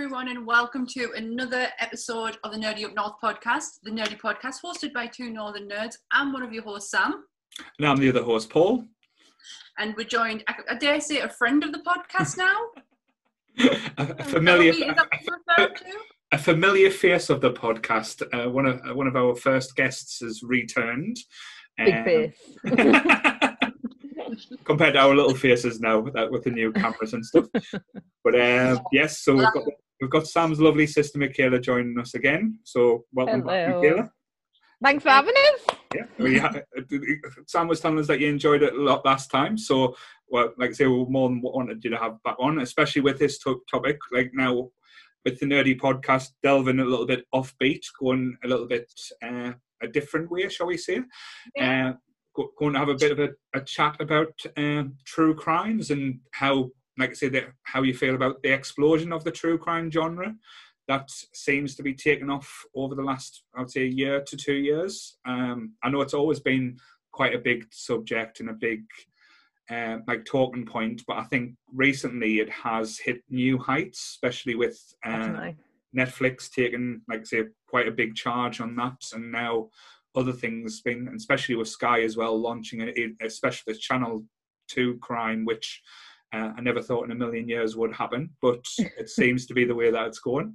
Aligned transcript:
everyone, 0.00 0.28
and 0.28 0.46
welcome 0.46 0.86
to 0.86 1.10
another 1.16 1.66
episode 1.80 2.36
of 2.44 2.52
the 2.52 2.56
Nerdy 2.56 2.84
Up 2.84 2.94
North 2.94 3.14
podcast, 3.20 3.80
the 3.82 3.90
Nerdy 3.90 4.16
Podcast, 4.16 4.62
hosted 4.64 4.92
by 4.92 5.08
two 5.08 5.28
Northern 5.28 5.68
nerds. 5.68 5.96
I'm 6.12 6.32
one 6.32 6.44
of 6.44 6.52
your 6.52 6.62
hosts, 6.62 6.92
Sam. 6.92 7.24
And 7.80 7.88
I'm 7.88 7.96
the 7.96 8.08
other 8.10 8.22
host, 8.22 8.48
Paul. 8.48 8.84
And 9.76 9.96
we're 9.96 10.06
joined, 10.06 10.44
I, 10.46 10.54
I 10.70 10.76
dare 10.76 11.00
say, 11.00 11.18
a 11.18 11.28
friend 11.28 11.64
of 11.64 11.72
the 11.72 11.80
podcast 11.80 12.36
now. 12.38 12.54
a, 13.98 14.14
a 14.20 14.22
familiar, 14.22 14.70
Is 14.70 14.78
that 14.78 14.96
what 14.98 15.08
you're 15.20 15.36
referring 15.48 15.74
to? 15.78 15.84
a 16.30 16.38
familiar 16.38 16.90
face 16.92 17.28
of 17.28 17.40
the 17.40 17.50
podcast. 17.52 18.22
Uh, 18.32 18.48
one 18.48 18.66
of 18.66 18.80
one 18.96 19.08
of 19.08 19.16
our 19.16 19.34
first 19.34 19.74
guests 19.74 20.20
has 20.20 20.44
returned. 20.44 21.16
Big 21.76 21.92
Um, 21.92 22.04
face. 22.04 22.38
compared 24.64 24.94
to 24.94 25.00
our 25.00 25.16
little 25.16 25.34
faces 25.34 25.80
now 25.80 25.98
with, 25.98 26.14
that- 26.14 26.30
with 26.30 26.44
the 26.44 26.50
new 26.50 26.70
cameras 26.72 27.14
and 27.14 27.26
stuff. 27.26 27.46
But 28.22 28.40
um, 28.40 28.78
yes, 28.92 29.18
so 29.24 29.34
we've 29.34 29.52
got 29.52 29.64
we've 30.00 30.10
got 30.10 30.26
Sam's 30.26 30.60
lovely 30.60 30.86
sister 30.86 31.18
Michaela 31.18 31.60
joining 31.60 31.98
us 31.98 32.14
again. 32.14 32.58
So 32.64 33.04
welcome 33.12 33.42
back, 33.42 33.68
Hello. 33.68 33.80
Michaela. 33.80 34.12
Thanks 34.82 35.02
for 35.02 35.10
having 35.10 35.34
us. 35.36 35.76
Yeah, 35.94 36.04
we 36.18 36.38
ha- 36.38 36.54
Sam 37.46 37.66
was 37.66 37.80
telling 37.80 37.98
us 37.98 38.06
that 38.06 38.20
you 38.20 38.28
enjoyed 38.28 38.62
it 38.62 38.74
a 38.74 38.80
lot 38.80 39.04
last 39.04 39.30
time. 39.30 39.58
So, 39.58 39.96
well, 40.28 40.52
like 40.56 40.70
I 40.70 40.72
say, 40.72 40.86
we 40.86 41.02
are 41.02 41.06
more 41.06 41.28
than 41.28 41.40
wanted 41.40 41.82
you 41.82 41.90
to 41.90 41.96
have 41.96 42.22
back 42.22 42.36
on, 42.38 42.60
especially 42.60 43.02
with 43.02 43.18
this 43.18 43.38
to- 43.40 43.62
topic. 43.70 43.98
Like 44.12 44.30
now, 44.34 44.70
with 45.24 45.40
the 45.40 45.46
nerdy 45.46 45.78
podcast, 45.78 46.28
delving 46.42 46.78
a 46.78 46.84
little 46.84 47.06
bit 47.06 47.24
offbeat, 47.34 47.80
going 47.98 48.36
a 48.44 48.48
little 48.48 48.66
bit 48.66 48.92
uh, 49.22 49.52
a 49.82 49.88
different 49.88 50.30
way, 50.30 50.48
shall 50.48 50.66
we 50.66 50.76
say? 50.76 51.00
Uh, 51.60 51.92
going 52.58 52.72
to 52.72 52.78
have 52.78 52.88
a 52.88 52.94
bit 52.94 53.12
of 53.12 53.18
a, 53.18 53.30
a 53.54 53.60
chat 53.60 53.96
about 54.00 54.32
um, 54.56 54.94
true 55.04 55.34
crimes 55.34 55.90
and 55.90 56.20
how, 56.32 56.70
like 56.98 57.10
I 57.10 57.14
say, 57.14 57.28
that 57.30 57.52
how 57.62 57.82
you 57.82 57.94
feel 57.94 58.14
about 58.14 58.42
the 58.42 58.52
explosion 58.52 59.12
of 59.12 59.24
the 59.24 59.30
true 59.30 59.58
crime 59.58 59.90
genre 59.90 60.34
that 60.88 61.10
seems 61.34 61.74
to 61.76 61.82
be 61.82 61.94
taken 61.94 62.30
off 62.30 62.64
over 62.74 62.94
the 62.94 63.02
last, 63.02 63.44
I 63.54 63.60
would 63.60 63.70
say, 63.70 63.86
year 63.86 64.22
to 64.22 64.36
two 64.36 64.54
years. 64.54 65.18
Um, 65.26 65.74
I 65.82 65.90
know 65.90 66.00
it's 66.00 66.14
always 66.14 66.40
been 66.40 66.78
quite 67.12 67.34
a 67.34 67.38
big 67.38 67.66
subject 67.70 68.40
and 68.40 68.48
a 68.48 68.54
big 68.54 68.84
uh, 69.70 69.98
like 70.06 70.24
talking 70.24 70.64
point, 70.64 71.02
but 71.06 71.18
I 71.18 71.24
think 71.24 71.52
recently 71.74 72.38
it 72.38 72.48
has 72.48 72.98
hit 72.98 73.22
new 73.28 73.58
heights, 73.58 73.98
especially 74.14 74.54
with 74.54 74.80
uh, 75.04 75.50
Netflix 75.96 76.50
taking, 76.50 77.02
like 77.06 77.20
I 77.20 77.24
say, 77.24 77.42
quite 77.68 77.86
a 77.86 77.92
big 77.92 78.14
charge 78.14 78.62
on 78.62 78.74
that, 78.76 78.96
and 79.12 79.30
now 79.30 79.68
other 80.14 80.32
things 80.32 80.80
been, 80.80 81.12
especially 81.14 81.54
with 81.54 81.68
Sky 81.68 82.02
as 82.02 82.16
well, 82.16 82.40
launching 82.40 82.80
a, 82.80 83.24
a 83.24 83.28
specialist 83.28 83.82
channel 83.82 84.24
to 84.68 84.96
crime, 84.98 85.44
which 85.44 85.82
uh, 86.32 86.52
I 86.56 86.60
never 86.60 86.82
thought 86.82 87.04
in 87.04 87.12
a 87.12 87.14
million 87.14 87.48
years 87.48 87.76
would 87.76 87.92
happen, 87.92 88.30
but 88.42 88.64
it 88.78 89.08
seems 89.08 89.46
to 89.46 89.54
be 89.54 89.64
the 89.64 89.74
way 89.74 89.90
that 89.90 90.06
it's 90.06 90.18
going. 90.18 90.54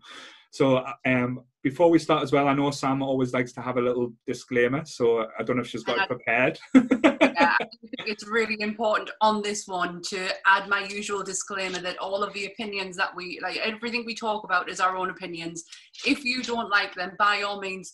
So, 0.52 0.86
um, 1.06 1.44
before 1.64 1.90
we 1.90 1.98
start 1.98 2.22
as 2.22 2.32
well, 2.32 2.48
I 2.48 2.54
know 2.54 2.70
Sam 2.70 3.02
always 3.02 3.34
likes 3.34 3.54
to 3.54 3.62
have 3.62 3.78
a 3.78 3.82
little 3.82 4.14
disclaimer, 4.28 4.86
so 4.86 5.26
I 5.40 5.44
don't 5.44 5.56
know 5.56 5.64
if 5.64 5.70
she's 5.70 5.84
got 5.84 5.98
it 5.98 6.08
prepared. 6.08 6.60
Yeah, 6.76 7.56
I 7.60 7.66
think 7.70 8.08
it's 8.08 8.28
really 8.28 8.58
important 8.60 9.10
on 9.22 9.42
this 9.42 9.66
one 9.66 10.02
to 10.10 10.30
add 10.46 10.70
my 10.70 10.86
usual 10.86 11.24
disclaimer 11.24 11.80
that 11.80 11.98
all 11.98 12.22
of 12.22 12.34
the 12.34 12.46
opinions 12.46 12.96
that 12.98 13.16
we 13.16 13.40
like, 13.42 13.58
everything 13.58 14.06
we 14.06 14.14
talk 14.14 14.44
about 14.44 14.70
is 14.70 14.80
our 14.80 14.96
own 14.96 15.10
opinions. 15.10 15.64
If 16.06 16.24
you 16.24 16.44
don't 16.44 16.70
like 16.70 16.94
them, 16.94 17.14
by 17.18 17.42
all 17.42 17.60
means, 17.60 17.94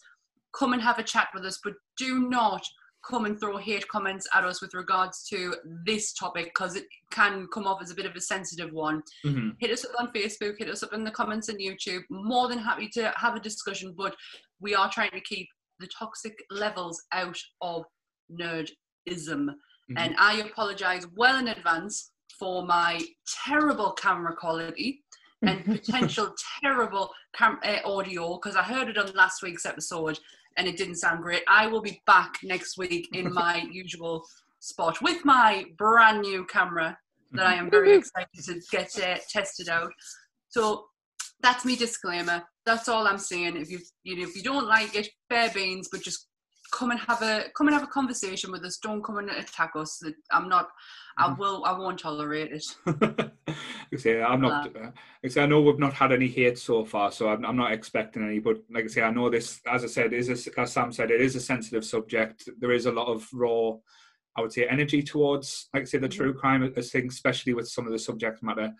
come 0.53 0.73
and 0.73 0.81
have 0.81 0.99
a 0.99 1.03
chat 1.03 1.29
with 1.33 1.45
us, 1.45 1.59
but 1.63 1.73
do 1.97 2.27
not 2.27 2.63
come 3.07 3.25
and 3.25 3.39
throw 3.39 3.57
hate 3.57 3.87
comments 3.87 4.27
at 4.33 4.43
us 4.43 4.61
with 4.61 4.73
regards 4.73 5.23
to 5.29 5.55
this 5.85 6.13
topic 6.13 6.45
because 6.45 6.75
it 6.75 6.85
can 7.11 7.47
come 7.53 7.65
off 7.65 7.81
as 7.81 7.91
a 7.91 7.95
bit 7.95 8.05
of 8.05 8.15
a 8.15 8.21
sensitive 8.21 8.71
one 8.71 9.01
Mhm. 9.25 9.55
hit 9.59 9.71
us 9.71 9.85
up 9.85 9.91
on 9.99 10.11
Facebook, 10.11 10.57
hit 10.57 10.69
us 10.69 10.83
up 10.83 10.93
in 10.93 11.03
the 11.03 11.11
comments 11.11 11.49
on 11.49 11.55
YouTube. 11.57 12.03
More 12.09 12.47
than 12.49 12.57
happy 12.59 12.89
to 12.89 13.11
have 13.15 13.35
a 13.35 13.39
discussion, 13.39 13.93
but 13.97 14.15
we 14.59 14.75
are 14.75 14.91
trying 14.91 15.11
to 15.11 15.21
keep 15.21 15.47
the 15.79 15.87
toxic 15.87 16.35
levels 16.49 17.01
out 17.13 17.37
of 17.61 17.85
nerdism. 18.31 19.55
And 19.97 20.15
I 20.19 20.35
apologize 20.41 21.07
well 21.15 21.37
in 21.39 21.47
advance 21.47 22.11
for 22.37 22.65
my 22.65 23.01
terrible 23.45 23.91
camera 23.93 24.35
quality 24.35 25.03
and 25.41 25.65
potential 25.83 26.33
terrible 26.61 27.11
cam- 27.33 27.59
uh, 27.63 27.77
audio 27.85 28.35
because 28.35 28.55
I 28.55 28.63
heard 28.63 28.89
it 28.89 28.97
on 28.97 29.13
last 29.13 29.41
week's 29.41 29.65
episode 29.65 30.19
and 30.57 30.67
it 30.67 30.77
didn't 30.77 30.95
sound 30.95 31.23
great. 31.23 31.43
I 31.47 31.67
will 31.67 31.81
be 31.81 32.01
back 32.05 32.35
next 32.43 32.77
week 32.77 33.09
in 33.13 33.33
my 33.33 33.65
usual 33.71 34.25
spot 34.59 35.01
with 35.01 35.23
my 35.23 35.65
brand 35.77 36.21
new 36.21 36.45
camera 36.45 36.97
that 37.31 37.45
I 37.45 37.53
am 37.55 37.69
very 37.69 37.95
excited 37.95 38.43
to 38.45 38.59
get 38.71 38.89
uh, 39.01 39.17
tested 39.29 39.69
out. 39.69 39.91
So 40.49 40.85
that's 41.41 41.63
me 41.63 41.75
disclaimer. 41.75 42.43
That's 42.65 42.89
all 42.89 43.07
I'm 43.07 43.17
saying. 43.17 43.55
If 43.55 43.69
you 43.69 43.79
you 44.03 44.17
know 44.17 44.23
if 44.23 44.35
you 44.35 44.43
don't 44.43 44.67
like 44.67 44.95
it, 44.95 45.09
fair 45.29 45.49
beans, 45.49 45.89
but 45.91 46.01
just 46.01 46.27
come 46.71 46.91
and 46.91 46.99
have 46.99 47.21
a 47.21 47.45
come 47.55 47.67
and 47.67 47.73
have 47.73 47.83
a 47.83 47.91
conversation 47.91 48.51
with 48.51 48.63
us. 48.63 48.77
Don't 48.77 49.03
come 49.03 49.17
and 49.17 49.29
attack 49.29 49.71
us. 49.75 50.01
I'm 50.31 50.49
not. 50.49 50.69
I 51.17 51.33
will. 51.33 51.65
I 51.65 51.77
won't 51.77 51.99
tolerate 51.99 52.51
it. 52.51 52.65
I 53.47 53.97
say, 53.97 54.21
I'm 54.21 54.41
not. 54.41 54.75
Uh, 54.75 54.91
I 55.23 55.27
say, 55.27 55.43
I 55.43 55.45
know 55.45 55.61
we've 55.61 55.79
not 55.79 55.93
had 55.93 56.11
any 56.11 56.27
hate 56.27 56.57
so 56.57 56.85
far, 56.85 57.11
so 57.11 57.29
I'm, 57.29 57.45
I'm 57.45 57.57
not 57.57 57.73
expecting 57.73 58.23
any. 58.23 58.39
But 58.39 58.57
like 58.69 58.85
I 58.85 58.87
say, 58.87 59.01
I 59.01 59.11
know 59.11 59.29
this. 59.29 59.61
As 59.67 59.83
I 59.83 59.87
said, 59.87 60.13
is 60.13 60.29
a, 60.29 60.59
as 60.59 60.73
Sam 60.73 60.91
said, 60.91 61.11
it 61.11 61.21
is 61.21 61.35
a 61.35 61.41
sensitive 61.41 61.83
subject. 61.83 62.49
There 62.59 62.71
is 62.71 62.85
a 62.85 62.91
lot 62.91 63.07
of 63.07 63.27
raw, 63.33 63.73
I 64.35 64.41
would 64.41 64.53
say, 64.53 64.67
energy 64.67 65.03
towards, 65.03 65.69
like 65.73 65.81
I 65.81 65.85
say, 65.85 65.97
the 65.97 66.09
true 66.09 66.33
crime 66.33 66.71
as 66.75 66.91
things, 66.91 67.15
especially 67.15 67.53
with 67.53 67.67
some 67.67 67.85
of 67.85 67.91
the 67.91 67.99
subject 67.99 68.41
matter. 68.43 68.73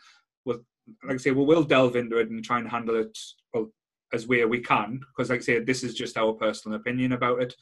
Well, 0.45 0.59
like 1.03 1.15
I 1.15 1.17
say, 1.17 1.31
we 1.31 1.43
will 1.43 1.63
delve 1.63 1.95
into 1.95 2.17
it 2.17 2.29
and 2.29 2.43
try 2.43 2.59
and 2.59 2.69
handle 2.69 2.95
it 2.95 3.17
well 3.53 3.71
as 4.13 4.27
where 4.27 4.47
we 4.47 4.59
can, 4.59 4.99
because 4.99 5.29
like 5.29 5.39
I 5.39 5.43
say, 5.43 5.59
this 5.59 5.83
is 5.83 5.93
just 5.93 6.17
our 6.17 6.33
personal 6.33 6.77
opinion 6.77 7.13
about 7.13 7.41
it 7.41 7.53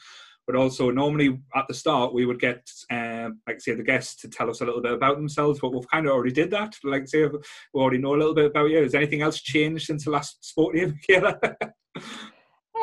but 0.48 0.56
also 0.56 0.90
normally 0.90 1.40
at 1.56 1.66
the 1.68 1.74
start 1.74 2.14
we 2.14 2.26
would 2.26 2.40
get 2.40 2.68
um, 2.90 3.40
like 3.46 3.60
say 3.60 3.76
the 3.76 3.84
guests 3.84 4.16
to 4.22 4.30
tell 4.30 4.50
us 4.50 4.62
a 4.62 4.66
little 4.66 4.82
bit 4.82 4.94
about 4.94 5.18
themselves 5.18 5.60
but 5.60 5.74
we've 5.74 5.90
kind 5.90 6.08
of 6.08 6.14
already 6.14 6.32
did 6.32 6.50
that 6.50 6.74
like 6.84 7.04
I 7.04 7.06
say 7.06 7.26
we 7.26 7.82
already 7.82 7.98
know 7.98 8.16
a 8.16 8.18
little 8.18 8.34
bit 8.34 8.46
about 8.46 8.70
you 8.70 8.82
has 8.82 8.96
anything 8.96 9.22
else 9.22 9.42
changed 9.42 9.86
since 9.86 10.06
the 10.06 10.12
last 10.12 10.54
to 10.56 10.72
you 10.74 10.96
Michaela? 11.10 11.38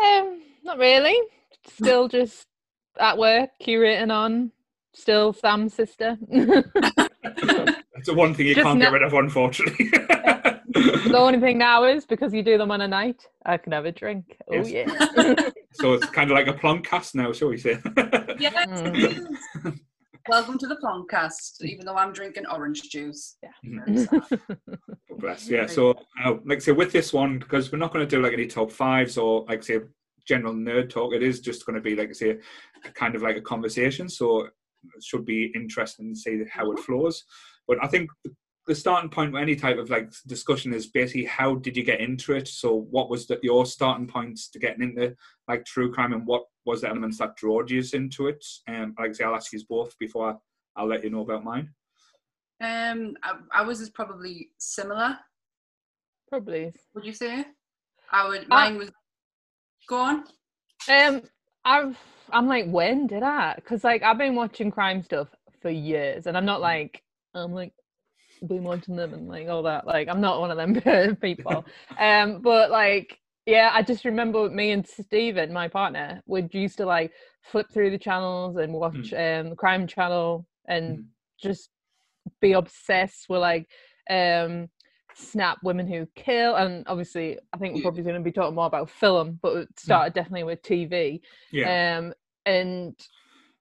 Um, 0.04 0.42
not 0.64 0.78
really. 0.78 1.16
Still 1.69 2.08
just 2.08 2.47
at 2.98 3.16
work, 3.16 3.50
curating 3.62 4.12
on. 4.12 4.50
Still 4.92 5.32
Sam's 5.32 5.72
sister. 5.72 6.19
that's 6.30 8.06
the 8.06 8.14
one 8.14 8.34
thing 8.34 8.47
you 8.47 8.54
Just 8.54 8.64
can't 8.64 8.80
get 8.80 8.92
rid 8.92 9.03
of 9.03 9.12
unfortunately 9.14 9.91
only 11.14 11.40
thing 11.40 11.58
now 11.58 11.84
is 11.84 12.04
because 12.06 12.32
you 12.34 12.42
do 12.42 12.58
them 12.58 12.70
on 12.70 12.80
a 12.80 12.88
night, 12.88 13.26
I 13.46 13.56
can 13.56 13.72
have 13.72 13.84
a 13.84 13.92
drink. 13.92 14.36
Oh 14.48 14.64
Yes. 14.64 14.68
yeah. 15.16 15.48
so 15.74 15.92
it's 15.94 16.06
kind 16.06 16.30
of 16.30 16.34
like 16.34 16.46
a 16.48 16.52
plum 16.52 16.82
cast 16.82 17.14
now 17.14 17.32
shall 17.32 17.48
we 17.48 17.58
say 17.58 17.78
Yes, 18.38 18.54
Mm. 18.66 19.78
Welcome 20.26 20.56
to 20.58 20.66
the 20.66 20.76
Plumcast, 20.76 21.60
even 21.62 21.84
though 21.84 21.96
I'm 21.96 22.10
drinking 22.14 22.46
orange 22.46 22.80
juice. 22.90 23.36
Yeah. 23.42 23.50
Very 23.62 23.98
sad. 24.06 24.40
Bless. 25.18 25.50
Yeah. 25.50 25.66
So, 25.66 25.90
uh, 26.24 26.36
like 26.46 26.56
I 26.56 26.60
say, 26.60 26.72
with 26.72 26.92
this 26.92 27.12
one, 27.12 27.38
because 27.38 27.70
we're 27.70 27.76
not 27.76 27.92
going 27.92 28.08
to 28.08 28.16
do 28.16 28.22
like 28.22 28.32
any 28.32 28.46
top 28.46 28.72
fives 28.72 29.18
or 29.18 29.44
like 29.50 29.62
say 29.62 29.80
general 30.26 30.54
nerd 30.54 30.88
talk, 30.88 31.12
it 31.12 31.22
is 31.22 31.41
just 31.41 31.66
going 31.66 31.74
to 31.76 31.82
be 31.82 31.94
like 31.94 32.08
I 32.08 32.12
say, 32.12 32.38
a 32.86 32.91
kind 32.92 33.14
of 33.14 33.20
like 33.20 33.36
a 33.36 33.42
conversation. 33.42 34.08
So, 34.08 34.46
it 34.46 35.02
should 35.04 35.26
be 35.26 35.52
interesting 35.54 36.14
to 36.14 36.18
see 36.18 36.42
how 36.50 36.72
it 36.72 36.78
flows. 36.80 37.22
But 37.68 37.84
I 37.84 37.86
think 37.88 38.08
the- 38.24 38.32
the 38.66 38.75
starting 38.75 39.10
point 39.10 39.32
for 39.32 39.38
any 39.38 39.56
type 39.56 39.78
of 39.78 39.91
like 39.91 40.10
discussion 40.26 40.72
is 40.72 40.86
basically 40.86 41.25
how 41.25 41.56
did 41.56 41.76
you 41.76 41.84
get 41.84 42.00
into 42.00 42.32
it? 42.32 42.48
So, 42.48 42.86
what 42.91 43.10
was 43.10 43.26
the, 43.26 43.38
your 43.42 43.66
starting 43.66 44.06
points 44.06 44.48
to 44.50 44.58
getting 44.58 44.82
into 44.82 45.14
like 45.48 45.64
true 45.64 45.92
crime, 45.92 46.12
and 46.12 46.26
what 46.26 46.44
was 46.64 46.80
the 46.80 46.88
elements 46.88 47.19
that 47.19 47.36
drew 47.36 47.64
you 47.69 47.82
into 47.92 48.28
it? 48.28 48.44
Um, 48.69 48.94
like 48.98 49.10
I 49.10 49.12
say, 49.12 49.24
I'll 49.24 49.34
ask 49.34 49.53
you 49.53 49.60
both 49.69 49.97
before 49.98 50.30
I, 50.30 50.34
I'll 50.80 50.88
let 50.88 51.04
you 51.04 51.10
know 51.10 51.20
about 51.20 51.44
mine. 51.44 51.71
Um, 52.60 53.16
I, 53.22 53.34
I 53.53 53.62
was 53.62 53.80
is 53.80 53.91
probably 53.91 54.50
similar. 54.59 55.18
Probably. 56.28 56.72
Would 56.94 57.04
you 57.04 57.12
say? 57.12 57.44
I 58.10 58.28
would. 58.28 58.47
I- 58.50 58.71
Mine 58.71 58.78
was. 58.78 58.91
Go 59.89 59.98
on. 59.98 60.24
Um, 60.89 61.22
I've 61.65 61.98
I'm 62.30 62.48
like, 62.48 62.66
when 62.66 63.06
did 63.06 63.22
I? 63.22 63.54
Because 63.56 63.84
like 63.84 64.03
I've 64.03 64.18
been 64.18 64.34
watching 64.34 64.71
crime 64.71 65.03
stuff 65.03 65.28
for 65.60 65.71
years, 65.71 66.27
and 66.27 66.36
I'm 66.36 66.47
not 66.47 66.60
like 66.60 67.03
I'm 67.34 67.53
like 67.53 67.72
been 68.48 68.64
watching 68.64 68.96
them 68.96 69.14
and 69.14 69.28
like 69.28 69.48
all 69.48 69.62
that. 69.64 69.86
Like 69.86 70.08
I'm 70.08 70.20
not 70.20 70.41
one 70.41 70.50
of 70.50 70.56
them 70.56 71.16
people. 71.20 71.66
um, 71.98 72.41
but 72.42 72.70
like 72.70 73.18
yeah, 73.46 73.70
I 73.74 73.82
just 73.82 74.04
remember 74.06 74.48
me 74.48 74.70
and 74.70 74.86
Steven, 74.86 75.52
my 75.52 75.68
partner, 75.68 76.22
would 76.26 76.54
used 76.54 76.78
to 76.78 76.86
like 76.86 77.12
flip 77.42 77.66
through 77.72 77.91
the 77.91 77.98
channels 77.98 78.56
and 78.56 78.72
watch 78.72 79.12
um 79.12 79.50
the 79.50 79.56
crime 79.56 79.86
channel 79.86 80.46
and 80.66 80.98
Mm. 80.98 81.04
just 81.42 81.70
be 82.41 82.52
obsessed 82.52 83.28
with 83.28 83.41
like 83.41 83.68
um 84.10 84.68
snap 85.14 85.58
women 85.62 85.86
who 85.86 86.06
kill 86.16 86.56
and 86.56 86.84
obviously 86.88 87.38
i 87.52 87.56
think 87.56 87.74
we're 87.74 87.82
probably 87.82 88.02
going 88.02 88.14
to 88.16 88.20
be 88.20 88.32
talking 88.32 88.54
more 88.54 88.66
about 88.66 88.91
film 88.91 89.38
but 89.42 89.56
it 89.56 89.68
started 89.78 90.12
definitely 90.14 90.42
with 90.42 90.62
tv 90.62 91.20
Yeah. 91.52 91.96
um 91.98 92.12
and 92.46 92.98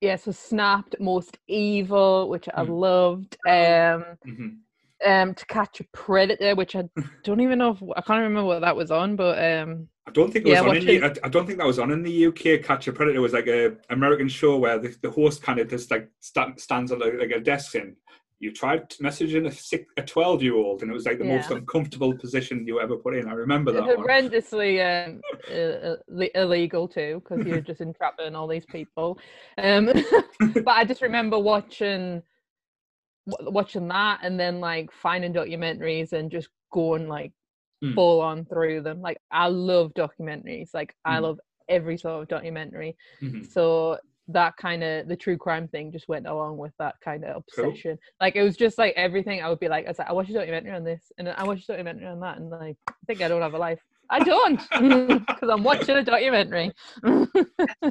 yeah 0.02 0.16
so 0.16 0.32
snapped 0.32 0.96
most 1.00 1.38
evil 1.48 2.30
which 2.30 2.48
i 2.56 2.64
Mm. 2.64 2.70
loved 2.70 3.38
um 3.48 4.04
hmm 4.26 4.48
um 5.06 5.34
to 5.36 5.46
catch 5.46 5.80
a 5.80 5.86
predator, 5.94 6.56
which 6.56 6.76
I 6.76 6.84
don't 7.24 7.42
even 7.42 7.60
know 7.60 7.72
if 7.72 7.82
I 7.96 8.02
can't 8.02 8.22
remember 8.22 8.46
what 8.46 8.62
that 8.62 8.76
was 8.76 8.92
on, 8.92 9.16
but 9.16 9.44
um 9.44 9.88
I 10.06 10.12
don't 10.12 10.32
think 10.32 10.46
it 10.46 10.50
was 10.50 10.60
Yeah, 10.60 10.70
on 10.70 10.76
in 10.76 10.86
the, 10.86 11.04
I 11.04 11.14
I 11.24 11.30
don't 11.30 11.46
think 11.46 11.60
that 11.60 11.68
was 11.68 11.80
on 11.80 11.92
in 11.92 12.04
the 12.04 12.12
UK. 12.12 12.58
Catch 12.58 12.88
a 12.88 12.92
Predator 12.94 13.22
was 13.22 13.34
like 13.34 13.48
a 13.48 13.76
American 13.90 14.28
show 14.28 14.58
where 14.58 14.78
the, 14.78 14.96
the 15.02 15.10
host 15.10 15.42
kind 15.42 15.60
of 15.60 15.70
just 15.70 15.90
like 15.92 16.10
sta- 16.20 16.58
stands 16.58 16.92
on 16.92 17.00
like, 17.00 17.32
a 17.32 17.40
desk 17.40 17.76
and 17.76 17.96
you 18.40 18.52
tried 18.52 18.90
messaging 19.02 19.48
a 19.48 19.52
six, 19.52 19.86
a 19.96 20.02
twelve 20.02 20.44
year 20.44 20.56
old 20.56 20.82
and 20.82 20.92
it 20.92 20.94
was 20.94 21.06
like 21.06 21.20
the 21.20 21.24
most 21.24 21.50
uncomfortable 21.52 22.14
position 22.14 22.68
you 22.68 22.82
ever 22.82 22.98
put 22.98 23.16
in. 23.16 23.28
I 23.30 23.34
remember 23.34 23.72
that 23.72 23.84
horrendously 23.84 24.82
um, 25.08 25.22
uh, 25.50 26.26
illegal 26.36 26.88
too 26.88 27.22
because 27.24 27.46
you're 27.46 27.62
just 27.62 27.80
entrapping 27.80 28.36
all 28.36 28.48
these 28.48 28.66
people. 28.66 29.18
Um, 29.58 29.86
but 30.66 30.72
I 30.76 30.84
just 30.84 31.02
remember 31.02 31.40
watching 31.40 32.22
watching 33.26 33.88
that 33.88 34.20
and 34.24 34.40
then 34.40 34.60
like 34.60 34.92
finding 34.92 35.34
documentaries 35.34 36.14
and 36.14 36.32
just 36.32 36.50
going 36.72 37.08
like 37.08 37.32
Mm. 37.84 37.96
full 37.96 38.22
on 38.22 38.46
through 38.46 38.82
them. 38.82 39.02
Like 39.02 39.18
I 39.30 39.48
love 39.48 39.94
documentaries. 39.94 40.74
Like 40.74 40.96
I 41.04 41.18
Mm. 41.18 41.24
love 41.24 41.40
every 41.68 41.98
sort 41.98 42.22
of 42.22 42.30
documentary. 42.30 42.96
Mhm. 43.22 43.46
So 43.46 44.00
that 44.30 44.56
kind 44.56 44.82
of 44.86 45.10
the 45.10 45.18
true 45.18 45.38
crime 45.38 45.68
thing 45.68 45.92
just 45.92 46.08
went 46.08 46.26
along 46.26 46.58
with 46.58 46.72
that 46.80 46.96
kind 47.02 47.26
of 47.26 47.44
Cool. 47.54 47.66
obsession. 47.66 48.00
Like 48.22 48.38
it 48.38 48.44
was 48.44 48.56
just 48.56 48.78
like 48.78 48.94
everything. 48.96 49.42
I 49.44 49.50
would 49.50 49.60
be 49.60 49.68
like, 49.68 49.86
I 49.86 49.90
was 49.90 50.00
like, 50.00 50.08
I 50.08 50.14
watched 50.14 50.30
a 50.30 50.34
documentary 50.34 50.72
on 50.72 50.86
this, 50.86 51.12
and 51.18 51.28
I 51.28 51.44
watched 51.44 51.66
a 51.66 51.74
documentary 51.74 52.08
on 52.08 52.22
that, 52.22 52.38
and 52.38 52.50
like, 52.50 52.78
I 52.88 52.94
think 53.06 53.22
I 53.22 53.28
don't 53.28 53.42
have 53.42 53.54
a 53.54 53.58
life. 53.58 53.84
I 54.14 54.20
don't, 54.20 54.60
because 55.26 55.50
I'm 55.50 55.64
watching 55.64 55.98
a 55.98 56.04
documentary. 56.04 56.72
So 57.04 57.26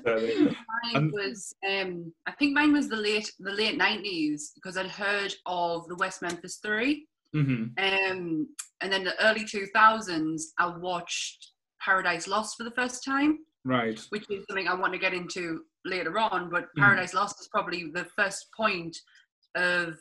there 0.05 0.21
you 0.21 0.51
go. 0.51 0.55
Mine 0.95 1.11
was 1.13 1.53
um 1.69 2.13
I 2.29 2.33
think 2.33 2.55
mine 2.55 2.73
was 2.73 2.89
the 2.89 2.97
late 2.97 3.29
the 3.41 3.51
late 3.51 3.77
nineties 3.77 4.53
because 4.55 4.77
I'd 4.77 4.87
heard 4.87 5.35
of 5.47 5.89
the 5.89 5.97
West 5.97 6.23
Memphis 6.23 6.61
Three. 6.65 7.09
Mhm. 7.35 7.73
Um 7.87 8.47
and 8.81 8.93
then 8.93 9.03
the 9.03 9.21
early 9.27 9.45
two 9.45 9.67
thousands 9.75 10.53
I 10.61 10.67
watched 10.77 11.51
Paradise 11.81 12.29
Lost 12.29 12.57
for 12.57 12.63
the 12.63 12.71
first 12.71 13.05
time, 13.05 13.41
Right. 13.65 13.99
which 14.11 14.25
is 14.31 14.45
something 14.49 14.69
I 14.69 14.75
want 14.75 14.93
to 14.93 15.01
get 15.01 15.15
into 15.15 15.63
later 15.85 16.17
on, 16.21 16.51
but 16.51 16.65
Mhm. 16.77 16.83
Paradise 16.85 17.15
Lost 17.15 17.41
is 17.41 17.49
probably 17.49 17.91
the 17.93 18.05
first 18.17 18.47
point 18.57 18.97
of 19.57 19.99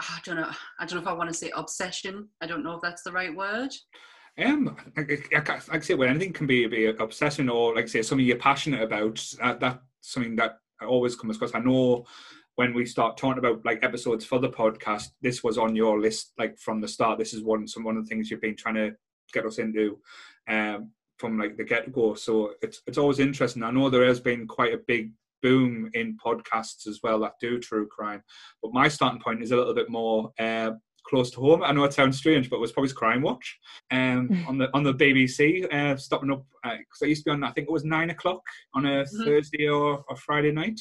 I 0.00 0.20
don't 0.24 0.36
know. 0.36 0.52
I 0.78 0.86
don't 0.86 0.94
know 0.98 1.02
if 1.02 1.08
I 1.08 1.12
want 1.20 1.30
to 1.30 1.34
say 1.34 1.50
obsession. 1.56 2.28
I 2.40 2.46
don't 2.46 2.62
know 2.62 2.76
if 2.76 2.80
that's 2.82 3.02
the 3.02 3.10
right 3.10 3.34
word. 3.34 3.72
Um, 4.38 4.76
can't- 4.94 5.68
like 5.68 5.70
I 5.70 5.80
say, 5.80 5.94
when 5.94 6.10
anything 6.10 6.32
can 6.32 6.46
be 6.46 6.66
be 6.66 6.86
an 6.86 7.00
obsession 7.00 7.48
or 7.48 7.74
like 7.74 7.84
I 7.84 7.88
say 7.88 8.02
something 8.02 8.24
you're 8.26 8.36
passionate 8.36 8.82
about, 8.82 9.16
that, 9.40 9.60
that's 9.60 9.78
something 10.00 10.36
that 10.36 10.58
always 10.86 11.16
comes 11.16 11.36
across. 11.36 11.54
I 11.54 11.60
know 11.60 12.06
when 12.54 12.72
we 12.72 12.86
start 12.86 13.16
talking 13.16 13.38
about 13.38 13.64
like 13.64 13.82
episodes 13.82 14.24
for 14.24 14.38
the 14.38 14.48
podcast, 14.48 15.08
this 15.22 15.42
was 15.42 15.58
on 15.58 15.74
your 15.74 16.00
list 16.00 16.32
like 16.38 16.58
from 16.58 16.80
the 16.80 16.88
start. 16.88 17.18
This 17.18 17.34
is 17.34 17.42
one 17.42 17.66
some 17.66 17.84
one 17.84 17.96
of 17.96 18.04
the 18.04 18.08
things 18.08 18.30
you've 18.30 18.40
been 18.40 18.56
trying 18.56 18.76
to 18.76 18.92
get 19.32 19.44
us 19.44 19.58
into 19.58 19.98
um, 20.48 20.90
from 21.18 21.38
like 21.38 21.56
the 21.56 21.64
get 21.64 21.92
go. 21.92 22.14
So 22.14 22.52
it's 22.62 22.80
it's 22.86 22.98
always 22.98 23.18
interesting. 23.18 23.62
I 23.64 23.72
know 23.72 23.90
there 23.90 24.06
has 24.06 24.20
been 24.20 24.46
quite 24.46 24.72
a 24.74 24.80
big 24.86 25.12
boom 25.42 25.90
in 25.94 26.16
podcasts 26.16 26.86
as 26.86 27.00
well 27.02 27.20
that 27.20 27.34
do 27.40 27.58
true 27.58 27.86
crime, 27.88 28.22
but 28.62 28.72
my 28.72 28.88
starting 28.88 29.20
point 29.20 29.42
is 29.42 29.50
a 29.50 29.56
little 29.56 29.74
bit 29.74 29.88
more. 29.90 30.32
Uh, 30.38 30.72
close 31.08 31.30
to 31.30 31.40
home. 31.40 31.62
I 31.62 31.72
know 31.72 31.84
it 31.84 31.92
sounds 31.92 32.18
strange, 32.18 32.50
but 32.50 32.56
it 32.56 32.60
was 32.60 32.72
probably 32.72 32.92
Crime 32.92 33.22
Watch 33.22 33.58
um, 33.90 34.44
on 34.46 34.58
the 34.58 34.68
on 34.74 34.82
the 34.82 34.94
BBC, 34.94 35.72
uh, 35.72 35.96
stopping 35.96 36.30
up 36.30 36.44
because 36.62 37.02
I 37.02 37.06
used 37.06 37.24
to 37.24 37.30
be 37.30 37.34
on. 37.34 37.42
I 37.44 37.50
think 37.52 37.68
it 37.68 37.72
was 37.72 37.84
nine 37.84 38.10
o'clock 38.10 38.42
on 38.74 38.86
a 38.86 39.04
Mhm. 39.04 39.24
Thursday 39.24 39.68
or, 39.68 40.04
or 40.08 40.16
Friday 40.16 40.52
night, 40.52 40.80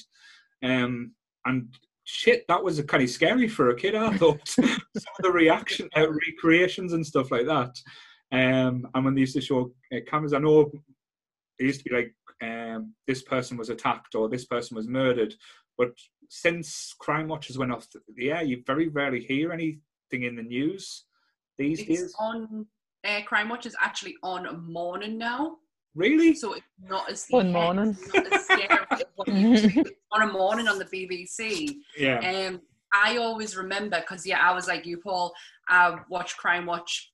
um, 0.63 1.13
and 1.45 1.73
shit, 2.03 2.45
that 2.47 2.63
was 2.63 2.81
kind 2.83 3.03
of 3.03 3.09
scary 3.09 3.47
for 3.47 3.69
a 3.69 3.75
kid. 3.75 3.95
I 3.95 4.15
thought 4.17 4.47
some 4.47 4.65
of 4.65 5.23
the 5.23 5.31
reaction, 5.31 5.89
uh, 5.95 6.07
recreations 6.09 6.93
and 6.93 7.05
stuff 7.05 7.31
like 7.31 7.45
that. 7.45 7.71
Um, 8.31 8.87
and 8.93 9.05
when 9.05 9.15
they 9.15 9.21
used 9.21 9.35
to 9.35 9.41
show 9.41 9.71
uh, 9.93 9.97
cameras, 10.07 10.33
I 10.33 10.39
know 10.39 10.61
it 11.59 11.63
used 11.65 11.83
to 11.83 11.89
be 11.89 11.95
like 11.95 12.13
um, 12.41 12.93
this 13.07 13.21
person 13.23 13.57
was 13.57 13.69
attacked 13.69 14.15
or 14.15 14.29
this 14.29 14.45
person 14.45 14.75
was 14.75 14.87
murdered, 14.87 15.33
but 15.77 15.91
since 16.29 16.93
Crime 16.99 17.27
Watchers 17.29 17.57
went 17.57 17.71
off 17.71 17.87
the 18.15 18.31
air, 18.31 18.43
you 18.43 18.61
very 18.67 18.89
rarely 18.89 19.21
hear 19.21 19.53
anything 20.11 20.27
in 20.27 20.35
the 20.35 20.43
news 20.43 21.03
these 21.57 21.79
It's 21.79 21.87
days. 21.87 22.15
on 22.19 22.65
uh, 23.07 23.21
Crime 23.25 23.49
Watch 23.49 23.65
is 23.65 23.75
actually 23.81 24.15
on 24.23 24.65
morning 24.71 25.17
now. 25.17 25.57
Really? 25.95 26.35
So 26.35 26.53
it's 26.53 26.65
not 26.87 27.09
as 27.09 27.25
One 27.29 27.51
morning. 27.51 27.97
as 28.31 28.43
scary 28.45 28.67
as 28.91 29.03
what 29.15 29.27
it 29.27 29.33
used 29.35 29.63
to 29.63 29.69
be. 29.69 29.79
It's 29.81 29.91
on 30.11 30.29
a 30.29 30.31
morning 30.31 30.67
on 30.67 30.77
the 30.77 30.85
BBC. 30.85 31.75
Yeah. 31.97 32.47
Um, 32.49 32.61
I 32.93 33.17
always 33.17 33.57
remember 33.57 33.99
because 33.99 34.25
yeah, 34.25 34.39
I 34.41 34.53
was 34.53 34.67
like 34.67 34.85
you, 34.85 34.97
Paul. 34.97 35.33
I 35.67 35.97
watched 36.09 36.37
Crime 36.37 36.65
Watch 36.65 37.11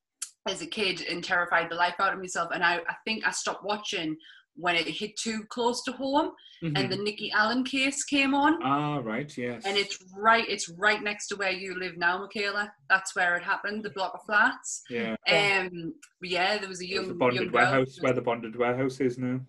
as 0.50 0.62
a 0.62 0.68
kid 0.68 1.01
and 1.10 1.24
terrified 1.24 1.69
the 1.72 1.75
life 1.75 1.96
out 2.00 2.13
of 2.13 2.19
myself. 2.19 2.50
And 2.54 2.63
I, 2.63 2.75
I 2.78 2.96
think 3.06 3.25
I 3.25 3.31
stopped 3.31 3.63
watching 3.63 4.18
when 4.55 4.75
it 4.75 4.88
hit 4.88 5.15
too 5.17 5.44
close 5.50 5.83
to 5.83 5.91
home 5.91 6.31
and 6.61 6.75
Mhm. 6.77 6.89
the 6.89 6.95
Nikki 6.97 7.31
Allan 7.31 7.63
case 7.63 8.03
came 8.03 8.33
on. 8.33 8.61
ah, 8.63 8.97
right. 9.00 9.35
Yes. 9.38 9.65
And 9.65 9.77
it's 9.77 9.97
right, 10.15 10.45
it's 10.47 10.69
right 10.69 11.01
next 11.01 11.27
to 11.27 11.35
where 11.35 11.51
you 11.51 11.75
live 11.75 11.97
now, 11.97 12.19
Michaela. 12.19 12.71
That's 12.89 13.15
where 13.15 13.35
it 13.35 13.44
happened, 13.44 13.83
the 13.83 13.89
block 13.89 14.13
of 14.13 14.21
flats. 14.25 14.83
yeah. 14.89 15.15
Um, 15.27 15.94
yeah, 16.21 16.57
there 16.59 16.69
was 16.69 16.81
a 16.81 16.83
was 16.85 16.89
young, 16.91 17.03
the 17.03 17.09
young 17.09 17.17
bonded 17.17 17.51
girl. 17.51 17.61
warehouse 17.63 17.97
where 18.00 18.13
the 18.13 18.21
bonded 18.21 18.55
warehouse 18.55 19.00
is 19.01 19.17
now. 19.17 19.41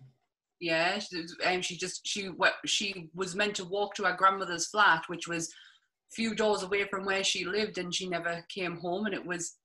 Yeah, 0.59 0.99
she, 0.99 1.25
um, 1.45 1.61
she 1.61 1.77
just 1.77 2.05
she 2.07 2.29
she 2.65 3.09
was 3.13 3.35
meant 3.35 3.55
to 3.57 3.65
walk 3.65 3.93
to 3.95 4.03
her 4.05 4.13
grandmother's 4.15 4.67
flat, 4.67 5.03
which 5.07 5.27
was 5.27 5.49
a 5.49 6.15
few 6.15 6.33
doors 6.33 6.63
away 6.63 6.85
from 6.85 7.05
where 7.05 7.23
she 7.23 7.45
lived, 7.45 7.77
and 7.77 7.93
she 7.93 8.07
never 8.09 8.43
came 8.49 8.77
home, 8.77 9.05
and 9.05 9.13
it 9.13 9.25
was 9.25 9.57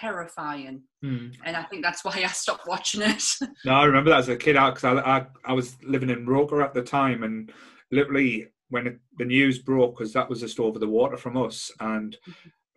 terrifying. 0.00 0.82
Hmm. 1.02 1.28
And 1.44 1.56
I 1.56 1.62
think 1.64 1.82
that's 1.82 2.04
why 2.04 2.12
I 2.12 2.26
stopped 2.28 2.66
watching 2.66 3.02
it. 3.02 3.22
No, 3.64 3.72
I 3.72 3.84
remember 3.84 4.10
that 4.10 4.20
as 4.20 4.28
a 4.28 4.36
kid 4.36 4.54
because 4.54 4.84
I, 4.84 4.98
I 4.98 5.26
I 5.44 5.52
was 5.52 5.76
living 5.82 6.10
in 6.10 6.26
Roker 6.26 6.62
at 6.62 6.74
the 6.74 6.82
time, 6.82 7.22
and 7.22 7.52
literally 7.90 8.48
when 8.68 8.86
it, 8.86 8.98
the 9.18 9.24
news 9.24 9.58
broke, 9.58 9.96
because 9.96 10.12
that 10.12 10.28
was 10.28 10.40
just 10.40 10.60
over 10.60 10.78
the 10.78 10.88
water 10.88 11.16
from 11.16 11.36
us, 11.36 11.70
and 11.80 12.16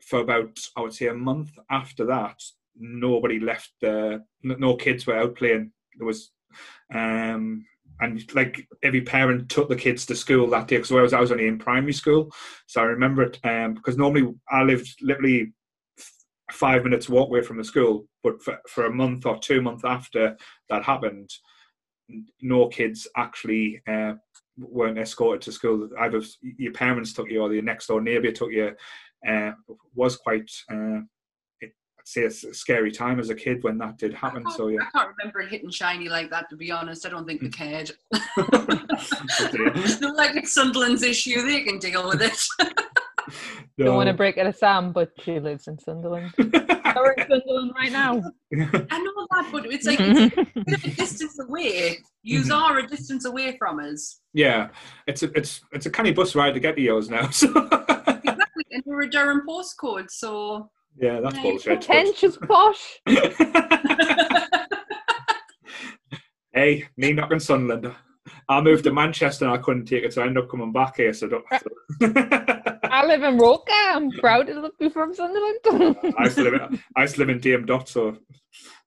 for 0.02 0.20
about 0.20 0.60
I 0.76 0.82
would 0.82 0.94
say 0.94 1.08
a 1.08 1.14
month 1.14 1.52
after 1.70 2.06
that, 2.06 2.42
nobody 2.78 3.40
left. 3.40 3.72
N- 3.84 4.24
no 4.44 4.76
kids 4.76 5.06
were 5.06 5.18
out 5.18 5.36
playing. 5.36 5.72
There 5.98 6.08
was, 6.08 6.32
um, 6.94 7.66
and 8.00 8.36
like 8.36 8.68
every 8.84 9.02
parent 9.02 9.50
took 9.50 9.70
the 9.70 9.76
kids 9.76 10.06
to 10.06 10.16
school 10.16 10.50
that 10.50 10.68
day 10.68 10.78
because 10.78 10.92
I 10.92 11.02
was 11.02 11.14
I 11.14 11.20
was 11.20 11.32
only 11.32 11.48
in 11.48 11.58
primary 11.58 11.94
school, 11.94 12.32
so 12.68 12.82
I 12.82 12.86
remember 12.86 13.24
it 13.24 13.40
um, 13.44 13.74
because 13.74 13.98
normally 13.98 14.34
I 14.50 14.64
lived 14.64 14.96
literally 15.02 15.54
five 16.52 16.84
minutes 16.84 17.10
walk 17.10 17.30
away 17.30 17.42
from 17.42 17.58
the 17.58 17.64
school, 17.64 18.08
but 18.24 18.42
for, 18.42 18.60
for 18.70 18.86
a 18.86 18.94
month 18.94 19.26
or 19.26 19.38
two 19.38 19.62
months 19.62 19.84
after 19.84 20.38
that 20.70 20.84
happened, 20.84 21.30
no 22.42 22.68
kids 22.68 23.08
actually 23.18 23.82
uh, 23.88 24.14
weren't 24.58 24.98
escorted 24.98 25.42
to 25.42 25.52
school. 25.52 25.90
Either 26.00 26.22
your 26.42 26.74
parents 26.74 27.14
took 27.14 27.30
you 27.30 27.42
or 27.42 27.54
your 27.54 27.64
next 27.64 27.88
door 27.88 28.02
neighbour 28.02 28.32
took 28.32 28.52
you. 28.52 28.72
Uh, 29.28 29.52
was 29.96 30.16
quite, 30.16 30.50
uh, 30.72 31.00
it, 31.60 31.74
I'd 32.00 32.06
say, 32.06 32.24
a 32.26 32.32
scary 32.32 32.92
time 32.92 33.20
as 33.20 33.30
a 33.30 33.36
kid 33.36 33.64
when 33.64 33.78
that 33.80 33.98
did 33.98 34.14
happen. 34.14 34.50
So 34.52 34.68
yeah, 34.68 34.82
I 34.82 34.98
can't 34.98 35.14
remember 35.18 35.42
it 35.42 35.50
hitting 35.50 35.72
shiny 35.72 36.08
like 36.08 36.30
that. 36.30 36.50
To 36.52 36.56
be 36.56 36.72
honest, 36.72 37.06
I 37.06 37.10
don't 37.10 37.26
think 37.26 37.42
they 37.42 37.50
cared. 37.50 37.92
dear. 38.14 39.72
it's 39.76 40.00
not 40.00 40.16
like 40.16 40.36
it's 40.36 40.54
Sunderland's 40.54 41.04
issue; 41.04 41.42
they 41.42 41.62
can 41.64 41.80
deal 41.80 42.08
with 42.08 42.22
it. 42.22 42.40
Don't 43.78 43.96
want 43.96 44.08
to 44.08 44.14
break 44.22 44.38
it 44.38 44.44
to 44.44 44.54
Sam, 44.54 44.92
but 44.92 45.12
she 45.24 45.40
lives 45.40 45.68
in 45.68 45.78
Sunderland. 45.80 46.32
We're 46.38 47.12
in 47.14 47.28
Sunderland 47.28 47.72
right 47.76 47.92
now. 47.92 48.14
I 48.54 49.00
know 49.00 49.28
that, 49.32 49.50
but 49.52 49.66
it's 49.68 49.86
like 49.86 50.00
it's 50.00 50.36
a 50.38 50.46
bit 50.66 50.78
of 50.78 50.84
a 50.86 50.90
distance 50.96 51.40
away. 51.40 51.98
Yous 52.24 52.50
Mhm. 52.50 52.56
are 52.56 52.80
a 52.80 52.88
distance 52.88 53.26
away 53.26 53.56
from 53.58 53.80
us. 53.80 54.20
yeah, 54.34 54.70
it's 55.08 55.24
a 55.24 55.32
it's 55.38 55.62
it's 55.72 55.86
a 55.86 55.90
canny 55.92 56.12
bus 56.12 56.36
ride 56.36 56.54
to 56.54 56.60
get 56.60 56.76
to 56.76 56.82
yours 56.82 57.10
now. 57.10 57.30
So 57.30 57.48
Exactly, 57.48 58.64
and 58.72 58.84
we're 58.86 59.02
a 59.04 59.10
Durham 59.10 59.44
postcode, 59.48 60.10
so 60.10 60.70
yeah, 61.00 61.20
that's 61.22 61.36
Right. 61.36 61.44
bullshit. 61.44 61.86
Pretentious 61.86 62.38
posh. 62.38 63.00
hey, 66.54 66.88
me 66.98 67.14
knocking 67.14 67.40
Sunderland. 67.40 67.94
I 68.50 68.62
moved 68.62 68.84
to 68.86 68.94
Manchester 68.94 69.46
and 69.46 69.54
I 69.54 69.58
couldn't 69.58 69.86
take 69.86 70.04
it, 70.04 70.14
so 70.14 70.22
I 70.22 70.26
ended 70.28 70.44
up 70.44 70.50
coming 70.50 70.72
back 70.74 70.98
here. 70.98 71.14
So 71.14 71.28
don't. 71.28 71.46
I 72.98 73.06
live 73.06 73.22
in 73.22 73.38
Roker. 73.38 73.72
I'm 73.90 74.10
proud 74.10 74.48
to 74.48 74.72
be 74.80 74.90
from 74.90 75.14
Sunderland. 75.14 75.60
I 76.18 76.24
used 76.24 76.38
to 76.38 76.44
live 76.44 76.54
in 76.56 76.84
I 76.96 77.02
used 77.04 77.14
to 77.14 77.26
live 77.26 77.46
in 77.46 77.66
Dot, 77.68 77.88
so 77.88 78.18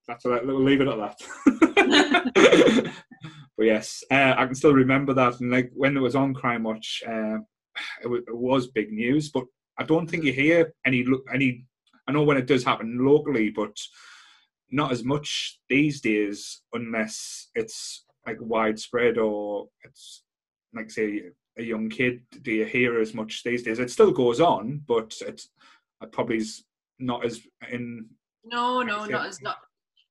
that's 0.09 0.27
all. 0.27 0.41
We'll 0.43 0.65
leave 0.65 0.81
it 0.81 0.89
at 0.89 0.99
that. 0.99 2.93
but 3.57 3.67
yes, 3.67 4.03
uh, 4.11 4.35
I 4.37 4.47
can 4.47 4.57
still 4.57 4.73
remember 4.73 5.15
that, 5.15 5.39
and 5.39 5.53
like 5.53 5.71
when 5.75 5.97
it 5.97 6.01
was 6.01 6.17
on 6.17 6.35
Crime 6.35 6.65
Watch, 6.65 7.05
uh, 7.07 7.37
it, 8.03 8.09
wa- 8.09 8.17
it 8.17 8.37
was 8.37 8.67
big 8.67 8.91
news. 8.91 9.31
But 9.31 9.45
I 9.79 9.85
don't 9.85 10.11
think 10.11 10.25
you 10.25 10.33
hear 10.33 10.75
any 10.85 11.07
any. 11.33 11.65
I 12.09 12.13
know 12.13 12.25
when 12.25 12.37
it 12.37 12.49
does 12.49 12.65
happen 12.65 12.99
locally, 13.07 13.51
but 13.51 13.77
not 14.73 14.91
as 14.91 15.05
much 15.05 15.61
these 15.69 16.01
days, 16.01 16.63
unless 16.73 17.49
it's 17.55 18.07
like 18.27 18.39
widespread 18.41 19.19
or 19.19 19.69
it's 19.85 20.25
like 20.75 20.91
say 20.91 21.23
a 21.59 21.63
young 21.63 21.89
kid. 21.89 22.23
Do 22.43 22.53
you 22.53 22.65
hear 22.65 23.01
as 23.01 23.15
much 23.15 23.43
these 23.45 23.63
days? 23.63 23.79
It 23.79 23.91
still 23.91 24.13
goes 24.13 24.41
on, 24.41 24.83
but 24.87 25.15
it's 25.21 25.49
that 26.01 26.13
probably 26.13 26.39
is 26.39 26.65
not 26.99 27.25
as 27.25 27.41
in. 27.71 28.07
No, 28.45 28.83
no, 28.83 29.05
not 29.05 29.27
as 29.27 29.41
not. 29.43 29.57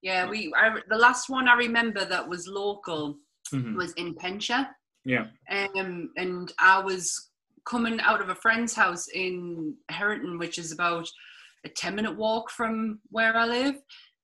Yeah, 0.01 0.29
we. 0.29 0.53
I, 0.55 0.77
the 0.89 0.97
last 0.97 1.29
one 1.29 1.47
I 1.47 1.55
remember 1.55 2.05
that 2.05 2.27
was 2.27 2.47
local 2.47 3.17
Mhm. 3.51 3.75
was 3.75 3.93
in 3.93 4.13
Penshaw. 4.15 4.65
Yeah. 5.05 5.27
um, 5.49 6.11
and 6.17 6.51
I 6.59 6.79
was 6.79 7.31
coming 7.65 7.99
out 8.01 8.21
of 8.21 8.29
a 8.29 8.35
friend's 8.35 8.73
house 8.73 9.07
in 9.07 9.75
Herrington, 9.89 10.37
which 10.37 10.57
is 10.59 10.71
about 10.71 11.07
a 11.65 11.69
10 11.69 11.95
minute 11.95 12.15
walk 12.15 12.51
from 12.51 12.99
where 13.09 13.35
I 13.35 13.45
live. 13.45 13.75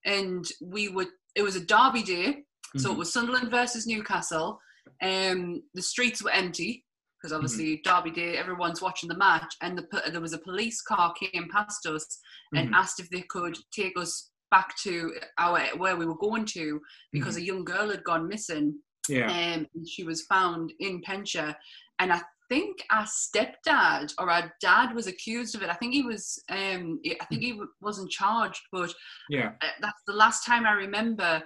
And 0.05 0.45
we 0.62 0.89
would, 0.89 1.07
it 1.34 1.41
was 1.41 1.55
a 1.55 1.65
derby 1.65 2.03
day. 2.03 2.43
So 2.77 2.91
it 2.91 2.95
Mhm. 2.95 2.98
was 2.98 3.13
Sunderland 3.13 3.50
versus 3.50 3.88
Newcastle. 3.88 4.60
Um, 5.01 5.63
the 5.74 5.81
streets 5.81 6.22
were 6.22 6.31
empty 6.31 6.84
because 7.25 7.34
obviously 7.36 7.82
derby 7.84 8.12
day, 8.12 8.38
everyone's 8.38 8.84
watching 8.84 9.10
the 9.10 9.17
match. 9.17 9.51
And 9.63 9.75
the, 9.75 9.88
there 10.12 10.22
was 10.22 10.34
a 10.34 10.38
police 10.38 10.79
car 10.82 11.12
came 11.13 11.50
past 11.51 11.88
us 11.88 12.05
and 12.53 12.70
Mhm. 12.70 12.74
asked 12.75 13.00
if 13.00 13.10
they 13.10 13.22
could 13.22 13.58
take 13.72 13.98
us 13.98 14.29
back 14.51 14.75
to 14.84 15.12
our 15.39 15.60
where 15.77 15.96
we 15.96 16.05
were 16.05 16.17
going 16.17 16.46
to 16.46 16.79
because 17.12 17.36
Mhm. 17.36 17.39
a 17.39 17.46
young 17.46 17.63
girl 17.65 17.89
had 17.89 18.03
gone 18.03 18.27
missing 18.27 18.79
Yeah. 19.10 19.25
um, 19.25 19.65
and 19.74 19.88
she 19.89 20.03
was 20.03 20.22
found 20.27 20.72
in 20.79 21.01
Penshaw. 21.01 21.53
And 21.98 22.13
I 22.13 22.22
think 22.48 22.86
our 22.91 23.05
stepdad 23.08 24.13
or 24.20 24.29
our 24.29 24.53
dad 24.62 24.94
was 24.94 25.08
accused 25.08 25.55
of 25.55 25.63
it. 25.63 25.70
I 25.70 25.74
think 25.74 25.94
he 25.96 26.03
was. 26.03 26.39
Um, 26.50 27.00
I 27.20 27.25
think 27.25 27.41
he 27.41 27.51
w- 27.53 27.72
wasn't 27.82 28.12
charged, 28.12 28.62
but 28.72 28.94
Yeah. 29.29 29.53
uh, 29.63 29.67
that's 29.82 30.03
the 30.05 30.13
last 30.13 30.46
time 30.46 30.67
I 30.67 30.74
remember 30.74 31.44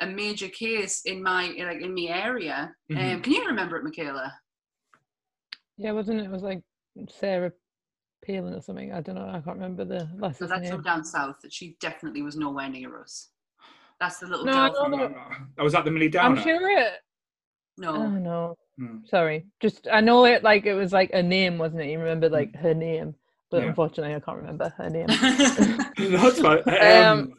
a 0.00 0.06
major 0.06 0.48
case 0.48 1.02
in 1.06 1.22
my 1.22 1.46
like 1.46 1.80
in 1.80 1.94
my 1.94 2.08
area. 2.28 2.74
Um, 2.90 2.96
Mhm. 2.96 3.22
can 3.24 3.32
you 3.32 3.46
remember 3.46 3.76
it, 3.78 3.84
Michaela? 3.84 4.32
Yeah, 5.82 5.92
wasn't 5.92 6.20
it? 6.20 6.24
It 6.26 6.30
was 6.30 6.42
like 6.42 6.62
Sarah 7.08 7.52
Palin 8.24 8.54
or 8.54 8.60
something. 8.60 8.92
I 8.92 9.00
don't 9.00 9.16
know. 9.16 9.28
I 9.28 9.40
can't 9.40 9.56
remember 9.56 9.84
the 9.84 10.08
So 10.38 10.46
that's 10.46 10.68
so 10.68 10.74
name. 10.76 10.82
down 10.82 11.04
south 11.04 11.40
that 11.42 11.52
she 11.52 11.76
definitely 11.80 12.22
was 12.22 12.36
nowhere 12.36 12.68
near 12.68 13.00
us. 13.00 13.30
That's 13.98 14.18
the 14.18 14.26
little 14.28 14.46
No, 14.46 14.52
I 14.52 14.68
girl. 14.68 14.74
know 14.74 14.80
From, 14.80 15.12
that- 15.12 15.38
I 15.58 15.62
was 15.62 15.74
at 15.74 15.84
the 15.84 15.90
Millie 15.90 16.08
Down? 16.08 16.38
I'm 16.38 16.42
sure 16.44 16.70
it. 16.78 16.92
no, 17.78 17.94
Oh 17.94 18.08
no, 18.10 18.56
Hmm. 18.78 18.98
sorry. 19.06 19.46
Just 19.60 19.88
I 19.92 20.00
know 20.00 20.24
it. 20.24 20.44
Like 20.44 20.66
it 20.66 20.74
was 20.74 20.92
like 20.92 21.10
a 21.12 21.22
name, 21.22 21.58
wasn't 21.58 21.82
it? 21.82 21.88
You 21.90 21.98
remember 21.98 22.28
like 22.28 22.54
her 22.56 22.74
name, 22.74 23.16
but 23.50 23.62
Yeah. 23.62 23.68
unfortunately, 23.70 24.14
I 24.14 24.20
can't 24.20 24.38
remember 24.38 24.72
her 24.76 24.88
name. 24.88 25.08
That's 25.98 26.40
right. 26.42 26.62
Um, 27.08 27.32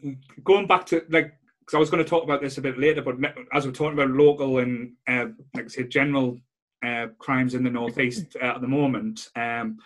going 0.43 0.67
back 0.67 0.85
to 0.87 1.05
like, 1.09 1.33
because 1.59 1.75
I 1.75 1.79
was 1.79 1.89
going 1.89 2.03
to 2.03 2.09
talk 2.09 2.23
about 2.23 2.41
this 2.41 2.57
a 2.57 2.61
bit 2.61 2.77
later, 2.77 3.01
but 3.01 3.15
as 3.53 3.65
we're 3.65 3.71
talking 3.71 3.97
about 3.97 4.09
local 4.09 4.57
and 4.57 4.93
uh, 5.07 5.27
like 5.53 5.65
I 5.65 5.67
say 5.69 5.83
general 5.87 6.37
uh, 6.83 7.07
crimes 7.17 7.55
in 7.55 7.63
the 7.63 7.69
northeast 7.69 8.35
uh, 8.41 8.45
at 8.45 8.61
the 8.61 8.67
moment, 8.67 9.29
um, 9.35 9.77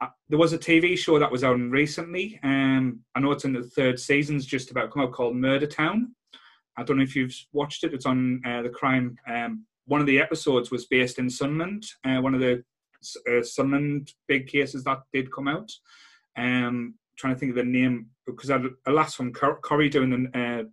uh, 0.00 0.08
there 0.28 0.38
was 0.38 0.52
a 0.52 0.58
TV 0.58 0.96
show 0.96 1.18
that 1.18 1.30
was 1.32 1.44
on 1.44 1.70
recently. 1.70 2.38
Um, 2.42 3.00
I 3.14 3.20
know 3.20 3.32
it's 3.32 3.44
in 3.44 3.52
the 3.52 3.62
third 3.62 3.98
season's 3.98 4.44
just 4.44 4.70
about 4.70 4.90
come 4.90 5.02
out 5.02 5.12
called 5.12 5.36
Murder 5.36 5.66
Town. 5.66 6.14
I 6.76 6.82
don't 6.82 6.98
know 6.98 7.02
if 7.02 7.16
you've 7.16 7.34
watched 7.52 7.84
it. 7.84 7.94
It's 7.94 8.06
on 8.06 8.42
uh, 8.44 8.62
the 8.62 8.68
crime. 8.68 9.16
Um, 9.26 9.64
one 9.86 10.00
of 10.00 10.06
the 10.06 10.20
episodes 10.20 10.70
was 10.70 10.86
based 10.86 11.18
in 11.18 11.30
Sunderland. 11.30 11.86
Uh, 12.04 12.20
one 12.20 12.34
of 12.34 12.40
the 12.40 12.62
uh, 13.30 13.42
Sunderland 13.42 14.12
big 14.28 14.46
cases 14.46 14.84
that 14.84 14.98
did 15.12 15.32
come 15.32 15.48
out. 15.48 15.70
Um, 16.36 16.94
trying 17.16 17.34
to 17.34 17.40
think 17.40 17.50
of 17.50 17.56
the 17.56 17.64
name 17.64 18.10
because 18.26 18.50
I 18.50 18.60
last 18.90 19.18
one, 19.18 19.32
Cor- 19.32 19.60
Corey 19.60 19.88
doing 19.88 20.10
the 20.10 20.38
uh, 20.38 20.64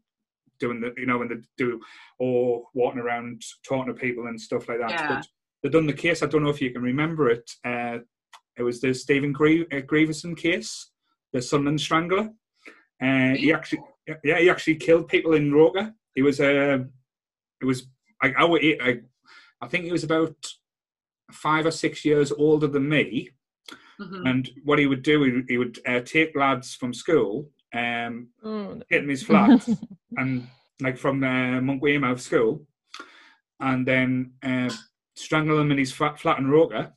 doing 0.59 0.81
the 0.81 0.93
you 0.97 1.05
know 1.05 1.19
when 1.19 1.29
they 1.29 1.35
do 1.57 1.79
or 2.19 2.63
walking 2.73 2.99
around 2.99 3.41
talking 3.65 3.93
to 3.93 3.99
people 3.99 4.27
and 4.27 4.39
stuff 4.39 4.67
like 4.67 4.79
that. 4.79 4.89
Yeah. 4.89 5.07
But 5.07 5.27
they 5.63 5.69
done 5.69 5.87
the 5.87 5.93
case. 5.93 6.21
I 6.21 6.27
don't 6.27 6.43
know 6.43 6.49
if 6.49 6.61
you 6.61 6.71
can 6.71 6.81
remember 6.81 7.29
it. 7.29 7.49
Uh, 7.65 7.99
it 8.57 8.63
was 8.63 8.81
the 8.81 8.93
Stephen 8.93 9.31
Grie- 9.31 9.65
uh, 9.71 9.81
Grieveson 9.81 10.35
case, 10.37 10.91
the 11.31 11.41
Sunderland 11.41 11.81
Strangler. 11.81 12.29
Uh, 13.01 13.31
he 13.35 13.51
actually, 13.53 13.81
yeah, 14.23 14.39
he 14.39 14.49
actually 14.49 14.75
killed 14.75 15.07
people 15.07 15.33
in 15.33 15.53
Roker. 15.53 15.93
He 16.15 16.21
was, 16.21 16.39
uh, 16.39 16.79
it 17.61 17.65
was 17.65 17.87
I, 18.21 18.43
would- 18.45 18.61
I, 18.81 18.99
I 19.61 19.67
think 19.67 19.85
he 19.85 19.91
was 19.91 20.03
about 20.03 20.35
five 21.31 21.65
or 21.65 21.71
six 21.71 22.05
years 22.05 22.31
older 22.31 22.67
than 22.67 22.87
me. 22.87 23.29
Mhm. 23.99 24.29
And 24.29 24.49
what 24.63 24.79
he 24.79 24.87
would 24.87 25.03
do, 25.03 25.23
he, 25.23 25.41
he 25.53 25.57
would 25.57 25.79
uh, 25.85 25.99
take 26.01 26.35
lads 26.35 26.73
from 26.75 26.93
school, 26.93 27.49
um, 27.73 28.29
Oh, 28.43 28.79
hit 28.89 29.01
them 29.01 29.09
his 29.09 29.23
flat, 29.23 29.65
and 30.17 30.47
like 30.81 30.97
from 30.97 31.23
uh, 31.23 31.59
Monkwearmouth 31.61 32.19
School, 32.19 32.65
and 33.59 33.85
then 33.87 34.33
uh, 34.43 34.69
strangle 35.15 35.57
them 35.57 35.71
in 35.71 35.77
his 35.77 35.91
flat, 35.91 36.19
flat 36.19 36.39
in 36.39 36.49
Roker, 36.49 36.93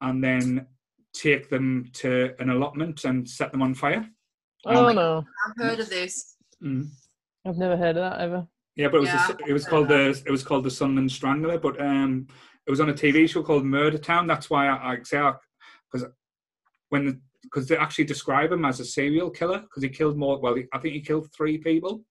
and 0.00 0.22
then 0.22 0.66
take 1.14 1.48
them 1.48 1.90
to 1.94 2.34
an 2.38 2.50
allotment 2.50 3.04
and 3.04 3.28
set 3.28 3.52
them 3.52 3.62
on 3.62 3.74
fire. 3.74 4.08
oh 4.66 4.84
my 4.84 4.92
no, 4.92 5.24
I've 5.46 5.64
heard 5.64 5.80
of 5.80 5.88
this. 5.88 6.36
Mm. 6.62 6.88
I've 7.46 7.58
never 7.58 7.76
heard 7.76 7.96
of 7.96 8.10
that 8.10 8.20
ever. 8.20 8.46
Yeah, 8.76 8.88
but 8.88 8.98
it 8.98 9.00
was 9.00 9.08
Yeah, 9.08 9.26
the, 9.28 9.44
it 9.48 9.52
was 9.52 9.66
called 9.66 9.88
heard 9.88 10.16
the 10.16 10.22
it 10.26 10.30
was 10.30 10.42
called 10.42 10.64
the 10.64 10.70
Sunderland 10.70 11.12
Strangler, 11.12 11.58
but 11.58 11.80
um, 11.80 12.26
it 12.66 12.70
was 12.70 12.80
on 12.80 12.90
a 12.90 12.94
TV 12.94 13.28
show 13.28 13.42
called 13.42 13.64
Murder 13.64 13.98
Town. 13.98 14.26
That's 14.26 14.50
why 14.50 14.66
I, 14.66 14.92
I 14.92 15.02
say 15.02 15.22
because 15.92 16.08
when 16.88 17.20
because 17.42 17.68
they 17.68 17.76
actually 17.76 18.04
describe 18.04 18.50
him 18.50 18.64
as 18.64 18.80
a 18.80 18.84
serial 18.84 19.30
killer 19.30 19.60
because 19.60 19.82
he 19.82 19.88
killed 19.88 20.16
more. 20.16 20.40
Well, 20.40 20.56
he, 20.56 20.64
I 20.72 20.78
think 20.78 20.94
he 20.94 21.00
killed 21.00 21.32
three 21.32 21.58
people. 21.58 22.04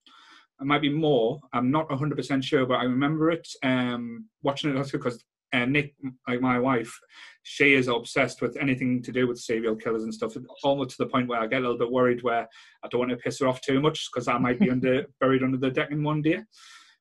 It 0.61 0.65
might 0.65 0.81
be 0.81 0.89
more. 0.89 1.39
I'm 1.51 1.71
not 1.71 1.89
100 1.89 2.15
percent 2.15 2.43
sure, 2.43 2.65
but 2.65 2.75
I 2.75 2.83
remember 2.83 3.31
it 3.31 3.47
um, 3.63 4.27
watching 4.43 4.69
it 4.69 4.77
also 4.77 4.97
because 4.97 5.23
uh, 5.53 5.65
Nick, 5.65 5.93
like 6.27 6.41
my 6.41 6.59
wife, 6.59 6.99
she 7.43 7.73
is 7.73 7.87
obsessed 7.87 8.41
with 8.41 8.57
anything 8.57 9.01
to 9.03 9.11
do 9.11 9.27
with 9.27 9.39
serial 9.39 9.75
killers 9.75 10.03
and 10.03 10.13
stuff. 10.13 10.35
Almost 10.63 10.91
to 10.91 11.03
the 11.03 11.09
point 11.09 11.27
where 11.27 11.39
I 11.39 11.47
get 11.47 11.59
a 11.59 11.61
little 11.61 11.77
bit 11.77 11.91
worried 11.91 12.23
where 12.23 12.47
I 12.83 12.87
don't 12.87 12.99
want 12.99 13.11
to 13.11 13.17
piss 13.17 13.39
her 13.39 13.47
off 13.47 13.61
too 13.61 13.79
much 13.79 14.09
because 14.11 14.27
I 14.27 14.37
might 14.37 14.59
be 14.59 14.71
under 14.71 15.05
buried 15.19 15.43
under 15.43 15.57
the 15.57 15.69
deck 15.69 15.91
in 15.91 16.03
one 16.03 16.21
day. 16.21 16.41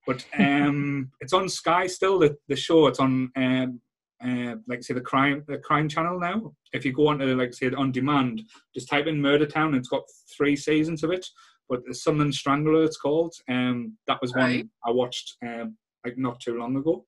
But 0.07 0.25
um, 0.39 1.11
it's 1.21 1.33
on 1.33 1.49
Sky 1.49 1.87
still. 1.87 2.19
The, 2.19 2.37
the 2.49 2.57
show 2.57 2.89
it's 2.89 2.99
on 2.99 3.31
um, 3.37 3.81
uh, 4.23 4.57
like 4.67 4.83
say 4.83 4.95
the 4.95 5.01
crime 5.01 5.45
the 5.47 5.59
crime 5.59 5.89
channel 5.89 6.19
now. 6.19 6.53
If 6.73 6.85
you 6.85 6.93
go 6.93 7.09
on 7.09 7.19
to 7.19 7.37
like 7.37 7.55
say 7.55 7.71
on 7.71 7.93
demand, 7.93 8.43
just 8.75 8.89
type 8.89 9.07
in 9.07 9.21
Murder 9.21 9.47
Town. 9.47 9.75
It's 9.75 9.89
got 9.89 10.03
three 10.37 10.57
seasons 10.57 11.03
of 11.05 11.11
it. 11.11 11.27
But 11.69 11.85
the 11.87 11.95
Sunderland 11.95 12.35
Strangler 12.35 12.85
it's 12.85 12.97
called. 12.97 13.35
Um, 13.49 13.97
that 14.07 14.21
was 14.21 14.35
one 14.35 14.43
Right. 14.45 14.67
I 14.85 14.91
watched 14.91 15.37
um, 15.47 15.77
like 16.05 16.19
not 16.19 16.41
too 16.41 16.59
long 16.59 16.77
ago. 16.77 17.07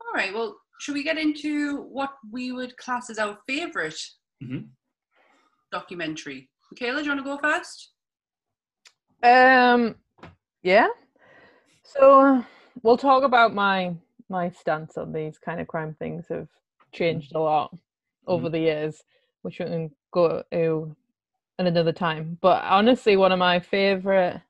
All 0.00 0.12
right. 0.14 0.32
Well, 0.32 0.56
should 0.80 0.94
we 0.94 1.02
get 1.02 1.18
into 1.18 1.82
what 1.82 2.14
we 2.30 2.52
would 2.52 2.76
class 2.76 3.10
as 3.10 3.18
our 3.18 3.38
favorite 3.46 4.00
Mhm. 4.42 4.68
documentary? 5.72 6.48
Michaela, 6.70 6.98
do 6.98 7.04
you 7.04 7.10
want 7.10 7.20
to 7.20 7.24
go 7.24 7.38
first? 7.38 7.92
Um, 9.22 9.96
yeah. 10.62 10.88
So 11.82 12.44
we'll 12.82 12.96
talk 12.96 13.24
about 13.24 13.54
my 13.54 13.96
my 14.28 14.50
stance 14.50 14.98
on 14.98 15.12
these 15.12 15.38
kind 15.38 15.58
of 15.60 15.66
crime 15.66 15.94
things 15.98 16.26
have 16.28 16.48
changed 16.92 17.34
a 17.34 17.40
lot 17.40 17.74
over 18.26 18.50
the 18.50 18.58
years, 18.58 19.02
which 19.42 19.58
we 19.58 19.64
can 19.64 19.90
go 20.12 20.42
to 20.52 20.94
at 21.58 21.66
another 21.66 21.92
time. 21.92 22.38
But 22.40 22.62
honestly, 22.64 23.16
one 23.16 23.32
of 23.32 23.38
my 23.38 23.60
favorite. 23.60 24.40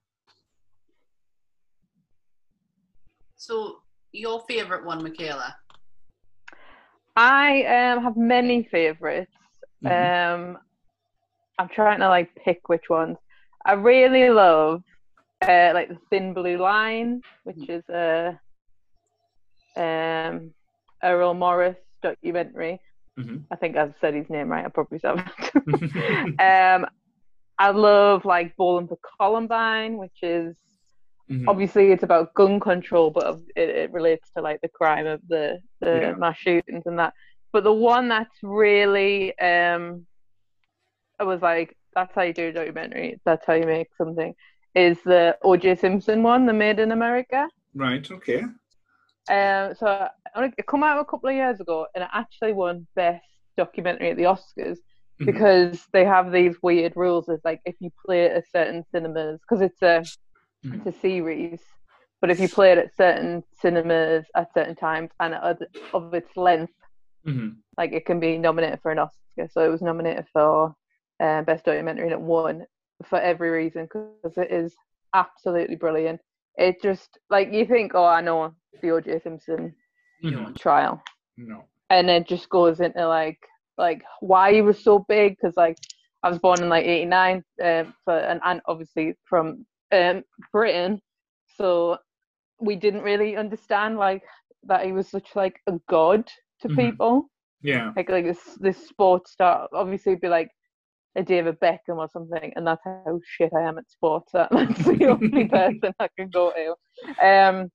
So, 3.36 3.78
your 4.12 4.42
favorite 4.48 4.84
one, 4.84 5.02
Michaela? 5.02 5.56
I 7.16 7.64
um 7.64 8.02
have 8.02 8.16
many 8.16 8.64
favorites. 8.70 9.30
Mhm. 9.84 9.90
Um, 10.52 10.58
I'm 11.58 11.68
trying 11.68 12.00
to 12.00 12.08
like 12.08 12.34
pick 12.44 12.68
which 12.68 12.88
ones. 12.88 13.16
I 13.64 13.72
really 13.72 14.30
love 14.30 14.82
uh, 15.42 15.70
like 15.74 15.88
the 15.88 15.98
Thin 16.10 16.34
Blue 16.34 16.58
Line, 16.58 17.22
which 17.44 17.68
is 17.68 17.82
a 17.88 18.38
um 19.76 20.52
Errol 21.02 21.34
Morris 21.34 21.76
documentary. 22.02 22.80
Mhm. 23.18 23.44
I 23.50 23.56
think 23.56 23.76
I've 23.76 23.94
said 24.00 24.14
his 24.14 24.28
name 24.28 24.48
right. 24.48 24.64
I 24.64 24.68
probably 24.68 25.00
haven't. 25.02 25.28
um, 26.40 26.86
I 27.58 27.70
love 27.70 28.24
like 28.24 28.56
Bowling 28.56 28.88
for 28.88 28.98
Columbine, 29.18 29.96
which 29.98 30.18
is 30.22 30.54
Mhm. 31.30 31.46
obviously 31.46 31.92
it's 31.92 32.04
about 32.04 32.32
gun 32.34 32.58
control, 32.58 33.10
but 33.10 33.38
it, 33.54 33.68
it 33.68 33.92
relates 33.92 34.30
to 34.36 34.42
like 34.42 34.60
the 34.62 34.68
crime 34.68 35.06
of 35.06 35.20
the 35.28 35.60
the 35.80 36.00
Yeah. 36.00 36.12
mass 36.14 36.38
shootings 36.38 36.84
and 36.86 36.98
that. 36.98 37.12
But 37.52 37.64
the 37.64 37.72
one 37.72 38.08
that's 38.08 38.38
really 38.42 39.38
um, 39.38 40.06
I 41.18 41.24
was 41.24 41.42
like, 41.42 41.76
that's 41.94 42.14
how 42.14 42.22
you 42.22 42.32
do 42.32 42.48
a 42.48 42.52
documentary. 42.52 43.20
That's 43.24 43.44
how 43.44 43.54
you 43.54 43.66
make 43.66 43.88
something. 43.96 44.34
Is 44.74 45.02
the 45.02 45.36
O.J. 45.42 45.74
Simpson 45.76 46.22
one, 46.22 46.46
the 46.46 46.52
Made 46.52 46.78
in 46.78 46.92
America? 46.92 47.48
Right. 47.74 48.08
Okay. 48.10 48.44
Um, 49.28 49.74
so 49.74 50.08
it 50.36 50.66
come 50.66 50.84
out 50.84 51.00
a 51.00 51.04
couple 51.04 51.28
of 51.28 51.34
years 51.34 51.60
ago, 51.60 51.86
and 51.94 52.04
it 52.04 52.10
actually 52.12 52.52
won 52.52 52.86
best 52.94 53.24
documentary 53.56 54.10
at 54.10 54.16
the 54.16 54.24
Oscars. 54.24 54.78
Because 55.26 55.86
they 55.92 56.04
have 56.04 56.32
these 56.32 56.56
weird 56.62 56.92
rules. 56.96 57.28
It's 57.28 57.44
like 57.44 57.60
if 57.64 57.76
you 57.80 57.90
play 58.04 58.24
it 58.24 58.32
at 58.32 58.50
certain 58.50 58.84
cinemas, 58.90 59.40
because 59.42 59.62
it's 59.62 59.82
a 59.82 60.04
Mhm. 60.64 60.86
it's 60.86 60.96
a 60.96 61.00
series, 61.00 61.60
but 62.20 62.30
if 62.30 62.40
you 62.40 62.48
play 62.48 62.72
it 62.72 62.78
at 62.78 62.94
certain 62.96 63.42
cinemas 63.54 64.26
at 64.36 64.52
certain 64.52 64.74
times 64.76 65.10
and 65.20 65.34
at, 65.34 65.58
of 65.94 66.14
its 66.14 66.36
length, 66.36 66.72
Mhm. 67.26 67.56
like 67.76 67.92
it 67.92 68.06
can 68.06 68.20
be 68.20 68.38
nominated 68.38 68.80
for 68.82 68.90
an 68.92 68.98
Oscar. 68.98 69.48
So 69.50 69.64
it 69.64 69.70
was 69.70 69.82
nominated 69.82 70.26
for 70.32 70.74
uh, 71.22 71.42
best 71.42 71.64
documentary, 71.64 72.04
and 72.04 72.12
it 72.12 72.20
won 72.20 72.64
for 73.04 73.20
every 73.20 73.50
reason 73.50 73.84
because 73.84 74.36
it 74.36 74.50
is 74.50 74.74
absolutely 75.14 75.76
brilliant. 75.76 76.20
It 76.56 76.80
just 76.82 77.18
like 77.30 77.52
you 77.52 77.66
think, 77.66 77.92
oh, 77.94 78.04
I 78.04 78.20
know 78.20 78.54
the 78.82 78.90
O.J. 78.90 79.20
Simpson 79.20 79.74
Mhm. 80.24 80.56
trial, 80.58 81.02
No. 81.36 81.64
and 81.90 82.10
it 82.10 82.26
just 82.26 82.48
goes 82.48 82.80
into 82.80 83.06
like 83.06 83.38
like 83.78 84.02
why 84.20 84.52
he 84.52 84.62
was 84.62 84.82
so 84.82 85.04
big 85.08 85.36
because 85.36 85.56
like 85.56 85.76
I 86.22 86.28
was 86.30 86.38
born 86.40 86.62
in 86.62 86.68
like 86.68 86.84
'89, 86.84 87.44
um, 87.62 87.94
so 88.04 88.12
and, 88.12 88.40
and 88.44 88.60
obviously 88.66 89.14
from 89.24 89.64
um, 89.92 90.22
Britain, 90.52 91.00
so 91.56 91.98
we 92.60 92.74
didn't 92.76 93.02
really 93.02 93.36
understand 93.36 93.96
like 93.98 94.22
that 94.64 94.84
he 94.84 94.92
was 94.92 95.08
such 95.08 95.36
like 95.36 95.60
a 95.68 95.74
god 95.88 96.28
to 96.60 96.68
Mhm. 96.68 96.76
people. 96.76 97.30
Yeah. 97.62 97.92
like 97.96 98.08
like 98.08 98.24
this 98.24 98.40
this 98.60 98.88
sports 98.88 99.32
star 99.32 99.68
obviously 99.72 100.14
be 100.14 100.28
like 100.28 100.48
a 101.16 101.22
David 101.24 101.58
Beckham 101.60 101.98
or 101.98 102.08
something 102.12 102.52
and 102.54 102.64
that's 102.64 102.84
how 102.84 103.18
shit 103.24 103.52
I 103.56 103.62
am 103.62 103.78
at 103.78 103.90
sports. 103.90 104.30
That, 104.32 104.48
that's 104.52 104.84
the 104.84 105.06
only 105.06 105.48
person 105.58 105.92
I 105.98 106.08
can 106.16 106.30
go 106.30 106.52
to. 106.52 107.26
Um 107.26 107.70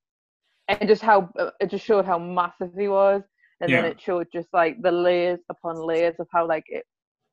and 0.69 0.87
just 0.87 1.01
how 1.01 1.29
uh, 1.37 1.51
it 1.59 1.69
just 1.69 1.85
showed 1.85 2.05
how 2.05 2.17
massive 2.17 2.71
he 2.77 2.87
was 2.87 3.23
and 3.61 3.73
then 3.73 3.85
it 3.85 3.99
showed 4.01 4.27
just 4.33 4.47
like 4.53 4.81
the 4.81 4.91
layers 4.91 5.39
upon 5.49 5.75
layers 5.85 6.15
of 6.19 6.27
how 6.33 6.47
like 6.47 6.65
it 6.67 6.83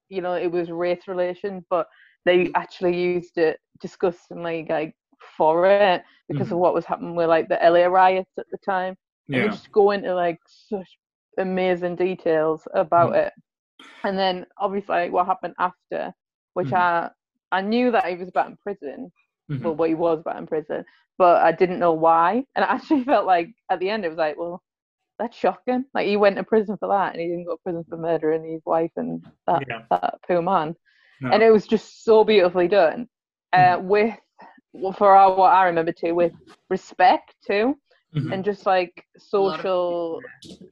you 0.09 0.21
know 0.23 0.35
it 0.35 0.51
was 0.51 0.71
race 0.71 1.07
relations 1.09 1.65
but 1.71 1.87
they 2.25 2.51
actually 2.55 2.97
used 2.97 3.39
it 3.39 3.59
disgustingly 3.81 4.67
like 4.69 4.95
for 5.37 5.67
it 5.67 6.03
because 6.29 6.51
of 6.51 6.51
Mhm. 6.51 6.59
what 6.59 6.75
was 6.75 6.85
happening 6.85 7.15
with 7.15 7.29
like 7.29 7.49
the 7.49 7.63
LA 7.63 7.85
riots 7.87 8.33
at 8.39 8.47
the 8.51 8.59
time 8.65 8.95
and 9.33 9.43
they 9.43 9.49
just 9.49 9.71
go 9.73 9.91
into 9.91 10.15
like 10.15 10.39
such 10.47 10.89
amazing 11.39 11.97
details 11.97 12.67
about 12.75 13.15
Mm. 13.15 13.17
it 13.17 13.33
and 14.05 14.19
then 14.19 14.47
obviously 14.59 14.95
like, 14.95 15.13
what 15.13 15.27
happened 15.27 15.55
after 15.59 16.13
which 16.55 16.73
Mhm. 16.73 16.73
i 16.73 17.09
i 17.53 17.61
knew 17.61 17.91
that 17.91 18.07
he 18.07 18.17
was 18.17 18.29
about 18.29 18.49
in 18.49 18.57
prison 18.57 19.11
Mhm. 19.49 19.63
well 19.63 19.75
what 19.75 19.89
he 19.89 19.95
was 19.95 20.21
about 20.21 20.37
in 20.39 20.47
prison 20.47 20.85
but 21.19 21.43
i 21.43 21.53
didn't 21.53 21.79
know 21.79 21.93
why 21.93 22.43
and 22.57 22.65
i 22.65 22.69
actually 22.69 23.05
felt 23.05 23.27
like 23.27 23.49
at 23.71 23.79
the 23.81 23.89
end 23.91 24.05
it 24.05 24.09
was 24.09 24.19
like 24.19 24.37
well 24.39 24.63
that's 25.21 25.37
shocking 25.37 25.85
like 25.95 26.07
he 26.07 26.17
went 26.17 26.37
to 26.37 26.43
prison 26.43 26.77
for 26.79 26.89
that 26.89 27.13
and 27.13 27.21
he 27.21 27.29
didn't 27.29 27.45
go 27.45 27.55
to 27.57 27.63
prison 27.63 27.85
for 27.89 27.97
murdering 27.99 28.45
his 28.53 28.63
wife 28.65 28.91
and 28.97 29.23
that, 29.47 29.63
Yeah. 29.69 29.83
that 29.91 30.15
poor 30.27 30.43
man 30.43 30.75
No. 31.21 31.31
and 31.33 31.43
it 31.43 31.51
was 31.51 31.67
just 31.67 32.05
so 32.05 32.25
beautifully 32.25 32.69
done 32.69 33.07
uh, 33.53 33.79
with 33.81 34.17
well, 34.73 34.93
for 34.93 35.15
our, 35.15 35.35
what 35.37 35.53
i 35.53 35.65
remember 35.67 35.93
too 35.93 36.15
with 36.15 36.33
respect 36.71 37.35
too 37.47 37.77
Mhm. 38.17 38.33
and 38.33 38.45
just 38.45 38.67
like 38.67 38.95
social 39.19 40.21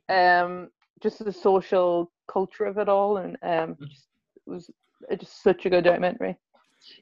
um 0.08 0.68
just 1.02 1.24
the 1.24 1.32
social 1.32 2.10
culture 2.26 2.64
of 2.64 2.78
it 2.78 2.88
all 2.88 3.18
and 3.18 3.36
um 3.42 3.76
just, 3.88 4.06
it 4.46 4.50
was 4.50 4.70
it's 5.10 5.24
just 5.24 5.42
such 5.42 5.66
a 5.66 5.70
good 5.70 5.84
documentary 5.84 6.34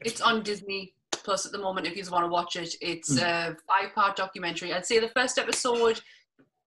It's 0.05 0.21
on 0.21 0.43
Disney 0.43 0.93
Plus 1.13 1.45
at 1.47 1.53
the 1.53 1.59
moment. 1.59 1.87
If 1.87 1.97
you 1.97 2.05
want 2.11 2.25
to 2.25 2.29
watch 2.39 2.55
it, 2.57 2.73
it's 2.81 3.19
Mm. 3.19 3.23
a 3.53 3.57
five-part 3.71 4.15
documentary. 4.17 4.73
I'd 4.73 4.87
say 4.87 4.99
the 5.01 5.09
first 5.21 5.39
episode, 5.39 6.01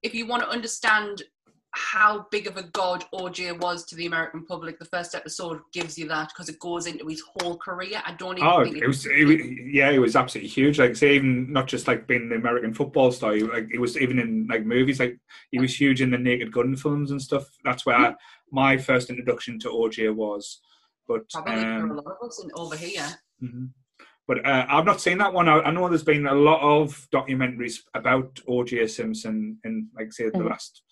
if 0.03 0.13
you 0.13 0.25
want 0.27 0.43
to 0.43 0.49
understand 0.49 1.23
how 1.71 2.25
big 2.31 2.47
of 2.47 2.57
a 2.57 2.63
god 2.63 3.05
OJ 3.13 3.59
was 3.59 3.85
to 3.85 3.95
the 3.95 4.07
American 4.07 4.43
public, 4.43 4.79
the 4.79 4.85
first 4.85 5.13
episode 5.13 5.59
gives 5.71 5.99
you 5.99 6.07
that 6.07 6.29
because 6.29 6.49
it 6.49 6.59
goes 6.59 6.87
into 6.87 7.05
his 7.05 7.21
whole 7.35 7.57
career. 7.57 8.01
I 8.03 8.13
don't 8.13 8.39
even 8.39 8.49
Oh, 8.49 8.63
think 8.63 8.77
it 8.77 8.87
was, 8.87 9.05
it 9.05 9.25
was, 9.25 9.37
yeah, 9.71 9.91
it 9.91 9.99
was 9.99 10.15
absolutely 10.15 10.49
huge. 10.49 10.79
Like, 10.79 10.95
say, 10.95 11.13
even 11.15 11.53
not 11.53 11.67
just 11.67 11.87
like 11.87 12.07
being 12.07 12.27
the 12.29 12.35
American 12.37 12.73
football 12.73 13.11
star, 13.11 13.33
he- 13.33 13.43
like 13.43 13.67
it 13.71 13.79
was 13.79 13.97
even 13.99 14.17
in 14.17 14.47
like 14.49 14.65
movies. 14.65 14.99
Like, 14.99 15.19
he 15.51 15.59
was 15.59 15.79
huge 15.79 16.01
in 16.01 16.09
the 16.09 16.17
Naked 16.17 16.51
Gun 16.51 16.75
films 16.75 17.11
and 17.11 17.21
stuff. 17.21 17.45
That's 17.63 17.85
where 17.85 17.95
I, 17.97 18.15
my 18.51 18.77
first 18.77 19.11
introduction 19.11 19.59
to 19.59 19.69
OJ 19.69 20.13
was. 20.15 20.61
But 21.07 21.29
probably 21.29 21.53
for 21.53 21.59
a 21.59 21.81
um, 21.83 21.95
lot 21.97 22.05
of 22.19 22.27
us 22.27 22.43
in, 22.43 22.49
over 22.55 22.75
here. 22.75 23.07
mhm. 23.43 23.69
But 24.29 24.45
uh, 24.45 24.63
I've 24.69 24.85
not 24.85 25.01
seen 25.01 25.17
that 25.17 25.33
one. 25.33 25.49
I, 25.49 25.55
I 25.61 25.71
know 25.71 25.89
there's 25.89 26.03
been 26.03 26.27
a 26.27 26.35
lot 26.35 26.61
of 26.61 27.07
documentaries 27.11 27.77
about 27.95 28.35
OJ 28.47 28.87
Simpson 28.87 29.57
in, 29.63 29.89
like, 29.97 30.13
say, 30.13 30.25
the 30.29 30.37
Mhm. 30.37 30.49
last, 30.51 30.83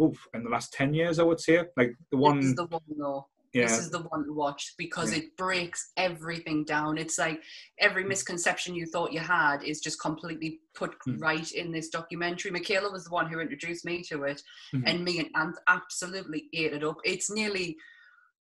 oof, 0.00 0.18
in 0.34 0.44
the 0.44 0.50
last 0.50 0.74
ten 0.74 0.92
years, 0.92 1.18
I 1.18 1.22
would 1.22 1.40
say. 1.40 1.64
Like 1.74 1.94
the 2.10 2.18
one. 2.18 2.40
This 2.40 2.50
is 2.50 2.54
the 2.56 2.66
one 2.66 2.82
though. 2.98 3.26
yeah, 3.54 3.66
This 3.66 3.78
is 3.78 3.90
the 3.90 4.02
one 4.12 4.24
to 4.26 4.32
watch 4.34 4.74
because 4.76 5.10
Yeah. 5.12 5.20
it 5.20 5.36
breaks 5.38 5.92
everything 5.96 6.64
down. 6.64 6.98
It's 6.98 7.18
like 7.18 7.42
every 7.78 8.04
misconception 8.04 8.74
you 8.74 8.84
thought 8.86 9.12
you 9.16 9.20
had 9.20 9.62
is 9.62 9.80
just 9.80 9.98
completely 10.00 10.60
put 10.74 10.92
Mm. 11.08 11.18
right 11.28 11.50
in 11.52 11.72
this 11.72 11.88
documentary. 11.88 12.50
Michaela 12.50 12.90
was 12.92 13.04
the 13.04 13.10
one 13.10 13.26
who 13.30 13.40
introduced 13.40 13.84
me 13.86 14.02
to 14.10 14.24
it, 14.24 14.42
Mhm. 14.74 14.82
and 14.86 15.04
me 15.04 15.18
and 15.18 15.30
Ant 15.34 15.56
absolutely 15.66 16.50
ate 16.52 16.74
it 16.74 16.84
up. 16.84 16.98
It's 17.04 17.30
nearly 17.30 17.76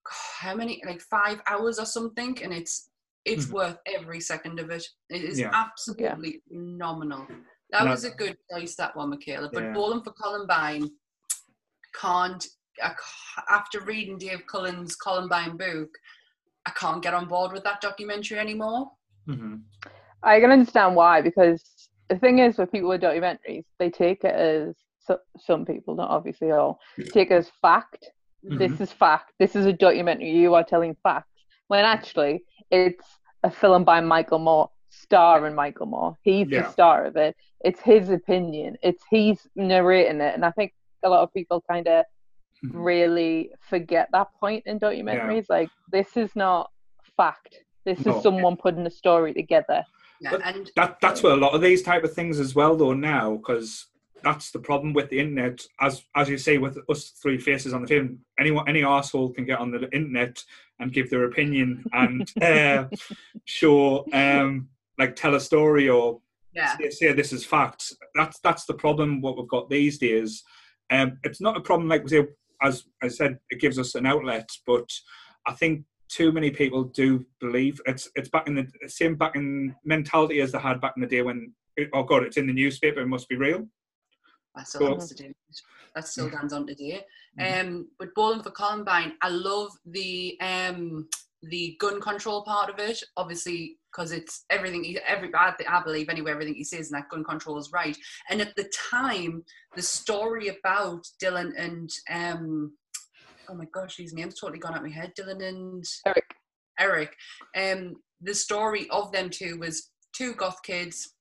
how 0.41 0.55
many 0.55 0.83
like 0.87 1.03
five 1.03 1.39
hours 1.47 1.79
or 1.79 1.85
something, 1.87 2.43
and 2.43 2.53
it's 2.55 2.91
it's 3.25 3.47
Mhm. 3.47 3.53
worth 3.53 3.79
every 3.87 4.21
second 4.21 4.59
of 4.61 4.71
it. 4.71 4.85
It 5.11 5.23
is 5.23 5.39
Yeah. 5.41 5.51
absolutely 5.53 6.43
phenomenal. 6.49 7.27
That 7.71 7.85
No. 7.85 7.91
was 7.91 8.05
a 8.05 8.11
good 8.11 8.37
choice, 8.51 8.75
that 8.77 8.97
one, 8.97 9.11
Michaela. 9.11 9.51
But 9.53 9.63
Yeah. 9.65 9.73
Bowling 9.75 10.03
for 10.03 10.13
Columbine 10.13 10.89
can't. 11.95 12.45
I 12.83 12.95
after 13.49 13.81
reading 13.81 14.19
Dave 14.19 14.47
Cullen's 14.47 14.95
Columbine 14.95 15.57
book, 15.57 15.91
I 16.65 16.71
can't 16.71 17.03
get 17.03 17.13
on 17.15 17.27
board 17.27 17.53
with 17.53 17.65
that 17.65 17.81
documentary 17.81 18.39
anymore. 18.39 18.93
Mhm. 19.29 19.63
i 20.23 20.41
can 20.41 20.51
understand 20.51 20.97
why 20.97 21.21
because 21.21 21.89
the 22.09 22.19
thing 22.19 22.39
is 22.41 22.57
with 22.59 22.73
people 22.73 22.89
with 22.89 23.01
documentaries 23.01 23.65
they 23.79 23.89
take 23.91 24.25
it 24.25 24.35
as 24.35 24.75
so, 24.99 25.19
some 25.39 25.65
people 25.65 25.95
not 25.95 26.11
obviously 26.11 26.51
all 26.51 26.81
take 27.13 27.31
it 27.31 27.35
as 27.35 27.51
fact 27.63 28.11
this 28.43 28.81
is 28.81 28.91
fact 28.91 29.33
this 29.39 29.55
is 29.55 29.65
a 29.67 29.73
documentary 29.73 30.31
you 30.31 30.55
are 30.55 30.65
telling 30.65 30.97
facts 31.05 31.45
when 31.69 31.85
actually 31.85 32.43
it's 32.71 33.07
a 33.43 33.51
film 33.51 33.85
by 33.85 34.01
michael 34.01 34.39
moore 34.39 34.71
starring 34.91 35.55
michael 35.55 35.87
moore. 35.87 36.17
He's 36.23 36.49
Yeah. 36.49 36.63
the 36.63 36.71
star 36.73 37.05
of 37.05 37.17
it. 37.17 37.37
It's 37.65 37.81
his 37.81 38.09
opinion. 38.11 38.77
It's 38.83 39.05
he's 39.11 39.47
narrating 39.55 40.21
it. 40.21 40.35
And 40.35 40.45
i 40.45 40.51
think 40.53 40.73
a 41.05 41.09
lot 41.09 41.23
of 41.23 41.33
people 41.33 41.63
kind 41.71 41.87
of 41.87 42.05
Mhm. 42.65 42.71
really 42.75 43.51
forget 43.61 44.09
that 44.13 44.29
point 44.41 44.65
in 44.67 44.81
documentaries. 44.81 45.47
Like 45.49 45.71
this 45.93 46.17
is 46.17 46.35
not 46.35 46.71
fact. 47.17 47.61
This 47.85 48.05
No. 48.05 48.17
is 48.17 48.23
someone 48.25 48.57
putting 48.57 48.85
a 48.87 48.91
story 48.91 49.33
together. 49.33 49.85
Yeah, 50.21 50.39
and 50.45 50.69
that 50.75 50.99
that's 51.01 51.23
where 51.23 51.35
a 51.35 51.37
lot 51.37 51.55
of 51.55 51.61
these 51.61 51.83
type 51.83 52.03
of 52.03 52.13
things 52.13 52.41
as 52.41 52.55
well 52.57 52.75
though 52.77 52.95
now 52.95 53.37
because 53.37 53.87
that's 54.23 54.51
the 54.51 54.59
problem 54.59 54.93
with 54.93 55.09
the 55.11 55.19
internet. 55.19 55.61
As 55.81 56.03
as 56.15 56.29
you 56.29 56.39
say 56.39 56.59
with 56.59 56.79
us 56.89 57.11
three 57.23 57.39
faces 57.39 57.73
on 57.73 57.83
the 57.83 57.89
film 57.89 58.19
anyone 58.39 58.69
any 58.69 58.85
asshole 58.85 59.31
can 59.31 59.45
get 59.45 59.59
on 59.59 59.71
the 59.71 59.89
internet 59.93 60.43
and 60.81 60.93
give 60.93 61.11
their 61.11 61.25
opinion 61.25 61.85
and 61.93 62.31
uh, 62.43 62.85
show 63.45 64.07
um 64.13 64.69
like 64.99 65.17
tell 65.17 65.35
a 65.35 65.41
story 65.41 65.89
or 65.89 66.21
yeah, 66.55 66.77
say, 66.77 66.91
say 66.91 67.13
this 67.13 67.33
is 67.33 67.45
fact 67.45 67.93
that's 68.15 68.41
that's 68.41 68.65
the 68.65 68.75
problem 68.75 69.21
what 69.21 69.37
we've 69.37 69.49
got 69.49 69.71
these 69.71 69.99
days. 69.99 70.43
Um 70.91 71.19
it's 71.25 71.41
not 71.41 71.57
a 71.57 71.61
problem 71.61 71.89
like 71.89 72.03
we 72.03 72.09
say 72.09 72.27
as 72.63 72.85
i 73.03 73.09
said 73.09 73.39
it 73.51 73.61
gives 73.61 73.79
us 73.79 73.95
an 73.95 74.07
outlet 74.07 74.49
but 74.67 74.91
i 75.47 75.53
think 75.53 75.85
too 76.09 76.33
many 76.33 76.51
people 76.51 76.85
do 76.85 77.25
believe 77.41 77.81
it's 77.87 78.09
it's 78.15 78.29
back 78.29 78.47
in 78.49 78.55
the 78.55 78.67
same 78.89 79.15
back 79.15 79.37
in 79.37 79.75
mentality 79.85 80.41
as 80.41 80.53
they 80.53 80.59
had 80.59 80.81
back 80.81 80.95
in 80.97 81.03
the 81.03 81.07
day 81.07 81.23
when 81.23 81.53
oh 81.93 82.03
god 82.03 82.23
it's 82.23 82.37
in 82.37 82.47
the 82.47 82.53
newspaper 82.53 83.01
it 83.01 83.07
must 83.07 83.29
be 83.29 83.37
real 83.37 83.67
that 84.59 84.69
still 84.69 84.81
Cool. 84.97 85.07
to 85.07 85.15
do. 85.15 85.33
That 85.95 86.07
still 86.07 86.29
stands 86.29 86.53
on 86.53 86.67
today. 86.67 87.05
Mhm. 87.39 87.61
Um, 87.61 87.89
but 87.99 88.15
Bowling 88.15 88.43
for 88.43 88.51
Columbine, 88.51 89.17
I 89.23 89.31
love 89.31 89.71
the 89.87 90.39
um 90.41 91.09
the 91.43 91.77
gun 91.79 92.01
control 92.01 92.43
part 92.43 92.69
of 92.69 92.79
it. 92.81 93.03
Obviously, 93.17 93.79
because 93.91 94.11
it's 94.13 94.45
everything. 94.51 94.83
He, 94.85 94.99
every 94.99 95.33
I, 95.35 95.55
I 95.69 95.83
believe 95.83 96.09
anyway, 96.09 96.33
everything 96.33 96.57
he 96.57 96.65
says 96.65 96.89
in 96.91 96.97
that 96.99 97.09
gun 97.09 97.25
control 97.25 97.59
is 97.59 97.73
right. 97.73 97.97
And 98.29 98.41
at 98.41 98.55
the 98.57 98.71
time, 98.91 99.45
the 99.77 99.83
story 99.83 100.49
about 100.49 101.07
Dylan 101.23 101.53
and 101.57 101.91
um, 102.11 102.73
oh 103.49 103.55
my 103.55 103.67
gosh, 103.73 103.97
these 103.97 104.13
names 104.13 104.39
totally 104.39 104.59
gone 104.59 104.75
out 104.75 104.83
my 104.83 104.91
head. 104.91 105.13
Dylan 105.19 105.43
and 105.47 105.85
eric 106.07 106.25
Eric. 106.79 107.15
Um, 107.57 107.97
the 108.21 108.35
story 108.35 108.89
of 108.91 109.13
them 109.13 109.31
two 109.31 109.59
was 109.59 109.91
two 110.13 110.35
goth 110.35 110.63
kids, 110.65 111.15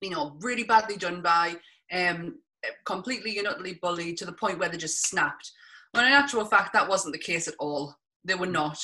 you 0.00 0.10
know, 0.10 0.36
really 0.40 0.64
badly 0.64 0.96
done 0.96 1.22
by, 1.22 1.56
um, 1.92 2.38
completely 2.84 3.38
and 3.38 3.46
utterly 3.46 3.74
bullied 3.74 4.16
to 4.18 4.24
the 4.24 4.32
point 4.32 4.58
where 4.58 4.68
they 4.68 4.76
just 4.78 5.06
snapped. 5.06 5.50
When 5.92 6.04
in 6.04 6.12
actual 6.12 6.44
fact, 6.44 6.72
that 6.72 6.88
wasn't 6.88 7.12
the 7.12 7.18
case 7.18 7.48
at 7.48 7.54
all. 7.58 7.94
They 8.24 8.34
were 8.34 8.46
not. 8.46 8.78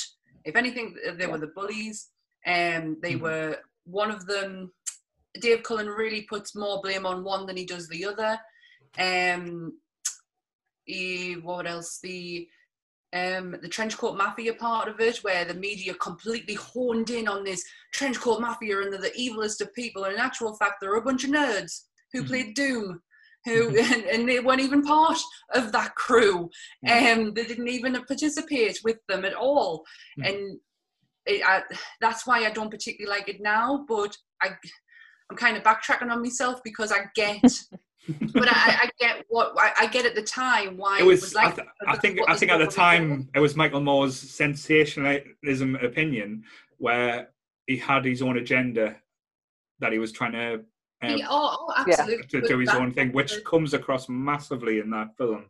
If 0.45 0.57
anything, 0.57 0.97
they 1.17 1.27
were 1.27 1.39
the 1.39 1.53
bullies. 1.55 2.11
Um, 2.47 2.99
they 3.01 3.15
Mhm. 3.15 3.21
were 3.21 3.63
one 3.85 4.11
of 4.11 4.27
them. 4.27 4.73
Dave 5.41 5.63
Cullen 5.63 5.89
really 5.89 6.23
puts 6.23 6.55
more 6.55 6.81
blame 6.83 7.07
on 7.07 7.25
one 7.25 7.47
than 7.47 7.57
he 7.57 7.65
does 7.65 7.89
the 7.89 8.05
other. 8.05 8.41
Um, 8.99 9.79
he, 10.85 11.35
what 11.35 11.67
else? 11.67 11.99
The 12.03 12.49
um, 13.15 13.53
the 13.63 13.69
trenchcoat 13.71 14.19
mafia 14.19 14.53
part 14.53 14.87
of 14.87 15.01
it, 15.01 15.25
where 15.25 15.47
the 15.47 15.55
media 15.55 15.95
completely 15.95 16.53
honed 16.53 17.09
in 17.09 17.27
on 17.27 17.43
this 17.43 17.65
trenchcoat 17.95 18.39
mafia 18.39 18.83
and 18.83 18.93
they're 18.93 19.01
the 19.01 19.11
evilest 19.19 19.63
of 19.63 19.73
people. 19.73 20.05
And 20.05 20.13
in 20.13 20.21
actual 20.21 20.55
fact, 20.57 20.75
they're 20.83 20.95
a 20.97 21.01
bunch 21.01 21.25
of 21.25 21.31
nerds 21.31 21.85
who 22.13 22.23
Mhm. 22.23 22.27
played 22.27 22.55
Doom, 22.55 23.03
who 23.45 23.69
and, 23.79 24.05
and 24.05 24.29
they 24.29 24.41
weren't 24.41 24.61
even 24.61 24.83
part 24.83 25.19
of 25.55 25.73
that 25.73 25.95
crew. 25.95 26.51
and 26.85 27.21
Um, 27.29 27.35
they 27.35 27.45
didn't 27.45 27.69
even 27.69 27.95
participate 28.05 28.81
with 28.85 28.99
them 29.09 29.25
at 29.25 29.35
all. 29.35 29.85
Mhm. 30.19 30.29
And 30.29 30.61
it, 31.27 31.43
I, 31.47 31.63
that's 32.01 32.27
why 32.27 32.45
I 32.47 32.51
don't 32.51 32.71
particularly 32.71 33.17
like 33.19 33.29
it 33.29 33.41
now. 33.41 33.85
But 33.89 34.17
I, 34.43 34.51
I'm 35.31 35.37
kind 35.37 35.57
of 35.57 35.63
backtracking 35.63 36.11
on 36.11 36.23
myself 36.23 36.61
because 36.65 36.91
I 36.91 37.01
get, 37.15 37.43
but 38.33 38.49
I, 38.49 38.79
I 38.85 38.91
get 38.99 39.25
what 39.29 39.53
I, 39.59 39.73
I 39.81 39.87
get 39.89 40.07
at 40.07 40.15
the 40.15 40.23
time 40.23 40.77
why 40.79 41.01
It 41.01 41.05
was. 41.05 41.21
was 41.21 41.35
like. 41.35 41.53
I, 41.53 41.57
th- 41.57 41.69
I 41.87 41.97
think. 41.97 42.21
I 42.29 42.35
think 42.37 42.51
at 42.51 42.59
the 42.59 42.67
time 42.67 43.29
it 43.35 43.41
was 43.41 43.57
Michael 43.57 43.81
Moore's 43.83 44.17
sensationalism 44.19 45.77
opinion, 45.77 46.45
where 46.79 47.29
he 47.67 47.77
had 47.77 48.05
his 48.07 48.23
own 48.23 48.39
agenda 48.39 48.97
that 49.81 49.93
he 49.93 49.99
was 49.99 50.13
trying 50.13 50.33
to 50.33 50.63
um, 51.03 51.17
Yeah, 51.17 51.27
oh, 51.29 51.67
oh, 51.69 51.75
absolutely. 51.77 52.27
to 52.27 52.41
do 52.49 52.59
his 52.59 52.71
own 52.71 52.93
thing, 52.93 53.13
which 53.13 53.45
comes 53.45 53.75
across 53.75 54.09
massively 54.09 54.81
in 54.81 54.91
that 54.91 55.17
film. 55.17 55.47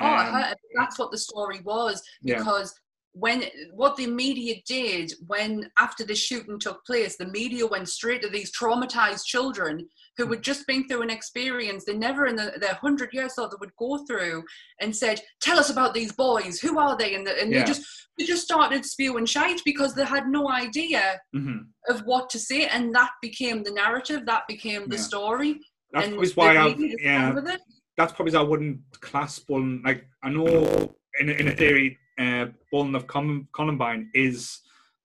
Oh, 0.00 0.06
I 0.06 0.26
Um, 0.28 0.34
heard, 0.42 0.56
that's 0.74 0.98
what 0.98 1.10
the 1.10 1.18
story 1.18 1.60
was 1.60 2.02
because 2.38 2.78
when 3.12 3.44
what 3.72 3.96
the 3.96 4.06
media 4.06 4.54
did 4.66 5.12
when 5.26 5.68
after 5.78 6.04
the 6.04 6.14
shooting 6.14 6.58
took 6.58 6.84
place, 6.84 7.16
the 7.16 7.26
media 7.26 7.66
went 7.66 7.88
straight 7.88 8.22
to 8.22 8.28
these 8.28 8.52
traumatized 8.56 9.24
children 9.24 9.88
who 10.16 10.26
had 10.30 10.42
just 10.42 10.66
been 10.66 10.86
through 10.86 11.02
an 11.02 11.10
experience 11.10 11.84
they 11.84 11.96
never 11.96 12.26
in 12.26 12.36
the, 12.36 12.52
their 12.60 12.74
hundred 12.74 13.10
years 13.12 13.34
thought 13.34 13.50
they 13.50 13.56
would 13.58 13.74
go 13.78 14.04
through, 14.06 14.44
and 14.80 14.94
said, 14.94 15.20
"Tell 15.40 15.58
us 15.58 15.70
about 15.70 15.92
these 15.94 16.12
boys. 16.12 16.60
Who 16.60 16.78
are 16.78 16.96
they?" 16.96 17.14
And, 17.14 17.26
the, 17.26 17.40
and 17.40 17.50
Yeah. 17.50 17.60
they 17.60 17.66
just 17.66 17.82
they 18.16 18.24
just 18.24 18.44
started 18.44 18.84
spewing 18.84 19.26
shite 19.26 19.62
because 19.64 19.94
they 19.94 20.04
had 20.04 20.28
no 20.28 20.48
idea 20.50 21.20
mhm. 21.34 21.66
of 21.88 22.00
what 22.02 22.30
to 22.30 22.38
say, 22.38 22.66
and 22.66 22.94
that 22.94 23.10
became 23.20 23.62
the 23.64 23.72
narrative. 23.72 24.24
That 24.26 24.46
became 24.46 24.88
the 24.88 24.96
Yeah. 24.96 25.02
story. 25.02 25.60
That's 25.92 26.06
and 26.06 26.14
probably 26.16 26.32
why 26.34 26.56
I. 26.56 26.76
Yeah, 27.00 27.24
ran 27.26 27.34
with 27.34 27.48
it. 27.48 27.60
that's 27.96 28.12
probably 28.12 28.34
why 28.34 28.40
I 28.40 28.44
wouldn't 28.44 28.80
class 29.00 29.38
Bullen. 29.40 29.82
Like 29.84 30.06
I 30.22 30.30
know 30.30 30.94
in 31.18 31.28
in 31.28 31.48
a 31.48 31.56
theory, 31.56 31.98
uh, 32.18 32.46
of 32.72 33.06
Columbine 33.52 34.10
is 34.14 34.60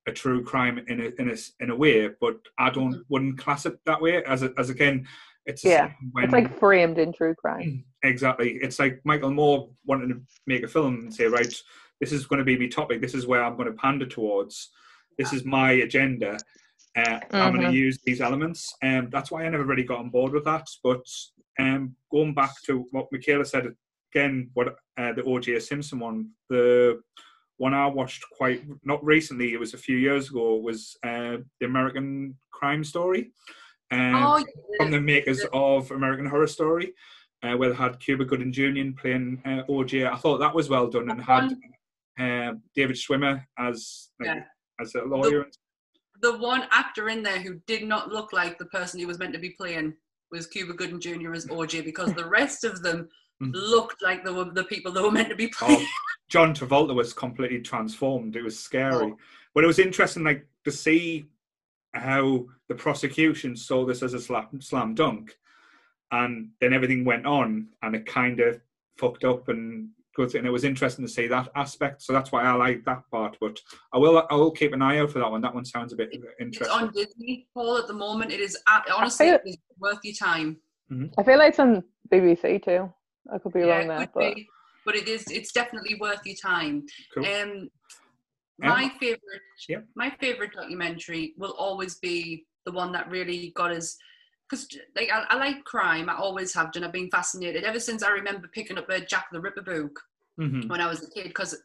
a 0.07 0.11
true 0.11 0.43
crime 0.43 0.83
in 0.87 1.01
a 1.01 1.21
in 1.21 1.29
a 1.29 1.35
in 1.63 1.69
a 1.69 1.75
way, 1.75 2.09
but 2.21 2.37
I 2.59 2.69
don't 2.69 2.91
Mm-hmm. 2.91 3.01
wouldn't 3.09 3.37
class 3.37 3.65
it 3.65 3.79
that 3.85 4.01
way. 4.01 4.23
As 4.23 4.43
a, 4.43 4.53
as 4.57 4.69
again, 4.69 5.07
it's 5.45 5.63
Yeah, 5.63 5.91
when, 6.11 6.25
It's 6.25 6.33
like 6.33 6.57
framed 6.57 6.97
in 6.97 7.13
true 7.13 7.35
crime. 7.35 7.83
exactly. 8.03 8.59
It's 8.61 8.79
like 8.79 9.01
Michael 9.03 9.31
Moore 9.31 9.69
wanting 9.85 10.09
to 10.09 10.21
make 10.47 10.63
a 10.63 10.67
film 10.67 10.95
and 10.95 11.13
say, 11.13 11.25
right, 11.25 11.53
this 11.99 12.11
is 12.11 12.25
going 12.25 12.39
to 12.39 12.45
be 12.45 12.57
my 12.57 12.67
topic. 12.67 13.01
This 13.01 13.13
is 13.13 13.27
where 13.27 13.43
I'm 13.43 13.55
going 13.55 13.71
to 13.71 13.77
pander 13.77 14.05
towards. 14.05 14.69
This 15.17 15.33
is 15.33 15.45
my 15.45 15.71
agenda. 15.71 16.37
Uh, 16.97 17.19
I'm 17.31 17.53
going 17.53 17.67
to 17.67 17.73
use 17.73 17.99
these 18.05 18.21
elements, 18.21 18.73
and 18.81 19.11
that's 19.11 19.29
why 19.29 19.45
I 19.45 19.49
never 19.49 19.65
really 19.65 19.83
got 19.83 19.99
on 19.99 20.09
board 20.09 20.31
with 20.33 20.45
that. 20.45 20.67
But 20.83 21.05
um, 21.59 21.95
going 22.11 22.33
back 22.33 22.51
to 22.67 22.87
what 22.91 23.07
Michaela 23.11 23.45
said 23.45 23.67
again, 24.15 24.49
what 24.53 24.75
uh, 24.97 25.13
the 25.13 25.23
O.J. 25.23 25.59
Simpson 25.59 25.99
one, 25.99 26.29
the 26.49 27.01
one 27.57 27.73
I 27.73 27.87
watched 27.87 28.23
quite 28.31 28.63
not 28.83 29.03
recently, 29.03 29.53
it 29.53 29.59
was 29.59 29.73
a 29.73 29.77
few 29.77 29.97
years 29.97 30.29
ago, 30.29 30.55
was 30.55 30.97
uh, 31.03 31.37
the 31.59 31.65
American 31.65 32.35
Crime 32.51 32.83
Story. 32.83 33.31
Um, 33.91 34.15
Oh, 34.15 34.43
from 34.77 34.91
the 34.91 34.99
makers 34.99 35.41
of 35.53 35.91
American 35.91 36.25
Horror 36.25 36.47
Story, 36.47 36.93
uh, 37.43 37.55
where 37.55 37.69
they 37.69 37.75
had 37.75 37.99
Cuba 37.99 38.25
Gooding 38.25 38.51
Jr. 38.51 38.99
playing 38.99 39.41
uh, 39.45 39.63
OJ. 39.69 40.11
I 40.11 40.17
thought 40.17 40.39
that 40.39 40.55
was 40.55 40.69
well 40.69 40.87
done 40.87 41.09
and 41.11 41.21
had 41.21 41.51
uh, 42.19 42.53
David 42.75 42.95
Schwimmer 42.95 43.43
as 43.59 44.09
like, 44.19 44.27
Yeah. 44.27 44.43
as 44.81 44.95
a 44.95 45.03
lawyer. 45.03 45.45
the 46.21 46.37
one 46.37 46.63
actor 46.71 47.09
in 47.09 47.21
there 47.21 47.39
who 47.39 47.59
did 47.67 47.83
not 47.83 48.09
look 48.09 48.33
like 48.33 48.57
the 48.57 48.65
person 48.65 48.99
he 48.99 49.05
was 49.05 49.19
meant 49.19 49.33
to 49.33 49.39
be 49.39 49.51
playing 49.51 49.93
was 50.31 50.47
Cuba 50.47 50.73
Gooding 50.73 50.99
Jr. 50.99 51.33
as 51.33 51.45
OJ 51.45 51.83
because 51.85 52.13
the 52.15 52.27
rest 52.27 52.63
of 52.63 52.81
them 52.81 53.07
Mm. 53.43 53.51
looked 53.53 54.01
like 54.01 54.23
they 54.23 54.31
were 54.31 54.45
the 54.45 54.63
people 54.63 54.91
they 54.93 55.01
were 55.01 55.11
meant 55.11 55.27
to 55.29 55.35
be 55.35 55.47
playing. 55.49 55.79
Oh, 55.81 55.85
John 56.29 56.53
Travolta 56.55 56.95
was 56.95 57.11
completely 57.13 57.59
transformed. 57.59 58.35
It 58.35 58.43
was 58.43 58.57
scary, 58.57 59.11
Oh. 59.11 59.17
but 59.53 59.63
it 59.63 59.67
was 59.67 59.79
interesting, 59.79 60.23
like 60.23 60.47
to 60.63 60.71
see 60.71 61.25
how 61.93 62.45
the 62.69 62.75
prosecution 62.75 63.55
saw 63.55 63.85
this 63.85 64.01
as 64.03 64.13
a 64.13 64.21
slam, 64.21 64.47
slam 64.61 64.95
dunk, 64.95 65.35
and 66.11 66.49
then 66.61 66.71
everything 66.73 67.03
went 67.03 67.25
on, 67.25 67.67
and 67.81 67.93
it 67.95 68.05
kind 68.05 68.39
of 68.39 68.61
fucked 68.97 69.25
up 69.25 69.49
and 69.49 69.89
good. 70.15 70.33
And 70.35 70.47
it 70.47 70.51
was 70.51 70.63
interesting 70.63 71.05
to 71.05 71.11
see 71.11 71.27
that 71.27 71.49
aspect. 71.55 72.01
So 72.03 72.13
that's 72.13 72.31
why 72.31 72.43
I 72.43 72.53
like 72.53 72.85
that 72.85 73.03
part. 73.11 73.35
But 73.41 73.59
I 73.93 73.97
will, 73.97 74.25
I 74.29 74.35
will 74.35 74.51
keep 74.51 74.71
an 74.71 74.81
eye 74.81 74.99
out 74.99 75.11
for 75.11 75.19
that 75.19 75.29
one. 75.29 75.41
That 75.41 75.53
one 75.53 75.65
sounds 75.65 75.91
a 75.91 75.97
bit 75.97 76.09
It's 76.13 76.23
interesting. 76.39 76.73
on 76.77 76.91
Disney, 76.93 77.47
Paul, 77.53 77.77
at 77.77 77.87
the 77.87 77.93
moment. 77.93 78.31
It 78.31 78.39
is 78.39 78.57
honestly 78.95 79.25
feel- 79.27 79.35
it 79.35 79.41
is 79.45 79.57
worth 79.77 79.99
your 80.03 80.15
time. 80.15 80.57
I 81.17 81.23
feel 81.23 81.37
like 81.37 81.49
it's 81.49 81.59
on 81.59 81.83
BBC 82.11 82.63
too. 82.63 82.93
I 83.33 83.37
could 83.39 83.53
be 83.53 83.61
Yeah, 83.61 83.79
wrong 83.79 83.87
there, 83.87 83.99
could 83.99 84.13
but 84.13 84.35
be, 84.35 84.47
but 84.85 84.95
it 84.95 85.07
is 85.07 85.25
it's 85.31 85.51
definitely 85.51 85.95
worth 85.99 86.21
your 86.25 86.35
time. 86.35 86.85
Cool. 87.13 87.25
Um, 87.25 87.69
my 88.59 88.89
favorite, 88.99 89.19
yeah. 89.67 89.79
my 89.95 90.09
favorite 90.21 90.53
documentary 90.53 91.33
will 91.37 91.55
always 91.57 91.95
be 91.95 92.45
the 92.65 92.71
one 92.71 92.91
that 92.93 93.09
really 93.09 93.51
got 93.55 93.71
us. 93.71 93.97
Because 94.49 94.67
like 94.95 95.09
I, 95.11 95.25
I 95.29 95.35
like 95.37 95.63
crime, 95.63 96.09
I 96.09 96.15
always 96.15 96.53
have 96.53 96.71
done. 96.71 96.83
I've 96.83 96.93
been 96.93 97.09
fascinated 97.09 97.63
ever 97.63 97.79
since 97.79 98.03
I 98.03 98.09
remember 98.11 98.47
picking 98.47 98.77
up 98.77 98.89
a 98.89 99.01
Jack 99.01 99.27
the 99.31 99.41
Ripper 99.41 99.61
book 99.63 99.99
Mhm. 100.39 100.69
when 100.69 100.81
I 100.81 100.87
was 100.87 101.03
a 101.03 101.09
kid. 101.09 101.27
Because 101.27 101.55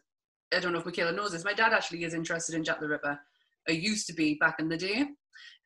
I 0.54 0.60
don't 0.60 0.72
know 0.72 0.78
if 0.80 0.86
Michaela 0.86 1.12
knows 1.12 1.32
this, 1.32 1.44
my 1.44 1.52
dad 1.52 1.72
actually 1.72 2.02
is 2.04 2.14
interested 2.14 2.54
in 2.56 2.64
Jack 2.64 2.80
the 2.80 2.88
Ripper. 2.88 3.20
I 3.68 3.72
used 3.72 4.06
to 4.06 4.14
be 4.14 4.34
back 4.34 4.58
in 4.58 4.68
the 4.68 4.76
day, 4.76 5.04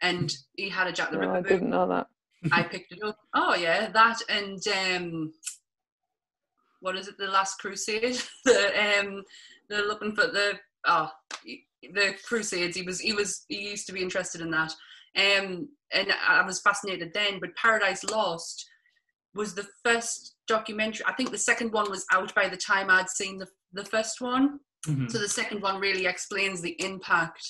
and 0.02 0.30
he 0.56 0.68
had 0.68 0.88
a 0.88 0.92
Jack 0.92 1.10
the 1.10 1.16
no, 1.16 1.20
Ripper 1.22 1.34
I 1.36 1.40
book. 1.40 1.48
didn't 1.48 1.70
know 1.70 1.86
that. 1.88 2.08
I 2.52 2.62
picked 2.64 2.92
it 2.92 3.02
up. 3.02 3.16
Oh 3.34 3.54
yeah, 3.54 3.88
that 3.90 4.18
and 4.28 4.58
um, 4.68 5.32
what 6.84 6.96
is 6.96 7.08
it? 7.08 7.16
The 7.16 7.26
Last 7.28 7.58
Crusade. 7.58 8.20
the 8.44 9.00
um, 9.00 9.24
they're 9.68 9.86
looking 9.88 10.14
for 10.14 10.26
the 10.26 10.58
oh, 10.86 11.10
the 11.94 12.14
Crusades. 12.26 12.76
He 12.76 12.82
was 12.82 13.00
he 13.00 13.14
was 13.14 13.46
he 13.48 13.70
used 13.70 13.86
to 13.86 13.92
be 13.92 14.02
interested 14.02 14.42
in 14.42 14.50
that. 14.50 14.72
Um, 15.16 15.68
and 15.92 16.12
I 16.28 16.44
was 16.44 16.60
fascinated 16.60 17.12
then. 17.14 17.40
But 17.40 17.56
Paradise 17.56 18.04
Lost 18.04 18.68
was 19.34 19.54
the 19.54 19.66
first 19.82 20.36
documentary. 20.46 21.06
I 21.08 21.14
think 21.14 21.30
the 21.30 21.38
second 21.38 21.72
one 21.72 21.90
was 21.90 22.04
out 22.12 22.34
by 22.34 22.48
the 22.48 22.56
time 22.56 22.90
I'd 22.90 23.08
seen 23.08 23.38
the 23.38 23.48
the 23.72 23.84
first 23.86 24.20
one. 24.20 24.60
Mhm. 24.86 25.10
So 25.10 25.18
the 25.18 25.28
second 25.28 25.62
one 25.62 25.80
really 25.80 26.04
explains 26.04 26.60
the 26.60 26.76
impact 26.84 27.44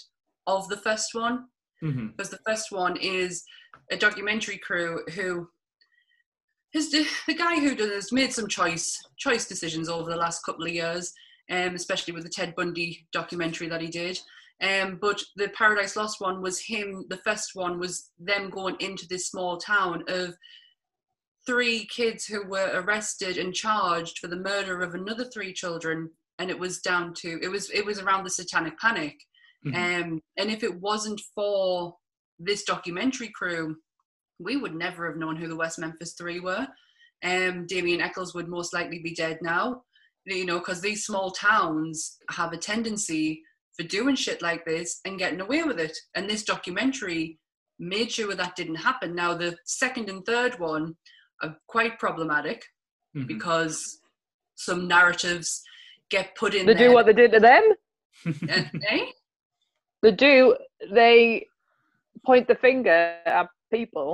of 0.47 0.69
the 0.69 0.77
first 0.77 1.13
one 1.13 1.49
Mhm. 1.83 2.17
because 2.17 2.31
the 2.31 2.39
first 2.47 2.71
one 2.71 2.97
is 2.99 3.43
a 3.91 3.97
documentary 3.97 4.59
crew 4.59 5.03
who 5.17 5.49
is 6.75 6.91
the, 6.91 7.07
the 7.27 7.35
guy 7.35 7.59
who 7.61 7.75
has 7.77 8.13
made 8.13 8.33
some 8.33 8.49
choice 8.49 9.01
choice 9.17 9.47
decisions 9.47 9.89
over 9.89 10.11
the 10.11 10.17
last 10.17 10.45
couple 10.45 10.65
of 10.65 10.73
years, 10.73 11.13
um, 11.51 11.75
especially 11.75 12.13
with 12.13 12.25
the 12.25 12.29
Ted 12.29 12.55
Bundy 12.55 13.07
documentary 13.13 13.69
that 13.69 13.81
he 13.81 13.89
did. 13.89 14.19
Um, 14.63 14.99
but 15.01 15.21
the 15.37 15.49
Paradise 15.49 15.97
Lost 15.97 16.21
one 16.21 16.43
was 16.43 16.61
him. 16.61 17.05
The 17.09 17.19
first 17.19 17.51
one 17.55 17.79
was 17.79 18.11
them 18.19 18.51
going 18.51 18.77
into 18.81 19.07
this 19.09 19.29
small 19.29 19.59
town 19.59 20.05
of 20.09 20.35
three 21.47 21.87
kids 21.87 22.25
who 22.25 22.47
were 22.47 22.71
arrested 22.73 23.37
and 23.37 23.55
charged 23.55 24.19
for 24.19 24.29
the 24.29 24.37
murder 24.37 24.81
of 24.83 24.95
another 24.95 25.25
three 25.25 25.53
children, 25.53 26.11
and 26.39 26.51
it 26.51 26.59
was 26.59 26.81
down 26.81 27.15
to 27.15 27.39
it 27.43 27.49
was 27.49 27.71
it 27.71 27.85
was 27.85 28.01
around 28.01 28.25
the 28.25 28.31
Satanic 28.31 28.79
Panic. 28.79 29.17
Mhm. 29.67 29.75
Um, 29.75 30.21
and 30.37 30.51
if 30.51 30.63
it 30.63 30.81
wasn't 30.81 31.21
for 31.35 31.97
this 32.39 32.65
documentary 32.65 33.29
crew, 33.29 33.77
we 34.39 34.57
would 34.57 34.75
never 34.75 35.07
have 35.07 35.17
known 35.17 35.37
who 35.37 35.49
the 35.49 35.57
West 35.57 35.79
Memphis 35.79 36.15
Three 36.15 36.41
were. 36.41 36.67
Um, 37.23 37.67
Damien 37.67 38.01
Echols 38.01 38.35
would 38.35 38.49
most 38.49 38.75
likely 38.75 38.99
be 38.99 39.15
dead 39.15 39.39
now, 39.41 39.83
you 40.27 40.45
know, 40.45 40.59
because 40.59 40.81
these 40.81 41.05
small 41.07 41.31
towns 41.31 42.19
have 42.31 42.53
a 42.53 42.59
tendency 42.59 43.43
for 43.77 43.83
doing 43.85 44.15
shit 44.15 44.43
like 44.43 44.65
this 44.65 45.01
and 45.05 45.19
getting 45.19 45.41
away 45.41 45.63
with 45.63 45.79
it. 45.81 45.97
And 46.15 46.29
this 46.29 46.43
documentary 46.45 47.39
made 47.79 48.13
sure 48.13 48.35
that 48.35 48.57
didn't 48.57 48.77
happen. 48.77 49.15
Now, 49.15 49.35
the 49.35 49.57
second 49.65 50.09
and 50.09 50.25
third 50.25 50.59
one 50.59 50.97
are 51.43 51.57
quite 51.67 51.99
problematic 51.99 52.65
Mhm. 53.17 53.27
because 53.27 54.01
some 54.55 54.87
narratives 54.87 55.63
get 56.11 56.37
put 56.37 56.55
in 56.55 56.67
They 56.67 56.75
there. 56.75 56.89
do 56.89 56.95
what 56.95 57.07
they 57.07 57.13
did 57.13 57.33
to 57.33 57.41
them. 57.41 57.63
Uh, 58.27 58.65
eh? 58.89 59.07
They 60.03 60.13
do. 60.13 60.57
They 60.93 61.47
point 62.25 62.47
the 62.47 62.55
finger 62.55 63.17
at 63.27 63.49
people, 63.79 64.11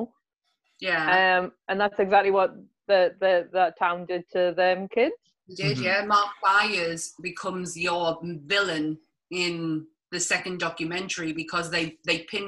Yeah. 0.89 1.05
um, 1.19 1.53
and 1.69 1.77
that's 1.83 1.99
exactly 2.07 2.33
what 2.39 2.51
the, 2.91 3.01
the 3.23 3.33
that 3.53 3.79
town 3.79 3.99
did 4.13 4.23
to 4.35 4.43
them 4.61 4.89
kids. 4.97 5.15
You 5.47 5.57
did, 5.57 5.77
Mhm. 5.79 5.85
yeah. 5.89 6.05
Mark 6.15 6.31
Byers 6.43 7.03
becomes 7.29 7.69
your 7.87 8.07
villain 8.55 8.87
in 9.31 9.87
the 10.13 10.21
second 10.33 10.57
documentary 10.59 11.33
because 11.43 11.67
they 11.75 11.85
they 12.09 12.19
pin 12.33 12.47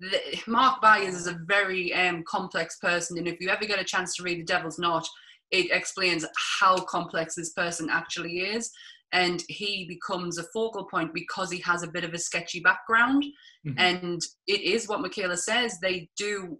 the, 0.00 0.18
Mark 0.46 0.74
Byers 0.84 1.14
is 1.20 1.26
a 1.34 1.38
very 1.56 1.84
um, 2.02 2.18
complex 2.34 2.68
person, 2.88 3.12
and 3.18 3.26
if 3.32 3.36
you 3.40 3.48
ever 3.54 3.66
get 3.72 3.80
a 3.84 3.90
chance 3.92 4.10
to 4.14 4.22
read 4.26 4.38
The 4.40 4.44
Devil's 4.54 4.78
Knot, 4.82 5.06
it 5.50 5.66
explains 5.80 6.22
how 6.60 6.74
complex 6.96 7.26
this 7.34 7.52
person 7.62 7.84
actually 8.00 8.34
is, 8.56 8.70
and 9.12 9.42
he 9.48 9.86
becomes 9.86 10.38
a 10.38 10.44
focal 10.52 10.84
point 10.84 11.12
because 11.14 11.50
he 11.50 11.58
has 11.60 11.82
a 11.82 11.90
bit 11.90 12.04
of 12.04 12.14
a 12.14 12.18
sketchy 12.18 12.60
background, 12.60 13.24
Mhm. 13.66 13.74
and 13.78 14.20
it 14.46 14.60
is 14.60 14.88
what 14.88 15.00
Michaela 15.00 15.36
says 15.36 15.78
they 15.80 16.08
do 16.16 16.58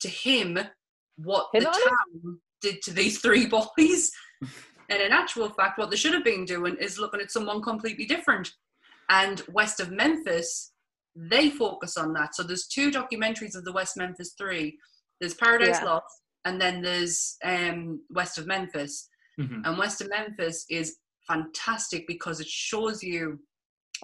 to 0.00 0.08
him 0.08 0.58
what 1.16 1.48
Hit 1.52 1.62
the 1.62 1.68
on 1.68 1.74
him? 1.74 1.88
town 1.88 2.40
did 2.62 2.82
to 2.82 2.92
these 2.92 3.20
three 3.20 3.46
boys. 3.76 4.10
And 4.88 5.00
in 5.00 5.12
actual 5.12 5.48
fact, 5.50 5.78
what 5.78 5.90
they 5.90 5.96
should 5.96 6.14
have 6.14 6.24
been 6.24 6.44
doing 6.44 6.76
is 6.76 6.98
looking 6.98 7.20
at 7.20 7.30
someone 7.30 7.62
completely 7.62 8.04
different. 8.06 8.52
And 9.08 9.42
west 9.48 9.78
of 9.80 9.90
Memphis, 9.90 10.72
they 11.14 11.50
focus 11.50 11.96
on 11.96 12.12
that. 12.14 12.34
So 12.34 12.42
there's 12.42 12.66
two 12.66 12.90
documentaries 12.90 13.54
of 13.54 13.64
the 13.64 13.72
West 13.72 13.96
Memphis 13.96 14.34
Three. 14.36 14.78
There's 15.20 15.34
Paradise 15.34 15.78
Yeah. 15.80 15.84
Lost, 15.84 16.22
and 16.44 16.60
then 16.60 16.82
there's 16.82 17.36
um, 17.44 18.02
West 18.10 18.38
of 18.38 18.46
Memphis. 18.46 19.08
Mhm. 19.38 19.62
And 19.66 19.78
West 19.78 20.00
of 20.00 20.08
Memphis 20.10 20.64
is 20.68 20.96
fantastic 21.26 22.06
because 22.06 22.40
it 22.40 22.46
shows 22.48 23.02
you 23.02 23.38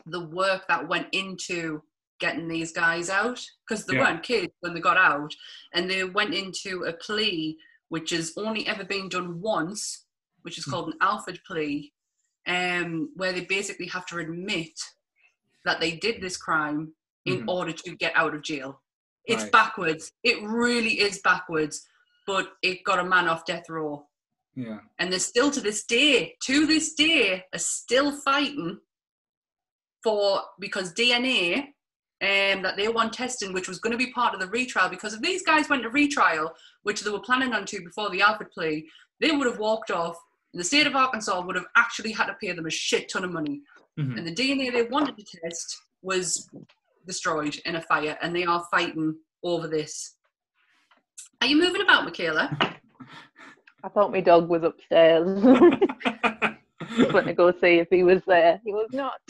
the 0.07 0.27
work 0.27 0.67
that 0.69 0.89
went 0.89 1.09
into 1.13 1.83
getting 2.21 2.49
these 2.49 2.73
guys 2.73 3.11
out 3.11 3.45
because 3.67 3.85
they 3.87 3.95
Yeah. 3.95 4.01
weren't 4.01 4.23
kids 4.23 4.53
when 4.61 4.75
they 4.75 4.81
got 4.81 4.97
out 4.97 5.33
and 5.73 5.89
they 5.89 6.05
went 6.05 6.35
into 6.35 6.85
a 6.85 6.93
plea 6.93 7.57
which 7.89 8.11
has 8.11 8.33
only 8.37 8.67
ever 8.67 8.85
been 8.85 9.09
done 9.09 9.41
once 9.41 10.05
which 10.43 10.59
is 10.59 10.65
Hmm. 10.65 10.71
called 10.71 10.89
an 10.89 10.99
Alford 11.01 11.41
plea 11.47 11.93
um, 12.47 13.11
where 13.15 13.33
they 13.33 13.45
basically 13.45 13.87
have 13.87 14.07
to 14.07 14.19
admit 14.19 14.73
that 15.65 15.81
they 15.81 15.93
did 15.97 16.21
this 16.21 16.37
crime 16.37 16.95
in 17.27 17.41
Mhm. 17.43 17.49
order 17.49 17.73
to 17.73 17.95
get 17.97 18.15
out 18.17 18.35
of 18.35 18.43
jail 18.43 18.83
it's 19.25 19.43
Right. 19.45 19.53
backwards 19.53 20.13
it 20.23 20.43
really 20.43 21.01
is 21.01 21.21
backwards 21.21 21.87
but 22.27 22.57
it 22.63 22.83
got 22.85 22.99
a 22.99 23.05
man 23.05 23.29
off 23.29 23.45
death 23.45 23.69
row 23.69 24.08
Yeah. 24.59 24.79
and 24.99 25.13
they're 25.13 25.21
still 25.21 25.53
to 25.53 25.61
this 25.61 25.85
day, 25.85 26.35
to 26.47 26.67
this 26.67 26.95
day, 26.95 27.45
are 27.53 27.59
still 27.61 28.11
fighting 28.11 28.81
for 30.03 30.41
because 30.59 30.93
DNA 30.93 31.59
um, 32.21 32.63
that 32.63 32.75
they 32.77 32.89
want 32.89 33.13
testing, 33.13 33.53
which 33.53 33.69
was 33.69 33.79
going 33.79 33.93
to 33.93 34.05
be 34.05 34.11
part 34.13 34.35
of 34.35 34.41
the 34.41 34.49
retrial. 34.49 34.89
Because 34.89 35.15
if 35.15 35.21
these 35.21 35.45
guys 35.45 35.69
went 35.69 35.85
to 35.85 35.91
retrial, 35.91 36.53
which 36.83 37.03
they 37.03 37.11
were 37.11 37.21
planning 37.21 37.53
on 37.53 37.67
to 37.67 37.85
before 37.85 38.11
the 38.11 38.21
Alford 38.21 38.51
plea, 38.51 38.89
they 39.21 39.31
would 39.31 39.47
have 39.47 39.61
walked 39.61 39.93
off. 39.93 40.17
And 40.53 40.59
the 40.59 40.65
state 40.65 40.89
of 40.89 40.97
Arkansas 40.97 41.41
would 41.41 41.55
have 41.55 41.67
actually 41.77 42.11
had 42.11 42.27
to 42.27 42.35
pay 42.41 42.51
them 42.53 42.67
a 42.67 42.71
shit 42.71 43.09
ton 43.09 43.23
of 43.23 43.31
money. 43.31 43.61
Mhm. 43.97 44.19
And 44.19 44.27
the 44.27 44.35
DNA 44.35 44.71
they 44.73 44.83
wanted 44.85 45.17
to 45.19 45.39
test 45.41 45.77
was 46.03 46.51
destroyed 47.07 47.57
in 47.65 47.77
a 47.77 47.83
fire, 47.83 48.19
and 48.21 48.35
they 48.35 48.45
are 48.45 48.67
fighting 48.73 49.15
over 49.45 49.69
this. 49.69 50.17
Are 51.41 51.47
you 51.47 51.57
moving 51.57 51.83
about, 51.83 52.05
Michaela? 52.05 52.59
I 53.85 53.89
thought 53.89 54.13
my 54.13 54.21
dog 54.21 54.49
was 54.49 54.63
upstairs. 54.65 55.43
Just 56.97 57.13
went 57.13 57.27
to 57.27 57.35
go 57.35 57.53
see 57.53 57.79
if 57.79 57.89
he 57.91 58.03
was 58.03 58.23
there. 58.27 58.61
He 58.65 58.73
was 58.73 58.89
not. 58.93 59.21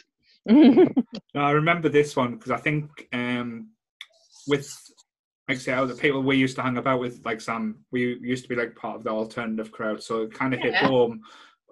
No, 1.35 1.43
I 1.43 1.51
remember 1.51 1.89
this 1.91 2.17
one 2.17 2.33
because 2.37 2.51
I 2.51 2.57
think 2.57 3.07
um, 3.13 3.69
with 4.47 4.67
like 5.49 5.59
I 5.59 5.61
say, 5.61 5.87
the 5.87 5.95
people 5.95 6.23
we 6.23 6.37
used 6.37 6.57
to 6.57 6.63
hang 6.63 6.77
about 6.79 7.01
with, 7.01 7.21
like 7.25 7.41
Sam, 7.41 7.85
we 7.91 8.19
used 8.21 8.45
to 8.45 8.49
be 8.49 8.55
like 8.57 8.75
part 8.77 8.97
of 8.97 9.05
the 9.05 9.11
alternative 9.11 9.71
crowd, 9.73 10.03
so 10.03 10.23
it 10.23 10.33
kind 10.35 10.53
of 10.55 10.61
hit 10.61 10.73
Yeah. 10.73 10.87
home 10.87 11.21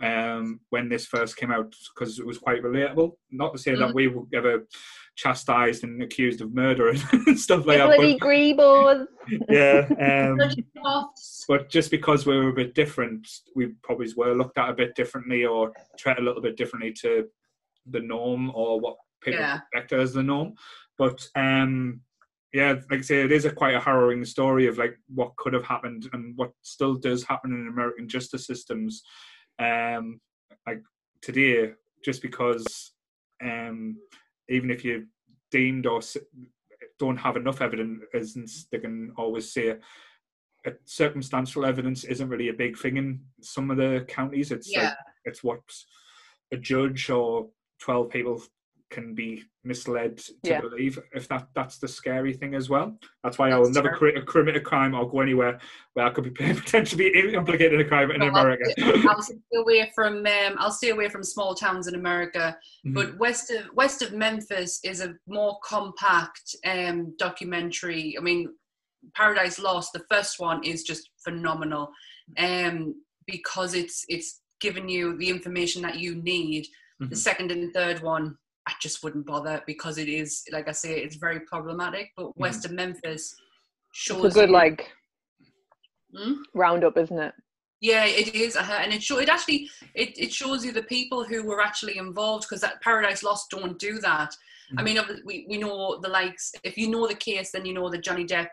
um, 0.03 0.61
when 0.71 0.89
this 0.89 1.07
first 1.07 1.37
came 1.37 1.51
out 1.51 1.75
because 1.95 2.19
it 2.19 2.27
was 2.27 2.39
quite 2.39 2.63
relatable. 2.63 3.13
Not 3.31 3.53
to 3.53 3.59
say 3.59 3.75
that 3.75 3.91
Mhm. 3.91 3.95
we 3.95 4.09
were 4.09 4.25
ever 4.35 4.67
chastised 5.15 5.85
and 5.85 6.03
accused 6.03 6.43
of 6.43 6.53
murder 6.55 6.89
and 7.13 7.39
stuff 7.39 7.65
like 7.67 7.79
that, 7.79 7.97
Bloody 7.97 8.19
but 8.19 8.27
greebles. 8.29 9.07
yeah. 9.49 9.87
Um, 9.99 10.39
but 11.49 11.71
just 11.71 11.91
because 11.91 12.27
we 12.27 12.37
were 12.37 12.51
a 12.51 12.55
bit 12.55 12.75
different, 12.75 13.27
we 13.55 13.69
probably 13.83 14.13
were 14.17 14.35
looked 14.35 14.59
at 14.59 14.69
a 14.71 14.75
bit 14.75 14.95
differently 14.95 15.47
or 15.47 15.73
treated 15.99 16.23
a 16.23 16.25
little 16.27 16.43
bit 16.43 16.57
differently 16.57 16.93
to 17.01 17.27
the 17.87 18.01
norm 18.01 18.51
or 18.55 18.79
what 18.81 18.97
people 19.23 19.41
Yeah. 19.41 19.61
expect 19.73 19.93
as 19.93 20.13
the 20.13 20.23
norm. 20.23 20.55
But 20.99 21.27
um, 21.37 22.03
yeah, 22.53 22.73
like 22.91 23.01
I 23.01 23.03
say, 23.03 23.23
it 23.23 23.33
is 23.33 23.45
a 23.47 23.51
quite 23.51 23.75
a 23.75 23.81
harrowing 23.81 24.25
story 24.25 24.67
of 24.67 24.77
like 24.79 24.99
what 25.09 25.35
could 25.37 25.53
have 25.55 25.65
happened 25.65 26.09
and 26.13 26.37
what 26.37 26.53
still 26.63 26.95
does 26.95 27.25
happen 27.25 27.53
in 27.53 27.69
American 27.69 28.09
justice 28.09 28.47
systems. 28.47 29.03
Um, 29.59 30.21
like 30.67 30.83
today, 31.23 31.73
just 32.05 32.23
because 32.23 32.93
um, 33.43 33.97
even 34.49 34.71
if 34.71 34.85
you're 34.85 35.05
deemed 35.51 35.87
or 35.87 36.01
don't 36.99 37.17
have 37.17 37.37
enough 37.37 37.61
evidence, 37.61 38.67
they 38.71 38.79
can 38.79 39.13
always 39.17 39.53
say 39.53 39.77
circumstantial 40.85 41.65
evidence 41.65 42.05
isn't 42.05 42.29
really 42.29 42.49
a 42.49 42.55
big 42.55 42.77
thing 42.77 42.97
in 42.97 43.21
some 43.41 43.71
of 43.71 43.77
the 43.77 44.05
counties. 44.09 44.51
It's 44.51 44.71
like 44.75 44.95
it's 45.25 45.45
what 45.45 45.61
a 46.53 46.57
judge 46.57 47.11
or 47.11 47.49
twelve 47.81 48.11
people 48.11 48.43
can 48.91 49.15
be 49.15 49.45
misled 49.65 50.19
to 50.19 50.35
Yeah. 50.45 50.61
believe. 50.61 50.99
If 51.13 51.29
that 51.29 51.49
that's 51.55 51.79
the 51.79 51.89
scary 51.89 52.33
thing 52.33 52.55
as 52.55 52.69
well. 52.69 52.99
That's 53.23 53.39
why 53.39 53.51
I 53.51 53.59
will 53.59 53.71
never 53.71 53.91
create 53.91 54.17
a 54.17 54.23
commit 54.23 54.57
a 54.57 54.61
crime 54.61 54.95
or 54.95 55.11
go 55.11 55.21
anywhere 55.21 55.59
where 55.95 56.07
I 56.07 56.11
could 56.11 56.25
be 56.25 56.31
potentially 56.55 57.11
be 57.11 57.35
implicated 57.35 57.75
in 57.75 57.81
a 57.81 57.89
crime 57.89 58.11
in 58.13 58.21
Well, 58.21 58.31
America. 58.31 58.65
I'll 59.09 59.23
stay 59.23 59.37
away 59.55 59.91
from 59.95 60.19
um, 60.27 60.55
I'll 60.59 60.71
stay 60.71 60.91
away 60.91 61.09
from 61.09 61.23
small 61.25 61.55
towns 61.55 61.89
in 61.89 61.95
America. 61.95 62.57
Mhm. 62.87 62.95
But 62.95 63.19
west 63.19 63.51
of 63.51 63.67
west 63.75 64.03
of 64.03 64.13
Memphis 64.13 64.81
is 64.85 65.01
a 65.01 65.15
more 65.27 65.59
compact 65.65 66.55
um, 66.65 67.15
documentary. 67.19 68.17
I 68.17 68.21
mean, 68.23 68.55
Paradise 69.15 69.59
Lost, 69.59 69.93
the 69.93 70.05
first 70.11 70.39
one 70.39 70.63
is 70.65 70.83
just 70.85 71.11
phenomenal, 71.25 71.91
um, 72.39 72.95
because 73.27 73.75
it's 73.75 74.05
it's 74.09 74.41
giving 74.61 74.89
you 74.89 75.17
the 75.19 75.29
information 75.29 75.83
that 75.83 75.99
you 75.99 76.15
need. 76.23 76.67
The 76.99 77.07
Mhm. 77.09 77.17
second 77.17 77.51
and 77.53 77.75
third 77.75 78.01
one, 78.01 78.39
I 78.67 78.73
just 78.81 79.03
wouldn't 79.05 79.27
bother 79.27 79.63
because 79.67 79.97
it 79.99 80.09
is, 80.09 80.43
like 80.53 80.69
I 80.69 80.73
say, 80.73 80.99
it's 81.01 81.17
very 81.17 81.41
problematic. 81.41 82.11
But 82.17 82.37
west 82.37 82.65
of 82.65 82.73
Memphis 82.73 83.35
shows 83.93 84.25
It's 84.25 84.37
a 84.37 84.41
good 84.41 84.49
you- 84.51 84.55
like 84.55 84.93
Hmm? 86.17 86.35
roundup, 86.55 86.97
isn't 86.97 87.19
it? 87.19 87.35
Yeah, 87.81 88.05
it 88.07 88.35
is, 88.35 88.57
uh-huh. 88.57 88.79
and 88.81 88.93
it 88.93 89.03
show 89.03 89.19
it 89.19 89.29
actually 89.29 89.69
it, 89.95 90.19
it 90.19 90.33
shows 90.33 90.65
you 90.65 90.73
the 90.73 90.83
people 90.85 91.25
who 91.25 91.43
were 91.45 91.61
actually 91.61 91.99
involved 91.99 92.47
because 92.49 92.63
that 92.63 92.81
Paradise 92.81 93.23
Lost 93.23 93.51
don't 93.51 93.79
do 93.79 93.99
that. 94.01 94.35
I 94.79 94.83
Mhm. 94.83 94.85
mean, 94.85 95.23
we 95.27 95.47
we 95.49 95.59
know 95.59 95.99
the 96.01 96.09
likes. 96.09 96.53
If 96.65 96.79
you 96.79 96.89
know 96.89 97.07
the 97.07 97.15
case, 97.15 97.51
then 97.53 97.67
you 97.67 97.75
know 97.75 97.91
that 97.91 98.03
Johnny 98.03 98.25
Depp 98.25 98.49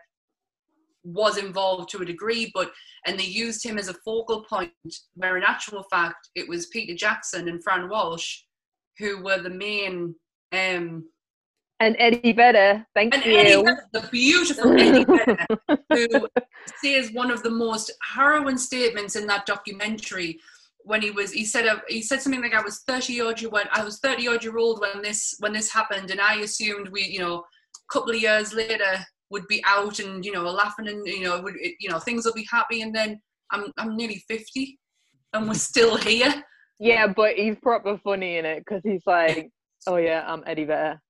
was 1.04 1.38
involved 1.38 1.88
to 1.90 2.02
a 2.02 2.04
degree, 2.04 2.50
but 2.54 2.72
and 3.06 3.18
they 3.18 3.24
used 3.24 3.64
him 3.64 3.78
as 3.78 3.88
a 3.88 3.94
focal 3.94 4.44
point. 4.44 4.72
Where 5.14 5.36
in 5.38 5.42
actual 5.42 5.84
fact, 5.84 6.28
it 6.34 6.46
was 6.48 6.66
Peter 6.66 6.94
Jackson 6.94 7.48
and 7.48 7.62
Fran 7.64 7.88
Walsh 7.88 8.42
who 8.98 9.22
were 9.22 9.40
the 9.40 9.50
main. 9.50 10.14
Um, 10.52 11.08
And 11.80 11.96
Eddie 11.98 12.32
Vedder, 12.32 12.86
thank 12.94 13.14
and 13.14 13.24
you. 13.24 13.38
Eddie, 13.38 13.62
Vedder, 13.62 13.86
the 13.92 14.08
beautiful 14.10 14.72
Eddie 14.80 15.04
Vedder, 15.04 15.46
who 15.90 16.28
says 16.82 17.10
one 17.12 17.30
of 17.30 17.42
the 17.42 17.50
most 17.50 17.92
harrowing 18.02 18.58
statements 18.58 19.16
in 19.16 19.26
that 19.26 19.46
documentary 19.46 20.38
when 20.84 21.00
he 21.00 21.10
was 21.10 21.32
he 21.32 21.44
said 21.44 21.66
a, 21.66 21.82
he 21.88 22.02
said 22.02 22.20
something 22.20 22.42
like 22.42 22.54
I 22.54 22.62
was 22.62 22.80
30 22.86 23.20
odd 23.22 23.40
year 23.40 23.50
when 23.50 23.66
I 23.72 23.82
was 23.82 23.98
30 24.00 24.28
odd 24.28 24.44
year 24.44 24.58
old 24.58 24.80
when 24.80 25.02
this 25.02 25.34
when 25.40 25.54
this 25.54 25.72
happened 25.72 26.10
and 26.10 26.20
I 26.20 26.36
assumed 26.40 26.90
we 26.90 27.02
you 27.02 27.18
know 27.18 27.38
a 27.38 27.92
couple 27.92 28.10
of 28.10 28.20
years 28.20 28.52
later 28.52 29.04
would 29.30 29.46
be 29.48 29.64
out 29.66 29.98
and 29.98 30.24
you 30.24 30.32
know 30.32 30.42
laughing 30.42 30.88
and 30.88 31.06
you 31.06 31.24
know 31.24 31.40
would 31.40 31.54
you 31.80 31.88
know 31.88 31.98
things 31.98 32.24
will 32.24 32.34
be 32.34 32.46
happy 32.50 32.82
and 32.82 32.94
then 32.94 33.20
I'm 33.50 33.72
I'm 33.78 33.96
nearly 33.96 34.22
50 34.28 34.78
and 35.32 35.48
we're 35.48 35.54
still 35.54 35.96
here 35.96 36.44
Yeah, 36.78 37.06
but 37.06 37.34
he's 37.34 37.56
proper 37.62 37.98
funny 38.02 38.36
in 38.38 38.44
it 38.44 38.60
because 38.64 38.82
he's 38.84 39.02
like, 39.06 39.50
"Oh 39.86 39.96
yeah, 39.96 40.24
I'm 40.26 40.42
Eddie 40.46 40.64
Vedder. 40.64 41.00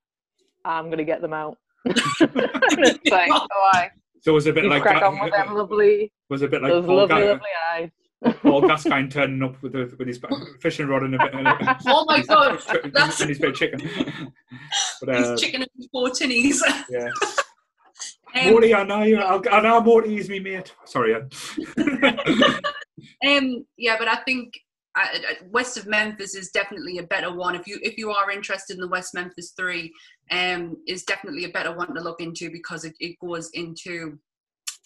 I'm 0.64 0.90
gonna 0.90 1.04
get 1.04 1.20
them 1.20 1.32
out." 1.32 1.58
it's 1.86 3.10
like, 3.10 3.30
"Oh, 3.32 3.46
I." 3.72 3.90
So 4.20 4.30
it 4.32 4.34
was 4.34 4.46
a 4.46 4.52
bit 4.52 4.64
You 4.64 4.70
like 4.70 4.82
crack 4.82 5.00
that- 5.00 5.06
on 5.06 5.20
with 5.20 5.32
them 5.32 5.54
lovely, 5.54 6.12
was 6.30 6.42
a 6.42 6.48
bit 6.48 6.62
like 6.62 6.72
those 6.72 6.86
Paul, 6.86 6.96
lovely, 6.96 7.20
Ga- 7.22 7.30
lovely 7.32 7.48
eyes. 7.72 7.90
Paul 8.40 8.62
Gascoigne 8.62 9.08
turning 9.08 9.42
up 9.42 9.62
with 9.62 9.72
the, 9.72 9.94
with 9.98 10.08
his 10.08 10.18
fishing 10.60 10.86
rod 10.86 11.02
and 11.02 11.14
a 11.14 11.18
bit. 11.18 11.34
And 11.34 11.46
a, 11.46 11.78
oh 11.88 12.06
my 12.06 12.22
god 12.22 12.58
that's 12.90 13.20
and 13.20 13.28
his 13.28 13.38
bit 13.38 13.50
of 13.50 13.54
chicken. 13.56 13.80
But, 15.02 15.16
he's 15.16 15.26
uh, 15.26 15.36
chicken 15.36 15.60
and 15.60 15.90
four 15.92 16.08
tinnies 16.08 16.58
yeah. 16.88 17.08
Um, 18.34 18.54
Moaty, 18.54 18.74
I 18.74 18.82
know 18.82 19.02
you. 19.02 19.18
I'll, 19.18 19.42
I 19.52 19.60
know 19.60 19.80
Moaty 19.82 20.16
is 20.18 20.28
me 20.28 20.40
mate. 20.40 20.74
Sorry. 20.86 21.14
Ed. 21.14 21.32
Um, 23.24 23.64
yeah, 23.76 23.96
but 23.98 24.08
I 24.08 24.16
think 24.24 24.54
West 25.50 25.76
of 25.76 25.86
Memphis 25.86 26.34
is 26.34 26.50
definitely 26.50 26.98
a 26.98 27.02
better 27.02 27.34
one. 27.34 27.54
If 27.54 27.66
you 27.66 27.78
if 27.82 27.98
you 27.98 28.10
are 28.10 28.30
interested 28.30 28.74
in 28.74 28.80
the 28.80 28.88
West 28.88 29.14
Memphis 29.14 29.52
Three, 29.56 29.92
um, 30.30 30.76
is 30.86 31.04
definitely 31.04 31.44
a 31.44 31.48
better 31.50 31.74
one 31.74 31.94
to 31.94 32.00
look 32.00 32.20
into 32.20 32.50
because 32.50 32.84
it, 32.84 32.94
it 33.00 33.16
goes 33.20 33.50
into 33.54 34.18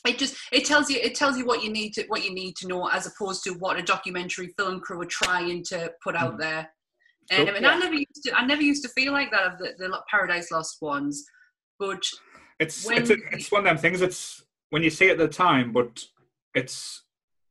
it 0.07 0.19
just 0.19 0.37
it 0.53 0.65
tells 0.65 0.89
you 0.89 0.99
it 1.03 1.15
tells 1.15 1.37
you 1.37 1.45
what 1.45 1.63
you 1.63 1.71
need 1.71 1.93
to 1.93 2.05
what 2.09 2.25
you 2.25 2.33
need 2.33 2.55
to 2.57 2.69
know 2.69 2.89
as 2.89 3.07
opposed 3.07 3.43
to 3.45 3.51
what 3.55 3.79
a 3.79 3.83
documentary 3.83 4.49
film 4.57 4.81
crew 4.81 5.01
are 5.01 5.07
trying 5.07 5.63
to 5.65 5.93
put 6.03 6.17
out 6.17 6.35
Mhm. 6.35 6.41
there. 6.41 6.73
And, 7.31 7.49
Cool. 7.49 7.57
and 7.57 7.67
I 7.67 7.79
never 7.79 7.95
used 7.95 8.23
to 8.25 8.33
I 8.39 8.47
never 8.47 8.63
used 8.63 8.83
to 8.85 8.89
feel 8.91 9.13
like 9.13 9.31
that 9.33 9.53
of 9.53 9.59
the, 9.59 9.75
the 9.77 10.03
Paradise 10.09 10.51
Lost 10.51 10.79
ones, 10.81 11.25
but 11.79 12.03
It's 12.59 12.89
it's 12.91 13.11
a, 13.11 13.17
it's 13.33 13.51
one 13.53 13.61
of 13.61 13.65
them 13.67 13.79
things. 13.79 14.01
It's 14.01 14.45
when 14.71 14.83
you 14.83 14.91
see 14.91 15.07
it 15.09 15.13
at 15.13 15.19
the 15.19 15.29
time, 15.29 15.73
but 15.73 16.05
it's 16.55 17.03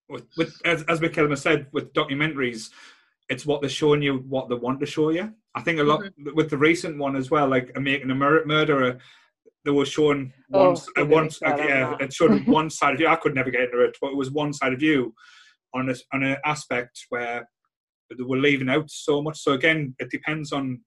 with, 0.09 0.25
with 0.37 0.59
as 0.65 0.83
as 0.83 1.01
Michaela 1.01 1.35
said 1.37 1.67
with 1.71 1.93
documentaries, 1.93 2.69
it's 3.29 3.45
what 3.45 3.61
they're 3.61 3.69
showing 3.69 4.01
you, 4.01 4.17
what 4.29 4.49
they 4.49 4.55
want 4.55 4.79
to 4.79 4.85
show 4.85 5.09
you. 5.09 5.33
I 5.55 5.61
think 5.61 5.79
a 5.79 5.83
lot 5.83 6.01
Mm-hmm. 6.01 6.35
with 6.35 6.49
the 6.49 6.57
recent 6.57 6.97
one 6.97 7.15
as 7.15 7.29
well, 7.31 7.47
like 7.47 7.75
making 7.79 8.09
a 8.11 8.15
Mur- 8.15 8.45
murderer. 8.45 8.97
They 9.65 9.71
were 9.71 9.85
showing 9.85 10.31
Oh, 10.53 10.59
one, 10.67 10.71
s- 10.73 10.87
uh, 10.97 11.05
one, 11.05 11.09
get 11.09 11.23
me 11.23 11.29
started 11.29 11.61
on 11.63 11.67
yeah, 11.69 11.97
it 11.99 12.13
showed 12.13 12.47
one 12.59 12.69
side 12.69 12.93
of 12.93 12.99
you. 13.01 13.07
I 13.07 13.17
could 13.17 13.35
never 13.35 13.51
get 13.51 13.61
into 13.63 13.83
it, 13.83 13.97
but 13.99 14.11
it 14.11 14.15
was 14.15 14.31
one 14.31 14.53
side 14.53 14.71
of 14.73 14.81
you 14.81 15.13
on 15.73 15.89
a, 15.89 15.95
on 16.13 16.23
an 16.23 16.37
aspect 16.45 17.05
where 17.09 17.47
they 18.15 18.23
were 18.23 18.37
leaving 18.37 18.69
out 18.69 18.89
so 18.89 19.21
much. 19.21 19.39
So 19.39 19.51
again, 19.53 19.93
it 19.99 20.09
depends 20.09 20.53
on 20.53 20.81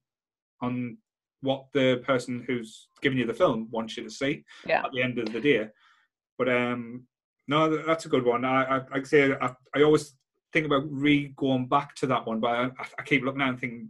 on 0.61 0.97
what 1.41 1.65
the 1.73 2.01
person 2.05 2.43
who's 2.47 2.87
giving 3.01 3.17
you 3.19 3.25
the 3.25 3.33
film 3.33 3.67
wants 3.71 3.97
you 3.97 4.03
to 4.03 4.09
see 4.09 4.43
Yeah. 4.65 4.83
at 4.85 4.91
the 4.93 5.01
end 5.03 5.19
of 5.19 5.31
the 5.31 5.41
day. 5.41 5.67
But 6.37 6.49
um, 6.49 7.05
no, 7.47 7.83
that's 7.85 8.05
a 8.05 8.09
good 8.09 8.25
one. 8.25 8.45
I, 8.45 8.63
I 8.63 8.75
like 8.77 8.89
I 9.01 9.03
say, 9.03 9.33
I, 9.33 9.53
I 9.75 9.83
always 9.83 10.15
think 10.53 10.65
about 10.65 10.83
re 10.89 11.33
going 11.37 11.67
back 11.67 11.95
to 11.95 12.07
that 12.07 12.25
one, 12.25 12.39
but 12.39 12.49
I, 12.51 12.69
I 12.99 13.03
keep 13.03 13.23
looking 13.23 13.41
at 13.41 13.47
it 13.47 13.49
and 13.51 13.59
thinking 13.59 13.89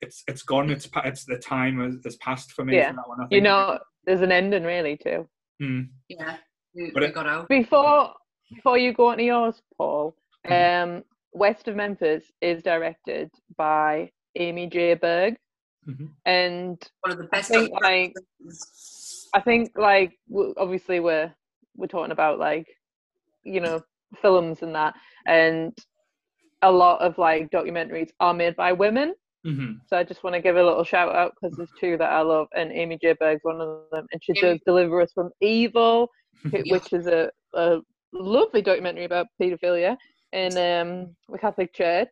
it's 0.00 0.22
it's 0.26 0.42
gone. 0.42 0.70
It's 0.70 0.88
it's 1.04 1.24
the 1.24 1.38
time 1.38 1.80
has, 1.80 1.96
has 2.04 2.16
passed 2.16 2.52
for 2.52 2.64
me. 2.64 2.76
Yeah. 2.76 2.90
For 2.90 2.96
that 2.96 3.08
one, 3.08 3.20
I 3.20 3.26
You 3.30 3.40
know, 3.40 3.78
there's 4.04 4.20
an 4.22 4.32
ending 4.32 4.64
really 4.64 4.96
too. 4.96 5.28
Hmm. 5.60 5.82
Yeah, 6.08 6.36
we, 6.74 6.90
But 6.92 7.02
we 7.02 7.08
it- 7.08 7.14
got 7.14 7.26
out. 7.26 7.48
Before 7.48 8.12
before 8.54 8.78
you 8.78 8.92
go 8.92 9.08
on 9.08 9.18
to 9.18 9.24
yours, 9.24 9.62
Paul, 9.78 10.14
Mhm. 10.46 10.82
um, 10.98 11.04
West 11.32 11.68
of 11.68 11.76
Memphis 11.76 12.24
is 12.42 12.62
directed 12.62 13.30
by 13.56 14.10
Amy 14.36 14.66
J. 14.66 14.94
Berg, 14.94 15.36
Mhm. 15.88 16.10
and 16.26 16.90
One 17.00 17.12
of 17.12 17.18
the 17.18 17.24
best. 17.24 17.50
I 17.50 17.54
think, 17.54 17.80
like, 17.80 18.14
I 19.34 19.40
think 19.40 19.72
like 19.76 20.18
obviously 20.58 21.00
we're 21.00 21.32
we're 21.76 21.86
talking 21.86 22.12
about 22.12 22.38
like 22.38 22.66
you 23.44 23.60
know 23.60 23.82
films 24.20 24.62
and 24.62 24.74
that, 24.74 24.94
and 25.26 25.76
a 26.62 26.70
lot 26.70 27.00
of 27.00 27.18
like 27.18 27.50
documentaries 27.50 28.10
are 28.20 28.34
made 28.34 28.56
by 28.56 28.72
women. 28.72 29.14
Mhm. 29.46 29.80
So 29.88 29.96
I 29.96 30.04
just 30.04 30.22
want 30.22 30.34
to 30.34 30.40
give 30.40 30.56
a 30.56 30.62
little 30.62 30.84
shout 30.84 31.14
out 31.14 31.32
because 31.34 31.56
there's 31.56 31.72
two 31.80 31.96
that 31.98 32.10
I 32.12 32.20
love, 32.20 32.46
and 32.54 32.70
Amy 32.72 32.98
J. 33.02 33.14
Berg's 33.18 33.42
one 33.42 33.60
of 33.60 33.80
them, 33.90 34.06
and 34.12 34.22
she 34.22 34.32
Amy- 34.32 34.40
does 34.52 34.60
Deliver 34.64 35.00
Us 35.00 35.12
from 35.12 35.30
Evil, 35.40 36.08
wh- 36.52 36.54
Yeah. 36.64 36.72
which 36.74 36.92
is 36.92 37.06
a, 37.08 37.30
a 37.54 37.78
lovely 38.12 38.62
documentary 38.62 39.04
about 39.04 39.26
paedophilia 39.40 39.96
in 40.32 40.52
um, 40.56 41.16
the 41.28 41.38
Catholic 41.38 41.74
Church. 41.74 42.08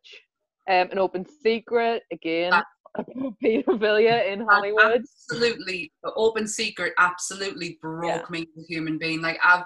Um, 0.68 0.88
an 0.90 0.98
open 0.98 1.24
secret 1.24 2.02
again 2.12 2.52
About 2.94 3.34
paedophilia 3.44 4.32
in 4.32 4.40
Hollywood. 4.40 5.02
Absolutely, 5.30 5.92
the 6.02 6.12
open 6.14 6.46
secret 6.46 6.92
absolutely 6.98 7.78
broke 7.80 8.04
Yeah. 8.08 8.22
me 8.30 8.40
as 8.56 8.64
a 8.64 8.66
human 8.66 8.98
being. 8.98 9.20
Like 9.22 9.38
I've, 9.44 9.64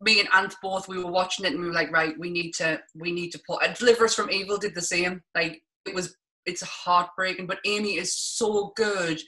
me 0.00 0.20
and 0.20 0.28
Ant 0.34 0.54
both, 0.62 0.88
we 0.88 1.02
were 1.02 1.10
watching 1.10 1.44
it 1.44 1.52
and 1.52 1.60
we 1.60 1.66
were 1.66 1.72
like, 1.74 1.92
right, 1.92 2.14
we 2.18 2.30
need 2.30 2.52
to, 2.54 2.80
we 2.94 3.12
need 3.12 3.30
to 3.30 3.40
put. 3.46 3.62
And 3.62 3.74
Deliver 3.74 4.04
Us 4.04 4.14
from 4.14 4.30
Evil 4.30 4.58
did 4.58 4.74
the 4.74 4.82
same. 4.82 5.22
Like 5.34 5.62
it 5.86 5.94
was, 5.94 6.16
it's 6.46 6.62
heartbreaking. 6.62 7.46
But 7.46 7.60
Amy 7.64 7.96
is 7.96 8.14
so 8.14 8.72
good 8.76 9.20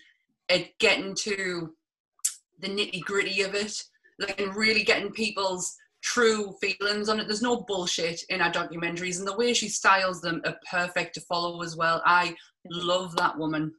at 0.48 0.76
getting 0.78 1.14
to 1.14 1.74
the 2.60 2.68
nitty 2.68 3.00
gritty 3.02 3.42
of 3.42 3.54
it, 3.54 3.82
like 4.18 4.40
and 4.40 4.54
really 4.56 4.82
getting 4.82 5.12
people's 5.12 5.76
true 6.06 6.54
feelings 6.60 7.08
on 7.08 7.18
it. 7.20 7.26
There's 7.26 7.42
no 7.42 7.62
bullshit 7.62 8.22
in 8.28 8.40
our 8.40 8.50
documentaries, 8.50 9.18
and 9.18 9.26
the 9.26 9.36
way 9.36 9.52
she 9.52 9.68
styles 9.68 10.20
them 10.20 10.40
are 10.46 10.56
perfect 10.70 11.14
to 11.14 11.20
follow 11.22 11.62
as 11.62 11.76
well. 11.76 12.00
I 12.06 12.34
love 12.70 13.16
that 13.16 13.36
woman. 13.36 13.74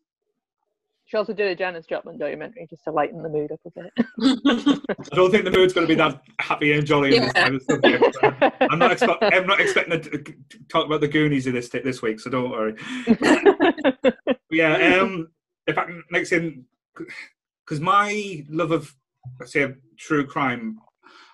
She 1.06 1.16
also 1.16 1.32
did 1.32 1.48
a 1.48 1.56
Janis 1.56 1.86
Joplin 1.86 2.18
documentary 2.18 2.68
just 2.70 2.84
to 2.84 2.92
lighten 2.92 3.24
the 3.24 3.30
mood 3.30 3.50
up 3.54 3.62
a 3.66 3.72
bit. 3.72 3.94
I 5.14 5.16
don't 5.16 5.32
think 5.32 5.46
the 5.46 5.52
mood's 5.52 5.72
going 5.72 5.88
to 5.88 5.92
be 5.92 5.96
that 5.96 6.22
happy 6.40 6.74
and 6.74 6.86
jolly 6.86 7.16
in 7.16 7.24
this 7.24 7.32
Yeah. 7.34 7.48
of 7.48 7.64
subject. 7.64 8.18
I'm 8.60 8.78
not, 8.78 8.92
expect, 8.92 9.24
I'm 9.24 9.48
not 9.48 9.62
expecting 9.62 10.02
to 10.02 10.10
to 10.10 10.34
talk 10.68 10.86
about 10.86 11.00
the 11.00 11.08
Goonies 11.08 11.48
of 11.48 11.54
this 11.54 11.70
this 11.70 12.02
week, 12.02 12.20
so 12.20 12.30
don't 12.30 12.52
worry. 12.52 12.76
yeah, 14.52 15.00
um, 15.00 15.30
if 15.66 15.78
I 15.78 15.86
can, 15.86 16.04
like 16.12 16.26
saying, 16.26 16.66
because 16.94 17.80
my 17.80 18.44
love 18.50 18.72
of, 18.72 18.94
let's 19.40 19.54
say, 19.54 19.66
true 19.98 20.28
crime, 20.28 20.78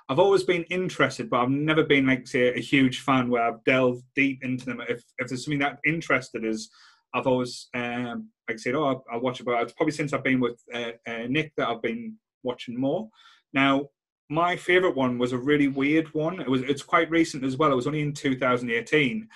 I've 0.09 0.19
always 0.19 0.43
been 0.43 0.63
interested, 0.63 1.29
but 1.29 1.41
I've 1.41 1.49
never 1.49 1.83
been 1.83 2.07
like 2.07 2.27
say 2.27 2.53
a 2.53 2.59
huge 2.59 3.01
fan 3.01 3.29
where 3.29 3.43
I've 3.43 3.63
delved 3.63 4.03
deep 4.15 4.43
into 4.43 4.65
them. 4.65 4.81
If 4.81 5.03
if 5.17 5.29
there's 5.29 5.45
something 5.45 5.59
that 5.59 5.79
interested 5.85 6.43
is, 6.43 6.69
I've 7.13 7.27
always 7.27 7.69
um, 7.73 8.29
like 8.49 8.59
said, 8.59 8.75
oh, 8.75 8.85
I'll, 8.85 9.05
I'll 9.11 9.21
watch 9.21 9.39
it. 9.39 9.45
But 9.45 9.61
it's 9.61 9.73
probably 9.73 9.93
since 9.93 10.13
I've 10.13 10.23
been 10.23 10.39
with 10.39 10.59
uh, 10.73 10.91
uh, 11.07 11.27
Nick 11.29 11.53
that 11.57 11.69
I've 11.69 11.81
been 11.81 12.17
watching 12.43 12.79
more. 12.79 13.09
Now, 13.53 13.87
my 14.29 14.55
favorite 14.55 14.95
one 14.95 15.17
was 15.17 15.31
a 15.31 15.37
really 15.37 15.67
weird 15.67 16.13
one. 16.13 16.41
It 16.41 16.49
was 16.49 16.61
it's 16.63 16.83
quite 16.83 17.09
recent 17.09 17.43
as 17.43 17.57
well. 17.57 17.71
It 17.71 17.75
was 17.75 17.87
only 17.87 18.01
in 18.01 18.13
2018. 18.13 19.27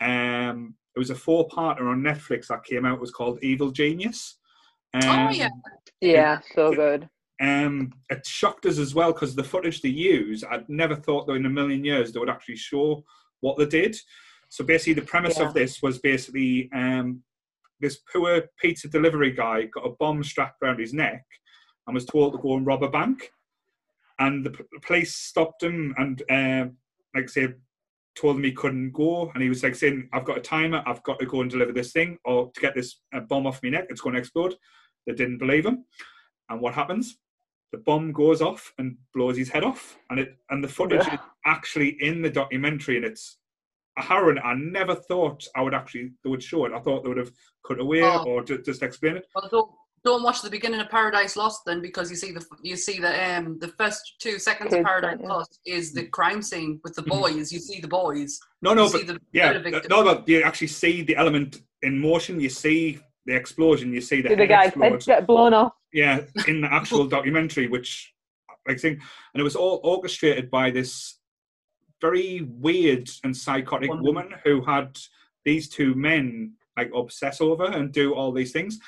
Um, 0.00 0.74
it 0.94 0.98
was 0.98 1.10
a 1.10 1.14
four-parter 1.14 1.90
on 1.90 2.02
Netflix 2.02 2.46
that 2.46 2.64
came 2.64 2.86
out. 2.86 2.94
It 2.94 3.00
was 3.00 3.10
called 3.10 3.38
Evil 3.42 3.70
Genius. 3.70 4.38
Um, 4.94 5.02
Oh, 5.04 5.30
yeah. 5.30 5.50
yeah, 6.00 6.40
so 6.54 6.72
good. 6.72 7.08
Um, 7.40 7.92
it 8.10 8.26
shocked 8.26 8.66
us 8.66 8.78
as 8.78 8.94
well 8.94 9.12
because 9.12 9.34
the 9.34 9.44
footage 9.44 9.82
they 9.82 9.88
use, 9.90 10.42
I'd 10.44 10.68
never 10.68 10.96
thought 10.96 11.26
that 11.26 11.34
in 11.34 11.46
a 11.46 11.50
million 11.50 11.84
years 11.84 12.12
they 12.12 12.20
would 12.20 12.30
actually 12.30 12.56
show 12.56 13.04
what 13.40 13.58
they 13.58 13.66
did. 13.66 13.96
So 14.48 14.64
basically, 14.64 14.94
the 14.94 15.02
premise 15.02 15.38
Yeah. 15.38 15.48
of 15.48 15.54
this 15.54 15.82
was 15.82 15.98
basically 15.98 16.70
um, 16.72 17.22
this 17.80 17.98
poor 18.12 18.42
pizza 18.60 18.88
delivery 18.88 19.32
guy 19.32 19.64
got 19.64 19.86
a 19.86 19.94
bomb 19.98 20.22
strapped 20.24 20.62
around 20.62 20.78
his 20.80 20.94
neck 20.94 21.24
and 21.86 21.94
was 21.94 22.06
told 22.06 22.32
to 22.32 22.38
go 22.38 22.56
and 22.56 22.66
rob 22.66 22.82
a 22.82 22.88
bank. 22.88 23.30
And 24.18 24.44
the, 24.46 24.50
p- 24.50 24.64
police 24.82 25.14
stopped 25.14 25.62
him 25.62 25.94
and, 25.98 26.22
um, 26.30 26.76
like 27.14 27.24
I 27.24 27.26
say, 27.26 27.48
told 28.14 28.36
him 28.36 28.44
he 28.44 28.52
couldn't 28.52 28.92
go. 28.92 29.30
And 29.34 29.42
he 29.42 29.50
was 29.50 29.62
like 29.62 29.74
saying, 29.74 30.08
I've 30.14 30.24
got 30.24 30.38
a 30.38 30.40
timer, 30.40 30.82
I've 30.86 31.02
got 31.02 31.18
to 31.18 31.26
go 31.26 31.42
and 31.42 31.50
deliver 31.50 31.72
this 31.72 31.92
thing 31.92 32.18
or 32.24 32.50
to 32.54 32.60
get 32.60 32.74
this 32.74 33.00
uh, 33.14 33.20
bomb 33.20 33.46
off 33.46 33.62
my 33.62 33.68
neck, 33.68 33.88
it's 33.90 34.00
going 34.00 34.14
to 34.14 34.20
explode. 34.20 34.54
They 35.06 35.12
didn't 35.12 35.38
believe 35.38 35.66
him. 35.66 35.84
And 36.48 36.60
what 36.62 36.72
happens? 36.74 37.18
The 37.72 37.78
bomb 37.78 38.12
goes 38.12 38.40
off 38.42 38.72
and 38.78 38.96
blows 39.14 39.36
his 39.36 39.48
head 39.50 39.64
off. 39.64 39.96
And 40.10 40.20
it 40.20 40.36
and 40.50 40.62
the 40.62 40.68
footage 40.68 41.06
Yeah. 41.06 41.14
is 41.14 41.20
actually 41.44 41.96
in 42.00 42.22
the 42.22 42.30
documentary 42.30 42.96
and 42.96 43.04
it's 43.04 43.38
a 43.98 44.02
harrowing. 44.02 44.38
I 44.38 44.54
never 44.54 44.94
thought 44.94 45.46
I 45.56 45.62
would 45.62 45.74
actually 45.74 46.12
they 46.22 46.30
would 46.30 46.42
show 46.42 46.64
it. 46.66 46.72
I 46.72 46.80
thought 46.80 47.02
they 47.02 47.08
would 47.08 47.18
have 47.18 47.32
cut 47.66 47.80
away 47.80 48.02
Oh. 48.02 48.24
or 48.24 48.44
ju- 48.44 48.62
just 48.62 48.82
explain 48.82 49.16
it. 49.16 49.26
Well, 49.34 49.48
don't, 49.50 49.70
don't 50.04 50.22
watch 50.22 50.42
the 50.42 50.50
beginning 50.50 50.80
of 50.80 50.88
Paradise 50.88 51.34
Lost 51.36 51.62
then, 51.66 51.82
because 51.82 52.08
you 52.10 52.16
see 52.16 52.30
the 52.30 52.44
you 52.62 52.76
see 52.76 53.00
the 53.00 53.12
um 53.36 53.58
the 53.58 53.68
first 53.68 54.00
two 54.20 54.38
seconds 54.38 54.72
of 54.72 54.84
Paradise 54.84 55.18
yeah. 55.20 55.28
Lost 55.28 55.58
is 55.66 55.92
the 55.92 56.06
crime 56.06 56.42
scene 56.42 56.80
with 56.84 56.94
the 56.94 57.02
Mhm. 57.02 57.08
boys. 57.20 57.52
You 57.52 57.58
see 57.58 57.80
the 57.80 57.88
boys. 57.88 58.38
No, 58.62 58.72
no, 58.74 58.84
you 58.86 58.92
but 58.92 59.00
see 59.00 59.06
the 59.06 59.20
yeah, 59.32 59.52
no, 59.90 60.04
but 60.04 60.28
you 60.28 60.42
actually 60.42 60.68
see 60.68 61.02
the 61.02 61.16
element 61.16 61.62
in 61.82 61.98
motion. 61.98 62.38
You 62.40 62.50
see 62.50 63.00
the 63.26 63.34
explosion. 63.34 63.92
You 63.92 64.00
see 64.00 64.22
the, 64.22 64.34
the 64.34 64.46
guy's 64.46 64.72
get 65.04 65.26
blown 65.26 65.54
off. 65.54 65.72
yeah, 65.92 66.20
in 66.46 66.60
the 66.60 66.72
actual 66.72 67.06
documentary, 67.16 67.68
which 67.68 68.14
I 68.68 68.74
think, 68.74 69.00
and 69.34 69.40
it 69.40 69.44
was 69.44 69.56
all 69.56 69.80
orchestrated 69.84 70.50
by 70.50 70.70
this 70.70 71.18
very 72.00 72.46
weird 72.48 73.08
and 73.24 73.36
psychotic 73.36 73.88
Woman. 73.90 74.04
woman 74.04 74.34
who 74.44 74.62
had 74.62 74.98
these 75.44 75.68
two 75.68 75.94
men 75.94 76.52
like 76.76 76.90
obsess 76.94 77.40
over 77.40 77.64
and 77.64 77.92
do 77.92 78.14
all 78.14 78.32
these 78.32 78.52
things. 78.52 78.78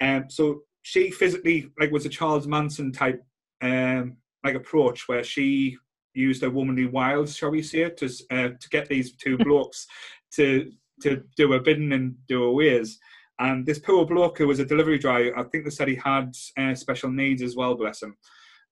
Um, 0.00 0.24
so 0.28 0.62
she 0.82 1.10
physically 1.10 1.70
like 1.78 1.90
was 1.90 2.06
a 2.06 2.08
Charles 2.08 2.46
Manson 2.46 2.92
type 2.92 3.22
um, 3.62 4.16
like 4.42 4.54
approach 4.54 5.08
where 5.08 5.22
she 5.22 5.76
used 6.14 6.42
her 6.42 6.50
womanly 6.50 6.86
wiles, 6.86 7.36
shall 7.36 7.50
we 7.50 7.62
say, 7.62 7.88
to 7.90 8.06
uh, 8.30 8.48
to 8.58 8.68
get 8.70 8.88
these 8.88 9.12
two 9.12 9.38
blokes 9.44 9.86
to 10.32 10.72
to 11.02 11.22
do 11.36 11.52
a 11.52 11.60
bidding 11.60 11.92
and 11.92 12.14
do 12.26 12.44
a 12.44 12.52
ways. 12.52 12.98
And 13.40 13.64
this 13.64 13.78
poor 13.78 14.04
bloke 14.04 14.38
who 14.38 14.46
was 14.46 14.58
a 14.58 14.66
delivery 14.66 14.98
driver, 14.98 15.36
I 15.36 15.44
think 15.44 15.64
they 15.64 15.70
said 15.70 15.88
he 15.88 15.96
had 15.96 16.34
uh, 16.58 16.74
special 16.74 17.10
needs 17.10 17.40
as 17.40 17.56
well, 17.56 17.74
bless 17.74 18.02
him. 18.02 18.14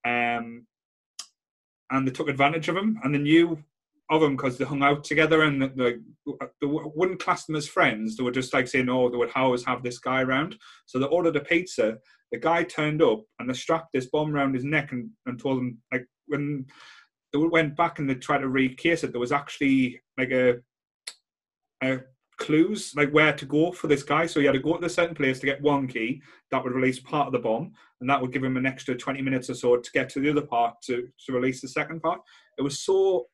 Um, 0.06 0.66
and 1.90 2.06
they 2.06 2.12
took 2.12 2.28
advantage 2.28 2.68
of 2.68 2.76
him, 2.76 3.00
and 3.02 3.14
they 3.14 3.18
knew 3.18 3.58
of 4.10 4.22
him 4.22 4.36
because 4.36 4.58
they 4.58 4.66
hung 4.66 4.82
out 4.82 5.04
together, 5.04 5.42
and 5.42 5.60
the, 5.62 5.68
the, 6.26 6.50
they 6.60 6.66
wouldn't 6.66 7.22
class 7.22 7.46
them 7.46 7.56
as 7.56 7.66
friends. 7.66 8.16
They 8.16 8.22
were 8.22 8.30
just 8.30 8.52
like 8.52 8.68
saying, 8.68 8.90
"Oh, 8.90 9.08
they 9.08 9.16
would 9.16 9.30
always 9.34 9.64
have 9.64 9.82
this 9.82 9.98
guy 9.98 10.20
around." 10.20 10.56
So 10.84 10.98
they 10.98 11.06
ordered 11.06 11.36
a 11.36 11.40
pizza. 11.40 11.96
The 12.30 12.38
guy 12.38 12.62
turned 12.64 13.02
up, 13.02 13.24
and 13.38 13.48
they 13.48 13.54
strapped 13.54 13.92
this 13.94 14.06
bomb 14.06 14.34
around 14.34 14.54
his 14.54 14.64
neck, 14.64 14.92
and, 14.92 15.10
and 15.24 15.40
told 15.40 15.60
him 15.60 15.78
like 15.90 16.06
when 16.26 16.66
they 17.32 17.38
went 17.38 17.74
back 17.74 17.98
and 17.98 18.08
they 18.08 18.14
tried 18.14 18.38
to 18.38 18.48
recase 18.48 19.02
it, 19.02 19.12
there 19.12 19.20
was 19.20 19.32
actually 19.32 20.00
like 20.18 20.30
a 20.30 20.56
a 21.82 22.00
clues 22.38 22.94
like 22.96 23.10
where 23.10 23.32
to 23.32 23.44
go 23.44 23.72
for 23.72 23.88
this 23.88 24.02
guy. 24.02 24.26
So 24.26 24.40
he 24.40 24.46
had 24.46 24.52
to 24.52 24.60
go 24.60 24.76
to 24.76 24.86
a 24.86 24.88
certain 24.90 25.14
place 25.14 25.40
to 25.40 25.46
get 25.46 25.60
one 25.60 25.86
key 25.88 26.22
that 26.50 26.62
would 26.62 26.72
release 26.72 26.98
part 27.00 27.26
of 27.26 27.32
the 27.32 27.38
bomb, 27.38 27.72
and 28.00 28.08
that 28.08 28.20
would 28.20 28.32
give 28.32 28.44
him 28.44 28.56
an 28.56 28.66
extra 28.66 28.96
20 28.96 29.20
minutes 29.22 29.50
or 29.50 29.54
so 29.54 29.76
to 29.76 29.90
get 29.92 30.08
to 30.10 30.20
the 30.20 30.30
other 30.30 30.42
part 30.46 30.80
to, 30.82 31.08
to 31.26 31.32
release 31.32 31.60
the 31.60 31.68
second 31.68 32.00
part. 32.00 32.20
It 32.56 32.62
was 32.62 32.78
so 32.80 33.26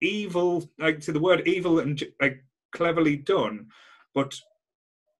evil, 0.00 0.68
like 0.78 1.00
to 1.00 1.12
the 1.12 1.20
word 1.20 1.46
evil 1.46 1.78
and 1.78 2.02
like 2.20 2.44
cleverly 2.74 3.16
done, 3.16 3.68
but 4.14 4.34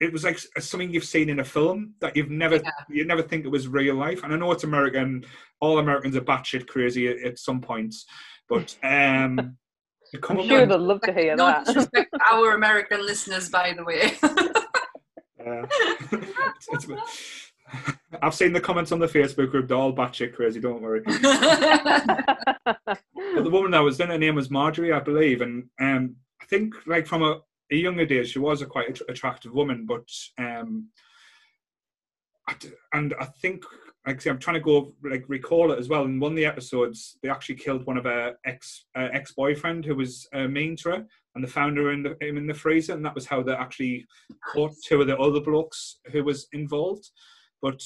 it 0.00 0.12
was 0.12 0.24
like 0.24 0.38
something 0.58 0.90
you've 0.90 1.04
seen 1.04 1.28
in 1.28 1.38
a 1.38 1.44
film 1.44 1.94
that 2.00 2.16
you've 2.16 2.30
never 2.30 2.56
Yeah. 2.56 2.70
you 2.90 3.04
never 3.04 3.22
think 3.22 3.44
it 3.44 3.50
was 3.50 3.68
real 3.68 3.94
life. 3.94 4.24
And 4.24 4.32
I 4.32 4.36
know 4.36 4.50
it's 4.50 4.64
American, 4.64 5.24
all 5.60 5.78
Americans 5.78 6.16
are 6.16 6.20
batshit 6.22 6.66
crazy 6.66 7.06
at, 7.06 7.18
at 7.24 7.38
some 7.38 7.60
points, 7.60 8.04
but 8.48 8.76
um. 8.82 9.56
to 10.10 10.18
come 10.18 10.40
I'm 10.40 10.48
sure 10.48 10.66
they'd 10.66 10.74
love 10.76 11.00
to 11.02 11.12
hear 11.12 11.36
no 11.36 11.46
that. 11.46 12.01
Our 12.32 12.54
American 12.54 13.04
listeners, 13.04 13.48
by 13.48 13.72
the 13.76 13.84
way. 13.84 14.12
Uh, 15.44 15.66
it's- 16.12 16.84
it's- 16.88 17.48
I've 18.20 18.34
seen 18.34 18.52
the 18.52 18.60
comments 18.60 18.92
on 18.92 18.98
the 18.98 19.06
Facebook 19.06 19.50
group. 19.50 19.66
They're 19.68 19.78
all 19.78 19.94
batshit 19.94 20.34
crazy. 20.34 20.60
Don't 20.60 20.82
worry. 20.82 21.02
But 23.34 23.44
the 23.44 23.50
woman 23.50 23.70
that 23.70 23.80
was 23.80 23.98
in, 23.98 24.08
her 24.10 24.18
name 24.18 24.34
was 24.34 24.50
Marjorie, 24.50 24.92
I 24.92 25.00
believe, 25.00 25.40
and 25.40 25.64
um, 25.80 26.16
I 26.42 26.44
think 26.44 26.74
like 26.86 27.06
from 27.06 27.22
a, 27.22 27.40
a 27.70 27.76
younger 27.76 28.04
days, 28.04 28.28
she 28.28 28.38
was 28.38 28.60
a 28.60 28.66
quite 28.66 28.90
att- 28.90 29.08
attractive 29.08 29.54
woman. 29.54 29.86
But 29.86 30.06
um, 30.38 30.88
I 32.46 32.54
d- 32.60 32.72
and 32.92 33.14
I 33.18 33.24
think 33.24 33.64
like 34.06 34.20
say, 34.20 34.28
I'm 34.28 34.38
trying 34.38 34.54
to 34.54 34.60
go 34.60 34.94
like 35.02 35.24
recall 35.28 35.72
it 35.72 35.78
as 35.78 35.88
well. 35.88 36.04
In 36.04 36.20
one 36.20 36.32
of 36.32 36.36
the 36.36 36.44
episodes, 36.44 37.16
they 37.22 37.30
actually 37.30 37.54
killed 37.54 37.86
one 37.86 37.96
of 37.96 38.04
her 38.04 38.34
ex 38.44 38.84
uh, 38.94 39.08
ex 39.12 39.32
boyfriend 39.32 39.86
who 39.86 39.94
was 39.96 40.28
uh, 40.34 40.46
mean 40.46 40.76
to 40.76 40.90
her, 40.90 41.06
and 41.34 41.44
they 41.44 41.48
found 41.48 41.76
her 41.76 41.92
in 41.92 42.02
the 42.02 42.16
him 42.20 42.36
in 42.36 42.46
the 42.46 42.54
freezer, 42.54 42.92
and 42.92 43.04
that 43.04 43.14
was 43.14 43.26
how 43.26 43.42
they 43.42 43.52
actually 43.52 44.04
caught 44.52 44.72
two 44.84 45.00
of 45.00 45.06
the 45.06 45.18
other 45.18 45.40
blokes 45.40 45.98
who 46.10 46.24
was 46.24 46.46
involved. 46.52 47.10
But 47.60 47.80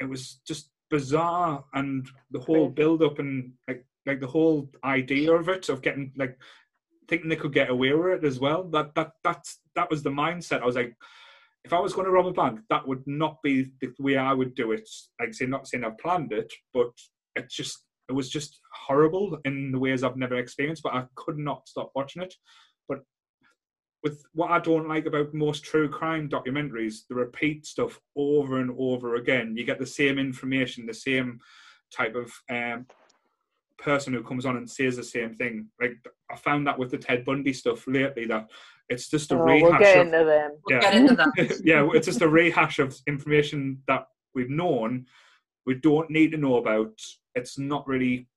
it 0.00 0.08
was 0.08 0.40
just 0.46 0.70
bizarre, 0.90 1.64
and 1.74 2.06
the 2.30 2.40
whole 2.40 2.68
build 2.68 3.02
up 3.02 3.18
and 3.18 3.52
like 3.68 3.84
like 4.06 4.20
the 4.20 4.26
whole 4.26 4.68
idea 4.84 5.32
of 5.32 5.48
it 5.48 5.68
of 5.68 5.82
getting 5.82 6.12
like 6.16 6.36
thinking 7.08 7.28
they 7.28 7.36
could 7.36 7.52
get 7.52 7.70
away 7.70 7.92
with 7.92 8.22
it 8.22 8.26
as 8.26 8.40
well. 8.40 8.64
That 8.64 8.94
that 8.94 9.12
that's 9.24 9.60
that 9.74 9.90
was 9.90 10.02
the 10.02 10.10
mindset. 10.10 10.62
I 10.62 10.66
was 10.66 10.76
like, 10.76 10.94
if 11.64 11.72
I 11.72 11.80
was 11.80 11.92
going 11.92 12.06
to 12.06 12.12
rob 12.12 12.26
a 12.26 12.32
bank, 12.32 12.60
that 12.70 12.86
would 12.86 13.02
not 13.06 13.42
be 13.42 13.70
the 13.80 13.92
way 13.98 14.16
I 14.16 14.32
would 14.32 14.54
do 14.54 14.72
it. 14.72 14.88
Like 15.20 15.34
say, 15.34 15.46
not 15.46 15.66
saying 15.66 15.84
I've 15.84 15.98
planned 15.98 16.32
it, 16.32 16.52
but 16.72 16.90
it 17.36 17.50
just 17.50 17.84
it 18.08 18.12
was 18.12 18.28
just 18.28 18.60
horrible 18.74 19.38
in 19.44 19.72
the 19.72 19.78
ways 19.78 20.02
I've 20.02 20.16
never 20.16 20.36
experienced. 20.36 20.82
But 20.82 20.94
I 20.94 21.04
could 21.14 21.38
not 21.38 21.68
stop 21.68 21.92
watching 21.94 22.22
it. 22.22 22.34
But 24.02 24.10
with 24.10 24.24
what 24.34 24.50
I 24.50 24.58
don't 24.58 24.88
like 24.88 25.06
about 25.06 25.34
most 25.34 25.64
true 25.64 25.88
crime 25.88 26.28
documentaries, 26.28 27.06
the 27.08 27.14
repeat 27.14 27.66
stuff 27.66 28.00
over 28.16 28.60
and 28.60 28.74
over 28.78 29.16
again. 29.16 29.56
You 29.56 29.64
get 29.64 29.78
the 29.78 29.86
same 29.86 30.18
information, 30.18 30.86
the 30.86 30.94
same 30.94 31.40
type 31.94 32.14
of 32.14 32.32
um, 32.50 32.86
person 33.78 34.12
who 34.12 34.22
comes 34.22 34.46
on 34.46 34.56
and 34.56 34.68
says 34.70 34.96
the 34.96 35.04
same 35.04 35.34
thing. 35.34 35.68
Like 35.80 35.96
I 36.30 36.36
found 36.36 36.66
that 36.66 36.78
with 36.78 36.90
the 36.90 36.98
Ted 36.98 37.24
Bundy 37.24 37.52
stuff 37.52 37.86
lately, 37.86 38.26
that 38.26 38.50
it's 38.88 39.08
just 39.08 39.32
a 39.32 39.36
Oh, 39.36 39.44
rehash 39.44 39.62
we'll 39.62 39.78
get 39.78 39.96
of 39.98 40.06
into 40.06 40.24
them. 40.24 40.52
We'll 40.66 40.76
Yeah. 40.76 40.80
get 40.80 40.94
into 40.94 41.16
that. 41.16 41.60
yeah, 41.64 41.88
it's 41.94 42.06
just 42.06 42.22
a 42.22 42.28
rehash 42.28 42.78
of 42.78 42.96
information 43.06 43.82
that 43.86 44.06
we've 44.34 44.50
known, 44.50 45.06
we 45.66 45.74
don't 45.74 46.10
need 46.10 46.32
to 46.32 46.38
know 46.38 46.56
about. 46.56 47.00
It's 47.34 47.58
not 47.58 47.86
really 47.86 48.28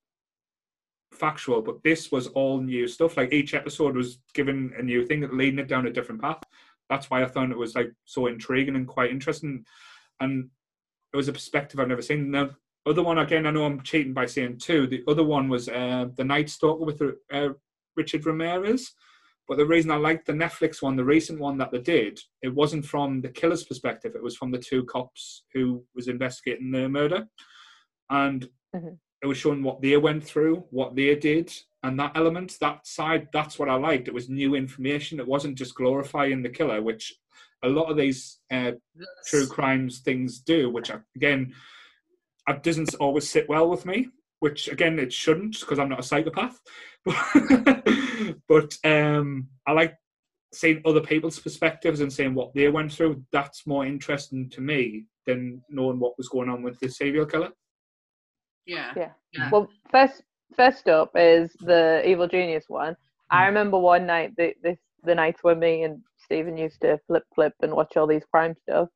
factual, 1.15 1.61
but 1.61 1.81
this 1.83 2.11
was 2.11 2.27
all 2.27 2.61
new 2.61 2.87
stuff. 2.87 3.17
Like 3.17 3.33
each 3.33 3.53
episode 3.53 3.95
was 3.95 4.19
given 4.33 4.73
a 4.77 4.83
new 4.83 5.05
thing, 5.05 5.27
leading 5.31 5.59
it 5.59 5.67
down 5.67 5.87
a 5.87 5.91
different 5.91 6.21
path. 6.21 6.41
That's 6.89 7.09
why 7.09 7.23
I 7.23 7.27
thought 7.27 7.51
it 7.51 7.57
was 7.57 7.75
like 7.75 7.91
so 8.05 8.27
intriguing 8.27 8.75
and 8.75 8.87
quite 8.87 9.11
interesting, 9.11 9.65
and 10.19 10.49
it 11.13 11.17
was 11.17 11.27
a 11.27 11.33
perspective 11.33 11.79
I've 11.79 11.87
never 11.87 12.01
seen. 12.01 12.31
The 12.31 12.53
other 12.85 13.01
one, 13.01 13.17
again, 13.17 13.47
I 13.47 13.51
know 13.51 13.65
I'm 13.65 13.81
cheating 13.81 14.13
by 14.13 14.27
saying 14.27 14.59
two. 14.59 14.85
The 14.85 15.03
other 15.07 15.23
one 15.23 15.49
was 15.49 15.67
uh, 15.67 16.07
the 16.15 16.23
Night 16.23 16.49
Stalker 16.49 16.85
with 16.85 17.01
uh, 17.33 17.49
Richard 17.95 18.25
Ramirez. 18.25 18.93
But 19.47 19.57
the 19.57 19.65
reason 19.65 19.91
I 19.91 19.97
liked 19.97 20.25
the 20.25 20.33
Netflix 20.33 20.81
one, 20.81 20.95
the 20.95 21.03
recent 21.03 21.39
one 21.39 21.57
that 21.59 21.71
they 21.71 21.79
did, 21.79 22.19
it 22.41 22.53
wasn't 22.53 22.83
from 22.83 23.21
the 23.21 23.29
killer's 23.29 23.63
perspective. 23.63 24.13
It 24.15 24.23
was 24.23 24.35
from 24.35 24.49
the 24.49 24.57
two 24.57 24.83
cops 24.85 25.43
who 25.53 25.83
was 25.93 26.07
investigating 26.07 26.71
the 26.71 26.89
murder, 26.89 27.27
and 28.09 28.49
Mhm. 28.75 28.97
It 29.25 29.27
was 29.27 29.39
showing 29.39 29.63
what 29.63 29.81
they 29.81 29.97
went 29.97 30.23
through, 30.23 30.63
what 30.69 30.95
they 30.95 31.15
did, 31.15 31.51
and 31.81 31.99
that 31.99 32.11
element, 32.13 32.57
that 32.61 32.85
side, 32.85 33.27
that's 33.33 33.57
what 33.57 33.69
I 33.69 33.73
liked. 33.73 34.07
It 34.07 34.13
was 34.13 34.29
new 34.29 34.53
information. 34.53 35.19
It 35.19 35.27
wasn't 35.27 35.57
just 35.57 35.73
glorifying 35.73 36.43
the 36.43 36.49
killer, 36.49 36.79
which 36.83 37.11
a 37.63 37.67
lot 37.67 37.89
of 37.89 37.97
these 37.97 38.37
uh, 38.51 38.73
true 39.25 39.47
crimes 39.47 40.01
things 40.01 40.37
do, 40.41 40.69
which 40.69 40.91
I, 40.91 40.97
again, 41.15 41.55
it 42.47 42.61
doesn't 42.61 42.93
always 42.99 43.27
sit 43.27 43.49
well 43.49 43.67
with 43.67 43.87
me. 43.87 44.09
Which 44.41 44.67
again, 44.67 44.99
it 44.99 45.11
shouldn't 45.11 45.59
because 45.59 45.79
I'm 45.79 45.89
not 45.89 46.01
a 46.01 46.03
psychopath. 46.03 46.59
but 48.47 48.77
um, 48.83 49.47
I 49.65 49.71
like 49.71 49.95
seeing 50.53 50.83
other 50.85 51.01
people's 51.01 51.39
perspectives 51.39 52.01
and 52.01 52.13
seeing 52.13 52.35
what 52.35 52.53
they 52.53 52.67
went 52.67 52.93
through. 52.93 53.23
That's 53.31 53.65
more 53.65 53.87
interesting 53.87 54.51
to 54.51 54.61
me 54.61 55.05
than 55.25 55.63
knowing 55.71 55.99
what 55.99 56.15
was 56.15 56.29
going 56.29 56.49
on 56.49 56.61
with 56.61 56.79
the 56.79 56.89
serial 56.89 57.25
killer. 57.25 57.49
Yeah. 58.65 58.93
Yeah. 58.95 59.11
Yeah. 59.33 59.49
Well, 59.51 59.69
first 59.91 60.23
first 60.55 60.87
up 60.87 61.11
is 61.15 61.51
the 61.61 62.01
Evil 62.07 62.27
Genius 62.27 62.65
one. 62.67 62.95
I 63.31 63.43
Mm. 63.43 63.47
remember 63.47 63.79
one 63.79 64.05
night, 64.05 64.33
the, 64.37 64.53
this 64.63 64.77
the 65.03 65.15
nights 65.15 65.43
when 65.43 65.59
me 65.59 65.83
and 65.83 66.01
Stephen 66.17 66.57
used 66.57 66.81
to 66.81 66.99
flip 67.07 67.23
flip 67.33 67.53
and 67.61 67.73
watch 67.73 67.95
all 67.97 68.07
these 68.07 68.25
crime 68.25 68.55
stuff, 68.63 68.89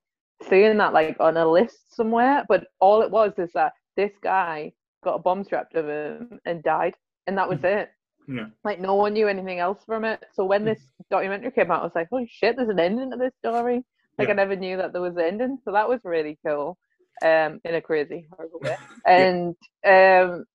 seeing 0.49 0.77
that 0.77 0.93
like 0.93 1.17
on 1.19 1.37
a 1.37 1.45
list 1.45 1.95
somewhere. 1.95 2.45
But 2.47 2.67
all 2.79 3.01
it 3.01 3.11
was 3.11 3.33
is 3.37 3.51
that 3.53 3.73
this 3.95 4.11
guy 4.23 4.71
got 5.03 5.15
a 5.15 5.19
bomb 5.19 5.43
strapped 5.43 5.73
to 5.73 5.83
him 5.87 6.39
and 6.45 6.63
died, 6.63 6.95
and 7.27 7.37
that 7.37 7.49
was 7.49 7.59
it. 7.63 7.89
Yeah. 8.27 8.47
Like 8.63 8.79
no 8.79 8.95
one 8.95 9.13
knew 9.13 9.27
anything 9.27 9.59
else 9.59 9.83
from 9.85 10.05
it. 10.05 10.23
So 10.33 10.45
when 10.45 10.63
this 10.63 10.81
documentary 11.09 11.51
came 11.51 11.71
out, 11.71 11.81
I 11.81 11.85
was 11.85 11.95
like, 11.95 12.09
"Holy 12.11 12.27
shit! 12.31 12.55
There's 12.55 12.69
an 12.69 12.79
ending 12.79 13.11
to 13.11 13.17
this 13.17 13.33
story." 13.43 13.83
Like 14.17 14.27
Yeah. 14.27 14.33
I 14.33 14.37
never 14.37 14.55
knew 14.55 14.77
that 14.77 14.93
there 14.93 15.01
was 15.01 15.15
an 15.15 15.23
ending. 15.23 15.57
So 15.65 15.71
that 15.71 15.89
was 15.89 16.01
really 16.03 16.37
cool, 16.45 16.77
um, 17.23 17.59
in 17.65 17.75
a 17.75 17.81
crazy, 17.81 18.27
horrible 18.35 18.59
way. 18.61 18.77
And 19.07 19.55
um, 19.85 20.45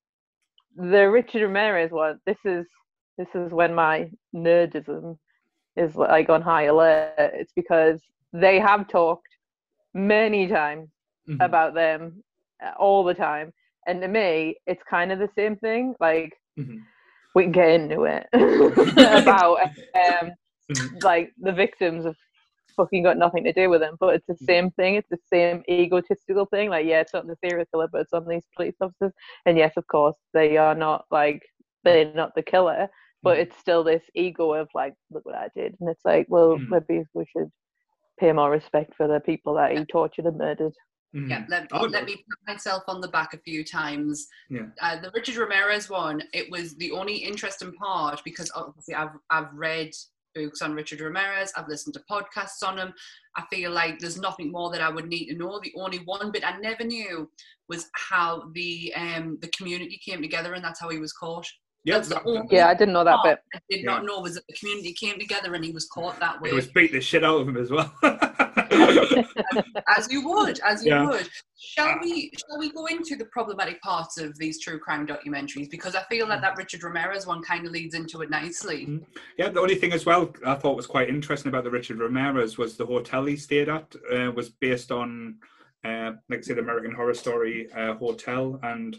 the 0.77 1.09
Richard 1.11 1.43
Ramirez 1.43 1.91
one. 1.93 2.19
This 2.27 2.39
is 2.45 2.67
this 3.19 3.29
is 3.35 3.53
when 3.53 3.75
my 3.75 4.11
nerdism 4.35 5.17
is 5.77 5.95
like 5.97 6.29
on 6.31 6.43
high 6.43 6.65
alert. 6.65 7.09
It's 7.11 7.31
because 7.35 7.79
they 8.33 8.59
have 8.59 8.89
talked 8.89 9.29
many 9.95 10.47
times 10.47 10.89
Mhm. 11.29 11.41
about 11.41 11.75
them 11.75 12.23
uh, 12.65 12.73
all 12.79 13.05
the 13.05 13.15
time, 13.15 13.53
and 13.87 14.01
to 14.03 14.09
me, 14.09 14.57
it's 14.67 14.83
kind 14.89 15.13
of 15.13 15.19
the 15.19 15.29
same 15.37 15.57
thing. 15.57 15.95
Like 16.01 16.33
Mhm. 16.57 16.83
we 17.35 17.45
can 17.45 17.53
get 17.53 17.71
into 17.71 18.05
it 18.05 18.27
about 18.99 19.59
um, 19.95 20.31
Mhm. 20.71 21.01
like 21.03 21.31
the 21.41 21.53
victims 21.53 22.05
have 22.05 22.17
fucking 22.77 23.03
got 23.03 23.17
nothing 23.19 23.45
to 23.45 23.53
do 23.53 23.69
with 23.71 23.81
them, 23.81 23.97
but 24.01 24.15
it's 24.15 24.27
the 24.27 24.37
same 24.37 24.71
thing. 24.73 24.95
It's 24.97 25.09
the 25.11 25.19
same 25.33 25.63
egotistical 25.69 26.47
thing. 26.47 26.71
Like, 26.71 26.87
yeah, 26.87 27.01
it's 27.01 27.15
not 27.15 27.27
the 27.27 27.37
serial 27.45 27.67
killer, 27.73 27.89
but 27.91 28.03
it's 28.03 28.13
on 28.13 28.27
these 28.29 28.45
police 28.57 28.77
officers. 28.81 29.13
And 29.47 29.57
yes, 29.59 29.73
of 29.77 29.87
course, 29.87 30.17
they 30.33 30.57
are 30.57 30.75
not 30.75 31.05
like 31.11 31.43
they're 31.85 32.13
not 32.15 32.35
the 32.35 32.43
killer, 32.43 32.89
but 33.23 33.37
Mhm. 33.39 33.41
it's 33.43 33.57
still 33.59 33.85
this 33.85 34.05
ego 34.15 34.55
of 34.55 34.69
like, 34.75 34.95
look 35.11 35.25
what 35.27 35.35
I 35.37 35.49
did. 35.57 35.77
And 35.81 35.89
it's 35.91 36.05
like, 36.05 36.27
well, 36.29 36.57
Mhm. 36.59 36.69
maybe 36.71 37.05
we 37.15 37.27
should 37.27 37.51
pay 38.19 38.33
more 38.33 38.51
respect 38.51 38.95
for 38.97 39.09
the 39.09 39.21
people 39.21 39.55
that 39.55 39.73
he 39.77 39.85
tortured 39.85 40.27
and 40.27 40.39
murdered. 40.39 40.73
Mhm. 41.15 41.29
Yeah, 41.31 41.47
let, 41.49 41.69
Oh, 41.73 41.85
let 41.85 42.05
me 42.05 42.17
put 42.17 42.39
myself 42.47 42.83
on 42.89 43.01
the 43.01 43.09
back 43.09 43.35
a 43.35 43.39
few 43.39 43.65
times. 43.65 44.29
Yeah. 44.51 44.67
Uh, 44.81 45.01
the 45.01 45.11
Richard 45.15 45.37
Ramirez 45.37 45.89
one, 45.91 46.23
it 46.33 46.51
was 46.51 46.75
the 46.77 46.91
only 46.93 47.17
interesting 47.17 47.73
part 47.75 48.23
because 48.25 48.51
obviously 48.55 48.95
I've 48.95 49.17
I've 49.31 49.53
read 49.55 49.91
books 50.35 50.63
on 50.63 50.75
Richard 50.75 51.01
Ramirez, 51.01 51.53
I've 51.57 51.69
listened 51.69 51.95
to 51.95 52.03
podcasts 52.11 52.67
on 52.67 52.79
him. 52.79 52.93
I 53.37 53.45
feel 53.51 53.71
like 53.71 53.99
there's 53.99 54.19
nothing 54.19 54.51
more 54.53 54.71
that 54.73 54.81
I 54.81 54.89
would 54.89 55.07
need 55.09 55.27
to 55.27 55.37
know. 55.37 55.61
The 55.63 55.73
only 55.77 55.99
one 55.99 56.31
bit 56.31 56.45
I 56.47 56.59
never 56.59 56.85
knew 56.85 57.31
was 57.69 57.89
how 57.95 58.51
the 58.55 58.93
um 58.97 59.39
the 59.41 59.49
community 59.49 60.01
came 60.05 60.21
together 60.23 60.55
and 60.55 60.65
that's 60.65 60.81
how 60.81 60.89
he 60.89 60.99
was 60.99 61.13
caught. 61.13 61.47
Yeah, 61.85 61.99
that- 61.99 62.47
Yeah, 62.51 62.69
I 62.69 62.75
didn't 62.75 62.95
know 62.95 63.05
that 63.05 63.19
bit. 63.25 63.39
I 63.55 63.59
did 63.69 63.85
not 63.85 64.05
know 64.05 64.21
was 64.21 64.35
that 64.35 64.45
the 64.49 64.55
community 64.55 64.93
came 64.95 65.19
together 65.19 65.55
and 65.55 65.65
he 65.65 65.71
was 65.73 65.87
caught 65.87 66.19
that 66.21 66.41
way. 66.41 66.51
it 66.51 66.55
was 66.55 66.67
beat 66.69 66.93
the 66.93 67.01
shit 67.01 67.25
out 67.25 67.41
of 67.41 67.49
him 67.49 67.57
as 67.57 67.71
well. 67.71 67.93
as 69.97 70.11
you 70.11 70.27
would, 70.29 70.61
as 70.61 70.85
you 70.85 70.93
Yeah. 70.93 71.07
would. 71.09 71.29
Shall 71.57 71.99
we? 72.01 72.31
Shall 72.39 72.59
we 72.59 72.71
go 72.73 72.87
into 72.87 73.17
the 73.17 73.25
problematic 73.27 73.81
parts 73.81 74.19
of 74.19 74.37
these 74.39 74.61
true 74.61 74.79
crime 74.79 75.07
documentaries? 75.07 75.71
Because 75.71 75.95
I 75.95 76.03
feel 76.05 76.27
that 76.27 76.41
that 76.43 76.57
Richard 76.57 76.83
Ramirez 76.83 77.27
one 77.27 77.43
kind 77.43 77.65
of 77.67 77.73
leads 77.73 77.95
into 77.95 78.21
it 78.23 78.31
nicely. 78.31 78.87
Mm. 78.87 79.05
Yeah, 79.39 79.49
the 79.49 79.61
only 79.61 79.77
thing 79.77 79.93
as 79.93 80.05
well 80.05 80.33
I 80.45 80.55
thought 80.57 80.77
was 80.77 80.87
quite 80.87 81.09
interesting 81.09 81.49
about 81.49 81.65
the 81.65 81.71
Richard 81.71 81.99
Ramirez 81.99 82.59
was 82.59 82.77
the 82.77 82.87
hotel 82.87 83.25
he 83.25 83.37
stayed 83.37 83.69
at 83.69 83.95
uh, 84.15 84.31
was 84.33 84.51
based 84.51 84.93
on, 84.93 85.37
uh, 85.85 86.13
like 86.29 86.41
I 86.41 86.43
said, 86.43 86.57
the 86.57 86.63
American 86.63 86.95
Horror 86.95 87.15
Story 87.15 87.73
uh, 87.73 87.95
hotel 87.95 88.61
and 88.63 88.97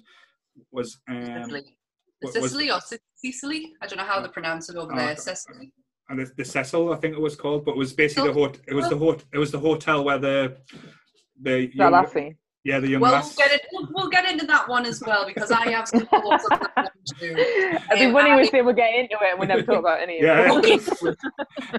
was 0.71 0.97
um, 1.07 1.23
Sicily, 1.43 1.77
was- 2.21 2.33
Sicily 2.33 2.71
or 2.71 2.79
Sic- 2.81 3.01
Sicily? 3.15 3.73
I 3.81 3.87
don't 3.87 3.97
know 3.97 4.05
how 4.05 4.21
they 4.21 4.29
pronounce 4.29 4.69
it 4.69 4.75
over 4.75 4.91
Oh, 4.93 4.95
there. 4.97 5.15
Sicily. 5.15 5.71
And 6.09 6.19
the, 6.19 6.31
the 6.37 6.45
Cecil 6.45 6.93
I 6.93 6.97
think 6.97 7.15
it 7.15 7.21
was 7.21 7.35
called, 7.35 7.65
but 7.65 7.71
it 7.71 7.77
was 7.77 7.93
basically 7.93 8.31
the 8.31 8.39
hot. 8.39 8.59
It 8.67 8.73
was 8.73 8.89
the 8.89 8.97
hot. 8.97 9.23
It 9.33 9.37
was 9.37 9.51
the 9.51 9.59
hotel 9.59 10.03
where 10.03 10.17
the 10.19 10.57
the 11.41 11.69
young, 11.73 11.91
lassie. 11.91 12.37
yeah 12.63 12.79
the 12.79 12.87
young 12.89 13.01
Well, 13.01 13.11
lass. 13.11 13.35
we'll 13.37 13.47
get, 13.47 13.55
it, 13.55 13.65
we'll, 13.73 13.87
we'll 13.93 14.09
get 14.09 14.29
into 14.31 14.45
that 14.45 14.69
one 14.69 14.85
as 14.85 15.01
well 15.05 15.25
because 15.27 15.51
I 15.51 15.69
have 15.71 15.87
some 15.87 16.05
thoughts 16.05 16.45
on 16.51 16.59
that 16.59 16.71
one 16.75 16.89
too. 17.19 17.35
I 17.89 17.97
think 17.97 18.07
Um, 18.09 18.13
when 18.13 18.25
he 18.27 18.31
I- 18.31 18.35
was 18.37 18.49
saying 18.49 18.65
we'll 18.65 18.73
get 18.75 18.93
into 18.95 19.15
it 19.21 19.31
and 19.31 19.39
we 19.39 19.45
never 19.45 19.63
talk 19.63 19.79
about 19.79 19.99
any 20.01 20.19
of 20.19 20.23
Yeah. 20.25 20.59
it. 20.63 21.17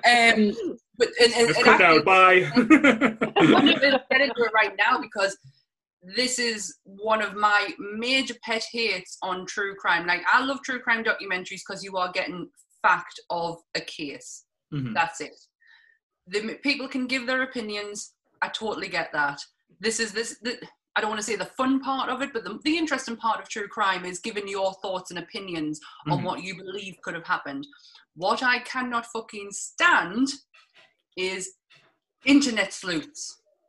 Um, 0.05 0.77
but 0.99 1.09
and, 1.21 1.33
and, 1.33 1.47
Let's 1.47 1.57
and 1.59 1.65
cut 1.65 1.81
actually- 1.81 1.97
down. 1.99 2.05
Bye. 2.05 2.51
I'm 2.55 2.69
going 2.69 3.67
to 3.67 4.03
get 4.11 4.21
into 4.21 4.43
it 4.43 4.53
right 4.55 4.73
now 4.79 5.01
because 5.01 5.37
this 6.17 6.39
is 6.39 6.77
one 6.85 7.23
of 7.23 7.35
my 7.35 7.69
major 7.97 8.35
pet 8.45 8.65
hates 8.73 9.19
on 9.23 9.47
true 9.47 9.75
crime. 9.77 10.07
Like, 10.07 10.23
I 10.31 10.45
love 10.45 10.61
true 10.63 10.81
crime 10.81 11.03
documentaries 11.05 11.63
because 11.67 11.83
you 11.83 11.97
are 11.97 12.11
getting 12.13 12.49
fact 12.87 13.21
of 13.31 13.53
a 13.75 13.81
case. 13.81 14.45
Mhm. 14.73 14.95
That's 14.95 15.21
it. 15.21 15.37
The 16.27 16.41
people 16.69 16.89
can 16.89 17.07
give 17.07 17.27
their 17.27 17.43
opinions. 17.43 18.15
I 18.43 18.49
totally 18.49 18.89
get 18.89 19.09
that. 19.13 19.39
This 19.81 20.01
is 20.01 20.13
this. 20.13 20.39
The, 20.43 20.53
I 20.95 21.01
don't 21.01 21.11
want 21.11 21.21
to 21.21 21.27
say 21.31 21.37
the 21.37 21.55
fun 21.61 21.81
part 21.81 22.09
of 22.09 22.23
it, 22.23 22.33
but 22.33 22.43
the, 22.45 22.59
the 22.65 22.77
interesting 22.83 23.17
part 23.17 23.39
of 23.41 23.49
true 23.49 23.69
crime 23.69 24.05
is 24.07 24.19
giving 24.19 24.49
your 24.49 24.73
thoughts 24.83 25.11
and 25.11 25.19
opinions 25.19 25.79
on 26.11 26.21
Mhm. 26.21 26.25
what 26.25 26.43
you 26.43 26.57
believe 26.57 26.95
could 27.03 27.15
have 27.15 27.27
happened. 27.27 27.67
What 28.15 28.43
I 28.43 28.61
cannot 28.61 29.05
fucking 29.15 29.51
stand 29.53 30.29
is 31.17 31.43
internet 32.25 32.73
sleuths. 32.73 33.23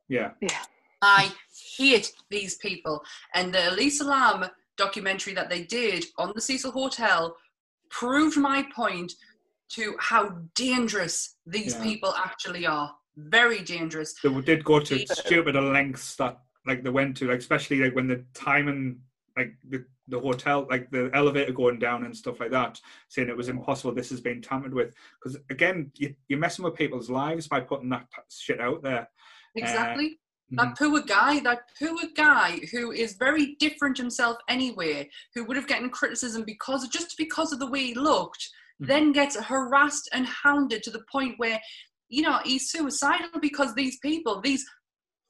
Yeah. 0.07 0.31
Yeah. 0.41 0.63
I 1.01 1.33
hate 1.77 2.13
these 2.29 2.55
people. 2.67 3.03
And 3.35 3.53
the 3.53 3.63
Elisa 3.71 4.05
Lam 4.05 4.49
documentary 4.77 5.33
that 5.33 5.49
they 5.49 5.63
did 5.63 6.05
on 6.17 6.31
the 6.33 6.41
Cecil 6.41 6.71
Hotel 6.71 7.35
proved 7.89 8.37
my 8.37 8.65
point 8.75 9.13
to 9.69 9.95
how 9.99 10.29
dangerous 10.55 11.35
these 11.45 11.75
Yeah. 11.75 11.83
people 11.83 12.13
actually 12.15 12.65
are. 12.65 12.93
Very 13.15 13.61
dangerous. 13.61 14.13
They 14.21 14.41
did 14.41 14.63
go 14.63 14.79
to 14.79 15.07
stupid 15.07 15.55
lengths 15.55 16.15
that 16.17 16.39
like 16.65 16.83
they 16.83 16.89
went 16.89 17.17
to, 17.17 17.27
like 17.27 17.39
especially 17.39 17.79
like 17.79 17.95
when 17.95 18.07
the 18.07 18.23
timing 18.33 19.01
like 19.35 19.53
the, 19.69 19.85
the 20.07 20.19
hotel, 20.19 20.65
like 20.69 20.89
the 20.89 21.11
elevator 21.13 21.51
going 21.53 21.79
down 21.79 22.05
and 22.05 22.15
stuff 22.15 22.39
like 22.39 22.51
that, 22.51 22.79
saying 23.07 23.29
it 23.29 23.37
was 23.37 23.49
impossible. 23.49 23.93
This 23.93 24.09
has 24.09 24.19
been 24.19 24.41
tampered 24.41 24.73
with 24.73 24.93
because 25.21 25.37
again, 25.49 25.91
you, 25.95 26.15
you're 26.27 26.39
messing 26.39 26.65
with 26.65 26.75
people's 26.75 27.09
lives 27.09 27.47
by 27.47 27.59
putting 27.59 27.89
that 27.89 28.07
shit 28.29 28.59
out 28.59 28.81
there. 28.83 29.07
Exactly. 29.55 30.19
That 30.51 30.77
poor 30.77 31.01
guy, 31.01 31.39
that 31.41 31.69
poor 31.77 31.97
guy 32.15 32.59
who 32.71 32.91
is 32.91 33.17
very 33.17 33.55
different 33.59 33.97
himself 33.97 34.37
anyway, 34.47 35.09
who 35.35 35.43
would 35.43 35.57
have 35.57 35.67
gotten 35.67 35.89
criticism 35.89 36.43
because 36.45 36.87
just 36.87 37.17
because 37.17 37.51
of 37.51 37.59
the 37.59 37.69
way 37.69 37.87
he 37.87 37.93
looked, 37.93 38.49
Mhm. 38.81 38.87
then 38.87 39.11
gets 39.11 39.35
harassed 39.35 40.07
and 40.13 40.25
hounded 40.25 40.83
to 40.83 40.91
the 40.91 41.03
point 41.11 41.37
where, 41.37 41.59
you 42.07 42.21
know, 42.21 42.39
he's 42.45 42.69
suicidal 42.71 43.39
because 43.41 43.75
these 43.75 43.97
people, 43.99 44.39
these 44.39 44.65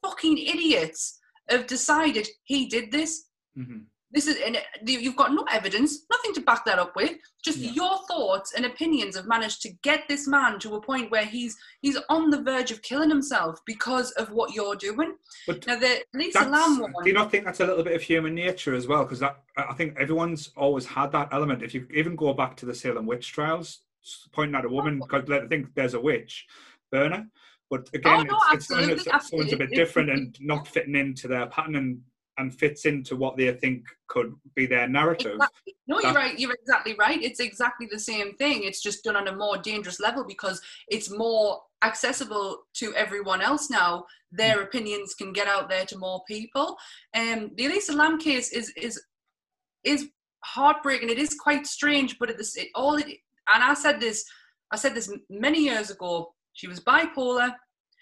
fucking 0.02 0.38
idiots, 0.38 1.18
have 1.48 1.66
decided 1.66 2.28
he 2.44 2.66
did 2.66 2.92
this. 2.92 3.26
Mhm. 3.56 3.86
This 4.10 4.26
is, 4.26 4.38
and 4.44 4.58
you've 4.86 5.16
got 5.16 5.32
no 5.32 5.44
evidence, 5.52 6.06
nothing 6.10 6.32
to 6.34 6.40
back 6.40 6.64
that 6.64 6.78
up 6.78 6.96
with. 6.96 7.18
Just 7.44 7.58
Yeah. 7.58 7.72
your 7.72 7.98
thoughts 8.06 8.54
and 8.54 8.64
opinions 8.64 9.16
have 9.16 9.26
managed 9.26 9.60
to 9.62 9.70
get 9.82 10.08
this 10.08 10.26
man 10.26 10.58
to 10.60 10.76
a 10.76 10.80
point 10.80 11.10
where 11.10 11.26
he's 11.26 11.56
he's 11.82 11.98
on 12.08 12.30
the 12.30 12.42
verge 12.42 12.70
of 12.70 12.80
killing 12.80 13.10
himself 13.10 13.60
because 13.66 14.10
of 14.12 14.30
what 14.30 14.54
you're 14.54 14.76
doing. 14.76 15.16
But 15.46 15.66
Now, 15.66 15.78
the 15.78 16.02
Lisa 16.14 16.40
Lam 16.48 16.80
one. 16.80 16.92
do 17.02 17.10
you 17.10 17.14
not 17.14 17.30
think 17.30 17.44
that's 17.44 17.60
a 17.60 17.66
little 17.66 17.84
bit 17.84 17.94
of 17.94 18.02
human 18.02 18.34
nature 18.34 18.74
as 18.74 18.86
well? 18.86 19.04
Because 19.04 19.20
that 19.20 19.42
I 19.56 19.74
think 19.74 19.98
everyone's 19.98 20.50
always 20.56 20.86
had 20.86 21.12
that 21.12 21.28
element. 21.32 21.62
If 21.62 21.74
you 21.74 21.86
even 21.92 22.16
go 22.16 22.32
back 22.32 22.56
to 22.56 22.66
the 22.66 22.74
Salem 22.74 23.04
witch 23.06 23.32
trials, 23.32 23.80
pointing 24.32 24.54
at 24.54 24.64
a 24.64 24.68
woman, 24.68 25.00
oh. 25.02 25.06
because 25.06 25.30
I 25.30 25.46
think 25.48 25.74
there's 25.74 25.94
a 25.94 26.00
witch 26.00 26.46
burner. 26.90 27.28
But 27.70 27.88
oh, 27.94 27.98
again, 27.98 28.26
no, 28.26 28.38
it's, 28.52 28.70
it's 28.70 29.28
someone's 29.28 29.52
a 29.52 29.56
bit 29.56 29.70
different 29.70 30.10
and 30.10 30.36
not 30.40 30.66
fitting 30.66 30.96
into 30.96 31.28
their 31.28 31.46
pattern 31.46 31.76
and, 31.76 32.00
and 32.38 32.56
fits 32.56 32.86
into 32.86 33.16
what 33.16 33.36
they 33.36 33.52
think 33.52 33.84
could 34.06 34.32
be 34.54 34.66
their 34.66 34.88
narrative. 34.88 35.34
Exactly. 35.34 35.74
No, 35.86 36.00
you're 36.00 36.12
right. 36.12 36.38
You're 36.38 36.54
exactly 36.54 36.94
right. 36.98 37.22
It's 37.22 37.40
exactly 37.40 37.88
the 37.90 37.98
same 37.98 38.34
thing. 38.36 38.62
It's 38.62 38.80
just 38.80 39.04
done 39.04 39.16
on 39.16 39.28
a 39.28 39.36
more 39.36 39.58
dangerous 39.58 40.00
level 40.00 40.24
because 40.24 40.60
it's 40.88 41.10
more 41.10 41.60
accessible 41.82 42.58
to 42.74 42.94
everyone 42.94 43.40
else 43.42 43.70
now. 43.70 44.04
Their 44.30 44.62
opinions 44.62 45.14
can 45.14 45.32
get 45.32 45.48
out 45.48 45.68
there 45.68 45.84
to 45.86 45.98
more 45.98 46.22
people. 46.28 46.76
Um, 47.14 47.50
the 47.56 47.66
Elisa 47.66 47.92
Lam 47.92 48.18
case 48.18 48.52
is 48.52 48.72
is 48.76 49.02
is 49.84 50.10
heartbreaking. 50.44 51.10
It 51.10 51.18
is 51.18 51.34
quite 51.34 51.66
strange, 51.66 52.18
but 52.18 52.30
it, 52.30 52.40
it 52.56 52.68
all 52.74 52.96
it, 52.96 53.06
and 53.06 53.64
I 53.64 53.74
said 53.74 54.00
this. 54.00 54.24
I 54.70 54.76
said 54.76 54.94
this 54.94 55.12
many 55.28 55.60
years 55.64 55.90
ago. 55.90 56.34
She 56.52 56.68
was 56.68 56.80
bipolar. 56.80 57.54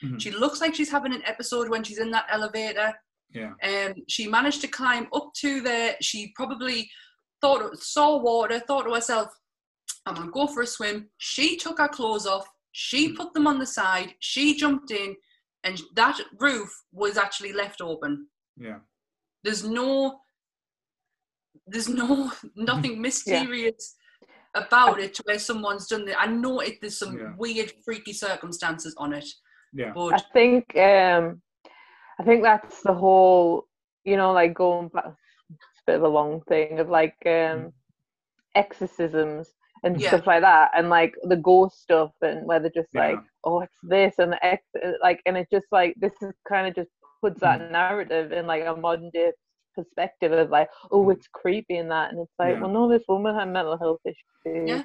Mhm. 0.04 0.20
She 0.20 0.30
looks 0.30 0.60
like 0.60 0.74
she's 0.74 0.90
having 0.90 1.14
an 1.14 1.22
episode 1.24 1.68
when 1.68 1.84
she's 1.84 1.98
in 1.98 2.10
that 2.10 2.26
elevator. 2.30 2.92
Yeah. 3.32 3.52
Um, 3.62 3.94
she 4.08 4.26
managed 4.28 4.60
to 4.62 4.68
climb 4.68 5.08
up 5.12 5.32
to 5.40 5.60
there. 5.60 5.96
She 6.00 6.32
probably 6.34 6.90
thought 7.40 7.76
saw 7.78 8.16
water, 8.18 8.60
thought 8.60 8.84
to 8.84 8.94
herself, 8.94 9.28
"I'm 10.06 10.14
gonna 10.14 10.30
go 10.30 10.46
for 10.46 10.62
a 10.62 10.66
swim." 10.66 11.10
She 11.18 11.56
took 11.56 11.78
her 11.78 11.88
clothes 11.88 12.26
off. 12.26 12.48
She 12.72 13.12
put 13.12 13.32
them 13.34 13.46
on 13.46 13.58
the 13.58 13.66
side. 13.66 14.14
She 14.20 14.56
jumped 14.56 14.90
in, 14.90 15.16
and 15.64 15.80
that 15.94 16.18
roof 16.38 16.70
was 16.92 17.16
actually 17.16 17.52
left 17.52 17.80
open. 17.80 18.28
Yeah. 18.56 18.78
There's 19.42 19.64
no, 19.64 20.20
there's 21.66 21.88
no 21.88 22.32
nothing 22.56 23.00
mysterious 23.08 23.96
about 24.54 24.98
it 25.00 25.12
to 25.14 25.22
where 25.26 25.38
someone's 25.38 25.86
done 25.88 26.08
it. 26.08 26.16
I 26.18 26.26
know 26.26 26.60
it. 26.60 26.80
There's 26.80 26.98
some 26.98 27.18
Yeah. 27.18 27.34
weird, 27.36 27.72
freaky 27.84 28.12
circumstances 28.12 28.94
on 28.96 29.12
it, 29.12 29.28
Yeah. 29.74 29.92
But 29.92 30.14
I 30.14 30.16
but 30.16 30.26
think 30.32 30.76
um 30.76 31.42
I 32.20 32.24
think 32.24 32.42
that's 32.42 32.82
the 32.82 32.94
whole 32.94 33.66
you 34.04 34.16
know 34.16 34.32
like 34.32 34.54
going 34.54 34.88
back 34.88 35.04
it's 35.50 35.80
a 35.80 35.82
bit 35.86 35.96
of 35.96 36.02
a 36.02 36.08
long 36.08 36.42
thing 36.48 36.78
of 36.80 36.88
like 36.88 37.16
um 37.26 37.72
exorcisms 38.54 39.52
and 39.84 40.00
Yeah. 40.00 40.08
stuff 40.08 40.26
like 40.26 40.42
that 40.42 40.70
and 40.76 40.88
like 40.88 41.14
the 41.24 41.36
ghost 41.36 41.82
stuff 41.82 42.12
and 42.22 42.46
where 42.46 42.60
they're 42.60 42.70
just 42.74 42.94
Yeah. 42.94 43.00
like 43.00 43.18
oh 43.44 43.60
it's 43.60 43.76
this 43.82 44.14
and 44.18 44.32
the 44.32 44.44
ex 44.44 44.62
like 45.02 45.20
and 45.26 45.36
it's 45.36 45.50
just 45.50 45.66
like 45.72 45.94
this 45.98 46.12
is 46.22 46.32
kind 46.48 46.66
of 46.66 46.74
just 46.74 46.90
puts 47.22 47.40
that 47.40 47.60
Mm. 47.60 47.70
narrative 47.70 48.32
in 48.32 48.46
like 48.46 48.64
a 48.66 48.74
modern 48.76 49.10
day 49.10 49.32
perspective 49.74 50.32
of 50.32 50.50
like 50.50 50.68
oh 50.92 51.08
Mm. 51.08 51.12
it's 51.12 51.28
creepy 51.28 51.76
and 51.76 51.90
that 51.90 52.10
and 52.12 52.20
it's 52.20 52.32
like 52.38 52.54
Yeah. 52.54 52.60
well 52.60 52.70
no 52.70 52.88
this 52.88 53.04
woman 53.08 53.34
had 53.34 53.48
mental 53.50 53.78
health 53.78 54.00
issues 54.06 54.64
Yeah, 54.68 54.82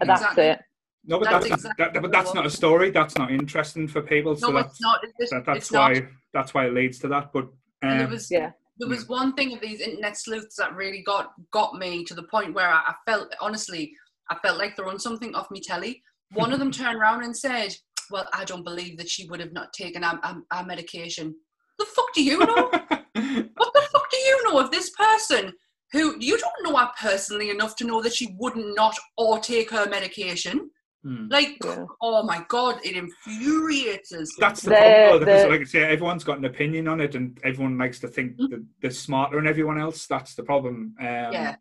and 0.00 0.08
that's 0.10 0.20
exactly. 0.20 0.44
it 0.44 0.60
No, 1.04 1.18
but 1.18 1.30
That's 1.30 1.48
that's, 1.48 1.64
exactly 1.64 1.86
that, 1.94 2.02
but 2.02 2.12
that's 2.12 2.34
not 2.34 2.44
a 2.44 2.50
story. 2.50 2.90
That's 2.90 3.16
not 3.16 3.30
interesting 3.30 3.88
for 3.88 4.02
people. 4.02 4.36
So 4.36 4.48
no, 4.48 4.56
that's 4.56 4.72
it's 4.72 4.80
not. 4.80 5.00
It's, 5.18 5.30
that, 5.30 5.46
that's 5.46 5.58
it's 5.58 5.72
not. 5.72 5.92
why 5.92 6.08
that's 6.34 6.54
why 6.54 6.66
it 6.66 6.74
leads 6.74 6.98
to 7.00 7.08
that. 7.08 7.32
But 7.32 7.48
And 7.82 8.00
there 8.00 8.06
um, 8.06 8.12
was 8.12 8.30
yeah 8.30 8.50
there 8.78 8.88
was 8.88 9.08
one 9.08 9.34
thing 9.34 9.52
of 9.52 9.60
these 9.60 9.80
internet 9.80 10.16
sleuths 10.16 10.56
that 10.56 10.74
really 10.74 11.02
got 11.02 11.32
got 11.52 11.74
me 11.74 12.04
to 12.04 12.14
the 12.14 12.24
point 12.24 12.54
where 12.54 12.68
I, 12.68 12.78
I 12.88 12.94
felt 13.06 13.34
honestly 13.40 13.92
I 14.30 14.36
felt 14.38 14.58
like 14.58 14.76
throwing 14.76 14.98
something 14.98 15.34
off 15.34 15.50
me 15.50 15.60
telly. 15.60 16.02
One 16.32 16.52
of 16.52 16.58
them 16.58 16.70
turned 16.72 16.98
around 16.98 17.24
and 17.24 17.36
said, 17.36 17.74
"Well, 18.10 18.28
I 18.32 18.44
don't 18.44 18.64
believe 18.64 18.98
that 18.98 19.08
she 19.08 19.26
would 19.28 19.40
have 19.40 19.52
not 19.52 19.72
taken 19.72 20.04
our, 20.04 20.18
our, 20.22 20.36
our 20.50 20.64
medication." 20.64 21.34
The 21.78 21.86
fuck 21.86 22.12
do 22.14 22.22
you 22.22 22.38
know? 22.38 22.70
what 22.70 23.72
the 23.72 23.88
fuck 23.92 24.10
do 24.10 24.16
you 24.16 24.44
know 24.44 24.58
of 24.58 24.70
this 24.70 24.90
person 24.90 25.52
who 25.92 26.16
you 26.18 26.36
don't 26.36 26.64
know 26.64 26.76
her 26.76 26.90
personally 27.00 27.50
enough 27.50 27.76
to 27.76 27.86
know 27.86 28.02
that 28.02 28.14
she 28.14 28.34
wouldn't 28.38 28.74
not 28.74 28.96
or 29.16 29.38
take 29.38 29.70
her 29.70 29.88
medication? 29.88 30.70
Hmm. 31.04 31.28
Like, 31.30 31.58
Yeah. 31.64 31.84
oh 32.02 32.22
my 32.24 32.44
god, 32.48 32.80
it 32.84 32.96
infuriates 32.96 34.12
us. 34.12 34.34
That's 34.38 34.62
the, 34.62 34.70
The- 34.70 34.76
problem, 34.76 35.20
though, 35.20 35.24
because 35.26 35.50
like 35.50 35.60
I 35.60 35.64
say, 35.64 35.82
everyone's 35.84 36.24
got 36.24 36.38
an 36.38 36.44
opinion 36.44 36.88
on 36.88 37.00
it, 37.00 37.14
and 37.14 37.38
everyone 37.44 37.78
likes 37.78 38.00
to 38.00 38.08
think 38.08 38.36
Mm. 38.36 38.50
that 38.50 38.64
they're 38.80 38.90
smarter 38.90 39.36
than 39.36 39.46
everyone 39.46 39.78
else. 39.78 40.06
That's 40.06 40.34
the 40.34 40.42
problem. 40.42 40.94
Um, 41.00 41.06
yeah, 41.06 41.56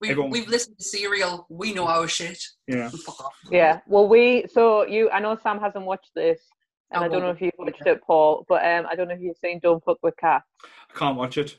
we've, 0.00 0.10
everyone- 0.10 0.30
we've 0.30 0.48
listened 0.48 0.78
to 0.78 0.84
Serial. 0.84 1.46
We 1.48 1.72
know 1.72 1.86
our 1.86 2.08
shit. 2.08 2.42
yeah. 2.66 2.90
Yeah. 3.50 3.80
Well, 3.86 4.08
we 4.08 4.46
so 4.52 4.84
you. 4.86 5.08
I 5.10 5.20
know 5.20 5.36
Sam 5.40 5.60
hasn't 5.60 5.84
watched 5.84 6.10
this, 6.16 6.40
and 6.90 7.04
I 7.04 7.06
I, 7.06 7.08
don't 7.08 7.22
know 7.22 7.30
if 7.30 7.40
you've 7.40 7.52
watched 7.58 7.86
it, 7.86 8.02
Paul. 8.02 8.44
But 8.48 8.64
um, 8.66 8.86
I 8.90 8.96
don't 8.96 9.06
know 9.08 9.14
if 9.14 9.20
you've 9.20 9.36
seen 9.38 9.60
"Don't 9.62 9.82
Fuck 9.84 9.98
with 10.02 10.16
Cats." 10.16 10.46
I 10.64 10.98
can't 10.98 11.16
watch 11.16 11.38
it. 11.38 11.56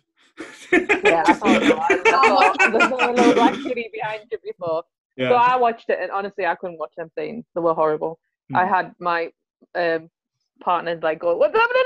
Yeah, 0.72 1.24
I 1.26 1.34
thought, 1.34 1.64
I 1.64 1.98
thought 2.12 2.58
there's 2.72 2.92
a 2.92 3.12
little 3.12 3.34
black 3.36 3.54
kitty 3.64 3.90
behind 3.94 4.24
you 4.32 4.38
before. 4.44 4.84
So. 5.20 5.36
I 5.36 5.58
watched 5.58 5.90
it, 5.90 6.00
and 6.02 6.12
honestly, 6.12 6.46
I 6.46 6.56
couldn't 6.56 6.80
watch 6.80 6.94
them 6.98 7.10
scenes. 7.18 7.46
They 7.56 7.62
were 7.62 7.74
horrible. 7.74 8.20
I 8.54 8.66
Mm. 8.66 8.70
had 8.70 8.94
my 9.00 9.32
um 9.76 10.10
partners 10.62 11.02
like 11.04 11.20
go, 11.20 11.36
"What's 11.38 11.56
happening?" 11.56 11.84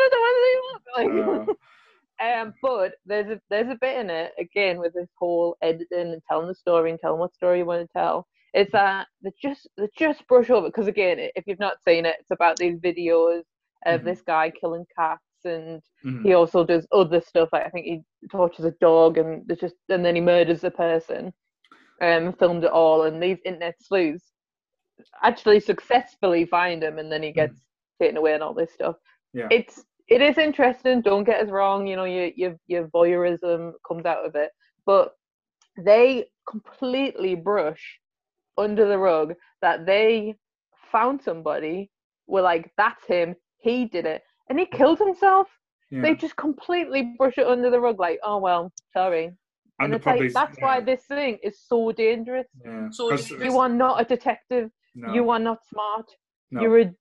Like, 0.98 1.08
Uh, 1.08 1.46
Um, 2.22 2.54
but 2.62 2.94
there's 3.06 3.30
a 3.30 3.42
there's 3.50 3.70
a 3.70 3.78
bit 3.82 3.98
in 4.00 4.10
it 4.10 4.34
again 4.40 4.80
with 4.80 4.94
this 4.94 5.10
whole 5.20 5.58
editing 5.62 6.14
and 6.14 6.22
telling 6.30 6.48
the 6.48 6.56
story 6.56 6.92
and 6.92 7.00
telling 7.00 7.20
what 7.20 7.34
story 7.34 7.60
you 7.60 7.66
want 7.66 7.82
to 7.86 7.94
tell. 7.94 8.28
It's 8.54 8.72
that 8.72 9.08
they 9.22 9.32
just 9.42 9.68
they 9.78 9.90
just 9.98 10.26
brush 10.28 10.50
over 10.50 10.68
because 10.68 10.88
again, 10.88 11.18
if 11.36 11.44
you've 11.46 11.60
not 11.60 11.82
seen 11.86 12.06
it, 12.06 12.16
it's 12.20 12.32
about 12.32 12.58
these 12.58 12.80
videos 12.80 13.42
of 13.86 14.02
Mhm. 14.02 14.06
this 14.06 14.22
guy 14.22 14.50
killing 14.52 14.86
cats 14.98 15.22
and 15.44 15.82
mhm. 16.06 16.24
he 16.24 16.34
also 16.34 16.64
does 16.64 16.88
other 16.94 17.20
stuff. 17.22 17.50
Like 17.52 17.66
I 17.66 17.70
think 17.70 17.86
he 17.86 18.02
tortures 18.32 18.66
a 18.66 18.72
dog 18.80 19.18
and 19.18 19.46
there's 19.46 19.60
just 19.60 19.76
and 19.90 20.06
then 20.06 20.16
he 20.16 20.22
murders 20.22 20.64
a 20.64 20.72
person. 20.72 21.34
Um, 22.02 22.34
filmed 22.34 22.64
it 22.66 22.72
all, 22.72 23.04
and 23.04 23.24
these 23.24 23.38
internet 23.46 23.76
sleuths 23.82 24.32
actually 25.24 25.60
successfully 25.62 26.46
find 26.46 26.84
him, 26.84 27.00
and 27.00 27.12
then 27.12 27.24
he 27.24 27.32
gets 27.32 27.56
taken 28.02 28.18
away 28.18 28.34
and 28.34 28.44
all 28.44 28.54
this 28.54 28.74
stuff. 28.74 28.96
Yeah. 29.34 29.48
It's 29.50 29.84
it 30.08 30.22
is 30.22 30.38
interesting. 30.38 31.02
Don't 31.02 31.24
get 31.24 31.42
us 31.42 31.50
wrong. 31.50 31.88
You 31.88 31.96
know, 31.96 32.04
your 32.04 32.32
your 32.36 32.56
your 32.68 32.88
voyeurism 32.90 33.74
comes 33.88 34.06
out 34.06 34.26
of 34.26 34.36
it, 34.36 34.52
but 34.86 35.14
they 35.78 36.26
completely 36.50 37.36
brush 37.36 38.00
under 38.58 38.88
the 38.88 38.98
rug 38.98 39.34
that 39.62 39.86
they 39.86 40.36
found 40.92 41.22
somebody. 41.22 41.90
Were 42.28 42.42
like, 42.42 42.72
that's 42.78 43.06
him. 43.06 43.36
He 43.60 43.86
did 43.86 44.06
it, 44.06 44.22
and 44.50 44.60
he 44.60 44.66
killed 44.66 45.00
himself. 45.00 45.48
yeah. 45.92 46.02
They 46.02 46.16
just 46.16 46.36
completely 46.36 47.14
brush 47.18 47.38
it 47.38 47.48
under 47.48 47.70
the 47.70 47.80
rug, 47.80 48.00
like, 48.00 48.20
oh 48.24 48.38
well, 48.40 48.72
sorry. 48.94 49.32
And 49.80 49.94
And, 49.94 49.94
they 49.94 49.98
it's 49.98 50.06
like 50.06 50.34
that's 50.34 50.58
yeah, 50.60 50.64
why 50.66 50.80
this 50.82 51.04
thing 51.06 51.38
is 51.44 51.60
so 51.60 51.92
dangerous. 51.92 52.48
Yeah. 52.64 52.90
So 52.92 53.10
'Cause- 53.10 53.30
dangerous. 53.30 53.54
You 53.54 53.60
are 53.60 53.70
not 53.70 54.02
a 54.02 54.06
detective. 54.06 54.70
no, 54.96 55.14
You 55.14 55.30
are 55.30 55.40
not 55.40 55.60
smart. 55.66 56.06
no. 56.52 56.62
You're 56.62 56.80
a 56.80 56.92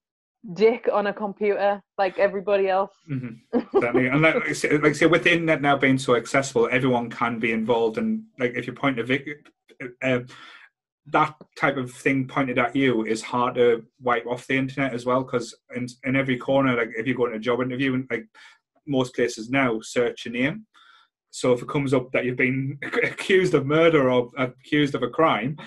dick 0.53 0.87
on 0.91 1.07
a 1.07 1.13
computer 1.13 1.81
like 1.97 2.19
everybody 2.19 2.67
else. 2.69 2.93
Mhm. 3.09 3.39
Certainly, 3.71 4.07
and 4.07 4.21
like, 4.21 4.35
I 4.35 4.53
say- 4.53 4.71
like 4.77 4.91
I 4.91 4.91
say, 4.93 5.05
with 5.07 5.23
the 5.23 5.31
internet 5.33 5.61
now 5.61 5.77
being 5.77 5.97
so 5.97 6.15
accessible, 6.15 6.67
everyone 6.71 7.09
can 7.09 7.39
be 7.39 7.51
involved. 7.51 7.97
And 7.97 8.25
like, 8.37 8.53
if 8.55 8.67
you 8.67 8.73
point 8.73 8.99
a 8.99 9.03
vic, 9.03 9.27
uh, 10.03 10.19
that 11.07 11.35
type 11.57 11.77
of 11.77 11.91
thing 11.91 12.27
pointed 12.27 12.57
at 12.59 12.75
you 12.75 13.05
is 13.05 13.21
hard 13.21 13.55
to 13.55 13.85
wipe 14.01 14.25
off 14.25 14.47
the 14.47 14.57
internet 14.57 14.93
as 14.93 15.05
well. 15.05 15.23
Because 15.23 15.55
in 15.75 15.87
in 16.03 16.15
every 16.15 16.37
corner, 16.37 16.75
like 16.75 16.89
if 16.97 17.07
you 17.07 17.15
go 17.15 17.27
to 17.27 17.35
a 17.35 17.39
job 17.39 17.61
interview, 17.61 17.93
and 17.93 18.07
like 18.11 18.25
most 18.87 19.15
places 19.15 19.49
now 19.49 19.79
search 19.81 20.25
your 20.25 20.33
name. 20.33 20.65
So 21.35 21.51
if 21.51 21.61
it 21.61 21.67
comes 21.67 21.93
up 21.93 22.13
that 22.13 22.23
you've 22.23 22.37
been 22.37 22.79
accused 23.03 23.55
of 23.55 23.65
murder 23.65 24.09
or 24.09 24.31
accused 24.37 24.95
of 24.95 25.03
a 25.03 25.09
crime, 25.09 25.57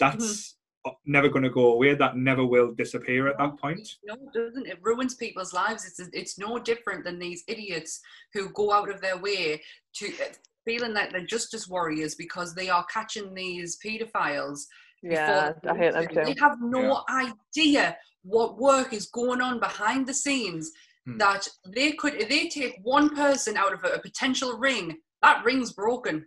that's 0.00 0.56
mm-hmm. 0.84 0.90
never 1.06 1.28
going 1.28 1.44
to 1.44 1.50
go 1.50 1.70
away. 1.74 1.94
That 1.94 2.16
never 2.16 2.44
will 2.44 2.74
disappear 2.74 3.28
at 3.28 3.38
that 3.38 3.56
point. 3.60 3.88
No, 4.04 4.14
it 4.14 4.32
doesn't. 4.34 4.66
It 4.66 4.80
ruins 4.82 5.14
people's 5.14 5.52
lives. 5.52 5.86
It's 5.86 6.10
it's 6.12 6.36
no 6.36 6.58
different 6.58 7.04
than 7.04 7.20
these 7.20 7.44
idiots 7.46 8.00
who 8.32 8.48
go 8.50 8.72
out 8.72 8.90
of 8.90 9.00
their 9.00 9.16
way 9.16 9.62
to 9.98 10.06
uh, 10.06 10.32
feeling 10.64 10.94
that 10.94 11.12
they're 11.12 11.24
justice 11.24 11.68
warriors 11.68 12.16
because 12.16 12.52
they 12.52 12.68
are 12.68 12.84
catching 12.92 13.34
these 13.34 13.78
paedophiles. 13.86 14.62
Yeah, 15.00 15.52
I 15.68 15.76
hate 15.76 15.92
them 15.92 16.24
They 16.24 16.34
have 16.40 16.56
no 16.60 17.04
idea 17.08 17.96
what 18.24 18.58
work 18.58 18.92
is 18.92 19.06
going 19.06 19.40
on 19.40 19.60
behind 19.60 20.08
the 20.08 20.14
scenes. 20.14 20.72
Hmm. 21.06 21.18
That 21.18 21.46
they 21.66 21.92
could, 21.92 22.14
if 22.14 22.28
they 22.28 22.48
take 22.48 22.78
one 22.82 23.14
person 23.14 23.56
out 23.56 23.72
of 23.74 23.84
a, 23.84 23.88
a 23.88 23.98
potential 24.00 24.56
ring, 24.56 24.96
that 25.22 25.44
ring's 25.44 25.72
broken. 25.72 26.24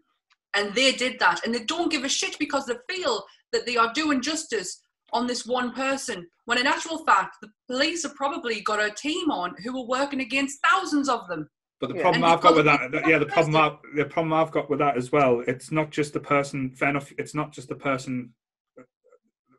And 0.55 0.73
they 0.75 0.91
did 0.91 1.19
that. 1.19 1.45
And 1.45 1.53
they 1.53 1.63
don't 1.63 1.91
give 1.91 2.03
a 2.03 2.09
shit 2.09 2.38
because 2.39 2.65
they 2.65 2.75
feel 2.93 3.23
that 3.53 3.65
they 3.65 3.78
are 3.78 3.91
doing 3.93 4.21
justice 4.21 4.82
on 5.13 5.25
this 5.25 5.45
one 5.45 5.71
person. 5.73 6.28
When 6.45 6.57
in 6.57 6.67
actual 6.67 7.03
fact, 7.05 7.38
the 7.41 7.49
police 7.67 8.03
have 8.03 8.15
probably 8.15 8.61
got 8.61 8.84
a 8.84 8.91
team 8.91 9.32
on 9.32 9.55
who 9.63 9.78
are 9.80 9.88
working 9.88 10.21
against 10.21 10.59
thousands 10.63 11.09
of 11.09 11.28
them. 11.28 11.49
But 11.80 11.89
the 11.89 11.95
Yeah. 11.95 12.01
problem 12.01 12.23
And 12.23 12.34
I've 12.34 12.41
got 12.41 12.55
with 12.55 12.65
that, 12.65 12.91
that- 12.91 13.07
yeah, 13.07 13.19
the 13.19 13.25
problem 13.28 13.55
I've, 13.55 13.78
the 13.95 14.05
problem 14.05 14.34
I've 14.34 14.51
got 14.51 14.69
with 14.69 14.80
that 14.80 14.97
as 14.97 15.11
well. 15.11 15.43
It's 15.47 15.71
not 15.71 15.91
just 15.91 16.13
the 16.13 16.19
person. 16.19 16.71
Fair 16.71 16.89
enough. 16.89 17.11
It's 17.17 17.36
not 17.36 17.51
just 17.51 17.69
the 17.69 17.75
person. 17.75 18.34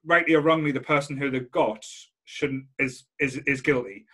Rightly 0.05 0.35
or 0.35 0.41
wrongly, 0.41 0.73
the 0.73 0.81
person 0.81 1.17
who 1.17 1.31
they've 1.31 1.51
got 1.51 1.85
shouldn't 2.25 2.67
is 2.79 3.05
is 3.19 3.37
is 3.47 3.61
guilty. 3.61 4.07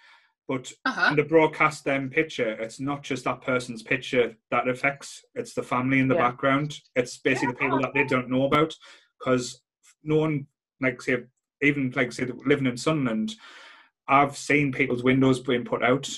But 0.47 0.72
Uh-huh. 0.84 1.09
in 1.11 1.16
the 1.16 1.24
broadcast 1.24 1.84
them 1.84 2.11
picture, 2.11 2.51
it's 2.61 2.78
not 2.78 3.03
just 3.03 3.24
that 3.24 3.40
person's 3.40 3.82
picture 3.82 4.36
that 4.51 4.68
affects. 4.68 5.24
It's 5.34 5.55
the 5.55 5.62
family 5.62 6.01
in 6.01 6.09
the 6.09 6.14
Yeah. 6.14 6.30
background. 6.30 6.80
It's 6.95 7.16
basically 7.16 7.53
the 7.53 7.59
people 7.59 7.80
that 7.80 7.95
they 7.95 8.05
don't 8.05 8.28
know 8.28 8.45
about 8.45 8.74
because 9.18 9.62
no 10.03 10.16
one 10.16 10.47
like 10.80 11.01
say 11.01 11.24
even 11.62 11.90
like 11.97 12.12
say 12.12 12.26
living 12.45 12.66
in 12.66 12.76
Sunderland. 12.76 13.36
I've 14.07 14.36
seen 14.36 14.70
people's 14.70 15.03
windows 15.03 15.40
being 15.40 15.64
put 15.64 15.82
out. 15.82 16.11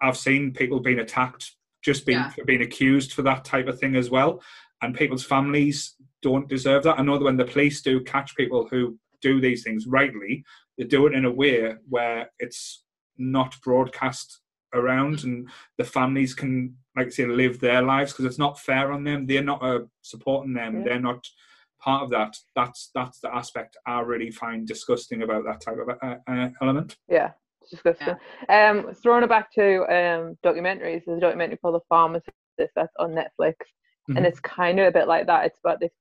I've 0.00 0.16
seen 0.16 0.52
people 0.52 0.80
being 0.80 0.98
attacked, 0.98 1.54
just 1.82 2.04
being 2.04 2.18
Yeah. 2.18 2.44
being 2.46 2.62
accused 2.62 3.12
for 3.12 3.22
that 3.22 3.44
type 3.44 3.68
of 3.68 3.78
thing 3.78 3.94
as 3.94 4.10
well. 4.10 4.42
And 4.82 4.96
people's 4.96 5.24
families 5.24 5.94
don't 6.22 6.48
deserve 6.48 6.82
that. 6.84 6.98
I 6.98 7.02
know 7.02 7.16
that 7.18 7.24
when 7.24 7.36
the 7.36 7.44
police 7.44 7.80
do 7.80 8.00
catch 8.02 8.34
people 8.36 8.66
who 8.68 8.98
do 9.20 9.40
these 9.40 9.62
things 9.62 9.86
rightly, 9.86 10.44
they 10.76 10.84
do 10.84 11.06
it 11.06 11.14
in 11.14 11.24
a 11.24 11.30
way 11.30 11.74
where 11.88 12.30
it's 12.40 12.84
not 13.18 13.54
broadcast 13.62 14.40
around 14.74 15.24
and 15.24 15.48
the 15.78 15.84
families 15.84 16.34
can 16.34 16.76
like 16.96 17.06
I 17.06 17.10
say 17.10 17.26
live 17.26 17.58
their 17.58 17.82
lives 17.82 18.12
because 18.12 18.26
it's 18.26 18.38
not 18.38 18.58
fair 18.60 18.92
on 18.92 19.02
them 19.04 19.26
they're 19.26 19.42
not 19.42 19.62
uh, 19.62 19.80
supporting 20.02 20.52
them 20.54 20.78
Yeah. 20.78 20.82
they're 20.84 21.00
not 21.00 21.24
part 21.80 22.02
of 22.02 22.10
that 22.10 22.36
that's 22.56 22.90
that's 22.94 23.20
the 23.20 23.32
aspect 23.34 23.76
i 23.86 24.00
really 24.00 24.30
find 24.32 24.66
disgusting 24.66 25.22
about 25.22 25.44
that 25.44 25.60
type 25.60 25.76
of 25.78 25.88
uh, 26.02 26.16
uh, 26.30 26.48
element 26.60 26.96
Yeah, 27.08 27.30
it's 27.62 27.70
disgusting. 27.70 28.16
Um, 28.48 28.92
throwing 29.02 29.22
it 29.22 29.28
back 29.28 29.52
to 29.54 29.82
um 29.84 30.36
documentaries, 30.44 31.04
there's 31.06 31.18
a 31.18 31.20
documentary 31.20 31.56
called 31.58 31.76
The 31.76 31.86
Pharmacist 31.88 32.32
that's 32.58 32.92
on 32.98 33.12
Netflix, 33.12 33.54
Mhm. 34.08 34.16
and 34.16 34.26
it's 34.26 34.40
kind 34.40 34.80
of 34.80 34.86
a 34.88 34.92
bit 34.92 35.06
like 35.08 35.26
that. 35.28 35.46
It's 35.46 35.60
about 35.64 35.80
this 35.80 35.92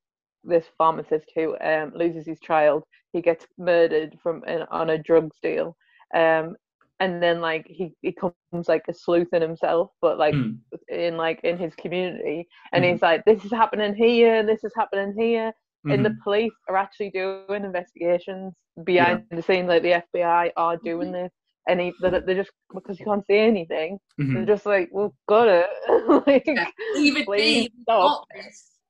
this 0.43 0.65
pharmacist 0.78 1.30
who 1.36 1.55
um 1.59 1.91
loses 1.95 2.26
his 2.26 2.39
child. 2.39 2.84
He 3.13 3.22
gets 3.22 3.45
murdered 3.57 4.18
from 4.24 4.43
an, 4.47 4.63
on 4.72 4.89
a 4.89 4.97
drugs 4.97 5.38
deal, 5.43 5.78
um, 6.15 6.55
and 6.99 7.21
then 7.21 7.41
like 7.41 7.65
he 7.67 7.93
becomes 8.01 8.67
like 8.67 8.83
a 8.89 8.93
sleuth 8.93 9.33
in 9.33 9.41
himself, 9.41 9.91
but 10.01 10.17
like 10.17 10.33
Mm. 10.35 10.57
in 10.89 11.17
like 11.17 11.39
in 11.43 11.57
his 11.57 11.75
community, 11.75 12.47
and 12.73 12.83
Mhm. 12.83 12.91
he's 12.91 13.01
like, 13.01 13.23
this 13.25 13.43
is 13.45 13.51
happening 13.51 13.95
here, 13.95 14.43
this 14.43 14.63
is 14.63 14.73
happening 14.75 15.13
here, 15.17 15.53
and 15.89 16.05
the 16.05 16.09
Mhm. 16.09 16.17
police 16.23 16.53
are 16.69 16.77
actually 16.77 17.11
doing 17.11 17.63
investigations 17.65 18.53
behind 18.83 19.23
the 19.31 19.41
scenes 19.41 19.67
like 19.69 19.83
the 19.83 20.03
fbi 20.13 20.51
are 20.55 20.77
doing 20.83 21.11
this 21.11 21.31
and 21.67 21.79
he, 21.81 21.93
they're, 22.01 22.21
they're 22.21 22.35
just 22.35 22.51
because 22.73 22.99
you 22.99 23.05
can't 23.05 23.25
see 23.25 23.37
anything 23.37 23.97
Mhm. 24.19 24.33
they're 24.33 24.45
just 24.45 24.65
like 24.65 24.89
well 24.91 25.13
got 25.27 25.47
it 25.47 25.67
like 26.27 26.45
Yeah. 26.45 26.67
It 26.95 27.25
please 27.25 27.69
stop. 27.83 28.25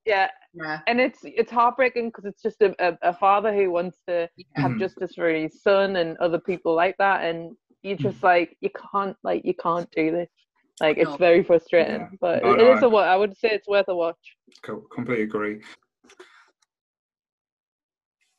Yeah 0.06 0.30
Yeah. 0.54 0.80
and 0.88 1.00
it's 1.00 1.20
it's 1.24 1.52
heartbreaking 1.52 2.08
because 2.10 2.26
it's 2.26 2.42
just 2.42 2.62
a, 2.62 2.74
a, 2.80 2.98
a 3.02 3.14
father 3.14 3.54
who 3.54 3.72
wants 3.72 3.98
to 4.08 4.28
have 4.56 4.72
Mhm. 4.72 4.80
justice 4.80 5.14
for 5.16 5.30
his 5.30 5.62
son 5.62 5.96
and 5.96 6.18
other 6.18 6.40
people 6.40 6.76
like 6.76 6.96
that 6.98 7.24
and 7.24 7.56
you're 7.84 7.98
just 7.98 8.22
like 8.24 8.56
you 8.62 8.70
can't 8.92 9.16
like 9.24 9.44
you 9.46 9.54
can't 9.54 9.90
do 9.92 10.12
this 10.12 10.30
like 10.82 10.98
it's 10.98 11.10
No. 11.12 11.18
very 11.18 11.44
frustrating 11.44 12.02
Yeah. 12.02 12.08
but 12.20 12.44
No, 12.44 12.52
it 12.54 12.58
no, 12.58 12.74
is 12.78 12.84
I- 12.84 12.86
a 12.86 12.90
wa- 12.90 13.02
i 13.02 13.16
would 13.16 13.38
say 13.38 13.50
it's 13.52 13.68
worth 13.68 13.88
a 13.88 13.96
watch 13.96 14.18
Co- 14.62 14.86
completely 14.94 15.24
agree. 15.26 15.62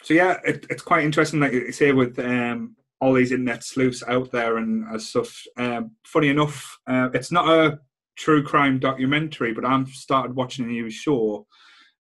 So 0.03 0.15
yeah, 0.15 0.39
it, 0.45 0.65
it's 0.71 0.83
quite 0.83 1.05
interesting, 1.05 1.41
like 1.41 1.53
you 1.53 1.73
say, 1.73 1.93
with 1.93 2.19
um, 2.19 2.77
all 3.01 3.13
these 3.15 3.33
internet 3.33 3.65
sleuths 3.65 4.03
out 4.07 4.31
there 4.31 4.57
and 4.59 4.85
as 4.95 5.09
stuff. 5.09 5.43
Um, 5.57 5.93
funny 6.05 6.29
enough, 6.29 6.79
uh, 6.87 7.11
it's 7.13 7.33
not 7.33 7.49
a 7.49 7.81
true 8.17 8.43
crime 8.43 8.79
documentary, 8.79 9.53
but 9.53 9.65
I've 9.65 9.89
started 9.89 10.35
watching 10.37 10.65
a 10.65 10.69
new 10.69 10.89
show. 10.89 11.47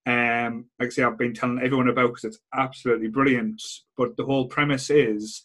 Um, 0.06 0.66
like 0.78 0.86
I 0.86 0.90
say, 0.90 1.02
I've 1.02 1.18
been 1.18 1.34
telling 1.34 1.58
everyone 1.58 1.88
about 1.88 2.08
because 2.08 2.24
it's 2.24 2.38
absolutely 2.54 3.08
brilliant. 3.08 3.60
But 3.96 4.16
the 4.16 4.24
whole 4.24 4.46
premise 4.46 4.90
is 4.90 5.42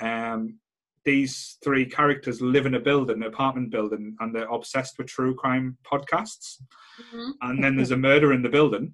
um, 0.00 0.58
these 1.06 1.56
three 1.64 1.86
characters 1.86 2.40
live 2.42 2.66
in 2.66 2.74
a 2.74 2.80
building, 2.80 3.16
an 3.22 3.22
apartment 3.32 3.70
building, 3.70 4.14
and 4.20 4.34
they're 4.34 4.50
obsessed 4.58 4.98
with 4.98 5.06
true 5.06 5.34
crime 5.34 5.78
podcasts 5.90 6.48
Mhm. 7.00 7.32
and 7.42 7.62
then 7.64 7.76
there's 7.76 7.90
a 7.92 7.96
murder 8.10 8.32
in 8.32 8.42
the 8.42 8.48
building 8.58 8.86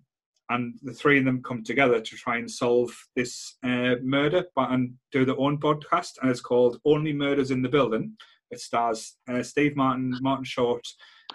and 0.51 0.75
the 0.83 0.93
three 0.93 1.19
of 1.21 1.25
them 1.25 1.41
come 1.43 1.63
together 1.63 2.01
to 2.01 2.17
try 2.17 2.37
and 2.39 2.51
solve 2.51 2.91
this 3.17 3.57
uh, 3.63 3.95
murder 4.03 4.45
but 4.57 4.71
and 4.73 4.95
do 5.13 5.25
their 5.25 5.39
own 5.39 5.57
podcast 5.67 6.13
and 6.21 6.31
it's 6.31 6.41
called 6.51 6.81
only 6.85 7.13
murders 7.13 7.51
in 7.53 7.63
the 7.63 7.69
building 7.77 8.05
it 8.53 8.61
stars 8.61 9.17
uh, 9.29 9.43
steve 9.43 9.75
martin 9.77 10.17
martin 10.21 10.45
short 10.45 10.87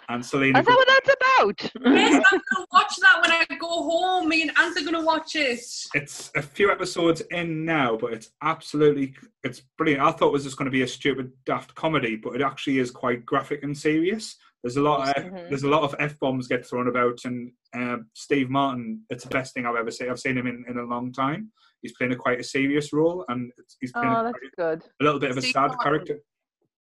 and 0.08 0.24
selena 0.24 0.60
is 0.60 0.64
that 0.64 0.74
what 0.76 0.88
that's 0.88 1.16
about 1.16 1.82
Yes, 1.84 2.24
I'm 2.32 2.40
gonna 2.52 2.66
watch 2.72 2.94
that 3.02 3.20
when 3.22 3.30
I 3.32 3.44
go 3.58 3.68
home. 3.68 4.28
Me 4.28 4.42
and 4.42 4.52
Ant 4.58 4.76
are 4.78 4.84
gonna 4.84 5.04
watch 5.04 5.34
it. 5.34 5.60
it's 5.94 6.30
a 6.36 6.42
few 6.42 6.70
episodes 6.70 7.20
in 7.30 7.64
now 7.64 7.96
but 7.96 8.12
it's 8.12 8.30
absolutely 8.42 9.14
it's 9.44 9.62
brilliant 9.76 10.02
i 10.02 10.10
thought 10.10 10.28
it 10.28 10.32
was 10.32 10.44
just 10.44 10.56
going 10.56 10.66
to 10.66 10.70
be 10.78 10.82
a 10.82 10.88
stupid 10.88 11.30
daft 11.46 11.74
comedy 11.74 12.16
but 12.16 12.34
it 12.34 12.42
actually 12.42 12.78
is 12.78 12.90
quite 12.90 13.26
graphic 13.26 13.62
and 13.62 13.76
serious 13.76 14.36
there's 14.62 14.76
a 14.76 14.80
lot 14.82 15.08
of 15.16 15.24
Mhm. 15.24 15.48
there's 15.48 15.62
a 15.64 15.68
lot 15.68 15.82
of 15.82 15.94
f 15.98 16.18
bombs 16.18 16.48
get 16.48 16.66
thrown 16.66 16.88
about 16.88 17.18
and 17.24 17.52
uh, 17.76 17.98
steve 18.14 18.50
martin 18.50 19.02
it's 19.10 19.24
the 19.24 19.30
best 19.30 19.52
thing 19.54 19.66
i've 19.66 19.76
ever 19.76 19.90
seen 19.90 20.10
i've 20.10 20.18
seen 20.20 20.36
him 20.38 20.46
in, 20.46 20.64
in 20.68 20.78
a 20.78 20.82
long 20.84 21.12
time 21.12 21.50
he's 21.82 21.92
playing 21.96 22.12
a 22.12 22.16
quite 22.16 22.40
a 22.40 22.44
serious 22.44 22.92
role 22.92 23.24
and 23.28 23.52
he's 23.80 23.92
playing 23.92 24.08
oh 24.08 24.20
a, 24.20 24.24
that's 24.24 24.38
good 24.56 24.82
a 25.00 25.04
little 25.04 25.20
bit 25.20 25.30
of 25.30 25.36
a 25.38 25.40
Steve 25.42 25.52
sad 25.52 25.68
Martin. 25.68 25.78
character 25.82 26.18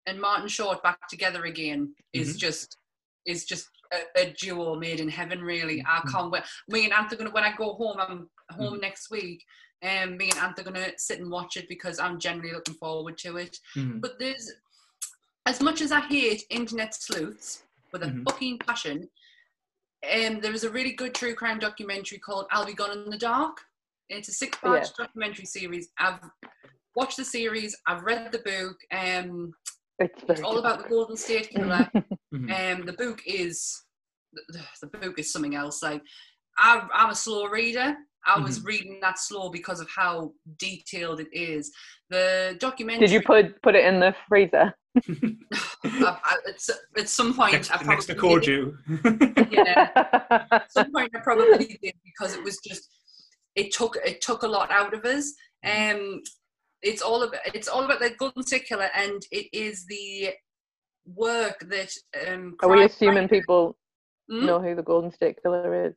And 0.06 0.20
Martin 0.20 0.48
Short 0.48 0.82
back 0.82 1.08
together 1.08 1.44
again 1.44 1.94
is 2.12 2.30
Mm-hmm. 2.30 2.38
just 2.38 2.76
is 3.26 3.46
just 3.46 3.68
a, 3.90 4.20
a 4.20 4.34
duo 4.38 4.74
made 4.74 5.00
in 5.00 5.08
heaven. 5.08 5.40
Really, 5.42 5.82
I 5.88 6.00
Mhm. 6.00 6.12
can't 6.12 6.30
wait. 6.30 6.42
Me 6.68 6.84
and 6.84 6.92
are 6.92 7.08
gonna 7.16 7.30
when 7.30 7.44
I 7.44 7.52
go 7.56 7.74
home. 7.74 7.98
I'm 7.98 8.18
Mm-hmm. 8.50 8.62
home 8.62 8.80
next 8.80 9.10
week. 9.10 9.42
And 9.80 10.16
me 10.18 10.30
and 10.30 10.38
are 10.58 10.62
gonna 10.62 10.92
sit 10.98 11.20
and 11.20 11.30
watch 11.30 11.56
it 11.56 11.66
because 11.68 11.98
I'm 11.98 12.18
generally 12.18 12.52
looking 12.52 12.74
forward 12.74 13.16
to 13.18 13.38
it. 13.38 13.58
Mhm. 13.74 14.00
But 14.02 14.18
there's 14.18 14.50
as 15.46 15.60
much 15.62 15.80
as 15.80 15.92
I 15.92 16.00
hate 16.00 16.44
internet 16.50 16.94
sleuths 16.94 17.62
with 17.92 18.02
a 18.02 18.06
Mhm. 18.06 18.24
fucking 18.24 18.58
passion. 18.58 19.10
Um, 20.10 20.40
there 20.40 20.52
is 20.52 20.64
a 20.64 20.70
really 20.70 20.92
good 20.92 21.14
true 21.14 21.34
crime 21.34 21.58
documentary 21.58 22.18
called 22.18 22.46
"I'll 22.50 22.66
Be 22.66 22.74
Gone 22.74 22.90
in 22.98 23.10
the 23.10 23.16
Dark." 23.18 23.64
It's 24.10 24.28
a 24.28 24.32
six-part 24.32 24.92
documentary 24.98 25.46
series. 25.46 25.88
I've 25.98 26.20
watched 26.94 27.16
the 27.16 27.24
series. 27.24 27.74
I've 27.86 28.02
read 28.02 28.30
the 28.32 28.40
book. 28.40 28.76
Um, 28.90 29.54
it's, 29.98 30.20
very 30.22 30.32
it's 30.38 30.42
all 30.42 30.58
about 30.58 30.82
the 30.82 30.88
Golden 30.88 31.16
State 31.16 31.50
Killer. 31.50 31.90
Mhm. 32.34 32.80
Um, 32.80 32.86
the 32.86 32.94
book 32.94 33.22
is 33.26 33.80
the, 34.48 34.60
the 34.82 34.86
book 34.98 35.16
is 35.20 35.30
something 35.32 35.54
else. 35.54 35.84
Like 35.84 36.02
I, 36.58 36.84
I'm 36.92 37.10
a 37.10 37.14
slow 37.14 37.46
reader. 37.46 37.94
I 38.26 38.40
was 38.40 38.58
Mm-hmm. 38.58 38.66
reading 38.66 38.98
that 39.02 39.18
slow 39.20 39.50
because 39.50 39.78
of 39.80 39.88
how 39.94 40.32
detailed 40.58 41.20
it 41.20 41.28
is. 41.32 41.70
The 42.10 42.56
documentary. 42.58 43.06
Did 43.06 43.12
you 43.12 43.22
put 43.22 43.62
put 43.62 43.76
it 43.76 43.84
in 43.84 44.00
the 44.00 44.14
freezer? 44.28 44.74
I, 45.84 46.18
I, 46.24 46.36
at 46.98 47.08
some 47.08 47.34
point, 47.34 47.52
next, 47.52 47.70
I 47.70 47.82
next 47.84 48.06
to 48.06 48.14
probably 48.16 48.40
did. 48.40 48.72
Corju. 48.82 49.50
Yeah. 49.52 49.90
At 50.50 50.72
some 50.72 50.90
point, 50.92 51.10
I 51.14 51.20
probably 51.20 51.78
did 51.82 51.94
because 52.04 52.34
it 52.34 52.42
was 52.42 52.58
just 52.66 52.88
it 53.54 53.72
took 53.72 53.96
it 54.04 54.20
took 54.22 54.42
a 54.42 54.48
lot 54.48 54.72
out 54.72 54.92
of 54.94 55.04
us. 55.04 55.32
Um, 55.64 56.20
it's 56.84 57.02
all 57.02 57.22
about 57.22 57.40
it's 57.54 57.68
all 57.68 57.84
about 57.84 58.00
the 58.00 58.10
Golden 58.10 58.42
State 58.44 58.66
Killer, 58.66 58.90
and 58.94 59.20
it 59.32 59.46
is 59.52 59.86
the 59.86 60.30
work 61.06 61.58
that 61.68 61.90
um. 62.28 62.56
Are 62.62 62.70
we 62.70 62.84
assuming 62.84 63.28
people 63.28 63.76
Hmm? 64.30 64.46
know 64.46 64.58
who 64.60 64.74
the 64.74 64.82
Golden 64.82 65.10
State 65.12 65.36
Killer 65.42 65.86
is? 65.88 65.94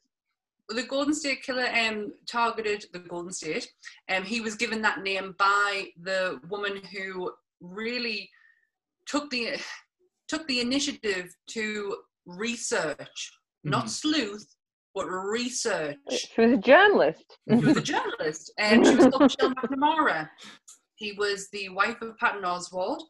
the 0.70 0.84
Golden 0.84 1.14
State 1.14 1.42
Killer 1.44 1.66
um, 1.82 2.12
targeted 2.30 2.84
the 2.92 3.00
Golden 3.00 3.32
State. 3.32 3.72
Um, 4.10 4.24
he 4.24 4.42
was 4.42 4.56
given 4.56 4.82
that 4.82 5.02
name 5.02 5.34
by 5.40 5.88
the 6.02 6.42
woman 6.50 6.82
who 6.94 7.32
really 7.62 8.30
took 9.06 9.30
the 9.30 9.58
took 10.28 10.46
the 10.48 10.60
initiative 10.60 11.34
to 11.52 11.96
research, 12.26 13.32
not 13.64 13.86
Mhm. 13.86 13.90
sleuth, 14.02 14.48
but 14.94 15.06
research. 15.06 15.96
She 16.10 16.42
was 16.42 16.52
a 16.52 16.58
journalist. 16.58 17.38
She 17.50 17.66
was 17.66 17.78
a 17.78 17.82
journalist, 17.94 18.52
and 18.58 18.86
she 18.86 18.96
was 18.98 19.06
called 19.08 19.22
Michelle 19.22 19.56
McNamara. 19.56 20.30
He 20.98 21.14
was 21.14 21.50
the 21.52 21.70
wife 21.70 22.02
of 22.02 22.18
Patton 22.18 22.44
Oswalt. 22.44 23.02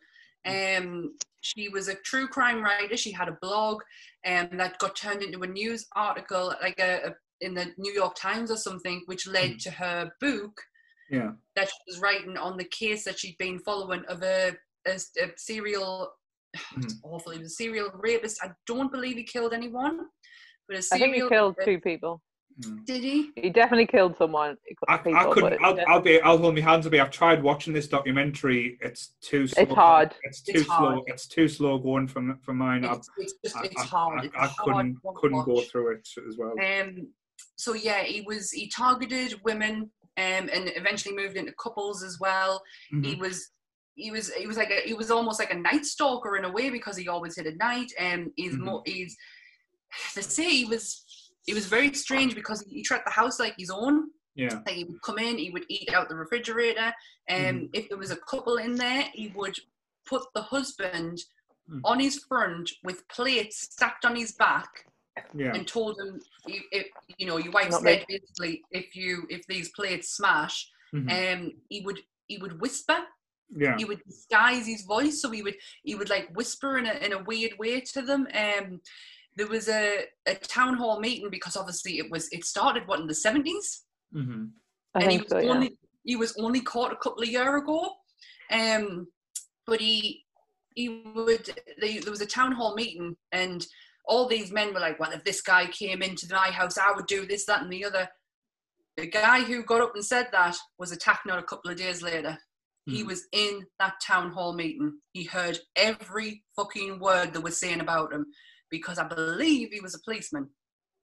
Um, 0.46 1.16
she 1.42 1.70
was 1.70 1.88
a 1.88 1.96
true 1.96 2.28
crime 2.28 2.62
writer. 2.62 2.96
She 2.98 3.12
had 3.12 3.28
a 3.30 3.38
blog, 3.42 3.82
um, 4.26 4.50
that 4.54 4.78
got 4.80 4.96
turned 4.96 5.24
into 5.24 5.42
a 5.42 5.48
news 5.48 5.88
article, 5.96 6.54
like 6.62 6.80
a, 6.80 7.08
a 7.08 7.16
in 7.42 7.54
the 7.54 7.72
New 7.78 7.94
York 7.94 8.16
Times 8.16 8.50
or 8.52 8.58
something, 8.58 9.04
which 9.06 9.28
led 9.28 9.52
Mm. 9.52 9.64
to 9.64 9.72
her 9.72 10.12
book 10.20 10.60
Yeah. 11.10 11.32
that 11.56 11.68
she 11.70 11.76
was 11.88 12.00
writing 12.00 12.36
on 12.38 12.58
the 12.58 12.66
case 12.66 13.04
that 13.06 13.20
she'd 13.20 13.38
been 13.38 13.60
following 13.60 14.04
of 14.06 14.22
a, 14.24 14.56
a, 14.88 14.94
a 14.94 15.28
serial. 15.38 16.12
It's 16.78 16.96
awful. 17.04 17.34
He 17.34 17.40
was 17.40 17.48
a 17.52 17.56
serial 17.56 17.90
rapist. 17.94 18.40
I 18.44 18.52
don't 18.66 18.92
believe 18.92 19.18
he 19.18 19.24
killed 19.24 19.54
anyone, 19.54 20.08
but 20.68 20.76
a 20.76 20.80
I 20.80 20.82
serial. 20.82 20.96
I 20.96 21.12
think 21.12 21.24
he 21.24 21.30
killed 21.30 21.56
rapist- 21.58 21.68
two 21.68 21.80
people. 21.82 22.22
Mm. 22.62 22.86
Did 22.86 23.04
he? 23.04 23.32
He 23.36 23.50
definitely 23.52 23.86
killed 23.86 24.18
someone. 24.18 24.58
I, 24.88 24.98
people, 24.98 25.16
I 25.20 25.24
but 25.26 25.34
couldn't. 25.34 25.64
I'll, 25.64 25.78
yeah. 25.78 25.84
I'll 25.88 26.02
be. 26.02 26.20
I'll 26.22 26.38
hold 26.40 26.56
my 26.56 26.62
hands 26.62 26.88
up. 26.88 26.94
I've 26.94 27.12
tried 27.12 27.44
watching 27.44 27.72
this 27.74 27.88
documentary. 27.88 28.78
It's 28.82 29.14
too. 29.22 29.46
Slow. 29.48 29.66
hard. 29.76 30.16
It's 30.24 30.42
too 30.42 30.52
It's 30.56 30.66
slow. 30.66 30.76
hard. 30.76 31.00
It's 31.06 31.28
too 31.28 31.48
slow 31.48 31.78
going 31.78 32.08
from 32.08 32.40
for 32.44 32.54
mine. 32.56 32.84
It's, 32.84 33.10
it's 33.18 33.34
just 33.44 33.58
I, 33.58 33.64
it's 33.66 33.82
I- 33.82 33.86
hard. 33.86 34.20
I, 34.22 34.24
It's 34.26 34.36
I 34.36 34.46
a 34.46 34.48
hard 34.48 34.58
couldn't 34.58 34.98
one 35.04 35.14
to 35.16 35.20
couldn't 35.22 35.44
go 35.46 35.62
through 35.62 35.92
it 35.98 36.08
as 36.28 36.38
well. 36.38 36.54
Um, 36.60 37.08
so 37.58 37.74
yeah, 37.74 38.02
he 38.04 38.22
was 38.22 38.50
he 38.52 38.70
targeted 38.70 39.40
women, 39.44 39.92
um, 40.18 40.50
and 40.52 40.72
eventually 40.76 41.16
moved 41.16 41.38
into 41.38 41.54
couples 41.62 42.02
as 42.02 42.18
well. 42.20 42.64
He 42.90 43.16
Mhm. 43.16 43.20
was 43.20 43.52
he 43.94 44.10
was 44.10 44.34
he 44.34 44.48
was 44.48 44.58
like 44.58 44.72
a, 44.72 44.82
he 44.88 44.96
was 44.96 45.12
almost 45.12 45.40
like 45.40 45.52
a 45.54 45.58
night 45.58 45.86
stalker 45.86 46.38
in 46.38 46.46
a 46.46 46.52
way 46.52 46.72
because 46.72 46.98
he 46.98 47.08
always 47.08 47.36
hit 47.36 47.46
at 47.46 47.58
night. 47.58 47.92
And 48.00 48.32
he's 48.36 48.56
Mhm. 48.56 48.60
more 48.62 48.82
he's 48.88 49.16
they 50.16 50.22
say 50.22 50.50
he 50.50 50.66
was 50.66 51.04
he 51.48 51.54
was 51.56 51.66
very 51.66 51.92
strange 51.94 52.36
because 52.36 52.62
he, 52.62 52.76
he 52.76 52.84
treated 52.84 53.06
the 53.08 53.12
house 53.12 53.40
like 53.40 53.56
his 53.58 53.72
own. 53.72 54.10
Yeah. 54.36 54.60
Like 54.68 54.76
he 54.76 54.84
would 54.84 55.02
come 55.02 55.18
in, 55.18 55.38
he 55.40 55.50
would 55.50 55.66
eat 55.70 55.92
out 55.94 56.10
the 56.10 56.16
refrigerator, 56.16 56.94
and 57.28 57.62
Mhm. 57.62 57.70
if 57.74 57.90
there 57.90 57.98
was 57.98 58.12
a 58.12 58.18
couple 58.18 58.58
in 58.58 58.76
there, 58.76 59.10
he 59.14 59.30
would 59.30 59.58
put 60.06 60.24
the 60.36 60.44
husband 60.44 61.20
Mm. 61.70 61.82
on 61.84 62.00
his 62.00 62.24
front 62.30 62.72
with 62.84 63.06
plates 63.10 63.60
stacked 63.74 64.06
on 64.06 64.16
his 64.16 64.32
back 64.32 64.86
Yeah. 65.36 65.54
and 65.54 65.68
told 65.68 66.00
him 66.00 66.22
if, 66.48 66.64
if 66.72 66.88
you 67.18 67.28
know 67.28 67.36
your 67.36 67.52
wife's 67.52 67.72
Not 67.82 67.84
dead 67.84 68.06
basically 68.08 68.64
if 68.72 68.96
you 68.96 69.28
if 69.30 69.46
these 69.48 69.68
plates 69.78 70.08
smash 70.16 70.70
Mhm. 70.94 71.10
um 71.34 71.52
he 71.68 71.82
would 71.82 72.00
he 72.30 72.38
would 72.38 72.62
whisper 72.62 73.00
Yeah. 73.54 73.76
he 73.78 73.84
would 73.84 74.02
disguise 74.06 74.66
his 74.66 74.84
voice 74.84 75.22
so 75.22 75.30
he 75.30 75.42
would 75.42 75.58
he 75.84 75.94
would 75.96 76.10
like 76.10 76.30
whisper 76.38 76.78
in 76.78 76.86
a, 76.86 76.94
in 77.06 77.12
a 77.12 77.24
weird 77.24 77.58
way 77.60 77.82
to 77.82 78.02
them 78.02 78.22
um 78.34 78.80
there 79.38 79.48
was 79.48 79.70
a, 79.70 80.04
a 80.26 80.36
town 80.36 80.74
hall 80.76 81.00
meeting 81.00 81.30
because 81.30 81.56
obviously 81.56 82.00
it 82.00 82.10
was 82.12 82.28
it 82.32 82.44
started 82.44 82.88
what 82.88 83.00
in 83.00 83.08
the 83.08 83.14
70s 83.14 83.68
Mhm. 84.16 84.52
I 84.96 85.02
and 85.02 85.12
he 85.12 85.18
was 85.20 85.30
so. 85.30 85.40
Yeah. 85.40 85.52
only 85.54 85.78
he 86.04 86.16
was 86.16 86.32
only 86.46 86.62
caught 86.62 86.94
a 86.94 87.02
couple 87.04 87.22
of 87.24 87.30
year 87.30 87.58
ago 87.58 87.80
um 88.52 89.08
but 89.66 89.80
he 89.82 90.24
he 90.76 90.86
would 91.16 91.46
they, 91.82 91.98
there 92.00 92.12
was 92.18 92.22
a 92.22 92.26
town 92.38 92.52
hall 92.54 92.74
meeting 92.76 93.16
and 93.32 93.60
all 94.06 94.26
these 94.28 94.52
men 94.52 94.74
were 94.74 94.80
like 94.80 95.00
well 95.00 95.12
if 95.12 95.24
this 95.26 95.42
guy 95.42 95.64
came 95.68 96.02
into 96.02 96.26
my 96.32 96.50
house 96.60 96.78
i 96.78 96.92
would 96.96 97.08
do 97.08 97.26
this 97.26 97.46
that 97.46 97.62
and 97.62 97.72
the 97.72 97.84
other 97.86 98.08
the 98.96 99.06
guy 99.08 99.42
who 99.44 99.62
got 99.64 99.82
up 99.82 99.94
and 99.96 100.06
said 100.06 100.28
that 100.32 100.56
was 100.80 100.92
attacked 100.94 101.26
not 101.28 101.38
a 101.44 101.44
couple 101.52 101.70
of 101.70 101.78
days 101.78 102.02
later 102.02 102.38
he 102.86 103.04
Mhm. 103.04 103.08
was 103.08 103.22
in 103.34 103.54
that 103.80 103.96
town 104.12 104.32
hall 104.32 104.54
meeting 104.54 104.90
he 105.12 105.24
heard 105.26 105.60
every 105.76 106.46
fucking 106.56 107.00
word 107.00 107.34
they 107.34 107.40
were 107.40 107.52
saying 107.52 107.82
about 107.82 108.14
him 108.14 108.26
because 108.70 108.98
i 108.98 109.04
believe 109.04 109.70
he 109.72 109.80
was 109.82 109.96
a 109.96 110.00
policeman 110.00 110.50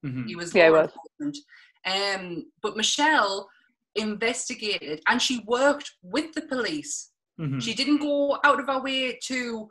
Mhm. 0.05 0.27
he 0.27 0.35
was 0.35 0.53
Yeah, 0.53 0.69
law 0.69 0.81
was. 0.83 0.91
enforcement. 0.91 1.37
Um, 1.85 2.51
but 2.61 2.77
Michelle 2.77 3.49
investigated 3.95 5.01
and 5.07 5.19
she 5.21 5.39
worked 5.45 5.89
with 6.03 6.33
the 6.33 6.41
police. 6.43 7.11
Mhm. 7.39 7.61
She 7.61 7.73
didn't 7.73 7.97
go 7.99 8.39
out 8.43 8.59
of 8.59 8.67
her 8.67 8.81
way 8.81 9.17
to 9.29 9.67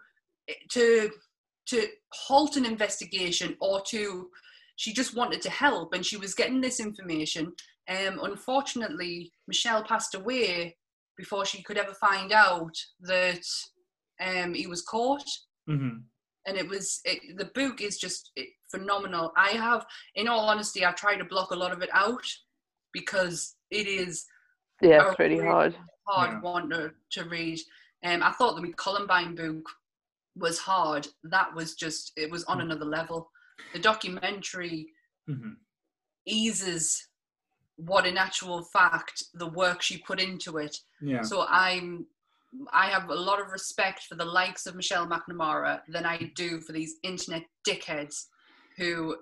to 0.71 1.11
to 1.67 1.89
halt 2.13 2.57
an 2.57 2.65
investigation 2.67 3.57
or 3.61 3.81
to 3.93 4.31
she 4.77 4.93
just 4.93 5.15
wanted 5.15 5.41
to 5.43 5.51
help 5.51 5.95
and 5.95 6.05
she 6.05 6.17
was 6.17 6.35
getting 6.35 6.61
this 6.61 6.81
information. 6.81 7.45
Um, 7.89 8.19
unfortunately, 8.23 9.33
Michelle 9.47 9.85
passed 9.85 10.15
away 10.15 10.77
before 11.17 11.47
she 11.47 11.63
could 11.63 11.79
ever 11.79 11.95
find 11.95 12.33
out 12.33 12.77
that 13.01 13.45
um, 14.21 14.53
he 14.55 14.67
was 14.67 14.83
caught 14.83 15.29
Mhm. 15.69 16.05
And 16.47 16.57
it 16.57 16.69
was 16.69 17.01
it, 17.05 17.37
the 17.37 17.47
book 17.55 17.81
is 17.81 17.99
just 17.99 18.31
it, 18.37 18.49
phenomenal 18.71 19.33
i 19.37 19.51
have 19.51 19.87
in 20.15 20.29
all 20.29 20.41
honesty 20.41 20.85
i 20.85 20.93
try 20.93 21.17
to 21.17 21.25
block 21.25 21.51
a 21.51 21.57
lot 21.57 21.73
of 21.73 21.83
it 21.83 21.91
out 21.93 22.27
because 22.93 23.57
it 23.71 23.87
is 23.87 24.27
Yeah, 24.83 25.03
a 25.07 25.11
it's 25.11 25.19
really 25.19 25.37
really 25.37 25.49
hard. 25.49 25.77
hard 26.07 26.31
Yeah. 26.33 26.41
one 26.41 26.71
to, 26.71 26.91
to 27.13 27.25
read 27.29 27.59
um 28.05 28.23
i 28.23 28.31
thought 28.33 28.61
the 28.61 28.73
columbine 28.73 29.35
book 29.35 29.69
was 30.37 30.59
hard 30.59 31.07
that 31.25 31.55
was 31.55 31.75
just 31.75 32.13
it 32.17 32.31
was 32.31 32.45
on 32.45 32.59
Mm. 32.59 32.63
another 32.65 32.85
level 32.85 33.31
the 33.73 33.79
documentary 33.79 34.89
Mhm. 35.29 35.57
eases 36.27 37.09
what 37.77 38.07
in 38.07 38.17
actual 38.17 38.63
fact 38.65 39.25
the 39.35 39.47
work 39.49 39.83
she 39.83 39.99
put 39.99 40.21
into 40.21 40.59
it 40.59 40.77
Yeah. 41.01 41.23
so 41.23 41.45
I'm 41.49 42.07
I 42.73 42.87
have 42.87 43.09
a 43.11 43.15
lot 43.15 43.41
of 43.41 43.51
respect 43.53 44.05
for 44.05 44.15
the 44.15 44.25
likes 44.25 44.67
of 44.67 44.75
Michelle 44.77 45.07
McNamara 45.07 45.81
than 45.89 46.07
I 46.07 46.31
do 46.35 46.61
for 46.61 46.73
these 46.73 46.97
internet 47.03 47.43
dickheads 47.69 48.27
who 48.77 49.17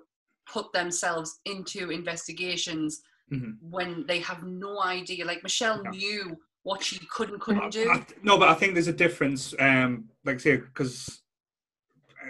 put 0.51 0.71
themselves 0.73 1.39
into 1.45 1.89
investigations 1.89 3.01
Mhm. 3.31 3.57
when 3.61 4.05
they 4.05 4.19
have 4.19 4.43
no 4.43 4.81
idea. 4.83 5.25
Like 5.25 5.41
Michelle 5.43 5.81
Yeah. 5.83 5.89
knew 5.91 6.37
what 6.63 6.83
she 6.83 6.99
could 7.07 7.29
and 7.29 7.41
couldn't 7.41 7.71
do. 7.71 7.89
I- 7.91 8.05
no, 8.21 8.37
but 8.37 8.49
I 8.49 8.53
think 8.53 8.73
there's 8.73 8.87
a 8.87 8.93
difference. 8.93 9.53
Um, 9.59 10.09
like 10.23 10.35
I 10.35 10.39
say, 10.39 10.55
because 10.57 11.21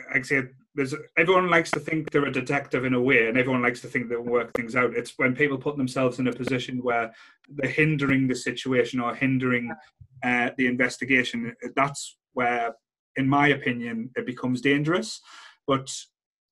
like 0.07 0.17
I 0.17 0.21
say, 0.21 0.43
there's 0.75 0.95
everyone 1.17 1.49
likes 1.51 1.69
to 1.71 1.79
think 1.79 2.09
they're 2.11 2.25
a 2.25 2.31
detective 2.31 2.83
in 2.83 2.93
a 2.95 3.01
way, 3.01 3.27
and 3.27 3.37
everyone 3.37 3.61
likes 3.61 3.81
to 3.81 3.87
think 3.87 4.09
they'll 4.09 4.21
work 4.21 4.51
things 4.55 4.75
out. 4.75 4.95
It's 4.95 5.17
when 5.19 5.35
people 5.35 5.57
put 5.59 5.77
themselves 5.77 6.17
in 6.17 6.27
a 6.27 6.33
position 6.33 6.81
where 6.81 7.13
they're 7.47 7.69
hindering 7.69 8.27
the 8.27 8.35
situation 8.35 8.99
or 8.99 9.13
hindering 9.13 9.71
uh, 10.23 10.49
the 10.57 10.67
investigation. 10.67 11.53
That's 11.75 12.17
where, 12.33 12.73
in 13.15 13.27
my 13.27 13.49
opinion, 13.49 14.09
it 14.15 14.25
becomes 14.25 14.61
dangerous. 14.61 15.21
But 15.67 15.89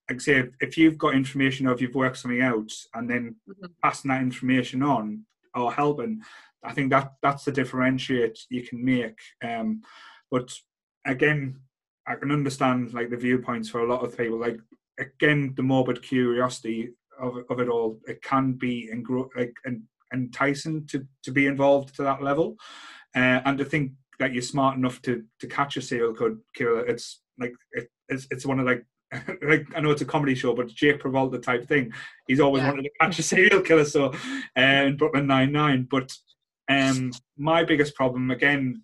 like 0.09 0.17
I 0.17 0.23
say, 0.23 0.43
if 0.59 0.77
you've 0.77 0.97
got 0.97 1.15
information 1.15 1.67
or 1.67 1.73
if 1.73 1.81
you've 1.81 1.95
worked 1.95 2.17
something 2.17 2.41
out 2.41 2.71
and 2.93 3.09
then 3.09 3.35
Mhm. 3.47 3.69
passing 3.83 4.09
that 4.09 4.21
information 4.21 4.83
on 4.83 5.25
or 5.55 5.71
helping, 5.73 6.21
I 6.63 6.73
think 6.73 6.91
that 6.91 7.13
that's 7.21 7.45
the 7.45 7.51
differentiate 7.51 8.37
you 8.49 8.63
can 8.63 8.83
make. 8.83 9.19
Um, 9.43 9.81
but 10.29 10.53
again, 11.05 11.61
I 12.05 12.15
can 12.15 12.31
understand 12.31 12.93
like 12.93 13.09
the 13.09 13.17
viewpoints 13.17 13.69
for 13.69 13.79
a 13.81 13.87
lot 13.87 14.03
of 14.03 14.17
people. 14.17 14.37
Like 14.39 14.59
again, 14.99 15.53
the 15.55 15.63
morbid 15.63 16.01
curiosity 16.03 16.93
of 17.19 17.37
of 17.49 17.59
it 17.59 17.69
all, 17.69 17.99
it 18.07 18.21
can 18.21 18.53
be 18.53 18.89
engro- 18.93 19.29
like 19.35 19.55
en- 19.65 19.87
enticing 20.13 20.85
to 20.87 21.07
to 21.23 21.31
be 21.31 21.45
involved 21.47 21.95
to 21.95 22.03
that 22.03 22.21
level, 22.21 22.57
uh, 23.15 23.41
and 23.45 23.57
to 23.57 23.65
think 23.65 23.93
that 24.19 24.33
you're 24.33 24.41
smart 24.41 24.77
enough 24.77 25.01
to 25.03 25.23
to 25.39 25.47
catch 25.47 25.77
a 25.77 25.81
serial 25.81 26.13
killer. 26.55 26.85
It's 26.85 27.21
like 27.39 27.53
it, 27.73 27.89
it's 28.09 28.27
it's 28.31 28.45
one 28.45 28.59
of 28.59 28.65
like. 28.65 28.85
like 29.41 29.67
I 29.75 29.81
know 29.81 29.91
it's 29.91 30.01
a 30.01 30.05
comedy 30.05 30.35
show, 30.35 30.55
but 30.55 30.69
Jake 30.69 31.01
Peralta 31.01 31.37
type 31.37 31.67
thing. 31.67 31.91
He's 32.27 32.39
always 32.39 32.63
Yeah. 32.63 32.69
wanted 32.69 32.83
to 32.83 32.91
catch 33.01 33.19
a 33.19 33.23
serial 33.33 33.59
killer. 33.59 33.83
So, 33.83 34.13
uh, 34.57 34.61
in 34.61 34.95
Brooklyn 34.95 35.27
Nine 35.27 35.51
Nine. 35.51 35.85
But 35.91 36.13
um, 36.69 37.11
my 37.37 37.65
biggest 37.65 37.93
problem 37.93 38.31
again 38.31 38.83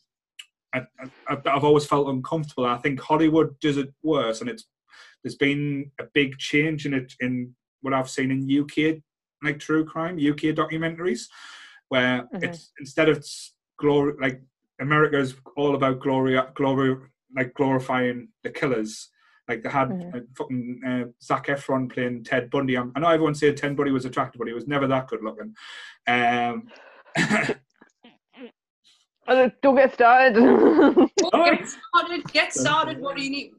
I, 0.73 0.81
I, 1.29 1.37
I've 1.45 1.63
always 1.63 1.85
felt 1.85 2.09
uncomfortable. 2.09 2.65
I 2.65 2.77
think 2.77 2.99
Hollywood 2.99 3.59
does 3.59 3.77
it 3.77 3.93
worse, 4.03 4.41
and 4.41 4.49
it's 4.49 4.65
there's 5.23 5.35
been 5.35 5.91
a 5.99 6.03
big 6.13 6.37
change 6.37 6.85
in 6.85 6.93
it 6.93 7.13
in 7.19 7.55
what 7.81 7.93
I've 7.93 8.09
seen 8.09 8.31
in 8.31 8.61
UK 8.63 9.01
like 9.43 9.59
true 9.59 9.85
crime 9.85 10.15
UK 10.15 10.53
documentaries, 10.55 11.27
where 11.89 12.27
Mhm. 12.33 12.43
it's 12.43 12.71
instead 12.79 13.07
of 13.09 13.25
glory 13.77 14.13
like 14.19 14.41
America's 14.79 15.35
all 15.55 15.75
about 15.75 15.99
glory 15.99 16.39
glory 16.55 16.97
like 17.35 17.53
glorifying 17.53 18.29
the 18.43 18.49
killers. 18.49 19.09
Like 19.47 19.63
they 19.63 19.69
had 19.69 19.89
Mhm. 19.89 20.15
uh, 20.15 20.19
fucking 20.37 20.81
uh, 20.85 21.03
Zac 21.23 21.47
Efron 21.47 21.91
playing 21.91 22.23
Ted 22.25 22.49
Bundy. 22.49 22.77
i 22.77 22.83
I 22.95 22.99
know 22.99 23.09
everyone 23.09 23.35
said 23.35 23.55
Ted 23.57 23.75
Bundy 23.77 23.91
was 23.91 24.05
attractive, 24.05 24.39
but 24.39 24.47
he 24.47 24.53
was 24.53 24.67
never 24.67 24.87
that 24.87 25.07
good 25.07 25.23
looking. 25.23 25.55
Um, 26.07 26.67
Don't 29.61 29.75
get 29.75 29.93
started. 29.93 30.37
Well, 31.33 31.45
get 31.45 31.67
started. 31.67 32.23
Get 32.31 32.53
started. 32.53 32.99
What 33.01 33.17
do 33.17 33.23
you 33.23 33.29
need? 33.29 33.51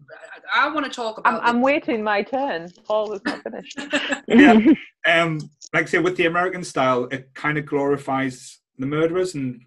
I, 0.54 0.64
I 0.66 0.72
want 0.72 0.86
to 0.86 0.90
talk 0.92 1.20
I'm, 1.24 1.34
about. 1.34 1.46
I'm 1.46 1.60
waiting 1.60 2.02
my 2.02 2.22
turn. 2.22 2.70
Paul 2.86 3.12
is 3.12 3.20
not 3.26 3.42
finished. 3.42 3.78
Yeah. 4.28 4.58
um, 5.06 5.38
like 5.74 5.82
I 5.82 5.86
say, 5.86 5.98
with 5.98 6.16
the 6.16 6.24
American 6.26 6.64
style, 6.64 7.04
it 7.10 7.34
kind 7.34 7.58
of 7.58 7.66
glorifies 7.66 8.60
the 8.78 8.86
murderers, 8.86 9.34
and 9.34 9.60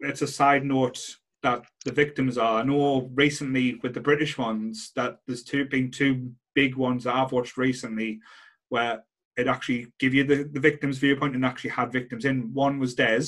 it's 0.00 0.22
a 0.22 0.26
side 0.26 0.64
note 0.64 1.16
that 1.42 1.64
the 1.84 1.92
victims 1.92 2.38
are. 2.38 2.60
I 2.60 2.64
know 2.64 3.10
recently 3.14 3.78
with 3.82 3.94
the 3.94 4.00
British 4.00 4.36
ones 4.36 4.92
that 4.96 5.18
there's 5.26 5.44
two 5.44 5.66
been 5.66 5.90
two 5.90 6.32
big 6.54 6.74
ones 6.74 7.04
that 7.04 7.14
I've 7.14 7.32
watched 7.32 7.56
recently 7.56 8.20
where 8.68 9.04
it 9.36 9.46
actually 9.46 9.88
give 9.98 10.14
you 10.14 10.24
the, 10.24 10.44
the 10.44 10.60
victim's 10.60 10.98
viewpoint 10.98 11.34
and 11.34 11.44
actually 11.44 11.70
had 11.70 11.92
victims 11.92 12.24
in. 12.24 12.52
One 12.54 12.78
was 12.78 12.94
Des, 12.94 13.26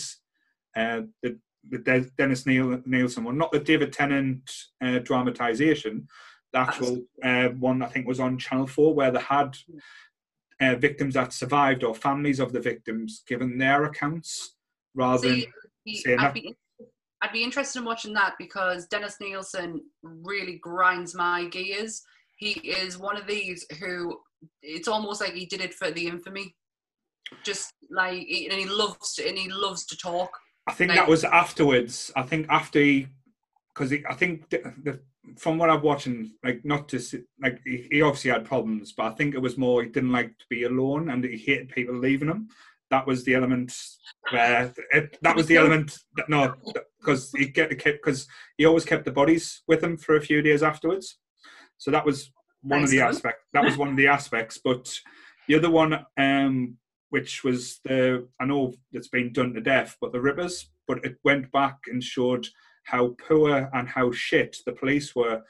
uh, 0.75 1.03
the, 1.23 1.39
the 1.69 1.79
Des, 1.79 2.07
Dennis 2.17 2.47
Neil, 2.47 2.83
Nielsen 2.87 3.25
one, 3.25 3.39
not 3.39 3.53
the 3.53 3.61
David 3.61 3.93
Tennant 3.93 4.51
uh, 4.81 4.99
dramatization. 4.99 6.09
The 6.53 6.61
actual 6.61 7.03
uh, 7.23 7.49
one 7.49 7.83
I 7.83 7.87
think 7.87 8.07
was 8.07 8.21
on 8.21 8.39
Channel 8.39 8.67
Four 8.67 8.95
where 8.95 9.11
they 9.11 9.21
had 9.21 9.57
uh, 10.61 10.77
victims 10.77 11.15
that 11.15 11.33
survived 11.33 11.85
or 11.85 11.95
families 11.95 12.41
of 12.41 12.53
the 12.53 12.61
victims 12.61 13.23
given 13.29 13.59
their 13.59 13.85
accounts 13.85 14.55
rather 14.95 15.29
than 15.29 15.45
he- 15.85 16.17
I'd 16.17 16.35
be, 16.35 16.55
I'd 17.23 17.33
be 17.33 17.43
interested 17.43 17.81
in 17.81 17.85
watching 17.85 18.13
that 18.15 18.35
because 18.39 18.87
Dennis 18.87 19.17
Nielsen 19.21 19.81
really 20.03 20.59
grinds 20.63 21.15
my 21.15 21.47
gears. 21.47 22.03
He 22.37 22.53
is 22.53 22.99
one 22.99 23.17
of 23.17 23.27
these 23.27 23.67
who 23.81 24.19
it's 24.63 24.87
almost 24.89 25.21
like 25.21 25.33
he 25.35 25.47
did 25.47 25.61
it 25.61 25.75
for 25.75 25.91
the 25.91 26.07
infamy. 26.07 26.55
Just 27.45 27.75
like, 27.91 28.13
and 28.21 28.53
he 28.53 28.65
loves 28.67 29.15
to, 29.15 29.29
and 29.29 29.37
he 29.37 29.51
loves 29.51 29.85
to 29.87 29.97
talk. 29.99 30.31
I 30.67 30.73
think 30.73 30.91
Like- 30.91 31.01
that 31.01 31.09
was 31.09 31.25
afterwards. 31.25 32.11
I 32.17 32.23
think 32.23 32.47
after 32.49 32.79
he, 32.81 33.09
because 33.75 33.93
I 33.93 34.15
think 34.15 34.49
the, 34.51 34.73
the, 34.83 35.01
from 35.37 35.59
what 35.59 35.69
I've 35.69 35.83
watching, 35.83 36.33
like 36.45 36.65
not 36.65 36.89
to 36.91 37.01
like 37.43 37.61
he, 37.67 37.87
he 37.91 38.01
obviously 38.03 38.31
had 38.31 38.45
problems, 38.47 38.93
but 38.97 39.07
I 39.07 39.11
think 39.11 39.35
it 39.35 39.43
was 39.43 39.59
more 39.59 39.83
he 39.83 39.89
didn't 39.91 40.13
like 40.13 40.39
to 40.39 40.45
be 40.49 40.63
alone 40.65 41.11
and 41.11 41.23
he 41.25 41.37
hated 41.37 41.69
people 41.71 41.97
leaving 41.97 42.29
him. 42.29 42.49
That 42.91 43.07
was 43.07 43.25
the 43.25 43.35
element 43.35 43.73
where 44.31 44.73
it, 44.93 45.19
that 45.23 45.37
was 45.37 45.47
the 45.47 45.57
element 45.57 45.99
that 46.17 46.29
no, 46.29 46.55
because 46.99 47.31
he 47.37 47.47
get 47.47 47.69
the 47.69 47.77
because 47.77 48.27
he 48.57 48.65
always 48.65 48.85
kept 48.85 49.05
the 49.05 49.13
bodies 49.13 49.63
with 49.69 49.83
him 49.83 49.97
for 49.97 50.17
a 50.17 50.21
few 50.21 50.41
days 50.43 50.63
afterwards. 50.63 51.19
So 51.77 51.91
that 51.91 52.05
was 52.07 52.31
one 52.63 52.83
of 52.83 52.91
the 52.91 53.01
aspects. 53.01 53.45
That 53.53 53.65
was 53.65 53.77
one 53.77 53.89
of 53.89 53.97
the 53.97 54.09
aspects, 54.09 54.59
but 54.63 54.93
the 55.47 55.55
other 55.55 55.71
one, 55.71 56.05
um, 56.19 56.77
which 57.11 57.45
was 57.45 57.81
the 57.85 58.27
I 58.41 58.47
know 58.47 58.73
it's 58.93 59.09
been 59.09 59.33
done 59.33 59.53
to 59.55 59.61
death, 59.61 59.97
but 60.01 60.13
the 60.13 60.21
Rippers, 60.21 60.71
but 60.87 61.05
it 61.05 61.17
went 61.25 61.53
back 61.53 61.77
and 61.89 62.03
showed 62.03 62.47
how 62.85 63.15
poor 63.29 63.69
and 63.75 63.89
how 63.89 64.11
shit 64.13 64.57
the 64.65 64.73
police 64.73 65.15
were 65.15 65.43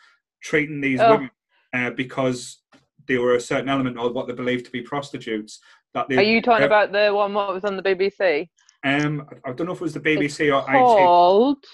treating 0.43 0.81
these 0.81 1.01
Oh. 1.01 1.13
women 1.15 1.31
uh, 1.73 1.91
because 1.91 2.63
they 3.07 3.17
were 3.17 3.37
a 3.37 3.41
certain 3.41 3.69
element 3.69 3.97
of 3.97 4.13
what 4.13 4.27
they 4.27 4.35
believed 4.35 4.67
to 4.67 4.71
be 4.73 4.83
prostitutes. 4.83 5.61
That 5.95 6.09
they, 6.09 6.17
Are 6.17 6.23
you 6.23 6.43
talking 6.43 6.65
uh, 6.65 6.67
about 6.67 6.93
the 6.93 7.13
one 7.15 7.35
what 7.35 7.53
was 7.53 7.65
on 7.65 7.77
the 7.77 7.83
BBC? 7.83 8.49
Um, 8.85 9.27
I 9.45 9.53
don't 9.53 9.67
know 9.67 9.73
if 9.73 9.81
it 9.81 9.83
was 9.83 9.95
the 9.95 10.01
BBC 10.01 10.55
or 10.55 10.61
IT. 10.71 10.79
Called. 10.79 11.65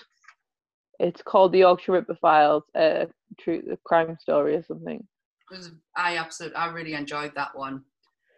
It's 1.01 1.23
called 1.23 1.53
the 1.53 1.59
Yorkshire 1.59 1.93
Ripper 1.93 2.15
Files, 2.15 2.63
uh, 2.75 3.07
true 3.39 3.63
the 3.67 3.79
crime 3.85 4.17
story 4.21 4.55
or 4.55 4.63
something. 4.63 5.05
Was, 5.51 5.73
I 5.97 6.17
absolutely, 6.17 6.57
I 6.57 6.71
really 6.71 6.95
enjoyed 6.95 7.33
that 7.35 7.57
one. 7.57 7.83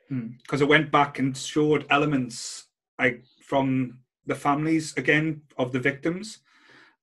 because 0.09 0.61
it 0.61 0.68
went 0.68 0.91
back 0.91 1.18
and 1.18 1.37
showed 1.37 1.87
elements 1.91 2.66
like 2.99 3.24
from 3.43 3.99
the 4.27 4.35
families 4.35 4.95
again 4.97 5.43
of 5.59 5.72
the 5.72 5.81
victims 5.81 6.39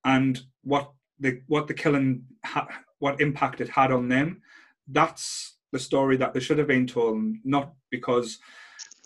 and 0.06 0.42
what 0.64 0.92
the 1.20 1.42
what 1.48 1.68
the 1.68 1.74
killing 1.74 2.24
ha- 2.46 2.68
what 3.00 3.22
impact 3.22 3.62
it 3.62 3.70
had 3.70 3.92
on 3.92 4.08
them 4.08 4.42
that's 4.88 5.58
the 5.72 5.80
story 5.80 6.18
that 6.18 6.34
they 6.34 6.40
should 6.40 6.58
have 6.58 6.68
been 6.68 6.88
told 6.88 7.22
not 7.44 7.74
because 7.90 8.40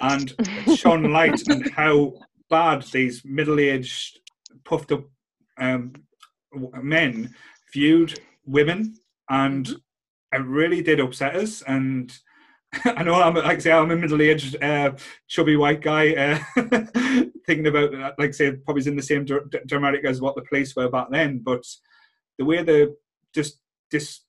and 0.02 0.34
it 0.40 0.78
shone 0.78 1.12
light 1.12 1.42
on 1.50 1.62
how 1.62 2.14
bad 2.50 2.84
these 2.84 3.24
middle-aged 3.26 4.20
puffed 4.64 4.92
up 4.92 5.04
um, 5.58 5.94
men 6.82 7.34
viewed 7.74 8.20
women 8.46 8.96
and 9.30 9.70
it 10.34 10.46
really 10.46 10.82
did 10.82 11.00
upset 11.00 11.36
us. 11.36 11.62
And 11.64 12.16
I 12.86 13.04
know 13.04 13.16
I'm 13.16 13.36
like 13.36 13.58
I 13.58 13.60
say 13.60 13.72
I'm 13.72 13.92
a 13.92 13.96
middle-aged 13.96 14.62
uh, 14.62 14.94
chubby 15.28 15.56
white 15.56 15.82
guy 15.82 16.14
uh, 16.14 16.62
thinking 17.46 17.68
about 17.68 17.92
that, 17.92 18.16
like 18.18 18.30
I 18.30 18.32
say 18.32 18.52
probably 18.52 18.86
in 18.88 18.96
the 18.96 19.02
same 19.02 19.26
dr- 19.26 19.50
dramatic 19.66 20.06
as 20.06 20.22
what 20.22 20.36
the 20.36 20.44
police 20.44 20.76
were 20.76 20.90
back 20.90 21.08
then 21.10 21.40
but 21.40 21.64
the 22.38 22.46
way 22.46 22.62
they 22.64 22.88
just 23.34 23.60
just 23.92 24.26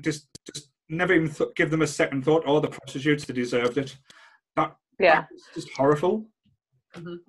just 0.00 0.26
just 0.46 0.68
never 0.88 1.12
even 1.12 1.30
th- 1.30 1.50
give 1.54 1.70
them 1.70 1.82
a 1.82 1.86
second 1.86 2.24
thought 2.24 2.42
or 2.46 2.60
the 2.60 2.68
prostitutes 2.68 3.26
that 3.26 3.34
deserved 3.34 3.76
it 3.76 3.96
Yeah, 4.98 5.24
was 5.32 5.48
just 5.54 5.70
horrible 5.76 6.26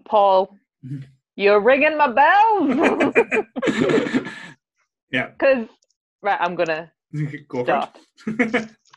Paul, 0.06 0.58
Mhm. 0.86 1.04
you're 1.36 1.62
ringing 1.62 1.98
my 1.98 2.08
bells. 2.12 3.16
yeah 5.12 5.32
Because 5.32 5.68
right, 6.22 6.40
I'm 6.40 6.56
gonna 6.56 6.92
go 7.48 7.60
for 7.60 7.66
stop. 7.66 7.98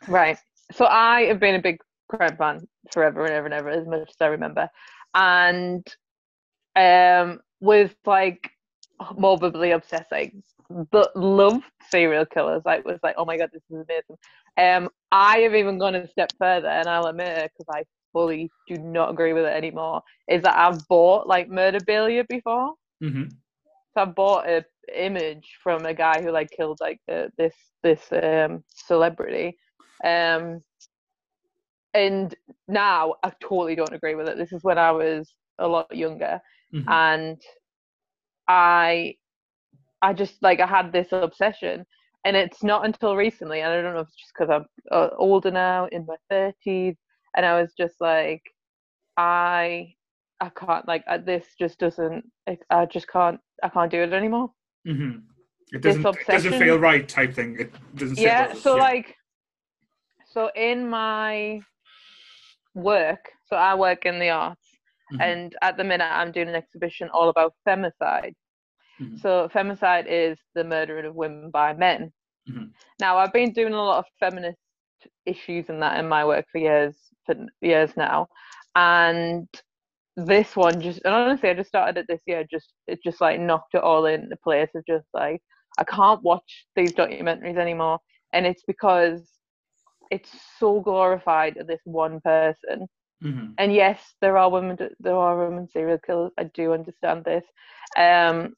Right. 0.08 0.38
So 0.72 0.86
I 0.86 1.22
have 1.22 1.40
been 1.40 1.54
a 1.54 1.62
big 1.62 1.78
crime 2.08 2.36
fan 2.36 2.66
forever 2.92 3.24
and 3.24 3.34
ever 3.34 3.46
and 3.46 3.54
ever, 3.54 3.68
as 3.70 3.86
much 3.86 4.08
as 4.08 4.16
I 4.20 4.26
remember. 4.26 4.68
And 5.14 5.86
um 6.74 7.40
was 7.60 7.90
like 8.04 8.50
morbidly 9.16 9.70
obsessed, 9.72 10.10
like 10.12 10.34
but 10.90 11.14
loved 11.16 11.64
serial 11.90 12.26
killers. 12.26 12.62
Like 12.64 12.84
was 12.84 12.98
like, 13.02 13.14
oh 13.18 13.24
my 13.24 13.36
god, 13.38 13.50
this 13.52 13.62
is 13.70 13.84
amazing. 13.88 14.16
Um 14.58 14.90
I 15.12 15.38
have 15.38 15.54
even 15.54 15.78
gone 15.78 15.94
a 15.94 16.08
step 16.08 16.30
further 16.38 16.68
and 16.68 16.88
I'll 16.88 17.06
admit 17.06 17.38
it 17.38 17.52
because 17.56 17.66
I 17.74 17.84
fully 18.16 18.54
do 18.68 18.78
not 18.78 19.10
agree 19.12 19.34
with 19.34 19.44
it 19.46 19.56
anymore, 19.56 20.02
is 20.28 20.42
that 20.42 20.58
I've 20.58 20.88
bought 20.88 21.28
like 21.28 21.48
murderabilia 21.50 22.26
before. 22.28 22.74
hmm 23.00 23.42
So 23.94 24.02
I 24.02 24.04
bought 24.06 24.48
a 24.48 24.64
image 24.94 25.56
from 25.62 25.86
a 25.86 25.94
guy 25.94 26.22
who 26.22 26.30
like 26.30 26.50
killed 26.50 26.78
like 26.80 27.00
uh, 27.10 27.28
this 27.38 27.54
this 27.82 28.12
um 28.12 28.64
celebrity, 28.74 29.58
um, 30.04 30.62
and 31.94 32.34
now 32.68 33.14
I 33.24 33.32
totally 33.40 33.76
don't 33.76 33.94
agree 33.94 34.14
with 34.14 34.28
it. 34.28 34.38
This 34.38 34.52
is 34.52 34.64
when 34.64 34.78
I 34.78 34.92
was 34.92 35.34
a 35.58 35.68
lot 35.68 35.94
younger, 35.94 36.40
hmm 36.72 36.96
and 36.96 37.40
I 38.48 39.14
I 40.02 40.12
just 40.14 40.42
like 40.42 40.60
I 40.60 40.66
had 40.66 40.92
this 40.92 41.12
obsession, 41.12 41.84
and 42.24 42.36
it's 42.36 42.62
not 42.62 42.84
until 42.84 43.16
recently, 43.16 43.60
and 43.60 43.72
I 43.72 43.80
don't 43.82 43.94
know 43.94 44.00
if 44.00 44.06
it's 44.08 44.16
just 44.16 44.32
because 44.36 44.50
I'm 44.50 44.66
uh, 44.90 45.10
older 45.16 45.50
now, 45.50 45.86
in 45.92 46.06
my 46.06 46.16
thirties, 46.30 46.96
and 47.36 47.46
I 47.46 47.60
was 47.60 47.72
just 47.76 48.00
like, 48.00 48.42
I 49.16 49.94
I 50.40 50.50
can't 50.50 50.86
like 50.86 51.04
uh, 51.08 51.18
this 51.18 51.46
just 51.58 51.78
doesn't 51.78 52.24
I, 52.48 52.58
I 52.70 52.86
just 52.86 53.08
can't 53.08 53.40
I 53.62 53.68
can't 53.68 53.90
do 53.90 54.02
it 54.02 54.12
anymore. 54.12 54.50
hmm 54.86 55.18
It 55.72 55.80
doesn't, 55.82 56.04
it 56.04 56.26
doesn't 56.26 56.52
feel 56.58 56.78
right 56.78 57.08
type 57.08 57.34
thing. 57.34 57.56
It 57.58 57.70
doesn't 57.96 58.18
yeah 58.18 58.48
us, 58.52 58.62
so 58.62 58.76
like 58.76 59.14
so 60.26 60.50
in 60.54 60.88
my 60.88 61.60
work 62.74 63.24
so 63.48 63.56
i 63.56 63.74
work 63.74 64.04
in 64.04 64.18
the 64.18 64.28
arts 64.28 64.68
Mhm. 65.12 65.20
and 65.20 65.56
at 65.62 65.76
the 65.76 65.84
minute 65.84 66.10
i'm 66.12 66.32
doing 66.32 66.48
an 66.48 66.54
exhibition 66.54 67.08
all 67.10 67.28
about 67.30 67.54
femicide 67.66 68.34
Mhm. 69.00 69.18
so 69.18 69.48
femicide 69.48 70.06
is 70.08 70.38
the 70.54 70.64
murdering 70.64 71.06
of 71.06 71.14
women 71.14 71.50
by 71.50 71.72
men 71.72 72.12
Mhm. 72.50 72.72
now 73.00 73.16
i've 73.16 73.32
been 73.32 73.52
doing 73.52 73.72
a 73.72 73.82
lot 73.82 73.98
of 74.00 74.06
feminist 74.20 74.58
issues 75.24 75.70
and 75.70 75.80
that 75.82 75.98
in 75.98 76.06
my 76.08 76.24
work 76.24 76.44
for 76.52 76.58
years 76.58 76.96
for 77.26 77.34
years 77.62 77.96
now 77.96 78.28
and 78.76 79.48
this 80.16 80.56
one 80.56 80.80
just 80.80 81.00
and 81.04 81.14
honestly 81.14 81.48
i 81.50 81.54
just 81.54 81.68
started 81.68 81.92
it 81.94 82.00
this 82.02 82.16
year 82.20 82.38
just 82.50 82.68
it 82.86 82.98
just 83.02 83.20
like 83.20 83.40
knocked 83.40 83.74
it 83.74 83.82
all 83.82 84.06
into 84.06 84.36
place 84.42 84.70
of 84.74 84.84
just 84.86 85.06
like 85.14 85.40
i 85.78 85.84
can't 85.84 86.22
watch 86.22 86.66
these 86.76 86.94
documentaries 86.94 87.58
anymore 87.58 87.98
and 88.32 88.46
it's 88.46 88.62
because 88.66 89.38
it's 90.10 90.30
so 90.58 90.80
glorified 90.80 91.56
of 91.58 91.66
this 91.66 91.80
one 91.84 92.20
person 92.20 92.86
Mhm. 93.22 93.54
and 93.58 93.72
yes 93.74 94.14
there 94.20 94.36
are 94.36 94.50
women 94.50 94.76
there 95.00 95.16
are 95.16 95.38
women 95.48 95.68
serial 95.68 95.98
killers 96.04 96.32
i 96.38 96.44
do 96.44 96.72
understand 96.72 97.24
this 97.24 97.44
um 97.96 98.54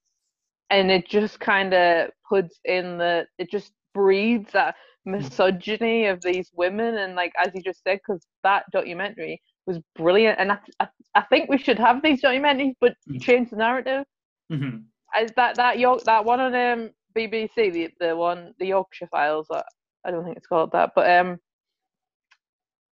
and 0.71 0.91
it 0.91 1.09
just 1.09 1.41
kind 1.41 1.75
of 1.75 2.11
puts 2.29 2.59
in 2.65 2.99
the 2.99 3.27
it 3.39 3.51
just 3.51 3.73
breeds 3.95 4.53
that 4.53 4.75
misogyny 5.09 6.07
of 6.07 6.21
these 6.23 6.51
women. 6.55 6.97
And 6.99 7.15
like 7.17 7.33
as 7.45 7.51
you 7.55 7.63
just 7.63 7.83
said 7.85 7.99
because 8.07 8.23
that 8.45 8.65
documentary 8.73 9.41
was 9.67 9.79
brilliant. 9.97 10.39
And 10.41 10.53
I, 10.53 10.59
I, 10.81 10.89
I 11.15 11.23
think 11.23 11.51
we 11.51 11.59
should 11.59 11.79
have 11.79 12.03
these 12.03 12.23
documentaries 12.23 12.75
but 12.81 12.95
Mm. 13.09 13.21
change 13.23 13.51
the 13.51 13.57
narrative. 13.57 14.05
Mhm. 14.53 14.85
as 15.15 15.31
that 15.37 15.57
that 15.57 15.79
York 15.79 16.05
that 16.05 16.25
one 16.25 16.41
on 16.41 16.55
um 16.55 16.91
BBC 17.17 17.71
the 17.73 17.91
the 18.01 18.17
one 18.17 18.55
the 18.61 18.67
Yorkshire 18.69 19.09
Files 19.11 19.47
uh, 19.51 19.63
I 20.05 20.11
don't 20.11 20.25
think 20.25 20.37
it's 20.37 20.47
called 20.47 20.73
that 20.73 20.93
but 20.95 21.11
um 21.11 21.39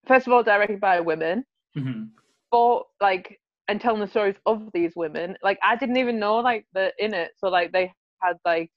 first 0.07 0.27
of 0.27 0.33
all 0.33 0.43
directed 0.43 0.79
by 0.79 0.99
women. 0.99 1.45
Mhm. 1.77 2.11
for 2.51 2.85
like 3.01 3.39
and 3.67 3.79
telling 3.81 4.01
the 4.01 4.07
stories 4.07 4.35
of 4.45 4.69
these 4.73 4.93
women 4.95 5.35
like 5.43 5.57
I 5.63 5.75
didn't 5.75 5.97
even 5.97 6.19
know 6.19 6.37
like 6.37 6.65
the 6.73 6.91
in 6.99 7.13
it. 7.13 7.31
So 7.37 7.47
like 7.49 7.71
they 7.71 7.91
had 8.21 8.37
like 8.45 8.69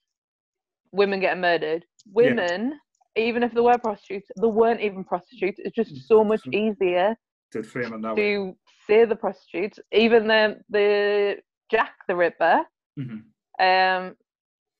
women 0.93 1.21
getting 1.21 1.41
murdered. 1.43 1.85
Women 2.13 2.79
even 3.17 3.43
if 3.43 3.53
they 3.53 3.61
were 3.61 3.79
prostitutes 3.79 4.31
there 4.37 4.49
weren't 4.49 4.81
even 4.81 5.03
prostitutes 5.05 5.59
it's 5.63 5.75
just 5.75 6.07
so 6.07 6.23
much 6.23 6.41
easier 6.53 7.17
Did 7.53 7.65
it 7.67 8.03
that 8.03 8.17
to 8.17 8.57
say 8.87 9.05
the 9.05 9.17
prostitutes 9.17 9.79
even 9.93 10.27
the 10.29 10.59
the 10.71 11.37
Jack 11.71 11.95
the 12.09 12.17
Ripper 12.17 12.63
Mhm. 12.99 13.23
um 13.59 14.17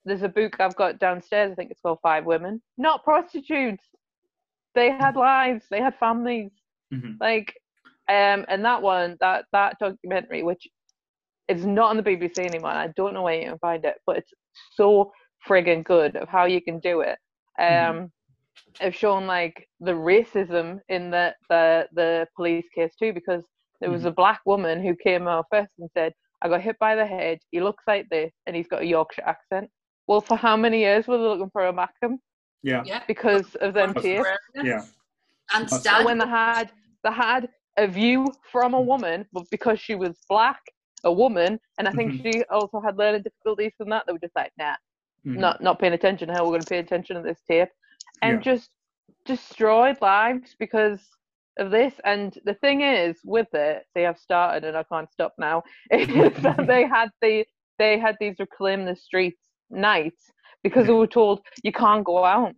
there's 0.05 0.23
a 0.23 0.29
book 0.29 0.57
I've 0.61 0.75
got 0.77 0.99
downstairs. 0.99 1.51
I 1.51 1.55
think 1.55 1.69
it's 1.69 1.81
called 1.81 1.99
Five 2.01 2.25
Women, 2.25 2.61
not 2.77 3.03
prostitutes. 3.03 3.83
They 4.73 4.89
had 4.89 5.17
lives. 5.17 5.65
They 5.69 5.81
had 5.81 5.95
families. 5.99 6.51
Mhm. 6.93 7.17
Like, 7.19 7.53
um, 8.07 8.45
and 8.47 8.63
that 8.63 8.81
one, 8.81 9.17
that 9.19 9.47
that 9.51 9.77
documentary, 9.79 10.43
which 10.43 10.65
is 11.49 11.65
not 11.65 11.89
on 11.89 11.97
the 11.97 12.03
BBC 12.03 12.37
anymore. 12.45 12.71
I 12.71 12.87
don't 12.95 13.13
know 13.13 13.23
where 13.23 13.35
you 13.35 13.49
can 13.49 13.59
find 13.59 13.83
it, 13.83 13.99
but 14.05 14.15
it's 14.19 14.31
so 14.75 15.11
friggin' 15.45 15.83
good 15.83 16.15
of 16.15 16.29
how 16.29 16.45
you 16.45 16.61
can 16.61 16.79
do 16.79 17.01
it. 17.01 17.19
Um, 17.59 17.65
Mhm. 17.65 18.11
Have 18.79 18.95
shown 18.95 19.25
like 19.27 19.67
the 19.79 19.91
racism 19.93 20.79
in 20.89 21.09
the 21.09 21.33
the 21.49 21.87
the 21.93 22.27
police 22.35 22.67
case 22.73 22.93
too, 22.95 23.11
because 23.13 23.43
there 23.81 23.89
was 23.91 24.05
a 24.05 24.11
black 24.11 24.41
woman 24.45 24.81
who 24.81 24.95
came 24.95 25.27
out 25.27 25.45
first 25.51 25.71
and 25.79 25.89
said, 25.95 26.13
"I 26.41 26.47
got 26.49 26.61
hit 26.61 26.77
by 26.79 26.95
the 26.95 27.05
head. 27.05 27.39
He 27.51 27.59
looks 27.61 27.83
like 27.87 28.07
this, 28.09 28.31
and 28.45 28.55
he's 28.55 28.67
got 28.67 28.81
a 28.81 28.85
Yorkshire 28.85 29.23
accent." 29.25 29.69
Well, 30.07 30.21
for 30.21 30.37
how 30.37 30.55
many 30.55 30.79
years 30.79 31.07
were 31.07 31.17
they 31.17 31.23
looking 31.23 31.49
for 31.49 31.67
a 31.67 31.73
Mackem 31.73 32.17
Yeah, 32.63 32.83
Yeah. 32.85 33.03
because 33.07 33.55
of 33.55 33.73
them 33.73 33.93
That's 33.93 34.03
tapes? 34.05 34.27
yeah, 34.55 34.81
And 35.53 35.65
That's- 35.65 35.81
Stan, 35.81 36.05
when 36.05 36.17
they 36.17 36.27
had 36.27 36.71
they 37.03 37.11
had 37.11 37.49
a 37.77 37.87
view 37.87 38.27
from 38.51 38.73
a 38.73 38.81
woman, 38.81 39.25
but 39.33 39.43
because 39.51 39.79
she 39.79 39.95
was 39.95 40.17
black, 40.29 40.61
a 41.03 41.11
woman, 41.11 41.59
and 41.77 41.87
I 41.87 41.91
think 41.91 42.13
Mhm. 42.13 42.21
she 42.23 42.43
also 42.45 42.79
had 42.81 42.97
learning 42.97 43.21
difficulties 43.23 43.73
from 43.77 43.89
that, 43.89 44.05
they 44.05 44.13
were 44.13 44.19
just 44.27 44.35
like, 44.35 44.51
nah, 44.57 44.75
Mhm. 45.25 45.37
not 45.37 45.61
not 45.61 45.79
paying 45.79 45.93
attention 45.93 46.27
to 46.27 46.33
her. 46.33 46.41
We're 46.43 46.49
going 46.57 46.61
to 46.61 46.73
pay 46.75 46.79
attention 46.79 47.15
to 47.17 47.21
this 47.21 47.41
tape, 47.43 47.69
and 48.21 48.37
Yeah. 48.37 48.51
just 48.53 48.69
destroyed 49.25 49.97
lives 50.01 50.55
because 50.59 51.01
of 51.59 51.71
this. 51.71 51.93
And 52.05 52.37
the 52.45 52.53
thing 52.55 52.81
is, 52.81 53.17
with 53.23 53.53
it, 53.53 53.83
they 53.95 54.03
have 54.03 54.17
started, 54.19 54.63
and 54.63 54.77
I 54.77 54.83
can't 54.83 55.11
stop 55.11 55.33
now. 55.37 55.63
Is 55.91 56.07
that 56.43 56.65
they 56.67 56.85
had 56.97 57.09
the 57.21 57.45
they 57.79 57.99
had 57.99 58.15
these 58.19 58.35
reclaim 58.39 58.85
the 58.85 58.95
streets 58.95 59.39
nights 59.69 60.31
because 60.63 60.87
they 60.87 60.93
were 60.93 61.07
told 61.07 61.41
you 61.63 61.71
can't 61.71 62.03
go 62.03 62.23
out, 62.25 62.53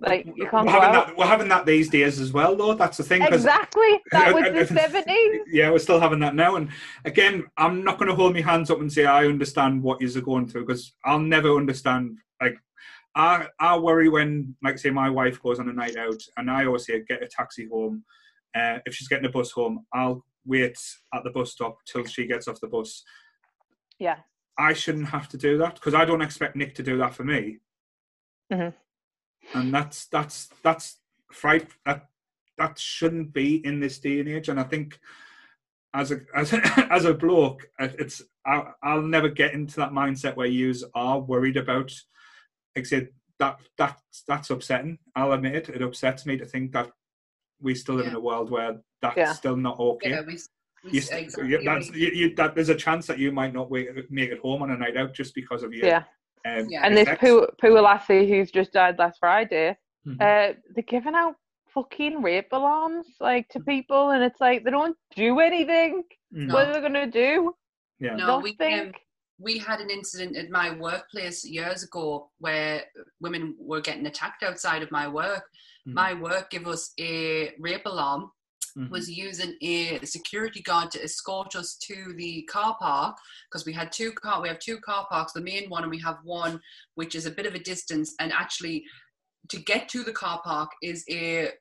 like 0.00 0.26
you 0.26 0.46
can't 0.46 0.66
we're 0.66 0.72
go 0.72 0.80
having 0.80 0.96
out. 0.96 1.06
that. 1.08 1.16
We're 1.16 1.26
having 1.26 1.48
that 1.48 1.64
these 1.66 1.88
days 1.88 2.20
as 2.20 2.32
well, 2.32 2.54
though. 2.54 2.74
That's 2.74 2.96
the 2.98 3.02
thing. 3.04 3.22
Exactly. 3.22 3.98
That 4.12 4.34
was 4.38 4.44
the 4.44 4.66
seventies. 4.66 5.40
yeah, 5.50 5.70
we're 5.70 5.78
still 5.78 6.00
having 6.00 6.20
that 6.20 6.34
now. 6.34 6.56
And 6.56 6.68
again, 7.04 7.46
I'm 7.56 7.82
not 7.82 7.98
going 7.98 8.08
to 8.10 8.14
hold 8.14 8.34
my 8.34 8.40
hands 8.42 8.70
up 8.70 8.80
and 8.80 8.92
say 8.92 9.06
I 9.06 9.26
understand 9.26 9.82
what 9.82 10.00
you're 10.00 10.22
going 10.22 10.46
through 10.48 10.66
because 10.66 10.92
I'll 11.04 11.18
never 11.20 11.56
understand. 11.56 12.18
I 13.18 13.48
I 13.60 13.76
worry 13.76 14.08
when, 14.08 14.54
like, 14.62 14.78
say, 14.78 14.90
my 14.90 15.10
wife 15.10 15.42
goes 15.42 15.58
on 15.58 15.68
a 15.68 15.72
night 15.72 15.96
out, 15.96 16.22
and 16.36 16.50
I 16.50 16.64
always 16.64 16.86
say, 16.86 17.02
get 17.06 17.22
a 17.22 17.28
taxi 17.28 17.68
home. 17.70 18.04
Uh, 18.56 18.78
if 18.86 18.94
she's 18.94 19.08
getting 19.08 19.26
a 19.26 19.30
bus 19.30 19.50
home, 19.50 19.84
I'll 19.92 20.24
wait 20.46 20.78
at 21.12 21.24
the 21.24 21.30
bus 21.30 21.52
stop 21.52 21.76
till 21.84 22.04
she 22.04 22.26
gets 22.26 22.48
off 22.48 22.60
the 22.60 22.68
bus. 22.68 23.04
Yeah. 23.98 24.16
I 24.58 24.72
shouldn't 24.72 25.08
have 25.08 25.28
to 25.30 25.36
do 25.36 25.58
that 25.58 25.74
because 25.74 25.94
I 25.94 26.04
don't 26.04 26.22
expect 26.22 26.56
Nick 26.56 26.74
to 26.76 26.82
do 26.82 26.96
that 26.98 27.14
for 27.14 27.24
me. 27.24 27.58
Mhm. 28.52 28.74
And 29.54 29.74
that's 29.74 30.06
that's 30.06 30.48
that's 30.62 30.98
fright 31.32 31.68
that 31.84 32.08
that 32.56 32.78
shouldn't 32.78 33.32
be 33.32 33.64
in 33.64 33.80
this 33.80 33.98
day 33.98 34.20
and 34.20 34.28
age. 34.28 34.48
And 34.48 34.58
I 34.58 34.64
think 34.64 34.98
as 35.94 36.12
a 36.12 36.20
as 36.34 36.52
a, 36.52 36.88
as 36.92 37.04
a 37.04 37.14
bloke, 37.14 37.68
uh, 37.78 37.88
it's 37.98 38.22
I, 38.46 38.72
I'll 38.82 39.02
never 39.02 39.28
get 39.28 39.54
into 39.54 39.76
that 39.76 39.92
mindset 39.92 40.36
where 40.36 40.46
you 40.46 40.74
are 40.94 41.20
worried 41.20 41.56
about. 41.56 41.92
Like 42.78 42.86
I 42.86 42.88
said, 42.88 43.08
that 43.40 43.58
that 43.76 43.98
that's 44.28 44.50
upsetting. 44.50 44.98
I'll 45.16 45.32
admit 45.32 45.54
it. 45.56 45.68
It 45.68 45.82
upsets 45.82 46.24
me 46.26 46.36
to 46.38 46.44
think 46.46 46.72
that 46.72 46.90
we 47.60 47.74
still 47.74 47.96
live 47.96 48.06
in 48.06 48.14
a 48.14 48.20
world 48.20 48.50
where 48.50 48.76
that's 49.02 49.16
Yeah. 49.16 49.32
still 49.32 49.56
not 49.56 49.78
okay. 49.80 50.10
yeah, 50.10 50.20
we, 50.20 50.38
we 50.84 50.90
You 50.92 50.98
exactly. 50.98 51.48
you- 51.48 51.62
that's, 51.64 51.90
you, 51.90 52.08
you, 52.14 52.34
that 52.36 52.54
there's 52.54 52.68
a 52.68 52.74
chance 52.76 53.06
that 53.08 53.18
you 53.18 53.32
might 53.32 53.52
not 53.52 53.68
wait, 53.68 53.88
make 54.10 54.30
it 54.30 54.38
home 54.38 54.62
on 54.62 54.70
a 54.70 54.76
night 54.76 54.96
out 54.96 55.12
just 55.12 55.34
because 55.34 55.64
of 55.64 55.72
your 55.74 55.86
Yeah. 55.86 56.04
um, 56.46 56.66
Yeah. 56.68 56.82
And 56.84 56.96
this 56.96 57.08
sex. 57.08 57.20
poor 57.20 57.48
poor 57.60 57.80
lassie 57.80 58.28
who's 58.28 58.52
just 58.52 58.72
died 58.72 58.96
last 58.98 59.18
Friday, 59.18 59.76
Mhm. 60.06 60.14
uh, 60.20 60.54
they're 60.74 60.84
giving 60.86 61.16
out 61.16 61.34
fucking 61.74 62.22
rape 62.22 62.52
alarms 62.52 63.06
like 63.20 63.48
to 63.50 63.60
people, 63.60 64.10
and 64.10 64.22
it's 64.22 64.40
like 64.40 64.62
they 64.64 64.70
don't 64.70 64.96
do 65.16 65.40
anything. 65.40 66.04
Mm. 66.32 66.52
What 66.52 66.68
are 66.68 66.72
they 66.74 66.80
gonna 66.80 67.06
do? 67.10 67.54
yeah. 67.98 68.14
No, 68.14 68.38
we, 68.38 68.52
Nothing. 68.58 68.80
um, 68.80 68.92
we 69.38 69.58
had 69.58 69.80
an 69.80 69.90
incident 69.90 70.36
at 70.36 70.50
my 70.50 70.74
workplace 70.74 71.44
years 71.44 71.82
ago 71.84 72.30
where 72.38 72.84
women 73.20 73.54
were 73.58 73.80
getting 73.80 74.06
attacked 74.06 74.42
outside 74.42 74.82
of 74.82 74.90
my 74.90 75.06
work. 75.06 75.44
Mhm. 75.86 75.94
My 75.94 76.12
work 76.14 76.50
gave 76.50 76.66
us 76.66 76.92
a 76.98 77.54
rape 77.58 77.86
alarm, 77.86 78.32
Mhm. 78.76 78.90
was 78.90 79.08
using 79.08 79.56
a 79.62 80.04
security 80.04 80.60
guard 80.60 80.90
to 80.90 81.02
escort 81.02 81.54
us 81.56 81.76
to 81.76 82.12
the 82.14 82.42
car 82.42 82.76
park 82.78 83.16
because 83.48 83.64
we 83.64 83.72
had 83.72 83.90
two 83.92 84.12
car 84.12 84.42
we 84.42 84.48
have 84.48 84.58
two 84.58 84.78
car 84.80 85.06
parks, 85.08 85.32
the 85.32 85.40
main 85.40 85.70
one 85.70 85.82
and 85.84 85.90
we 85.90 86.00
have 86.00 86.18
one 86.24 86.60
which 86.94 87.14
is 87.14 87.26
a 87.26 87.30
bit 87.30 87.46
of 87.46 87.54
a 87.54 87.58
distance 87.58 88.14
and 88.20 88.32
actually 88.32 88.84
to 89.48 89.58
get 89.58 89.88
to 89.88 90.02
the 90.04 90.12
car 90.12 90.40
park 90.42 90.70
is 90.82 91.04
a, 91.08 91.52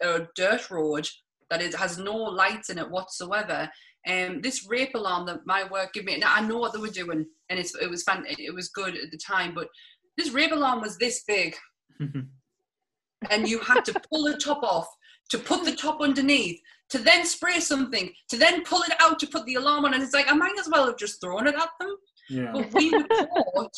a 0.00 0.26
dirt 0.34 0.70
road 0.70 1.08
that 1.50 1.60
is, 1.60 1.74
has 1.74 1.98
no 1.98 2.16
lights 2.16 2.70
in 2.70 2.78
it 2.78 2.90
whatsoever. 2.90 3.70
And 4.06 4.42
this 4.42 4.66
rape 4.68 4.94
alarm 4.94 5.26
that 5.26 5.40
my 5.46 5.68
work 5.68 5.92
gave 5.92 6.04
me, 6.04 6.16
now 6.16 6.32
I 6.34 6.40
know 6.40 6.58
what 6.58 6.72
they 6.72 6.78
were 6.78 6.88
doing, 6.88 7.26
and 7.50 7.58
it's, 7.58 7.74
it 7.74 7.90
was 7.90 8.04
fun, 8.04 8.24
it 8.26 8.54
was 8.54 8.68
good 8.68 8.96
at 8.96 9.10
the 9.10 9.18
time, 9.18 9.52
but 9.54 9.68
this 10.16 10.30
rape 10.30 10.52
alarm 10.52 10.80
was 10.80 10.96
this 10.96 11.24
big, 11.26 11.56
and 12.00 13.48
you 13.48 13.58
had 13.58 13.84
to 13.84 14.00
pull 14.10 14.24
the 14.24 14.36
top 14.36 14.62
off 14.62 14.88
to 15.30 15.38
put 15.38 15.64
the 15.64 15.74
top 15.74 16.00
underneath 16.00 16.60
to 16.88 16.98
then 16.98 17.24
spray 17.24 17.60
something 17.60 18.12
to 18.28 18.36
then 18.36 18.62
pull 18.62 18.82
it 18.82 18.92
out 19.00 19.18
to 19.18 19.26
put 19.26 19.44
the 19.46 19.54
alarm 19.54 19.84
on 19.84 19.94
and 19.94 20.02
it's 20.02 20.14
like 20.14 20.30
i 20.30 20.34
might 20.34 20.58
as 20.58 20.68
well 20.68 20.86
have 20.86 20.96
just 20.96 21.20
thrown 21.20 21.46
it 21.46 21.54
at 21.54 21.70
them 21.80 21.96
yeah. 22.28 22.52
but 22.52 22.72
we 22.74 22.90
were 22.90 23.04
taught 23.04 23.72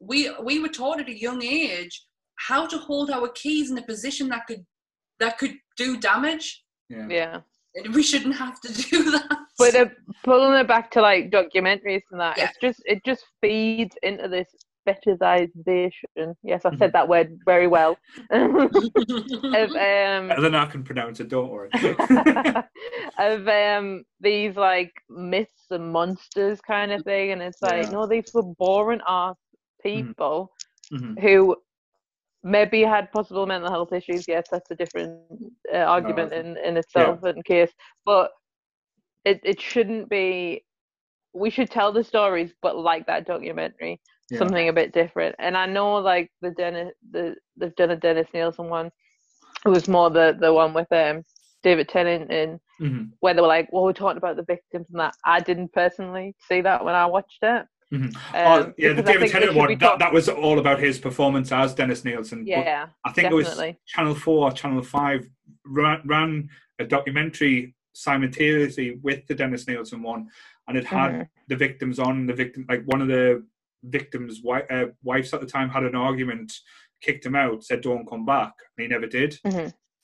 we 0.00 0.30
we 0.42 0.58
were 0.58 0.68
taught 0.68 1.00
at 1.00 1.08
a 1.08 1.20
young 1.20 1.42
age 1.42 2.04
how 2.36 2.66
to 2.66 2.78
hold 2.78 3.10
our 3.10 3.28
keys 3.28 3.70
in 3.70 3.78
a 3.78 3.82
position 3.82 4.28
that 4.28 4.46
could 4.46 4.64
that 5.20 5.38
could 5.38 5.54
do 5.76 5.98
damage 5.98 6.64
yeah. 6.88 7.06
Yeah. 7.08 7.40
and 7.74 7.94
we 7.94 8.02
shouldn't 8.02 8.36
have 8.36 8.60
to 8.60 8.72
do 8.90 9.10
that 9.10 9.37
But 9.58 9.74
uh, 9.74 9.86
pulling 10.24 10.58
it 10.60 10.68
back 10.68 10.90
to 10.92 11.00
like 11.02 11.30
documentaries 11.30 12.02
and 12.12 12.20
that, 12.20 12.38
Yeah. 12.38 12.44
it's 12.46 12.58
just 12.60 12.82
it 12.86 13.04
just 13.04 13.24
feeds 13.40 13.96
into 14.02 14.28
this 14.28 14.48
fetishization. 14.88 16.34
Yes, 16.42 16.64
I 16.64 16.74
said 16.76 16.92
that 16.92 17.08
word 17.08 17.38
very 17.44 17.66
well. 17.66 17.98
of 18.30 18.40
um, 18.72 20.28
Better 20.28 20.40
than 20.40 20.54
I 20.54 20.66
can 20.66 20.82
pronounce 20.84 21.20
it, 21.20 21.28
don't 21.28 21.50
worry. 21.50 21.70
of 23.18 23.48
um 23.48 24.04
these 24.20 24.56
like 24.56 24.92
myths 25.10 25.66
and 25.70 25.92
monsters 25.92 26.60
kind 26.60 26.92
of 26.92 27.02
thing, 27.04 27.32
and 27.32 27.42
it's 27.42 27.60
like 27.62 27.86
Yeah. 27.88 27.90
no, 27.92 28.06
these 28.06 28.30
were 28.32 28.42
boring 28.42 29.00
ass 29.06 29.36
people 29.82 30.52
Mhm. 30.92 31.20
who 31.20 31.56
maybe 32.42 32.82
had 32.82 33.10
possible 33.12 33.46
mental 33.46 33.70
health 33.70 33.92
issues. 33.92 34.24
Yes, 34.28 34.46
that's 34.50 34.70
a 34.70 34.74
different 34.76 35.20
uh, 35.74 35.78
argument 35.78 36.32
in 36.32 36.56
in 36.58 36.76
itself 36.76 37.22
and 37.24 37.44
case, 37.44 37.72
but 38.06 38.30
it 39.24 39.40
it 39.44 39.60
shouldn't 39.60 40.08
be. 40.08 40.64
We 41.34 41.50
should 41.50 41.70
tell 41.70 41.92
the 41.92 42.02
stories, 42.04 42.52
but 42.62 42.76
like 42.76 43.06
that 43.06 43.26
documentary, 43.26 44.00
Yeah. 44.30 44.38
something 44.38 44.68
a 44.68 44.72
bit 44.72 44.92
different. 44.92 45.36
And 45.38 45.56
I 45.56 45.66
know 45.66 45.96
like 45.96 46.30
the 46.40 46.50
Dennis, 46.50 46.94
the 47.10 47.36
they've 47.56 47.74
done 47.76 47.90
a 47.90 47.96
Dennis 47.96 48.28
Nilsen 48.32 48.68
one. 48.68 48.90
It 49.66 49.68
was 49.68 49.88
more 49.88 50.10
the 50.10 50.36
the 50.40 50.52
one 50.52 50.72
with 50.74 50.90
um 50.92 51.24
David 51.62 51.88
Tennant 51.88 52.30
and 52.32 52.60
Mhm. 52.80 53.10
where 53.20 53.34
they 53.34 53.40
were 53.40 53.48
like, 53.48 53.68
well, 53.72 53.82
we're 53.84 53.92
talking 53.92 54.18
about 54.18 54.36
the 54.36 54.44
victims 54.44 54.86
and 54.90 55.00
that. 55.00 55.14
I 55.24 55.40
didn't 55.40 55.72
personally 55.72 56.36
see 56.48 56.60
that 56.60 56.84
when 56.84 56.94
I 56.94 57.06
watched 57.06 57.38
it. 57.42 57.66
Mhm. 57.92 58.14
Um, 58.14 58.68
oh, 58.68 58.72
yeah, 58.78 58.92
the 58.92 59.02
David 59.02 59.30
Tennant 59.30 59.54
one, 59.54 59.76
that, 59.78 59.98
that 59.98 60.12
was 60.12 60.28
all 60.28 60.58
about 60.60 60.78
his 60.78 60.98
performance 61.00 61.50
as 61.50 61.74
Dennis 61.74 62.04
Nilsen. 62.04 62.46
Yeah, 62.46 62.88
I 63.04 63.12
think 63.12 63.30
it 63.30 63.34
was. 63.34 63.60
Channel 63.86 64.14
4 64.14 64.44
or 64.48 64.52
Channel 64.52 64.82
5 64.82 65.26
ran, 65.64 66.02
ran 66.04 66.48
a 66.78 66.84
documentary 66.84 67.74
simultaneously 67.92 68.98
with 69.02 69.26
the 69.26 69.34
Dennis 69.34 69.66
Nilsen 69.66 70.02
one, 70.02 70.28
and 70.66 70.76
it 70.76 70.84
had 70.84 71.12
Mhm. 71.12 71.28
the 71.48 71.56
victims 71.56 71.98
on. 71.98 72.26
The 72.26 72.34
victim, 72.34 72.64
like 72.68 72.82
one 72.84 73.00
of 73.02 73.08
the 73.08 73.44
victims' 73.82 74.40
wi- 74.40 74.66
uh, 74.70 74.88
wives 75.02 75.32
at 75.34 75.40
the 75.40 75.46
time, 75.46 75.68
had 75.70 75.84
an 75.84 75.94
argument, 75.94 76.52
kicked 77.00 77.24
him 77.26 77.36
out, 77.36 77.64
said, 77.64 77.80
"Don't 77.80 78.08
come 78.08 78.24
back," 78.26 78.52
and 78.76 78.82
he 78.82 78.88
never 78.88 79.06
did 79.06 79.38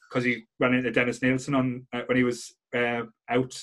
because 0.08 0.24
he 0.24 0.46
ran 0.60 0.74
into 0.74 0.90
Dennis 0.90 1.22
Nilsen 1.22 1.54
on 1.54 1.86
uh, 1.92 2.02
when 2.06 2.16
he 2.16 2.24
was 2.24 2.54
uh, 2.74 3.04
out. 3.28 3.62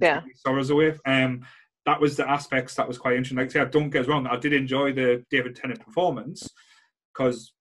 Yeah. 0.00 0.22
sorrows 0.34 0.70
away. 0.70 0.98
Um, 1.06 1.46
that 1.86 2.00
was 2.00 2.16
the 2.16 2.28
aspects 2.28 2.74
that 2.74 2.88
was 2.88 2.98
quite 2.98 3.14
interesting. 3.14 3.38
Like 3.38 3.54
I 3.54 3.64
say, 3.64 3.70
don't 3.70 3.90
get 3.90 4.02
us 4.02 4.08
wrong, 4.08 4.26
I 4.26 4.36
did 4.36 4.52
enjoy 4.52 4.92
the 4.92 5.24
David 5.30 5.54
Tennant 5.54 5.84
performance 5.84 6.48
because 7.12 7.52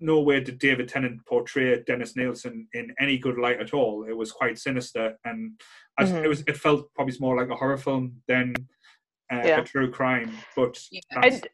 no 0.00 0.20
way 0.20 0.40
did 0.40 0.58
David 0.58 0.88
Tennant 0.88 1.24
portray 1.26 1.82
Dennis 1.82 2.16
Nilsen 2.16 2.68
in 2.74 2.94
any 3.00 3.16
good 3.18 3.38
light 3.38 3.60
at 3.60 3.72
all. 3.74 4.04
It 4.08 4.12
was 4.16 4.30
quite 4.32 4.58
sinister, 4.58 5.16
and 5.24 5.58
as 5.98 6.12
Mhm. 6.12 6.24
it 6.24 6.28
was, 6.28 6.40
it 6.46 6.56
felt 6.56 6.92
probably 6.94 7.14
more 7.20 7.36
like 7.36 7.48
a 7.50 7.56
horror 7.56 7.78
film 7.78 8.22
than 8.28 8.54
uh, 9.32 9.42
Yeah. 9.44 9.60
a 9.60 9.64
true 9.64 9.90
crime. 9.90 10.30
But 10.54 10.78
Yeah. 10.92 11.00
And 11.22 11.48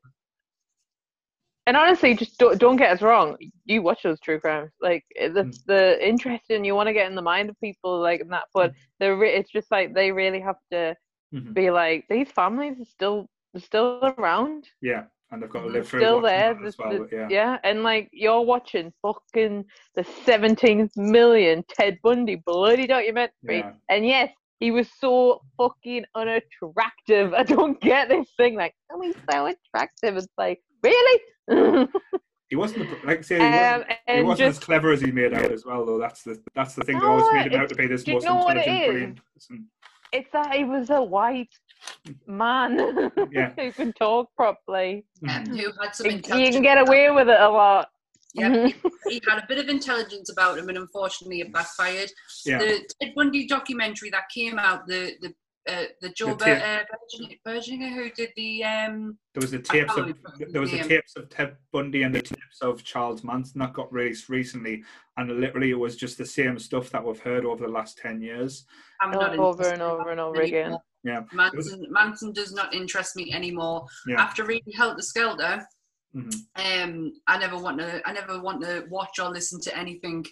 and 1.66 1.76
honestly, 1.76 2.14
just 2.14 2.38
don't, 2.38 2.58
don't 2.58 2.76
get 2.76 2.90
us 2.92 3.02
wrong. 3.02 3.36
You 3.66 3.82
watch 3.82 4.02
those 4.02 4.18
true 4.20 4.40
crimes, 4.40 4.72
like 4.80 5.04
the 5.16 5.44
Mm. 5.44 5.64
the 5.66 6.06
interesting. 6.06 6.64
You 6.64 6.74
want 6.74 6.88
to 6.88 6.92
get 6.92 7.08
in 7.08 7.14
the 7.14 7.22
mind 7.22 7.48
of 7.50 7.60
people 7.60 8.00
like 8.00 8.20
and 8.20 8.32
that, 8.32 8.44
but 8.52 8.72
they're 8.98 9.16
re- 9.16 9.32
it's 9.34 9.50
just 9.50 9.70
like 9.70 9.94
they 9.94 10.10
really 10.10 10.40
have 10.40 10.58
to 10.72 10.96
Mhm. 11.32 11.54
be 11.54 11.70
like 11.70 12.04
these 12.08 12.30
families 12.32 12.80
are 12.80 12.84
still 12.84 13.28
still 13.58 14.00
around. 14.18 14.68
yeah, 14.80 15.04
and 15.32 15.42
they've 15.42 15.50
got 15.50 15.62
to 15.62 15.68
Mhm. 15.68 15.72
live 15.72 15.88
through 15.88 16.00
Still 16.00 16.20
there, 16.20 16.54
that 16.54 16.64
as 16.64 16.78
well. 16.78 16.90
the- 16.90 17.08
yeah. 17.10 17.26
yeah, 17.30 17.58
and 17.64 17.82
like 17.82 18.08
you're 18.12 18.42
watching 18.42 18.92
fucking 19.02 19.64
the 19.94 20.04
17th 20.24 20.96
million 20.96 21.64
Ted 21.68 21.98
Bundy 22.02 22.36
bloody 22.36 22.86
documentary, 22.86 23.58
Yeah. 23.58 23.72
and 23.88 24.06
yes, 24.06 24.32
he 24.60 24.70
was 24.70 24.88
so 24.98 25.42
fucking 25.56 26.04
unattractive. 26.14 27.34
I 27.34 27.42
don't 27.42 27.80
get 27.80 28.08
this 28.08 28.30
thing 28.36 28.54
like, 28.54 28.74
oh, 28.92 29.00
he's 29.00 29.16
so 29.30 29.46
attractive. 29.46 30.16
It's 30.18 30.28
like, 30.38 30.60
really? 30.82 31.20
um, 31.50 31.88
He 32.50 32.56
wasn't 32.56 32.90
the- 32.90 33.06
like 33.06 33.24
say 33.24 33.36
he 33.36 33.40
wasn't, 33.42 33.86
he 34.06 34.22
wasn't 34.22 34.38
just 34.38 34.60
as 34.60 34.64
clever 34.66 34.92
as 34.92 35.00
he 35.00 35.10
made 35.10 35.32
out 35.32 35.50
as 35.50 35.64
well 35.64 35.86
though. 35.86 35.96
That's 35.98 36.22
the 36.22 36.38
that's 36.54 36.74
the 36.74 36.84
thing. 36.84 36.98
No, 36.98 37.06
always 37.12 37.24
made 37.32 37.50
him 37.50 37.58
out 37.58 37.70
to 37.70 37.74
be 37.74 37.86
this 37.86 38.06
most 38.06 38.24
know 38.26 38.34
what 38.36 38.58
it 38.58 38.66
intelligent, 38.66 39.20
person. 39.34 39.70
It's 40.12 40.28
that 40.32 40.54
he 40.54 40.64
was 40.64 40.90
a 40.90 41.02
white 41.02 41.48
man 42.26 43.10
Yeah. 43.32 43.52
who 43.58 43.72
can 43.72 43.92
talk 43.94 44.28
properly. 44.36 45.04
Mhm. 45.24 45.48
who 45.48 45.72
had 45.80 45.94
some 45.94 46.10
You 46.10 46.50
can 46.50 46.62
get 46.62 46.78
away 46.78 47.10
with 47.10 47.28
it 47.28 47.40
a 47.40 47.48
lot. 47.48 47.88
Yeah, 48.34 48.68
he 49.08 49.20
had 49.28 49.38
a 49.38 49.46
bit 49.46 49.58
of 49.58 49.68
intelligence 49.68 50.30
about 50.30 50.56
him, 50.56 50.68
and 50.70 50.78
unfortunately, 50.78 51.40
it 51.40 51.52
backfired. 51.52 52.10
Yeah. 52.46 52.58
The 52.58 52.88
Ted 53.00 53.12
Bundy 53.14 53.46
documentary 53.46 54.08
that 54.10 54.24
came 54.34 54.58
out, 54.58 54.86
the 54.86 55.12
the 55.20 55.34
uh, 55.68 55.84
the 56.00 56.08
Joe 56.10 56.34
The 56.34 56.56
uh, 56.56 56.84
Bergin- 57.14 57.38
Berlinger 57.46 57.92
who 57.94 58.10
did 58.10 58.30
the 58.36 58.64
um 58.64 59.16
There 59.34 59.40
was 59.40 59.50
the 59.52 59.60
tapes 59.60 59.96
of 59.96 60.12
there 60.50 60.60
was 60.60 60.70
the 60.70 60.78
name. 60.78 60.88
tapes 60.88 61.14
of 61.16 61.28
Ted 61.28 61.56
Bundy 61.72 62.02
and 62.02 62.14
the 62.14 62.22
tapes 62.22 62.60
of 62.62 62.82
Charles 62.82 63.22
Manson 63.22 63.60
that 63.60 63.72
got 63.72 63.92
released 63.92 64.28
recently, 64.28 64.82
and 65.16 65.30
literally 65.40 65.70
it 65.70 65.78
was 65.78 65.96
just 65.96 66.18
the 66.18 66.26
same 66.26 66.58
stuff 66.58 66.90
that 66.90 67.04
we've 67.04 67.20
heard 67.20 67.44
over 67.44 67.64
the 67.66 67.72
last 67.72 67.98
ten 67.98 68.20
years. 68.20 68.66
I'm 69.00 69.10
not 69.12 69.38
over 69.38 69.68
and 69.68 69.82
over 69.82 70.10
and 70.10 70.18
that 70.18 70.24
over 70.24 70.40
again. 70.40 70.76
Yeah. 71.04 71.22
Manson 71.32 71.86
Manson 71.90 72.32
does 72.32 72.52
not 72.52 72.74
interest 72.74 73.16
me 73.16 73.32
anymore. 73.32 73.86
Yeah. 74.06 74.20
After 74.20 74.44
reading 74.44 74.72
Helter 74.76 75.02
Skelter, 75.02 75.64
Mhm. 76.14 76.34
um, 76.56 77.12
I 77.26 77.38
never 77.38 77.56
want 77.56 77.78
to 77.78 78.02
I 78.06 78.12
never 78.12 78.40
want 78.40 78.62
to 78.62 78.84
watch 78.90 79.18
or 79.18 79.30
listen 79.30 79.60
to 79.62 79.76
anything 79.76 80.24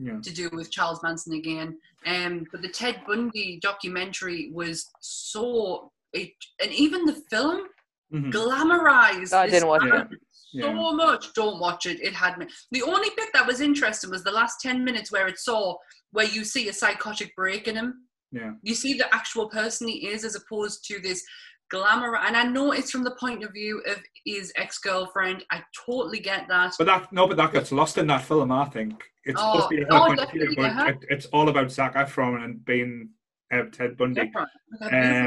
Yeah. 0.00 0.20
to 0.22 0.30
do 0.32 0.48
with 0.52 0.70
Charles 0.70 1.02
Manson 1.02 1.32
again. 1.34 1.76
Um, 2.06 2.46
but 2.52 2.62
the 2.62 2.68
Ted 2.68 3.02
Bundy 3.06 3.58
documentary 3.60 4.50
was 4.52 4.88
so, 5.00 5.90
it, 6.12 6.30
and 6.62 6.72
even 6.72 7.04
the 7.04 7.14
film 7.30 7.66
Mhm. 8.12 8.32
glamorized. 8.32 9.32
I 9.32 9.48
didn't 9.50 9.68
watch 9.68 9.82
man 9.82 10.08
it. 10.12 10.18
So 10.32 10.58
Yeah. 10.58 10.72
much. 10.92 11.32
Don't 11.34 11.58
watch 11.60 11.84
it. 11.86 12.00
It 12.00 12.14
had 12.14 12.38
me. 12.38 12.46
The 12.70 12.82
only 12.82 13.10
bit 13.16 13.28
that 13.34 13.46
was 13.46 13.60
interesting 13.60 14.10
was 14.10 14.24
the 14.24 14.30
last 14.30 14.60
ten 14.60 14.82
minutes 14.84 15.10
where 15.12 15.26
it 15.26 15.38
saw 15.38 15.76
where 16.12 16.26
you 16.26 16.42
see 16.44 16.68
a 16.68 16.72
psychotic 16.72 17.34
break 17.36 17.68
in 17.68 17.76
him. 17.76 18.08
Yeah. 18.32 18.52
You 18.62 18.74
see 18.74 18.94
the 18.94 19.12
actual 19.14 19.48
person 19.50 19.88
he 19.88 20.08
is 20.08 20.24
as 20.24 20.36
opposed 20.36 20.84
to 20.86 21.00
this 21.00 21.22
glamour. 21.70 22.16
And 22.16 22.36
I 22.36 22.44
know 22.44 22.72
it's 22.72 22.90
from 22.90 23.04
the 23.04 23.12
point 23.12 23.44
of 23.44 23.52
view 23.52 23.82
of 23.86 23.98
his 24.24 24.52
ex 24.56 24.78
girlfriend. 24.78 25.44
I 25.50 25.62
totally 25.86 26.20
get 26.20 26.48
that. 26.48 26.74
But 26.78 26.86
that 26.86 27.12
no, 27.12 27.26
but 27.26 27.36
that 27.36 27.52
gets 27.52 27.72
lost 27.72 27.98
in 27.98 28.06
that 28.08 28.22
film. 28.22 28.50
I 28.52 28.64
think 28.66 29.02
it's 29.24 29.40
Oh, 29.42 29.52
supposed 29.54 29.70
to 29.70 29.76
be 29.76 29.82
a 29.82 29.86
oh, 29.90 30.06
point 30.06 30.20
of 30.20 30.30
view, 30.30 30.54
but 30.56 30.88
it, 30.88 30.96
it's 31.10 31.26
all 31.26 31.48
about 31.48 31.70
Zac 31.70 31.94
Efron 31.94 32.44
and 32.44 32.64
being 32.64 33.10
uh, 33.52 33.62
Ted 33.72 33.96
Bundy. 33.96 34.26
Different. 34.26 34.48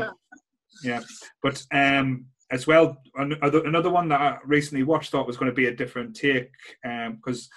Um, 0.03 0.13
Yeah, 0.83 1.01
but 1.43 1.63
um, 1.71 2.25
as 2.49 2.65
well, 2.65 2.97
an- 3.15 3.37
other- 3.41 3.65
another 3.65 3.89
one 3.89 4.07
that 4.09 4.21
I 4.21 4.37
recently 4.45 4.83
watched 4.83 5.11
thought 5.11 5.27
was 5.27 5.37
going 5.37 5.51
to 5.51 5.55
be 5.55 5.67
a 5.67 5.75
different 5.75 6.15
take 6.15 6.49
because 6.83 7.49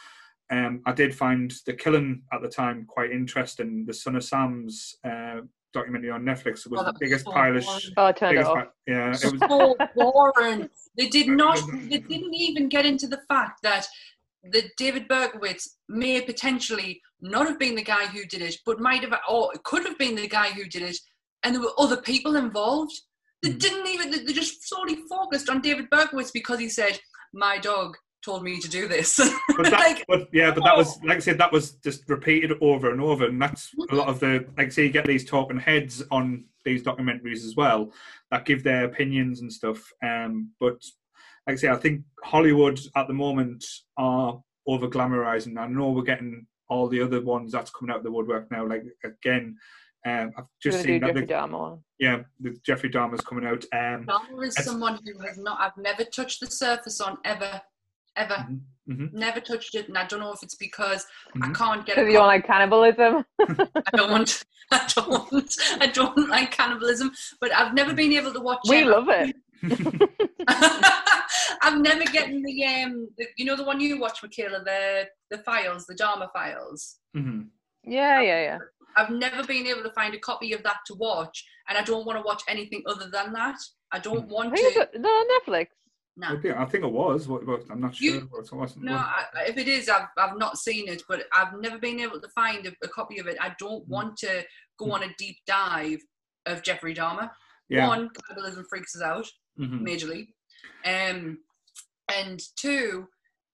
um, 0.51 0.83
I 0.85 0.93
did 0.93 1.15
find 1.15 1.53
the 1.67 1.73
killing 1.73 2.23
at 2.33 2.43
the 2.43 2.49
time 2.49 2.85
quite 2.87 3.11
interesting. 3.13 3.87
The 3.87 3.95
Son 3.95 4.17
of 4.17 4.25
Sam's 4.25 4.97
uh, 5.05 5.41
documentary 5.75 6.11
on 6.11 6.23
Netflix 6.23 6.67
was 6.71 6.81
Oh, 6.81 6.85
the 6.85 6.95
biggest 6.99 7.27
so 7.27 7.33
pile 7.33 7.55
of 7.57 7.63
sh- 7.65 7.91
Oh, 7.97 8.07
I 8.07 8.13
turned 8.13 8.39
it 8.39 8.47
off. 8.47 8.57
pi- 8.57 8.67
yeah, 8.87 9.11
it 9.23 9.33
was 9.33 9.41
so 9.41 9.77
boring. 9.95 10.69
They 10.97 11.09
did 11.09 11.29
not. 11.29 11.59
They 11.91 11.99
didn't 11.99 12.33
even 12.35 12.69
get 12.71 12.87
into 12.87 13.07
the 13.07 13.21
fact 13.29 13.61
that 13.63 13.87
that 14.53 14.65
David 14.77 15.09
Berkowitz 15.09 15.69
may 15.89 16.21
potentially 16.21 17.01
not 17.21 17.47
have 17.49 17.59
been 17.59 17.75
the 17.75 17.83
guy 17.83 18.07
who 18.07 18.25
did 18.27 18.43
it, 18.43 18.57
but 18.67 18.79
might 18.79 19.03
have, 19.03 19.15
or 19.29 19.51
could 19.65 19.85
have 19.87 19.99
been 19.99 20.15
the 20.15 20.29
guy 20.29 20.51
who 20.51 20.65
did 20.65 20.83
it, 20.83 20.99
and 21.43 21.55
there 21.55 21.63
were 21.63 21.73
other 21.79 21.97
people 22.01 22.37
involved. 22.37 22.93
They 23.43 23.51
Mhm. 23.51 23.61
didn't 23.61 23.87
even. 23.89 24.11
They 24.27 24.33
just 24.33 24.67
solely 24.69 24.97
focused 25.09 25.49
on 25.51 25.61
David 25.61 25.91
Berkowitz 25.91 26.31
because 26.33 26.59
he 26.61 26.69
said, 26.69 27.01
"My 27.33 27.59
dog 27.59 27.97
told 28.25 28.43
me 28.43 28.61
to 28.61 28.69
do 28.69 28.89
this." 28.89 29.17
but 29.57 29.65
that, 29.65 29.73
like, 29.73 30.05
but 30.09 30.29
yeah, 30.33 30.53
but 30.53 30.65
that 30.65 30.77
was 30.77 31.03
like 31.03 31.17
I 31.17 31.21
said, 31.21 31.39
that 31.39 31.53
was 31.53 31.73
just 31.73 32.09
repeated 32.09 32.53
over 32.61 32.91
and 32.91 33.01
over, 33.01 33.27
and 33.27 33.41
that's 33.41 33.71
a 33.91 33.95
lot 33.95 34.09
of 34.09 34.21
the 34.21 34.47
like. 34.57 34.73
Say 34.73 34.85
you 34.85 34.91
get 34.91 35.07
these 35.07 35.25
talking 35.25 35.59
heads 35.59 36.03
on 36.11 36.45
these 36.65 36.83
documentaries 36.83 37.45
as 37.45 37.55
well 37.57 37.93
that 38.31 38.47
give 38.47 38.65
their 38.65 38.85
opinions 38.85 39.41
and 39.41 39.53
stuff. 39.53 39.93
Um, 40.03 40.51
but 40.61 40.83
like 41.47 41.55
I 41.55 41.57
say, 41.57 41.69
I 41.69 41.77
think 41.77 42.03
Hollywood 42.23 42.81
at 42.97 43.07
the 43.07 43.15
moment 43.15 43.65
are 43.97 44.43
over 44.67 44.89
glamorizing. 44.89 45.59
I 45.59 45.67
know 45.67 45.91
we're 45.91 46.03
getting 46.03 46.47
all 46.69 46.89
the 46.89 47.03
other 47.03 47.21
ones 47.21 47.53
that's 47.53 47.71
coming 47.71 47.93
out 47.93 47.99
of 47.99 48.05
the 48.05 48.11
woodwork 48.11 48.51
now. 48.51 48.67
Like 48.67 48.85
again, 49.05 49.57
um, 50.07 50.33
I've 50.37 50.45
just 50.63 50.83
seen 50.83 51.01
do 51.01 51.01
that 51.01 51.07
Jeffrey 51.09 51.27
the, 51.27 51.33
Dahmer 51.33 51.59
one. 51.59 51.79
yeah, 51.99 52.23
the 52.41 52.57
Jeffrey 52.65 52.91
Dahmer's 52.91 53.23
coming 53.23 53.47
out. 53.47 53.65
Um, 53.73 54.07
Dahmer 54.07 54.47
is 54.47 54.55
someone 54.57 54.99
who 55.05 55.19
has 55.27 55.39
not. 55.39 55.61
I've 55.61 55.77
never 55.77 56.05
touched 56.05 56.41
the 56.41 56.47
surface 56.47 57.01
on 57.01 57.19
ever, 57.25 57.61
ever. 58.17 58.35
mhm, 58.35 58.61
mhm, 58.89 59.13
Never 59.13 59.41
touched 59.41 59.75
it, 59.75 59.89
and 59.89 59.97
I 59.99 60.07
don't 60.07 60.21
know 60.21 60.33
if 60.33 60.43
it's 60.43 60.57
because 60.57 61.07
I 61.43 61.49
Mhm. 61.49 61.55
can't 61.57 61.87
get. 61.87 61.97
Because 61.97 62.09
you 62.13 62.19
don't 62.19 62.27
like 62.27 62.47
cannibalism. 62.47 63.25
I 63.41 63.91
don't. 63.97 64.45
I 64.71 64.87
don't. 64.95 65.57
I 65.81 65.87
don't 65.87 66.29
like 66.29 66.51
cannibalism, 66.51 67.13
but 67.41 67.55
I've 67.55 67.75
never 67.75 67.93
been 67.95 68.13
able 68.13 68.33
to 68.33 68.41
watch. 68.41 68.61
We 68.69 68.83
um, 68.83 68.89
love 68.91 69.09
it. 69.09 69.37
I've 71.63 71.81
never 71.81 72.05
getting 72.05 72.43
the 72.43 72.65
um, 72.67 73.09
the, 73.17 73.27
you 73.37 73.45
know, 73.45 73.57
the 73.57 73.65
one 73.65 73.81
you 73.81 73.99
watch, 74.01 74.23
Michaela, 74.23 74.63
the 74.65 75.07
the 75.31 75.39
files, 75.39 75.87
the 75.87 75.95
Dahmer 75.95 76.31
files. 76.33 76.99
mhm. 77.17 77.49
Yeah, 77.87 78.21
yeah, 78.21 78.43
yeah. 78.43 78.59
I've 78.97 79.11
never 79.11 79.43
been 79.45 79.67
able 79.67 79.83
to 79.83 79.91
find 79.91 80.15
a 80.15 80.19
copy 80.19 80.53
of 80.53 80.63
that 80.63 80.79
to 80.87 80.95
watch, 80.95 81.45
and 81.69 81.77
I 81.77 81.83
don't 81.83 82.07
want 82.07 82.19
to 82.19 82.23
watch 82.25 82.43
anything 82.49 82.83
other 82.87 83.09
than 83.11 83.33
that. 83.35 83.57
I 83.93 83.99
don't 83.99 84.29
want 84.29 84.55
think 84.55 84.75
to. 84.75 84.81
it's 84.83 84.99
no 84.99 85.25
Netflix. 85.35 85.67
No, 86.17 86.29
I 86.29 86.37
think- 86.41 86.57
I 86.57 86.65
think 86.67 86.85
it 86.85 86.93
was. 86.93 87.27
What, 87.27 87.47
what, 87.47 87.63
I'm 87.71 87.81
not 87.81 87.97
sure. 87.97 88.21
What, 88.31 88.45
it 88.47 88.53
wasn't. 88.53 88.85
no. 88.85 88.95
I, 88.95 89.25
if 89.49 89.57
it 89.59 89.67
is, 89.69 89.89
I've 89.89 90.07
I've 90.17 90.39
not 90.39 90.59
seen 90.59 90.89
it, 90.89 91.03
but 91.09 91.25
I've 91.33 91.59
never 91.61 91.79
been 91.79 91.99
able 92.01 92.21
to 92.21 92.29
find 92.29 92.67
a, 92.67 92.73
a 92.85 92.89
copy 92.89 93.19
of 93.19 93.27
it. 93.27 93.37
I 93.41 93.53
don't 93.59 93.87
want 93.89 94.17
to 94.19 94.45
go 94.79 94.93
on 94.93 95.03
a 95.03 95.09
deep 95.19 95.39
dive 95.47 95.99
of 96.47 96.63
Jeffrey 96.63 96.95
Dahmer. 96.95 97.31
yeah. 97.69 97.89
One, 97.89 98.11
cannibalism 98.11 98.65
freaks 98.71 98.95
us 98.95 99.03
out. 99.03 99.27
mhm, 99.59 99.81
majorly. 99.83 100.29
Um, 100.85 101.39
and 102.15 102.41
two, 102.57 103.07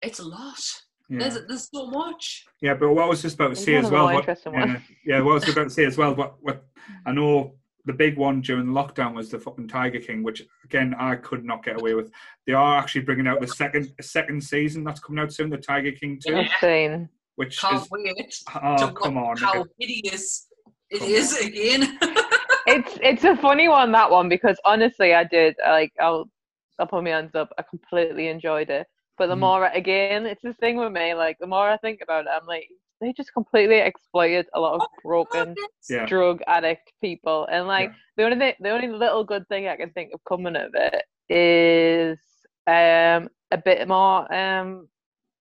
it's 0.02 0.18
a 0.18 0.24
lot. 0.24 0.60
yeah. 1.08 1.18
There's 1.20 1.38
there's 1.46 1.68
so 1.72 1.86
much. 1.86 2.44
Yeah, 2.60 2.74
but 2.74 2.90
what 2.92 3.04
I 3.04 3.08
was 3.08 3.22
just 3.22 3.36
about 3.36 3.46
to 3.48 3.52
It's 3.52 3.64
say 3.64 3.76
as 3.76 3.90
well. 3.90 4.12
What, 4.12 4.26
yeah, 4.26 4.80
yeah, 5.06 5.20
what 5.22 5.30
I 5.32 5.34
was 5.34 5.48
about 5.48 5.64
to 5.64 5.70
say 5.70 5.84
as 5.86 5.96
well. 5.96 6.14
What 6.14 6.34
what 6.42 6.64
I 7.06 7.12
know 7.12 7.54
the 7.86 7.92
big 7.92 8.16
one 8.16 8.40
during 8.40 8.66
lockdown 8.66 9.14
was 9.14 9.30
the 9.30 9.38
fucking 9.38 9.68
Tiger 9.68 10.00
King, 10.00 10.22
which 10.22 10.42
again 10.64 10.94
I 10.98 11.16
could 11.16 11.44
not 11.44 11.64
get 11.64 11.80
away 11.80 11.94
with. 11.94 12.10
They 12.46 12.52
are 12.52 12.78
actually 12.78 13.02
bringing 13.02 13.26
out 13.26 13.40
the 13.40 13.48
second 13.48 13.92
second 14.00 14.42
season 14.42 14.84
that's 14.84 15.00
coming 15.00 15.22
out 15.22 15.32
soon, 15.32 15.50
the 15.50 15.56
Tiger 15.56 15.92
King 15.92 16.18
two, 16.24 16.34
Insane. 16.36 17.08
which 17.36 17.58
Can't 17.58 17.82
is 17.82 17.88
wait 17.90 18.34
oh 18.62 18.76
to 18.88 18.92
come 18.92 19.16
on, 19.16 19.24
watch 19.24 19.40
how 19.42 19.64
hideous 19.78 20.48
it 20.90 20.98
Come 21.00 21.08
is 21.08 21.38
again. 21.40 21.98
It's 22.66 22.98
it's 23.02 23.24
a 23.24 23.34
funny 23.38 23.68
one 23.68 23.90
that 23.92 24.10
one 24.10 24.28
because 24.28 24.60
honestly 24.64 25.14
I 25.14 25.24
did 25.24 25.56
like 25.66 25.92
I'll 25.98 26.30
I'll 26.78 26.86
put 26.86 27.02
my 27.02 27.10
hands 27.10 27.34
up. 27.34 27.48
I 27.58 27.62
completely 27.62 28.28
enjoyed 28.28 28.68
it. 28.70 28.86
But 29.18 29.26
the 29.28 29.34
Mhm. 29.34 29.40
more 29.40 29.64
I- 29.66 29.72
again, 29.72 30.26
it's 30.26 30.42
the 30.42 30.54
thing 30.54 30.76
with 30.76 30.92
me. 30.92 31.14
Like 31.14 31.38
the 31.40 31.46
more 31.46 31.68
I 31.68 31.78
think 31.78 32.00
about 32.02 32.26
it, 32.26 32.30
I'm 32.32 32.46
like 32.46 32.68
they 33.00 33.12
just 33.12 33.32
completely 33.32 33.78
exploited 33.78 34.46
a 34.54 34.60
lot 34.60 34.74
of 34.74 34.80
broken 35.02 35.54
yeah, 35.88 36.06
drug 36.06 36.40
addict 36.46 36.92
people 37.00 37.46
and 37.50 37.66
like 37.66 37.90
Yeah. 37.90 37.96
the 38.16 38.24
only 38.24 38.38
thing, 38.38 38.54
the 38.60 38.70
only 38.70 38.88
little 38.88 39.24
good 39.24 39.46
thing 39.48 39.68
I 39.68 39.76
can 39.76 39.90
think 39.90 40.12
of 40.14 40.20
coming 40.28 40.56
of 40.56 40.70
it 40.74 41.04
is 41.28 42.18
um 42.66 43.28
a 43.50 43.58
bit 43.64 43.88
more 43.88 44.32
um 44.32 44.88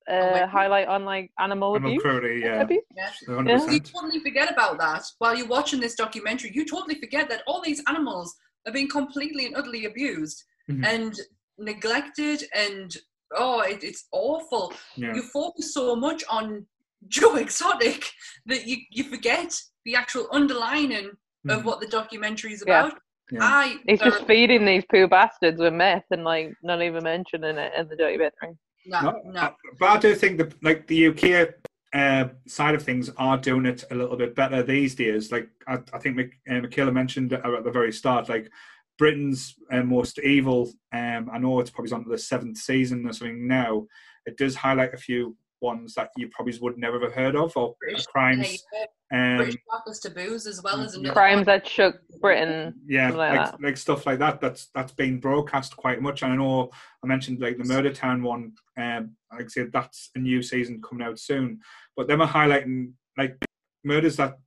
uh 0.09 0.13
Awareness. 0.13 0.51
highlight 0.51 0.87
on 0.87 1.05
like 1.05 1.31
animal 1.39 1.75
Animal 1.75 1.91
abuse. 1.91 2.01
cruelty, 2.01 2.41
yeah, 2.43 2.61
abuse. 2.61 2.83
Yeah. 2.95 3.11
hundred 3.35 3.71
You 3.73 3.79
totally 3.79 4.19
forget 4.19 4.51
about 4.51 4.79
that 4.79 5.03
while 5.19 5.35
you're 5.37 5.47
watching 5.47 5.79
this 5.79 5.95
documentary. 5.95 6.51
You 6.53 6.65
totally 6.65 6.95
forget 6.95 7.29
that 7.29 7.43
all 7.45 7.61
these 7.61 7.83
animals 7.87 8.35
are 8.65 8.73
being 8.73 8.89
completely 8.89 9.45
and 9.47 9.55
utterly 9.55 9.85
abused 9.85 10.43
Mhm. 10.69 10.85
and 10.85 11.19
neglected, 11.57 12.43
and 12.55 12.95
oh, 13.35 13.61
it, 13.61 13.83
it's 13.83 14.07
awful. 14.11 14.73
Yeah, 14.95 15.13
you 15.15 15.21
focus 15.21 15.73
so 15.73 15.95
much 15.95 16.23
on 16.29 16.65
Joe 17.07 17.35
Exotic 17.35 18.11
that 18.45 18.67
you, 18.67 18.77
you 18.91 19.03
forget 19.03 19.55
the 19.85 19.95
actual 19.95 20.27
underlining 20.31 21.11
of 21.47 21.61
Mhm. 21.61 21.63
what 21.63 21.79
the 21.79 21.87
documentary 21.87 22.53
is 22.53 22.61
about. 22.61 22.93
Yeah. 23.31 23.39
I 23.43 23.77
He's 23.87 23.99
just 23.99 24.25
feeding 24.25 24.65
these 24.65 24.83
poor 24.91 25.07
bastards 25.07 25.61
with 25.61 25.73
meth 25.73 26.05
and 26.11 26.23
like 26.23 26.53
not 26.63 26.81
even 26.81 27.03
mentioning 27.03 27.57
it 27.57 27.71
in 27.77 27.87
the 27.87 27.95
documentary. 27.95 28.57
no, 28.85 29.01
No, 29.01 29.21
no. 29.25 29.39
uh, 29.39 29.51
but 29.79 29.89
I 29.89 29.97
do 29.99 30.15
think 30.15 30.37
that 30.39 30.61
like 30.63 30.87
the 30.87 31.07
UK 31.07 31.53
uh, 31.93 32.29
side 32.47 32.75
of 32.75 32.83
things 32.83 33.09
are 33.17 33.37
doing 33.37 33.65
it 33.65 33.83
a 33.91 33.95
little 33.95 34.17
bit 34.17 34.35
better 34.35 34.61
these 34.63 34.95
days. 34.95 35.31
Like 35.31 35.49
I, 35.67 35.79
I 35.93 35.99
think 35.99 36.17
Mick, 36.17 36.31
uh, 36.49 36.61
Michaela 36.61 36.91
mentioned 36.91 37.33
at 37.33 37.43
the 37.63 37.71
very 37.71 37.91
start, 37.93 38.29
like 38.29 38.49
Britain's 38.97 39.55
uh, 39.71 39.83
Most 39.83 40.19
Evil. 40.19 40.71
Um, 40.91 41.29
I 41.31 41.37
know 41.39 41.59
it's 41.59 41.69
probably 41.69 41.91
on 41.93 42.05
the 42.07 42.17
seventh 42.17 42.57
season 42.57 43.07
or 43.07 43.13
something 43.13 43.47
now. 43.47 43.87
It 44.25 44.37
does 44.37 44.55
highlight 44.55 44.93
a 44.93 44.97
few 44.97 45.35
ones 45.61 45.93
that 45.95 46.09
you 46.17 46.29
probably 46.29 46.57
would 46.59 46.77
never 46.77 46.99
have 46.99 47.13
heard 47.13 47.35
of 47.35 47.55
or 47.55 47.75
British- 47.79 48.05
crimes. 48.07 48.63
Um, 49.11 49.37
British 49.37 49.57
Darkness 49.69 49.99
Taboos 49.99 50.45
as 50.45 50.61
well 50.61 50.81
as 50.81 50.95
Crimes 51.11 51.47
that 51.47 51.67
shook 51.67 51.99
Britain. 52.21 52.75
yeah, 52.85 53.09
like 53.09 53.39
like, 53.39 53.61
like 53.61 53.77
stuff 53.77 54.05
like 54.05 54.19
that. 54.19 54.39
That's 54.39 54.67
that's 54.75 54.91
been 54.91 55.19
broadcast 55.19 55.75
quite 55.75 56.01
much. 56.01 56.21
And 56.21 56.33
I 56.33 56.35
know 56.35 56.69
I 57.03 57.07
mentioned 57.07 57.39
like 57.41 57.57
the 57.57 57.63
Murder 57.63 57.91
Town 57.91 58.21
one. 58.21 58.53
Um, 58.77 59.15
like 59.31 59.45
I 59.45 59.47
said, 59.47 59.71
that's 59.71 60.11
a 60.15 60.19
new 60.19 60.41
season 60.43 60.81
coming 60.81 61.05
out 61.05 61.19
soon. 61.19 61.59
But 61.97 62.07
them 62.07 62.21
are 62.21 62.27
highlighting 62.27 62.93
like 63.17 63.35
murders 63.83 64.15
that 64.17 64.37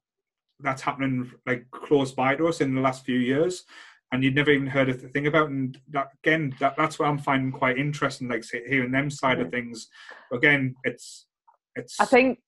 that's 0.61 0.83
happening 0.83 1.31
like 1.45 1.67
close 1.73 2.13
by 2.13 2.37
to 2.37 2.47
us 2.47 2.61
in 2.61 2.75
the 2.75 2.81
last 2.81 3.05
few 3.05 3.19
years, 3.19 3.65
and 4.13 4.23
you'd 4.23 4.35
never 4.35 4.51
even 4.51 4.67
heard 4.67 4.91
a 4.91 4.95
thing 4.95 5.27
about. 5.27 5.49
And 5.49 5.79
that 5.91 6.09
again, 6.23 6.55
that 6.61 6.77
that's 6.77 6.99
what 6.99 7.09
I'm 7.09 7.19
finding 7.19 7.51
quite 7.51 7.79
interesting. 7.79 8.29
Like 8.29 8.45
hearing 8.51 8.93
them 8.93 9.11
side 9.11 9.41
of 9.41 9.51
things. 9.51 9.89
Again, 10.33 10.75
it's 10.85 11.27
it's. 11.75 11.99
I 11.99 12.05
think 12.05 12.39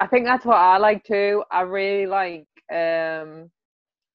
I 0.00 0.06
think 0.06 0.24
that's 0.24 0.46
what 0.46 0.56
I 0.56 0.78
like 0.78 1.04
too. 1.04 1.44
I 1.50 1.60
really 1.60 2.06
like 2.06 2.46
um 2.72 3.50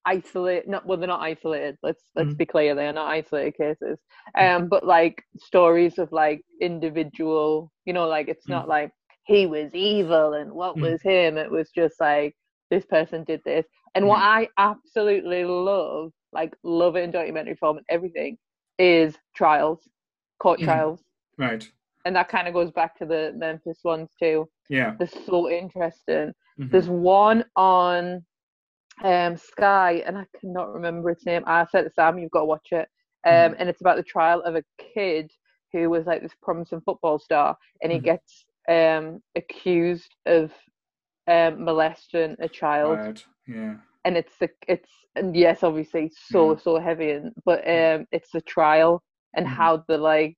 isolate 0.04 0.66
not 0.66 0.86
well 0.86 0.98
they're 0.98 1.06
not 1.06 1.20
isolated. 1.22 1.76
Let's 1.82 2.02
let's 2.16 2.34
Mhm. 2.34 2.38
be 2.38 2.46
clear, 2.46 2.74
they 2.74 2.86
are 2.88 2.92
not 2.92 3.08
isolated 3.10 3.56
cases. 3.56 3.98
Um 4.36 4.68
but 4.68 4.84
like 4.84 5.22
stories 5.38 5.98
of 5.98 6.10
like 6.12 6.42
individual, 6.60 7.70
you 7.84 7.92
know, 7.92 8.08
like 8.08 8.28
it's 8.28 8.48
not 8.48 8.68
like 8.68 8.90
he 9.24 9.46
was 9.46 9.72
evil 9.74 10.32
and 10.34 10.50
what 10.50 10.76
Mm. 10.76 10.80
was 10.82 11.02
him. 11.02 11.36
It 11.36 11.50
was 11.50 11.70
just 11.70 12.00
like 12.00 12.34
this 12.70 12.84
person 12.86 13.24
did 13.24 13.42
this. 13.44 13.66
And 13.94 14.06
what 14.06 14.20
I 14.22 14.48
absolutely 14.58 15.44
love, 15.44 16.12
like 16.32 16.54
love 16.62 16.96
it 16.96 17.04
in 17.04 17.10
documentary 17.10 17.56
form 17.56 17.78
and 17.78 17.86
everything, 17.88 18.36
is 18.78 19.16
trials, 19.34 19.88
court 20.40 20.60
Yeah. 20.60 20.66
trials. 20.66 21.02
right. 21.36 21.70
And 22.04 22.14
that 22.16 22.28
kind 22.28 22.48
of 22.48 22.54
goes 22.54 22.70
back 22.70 22.96
to 22.98 23.06
the 23.06 23.32
Memphis 23.36 23.80
ones 23.84 24.10
too 24.18 24.48
Yeah. 24.68 24.94
they're 24.98 25.08
so 25.26 25.48
interesting. 25.50 26.32
Mhm. 26.58 26.70
There's 26.70 26.88
one 26.88 27.44
on 27.56 28.24
um 29.04 29.36
Sky, 29.36 30.02
and 30.06 30.18
I 30.18 30.26
cannot 30.40 30.72
remember 30.74 31.10
its 31.10 31.24
name. 31.24 31.44
I 31.46 31.64
said 31.66 31.82
to 31.84 31.90
Sam, 31.90 32.18
"You've 32.18 32.30
got 32.32 32.40
to 32.40 32.46
watch 32.46 32.68
it." 32.72 32.88
Um, 33.24 33.54
and 33.58 33.68
it's 33.68 33.80
about 33.80 33.96
the 33.96 34.02
trial 34.02 34.40
of 34.42 34.56
a 34.56 34.64
kid 34.78 35.30
who 35.72 35.90
was 35.90 36.06
like 36.06 36.22
this 36.22 36.34
promising 36.42 36.80
football 36.80 37.18
star, 37.18 37.56
and 37.82 37.92
he 37.92 37.98
Mhm. 38.00 38.04
gets 38.04 38.44
um 38.68 39.22
accused 39.36 40.14
of 40.26 40.52
um 41.28 41.64
molesting 41.64 42.36
a 42.40 42.48
child, 42.48 42.98
Right. 42.98 43.24
Yeah. 43.46 43.76
And 44.08 44.16
it's 44.16 44.36
the 44.40 44.48
it's 44.74 44.90
and 45.16 45.36
yes, 45.36 45.62
obviously 45.62 46.10
so 46.32 46.40
Mhm. 46.54 46.62
so 46.64 46.78
heavy, 46.88 47.10
and 47.16 47.32
but 47.44 47.60
um 47.76 48.06
it's 48.16 48.30
the 48.32 48.40
trial 48.54 48.92
and 49.36 49.46
Mhm. 49.46 49.50
how 49.60 49.72
the 49.88 49.98
like 49.98 50.34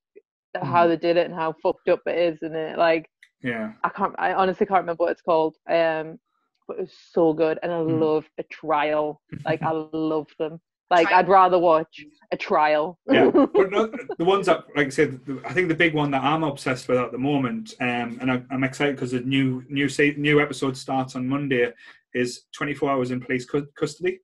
how 0.72 0.86
they 0.88 0.96
did 1.06 1.16
it 1.16 1.26
and 1.28 1.34
how 1.42 1.50
fucked 1.62 1.88
up 1.88 2.02
it 2.06 2.18
is, 2.28 2.38
and 2.42 2.54
it 2.56 2.76
like 2.88 3.06
Yeah. 3.42 3.66
I 3.86 3.88
can't. 3.88 4.14
I 4.26 4.30
honestly 4.34 4.66
can't 4.66 4.82
remember 4.84 5.04
what 5.04 5.12
it's 5.12 5.22
called. 5.30 5.54
Um, 5.78 6.18
but 6.66 6.78
it 6.78 6.82
was 6.88 6.96
so 7.16 7.32
good, 7.42 7.56
and 7.62 7.70
I 7.72 7.80
Mm. 7.80 8.00
love 8.06 8.24
a 8.42 8.44
trial. 8.62 9.06
Like 9.48 9.62
I 9.62 9.72
love 10.14 10.28
them. 10.40 10.54
Like 10.96 11.06
Trial. 11.08 11.18
I'd 11.20 11.28
rather 11.28 11.58
watch 11.58 11.94
a 12.32 12.36
trial. 12.36 12.98
yeah, 13.06 13.30
but 13.58 13.70
no, 13.70 13.80
the 14.18 14.24
ones 14.34 14.46
that, 14.46 14.64
like 14.76 14.88
I 14.88 14.94
said, 14.98 15.24
the- 15.24 15.40
I 15.48 15.52
think 15.54 15.68
the 15.68 15.74
big 15.84 15.94
one 15.94 16.10
that 16.14 16.24
I'm 16.30 16.42
obsessed 16.52 16.88
with 16.88 16.98
at 16.98 17.12
the 17.12 17.18
moment, 17.30 17.74
um, 17.80 18.08
and 18.20 18.28
I, 18.32 18.36
I'm 18.52 18.64
excited 18.64 18.96
because 18.96 19.12
the 19.12 19.20
new 19.36 19.48
new 19.78 19.88
se- 19.88 20.16
new 20.28 20.36
episode 20.40 20.76
starts 20.76 21.14
on 21.16 21.28
Monday, 21.34 21.72
is 22.14 22.42
24 22.54 22.90
hours 22.90 23.10
in 23.10 23.20
police 23.20 23.44
cu- 23.44 23.66
custody. 23.76 24.18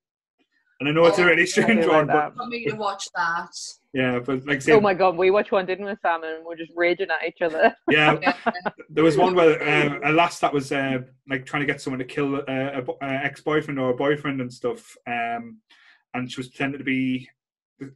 And 0.79 0.89
I 0.91 0.93
know 0.93 1.07
it's 1.07 1.19
a 1.19 1.23
Oh, 1.23 1.27
really 1.27 1.47
strange 1.47 1.85
do 1.85 1.89
like 1.89 1.97
one, 1.97 2.07
but 2.07 2.13
that. 2.15 2.37
Want 2.37 2.51
me 2.51 2.65
to 2.67 2.77
watch 2.77 3.09
that? 3.15 3.49
yeah, 3.95 4.19
but 4.19 4.45
like 4.47 4.69
I 4.69 4.73
oh 4.73 4.81
my 4.81 4.93
god, 4.93 5.17
we 5.17 5.31
watched 5.31 5.51
one, 5.51 5.65
didn't 5.65 5.87
we, 5.87 5.95
Sam? 6.03 6.23
And 6.23 6.45
we're 6.45 6.55
just 6.57 6.73
raging 6.77 7.07
at 7.11 7.27
each 7.27 7.41
other. 7.41 7.75
yeah, 7.91 8.19
Yeah. 8.21 8.35
there 8.91 9.03
was 9.05 9.17
one 9.17 9.35
where 9.35 9.63
uh, 9.63 9.99
a 10.05 10.13
lass 10.13 10.39
that 10.41 10.53
was 10.53 10.73
uh, 10.73 10.99
like 11.31 11.47
trying 11.47 11.63
to 11.63 11.67
get 11.67 11.81
someone 11.81 11.99
to 12.01 12.05
kill 12.05 12.37
uh, 12.37 12.43
a, 12.47 12.83
a 13.03 13.09
ex-boyfriend 13.25 13.79
or 13.81 13.91
a 13.91 13.97
boyfriend 13.97 14.43
and 14.43 14.53
stuff, 14.53 14.95
um, 15.07 15.61
and 16.13 16.31
she 16.31 16.41
was 16.41 16.49
pretending 16.49 16.79
to 16.79 16.85
be 16.85 17.27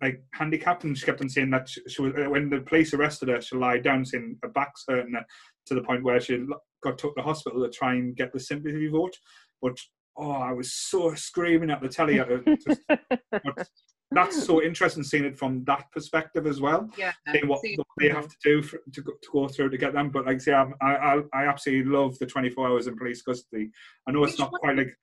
like 0.00 0.22
handicapped, 0.32 0.84
and 0.84 0.96
she 0.96 1.04
kept 1.04 1.20
on 1.20 1.28
saying 1.28 1.50
that 1.50 1.68
she, 1.68 1.82
she 1.86 2.00
was 2.00 2.14
uh, 2.14 2.30
when 2.30 2.48
the 2.48 2.60
police 2.60 2.94
arrested 2.94 3.28
her, 3.28 3.42
she 3.42 3.56
lied 3.56 3.82
down 3.84 4.06
saying 4.06 4.38
her 4.42 4.48
back's 4.48 4.84
hurting 4.88 5.12
her 5.12 5.24
to 5.66 5.74
the 5.74 5.82
point 5.82 6.02
where 6.02 6.18
she 6.18 6.46
got 6.82 6.96
took 6.96 7.14
to 7.14 7.20
the 7.20 7.22
hospital 7.22 7.62
to 7.62 7.70
try 7.70 7.92
and 7.94 8.16
get 8.16 8.32
the 8.32 8.40
sympathy 8.40 8.88
vote, 8.88 9.14
but. 9.62 9.76
Oh, 10.16 10.32
I 10.32 10.52
was 10.52 10.74
so 10.74 11.14
screaming 11.14 11.70
at 11.70 11.80
the 11.80 11.88
telly. 11.88 12.20
Just, 12.66 12.80
but 12.88 13.68
that's 14.10 14.44
so 14.44 14.60
interesting 14.62 15.02
seeing 15.04 15.24
it 15.24 15.38
from 15.38 15.64
that 15.64 15.84
perspective 15.92 16.46
as 16.46 16.60
well 16.60 16.90
Yeah. 16.98 17.12
seeing 17.32 17.46
what 17.48 17.60
what 17.76 17.86
they 17.98 18.08
have 18.10 18.28
to 18.28 18.36
do 18.42 18.60
for, 18.60 18.80
to, 18.92 19.00
go, 19.02 19.12
to 19.12 19.28
go 19.32 19.48
through 19.48 19.70
to 19.70 19.78
get 19.78 19.94
them. 19.94 20.10
But 20.10 20.26
like 20.26 20.34
I 20.34 20.38
say, 20.38 20.52
I'm, 20.52 20.74
I, 20.82 20.94
I 20.96 21.20
I 21.32 21.46
absolutely 21.46 21.90
love 21.90 22.18
the 22.18 22.26
24 22.26 22.68
hours 22.68 22.86
in 22.88 22.98
police 22.98 23.22
custody. 23.22 23.70
I 24.06 24.10
know 24.10 24.24
it's 24.24 24.32
Which 24.32 24.40
not 24.40 24.52
one? 24.52 24.60
quite 24.60 24.76
like 24.78 24.94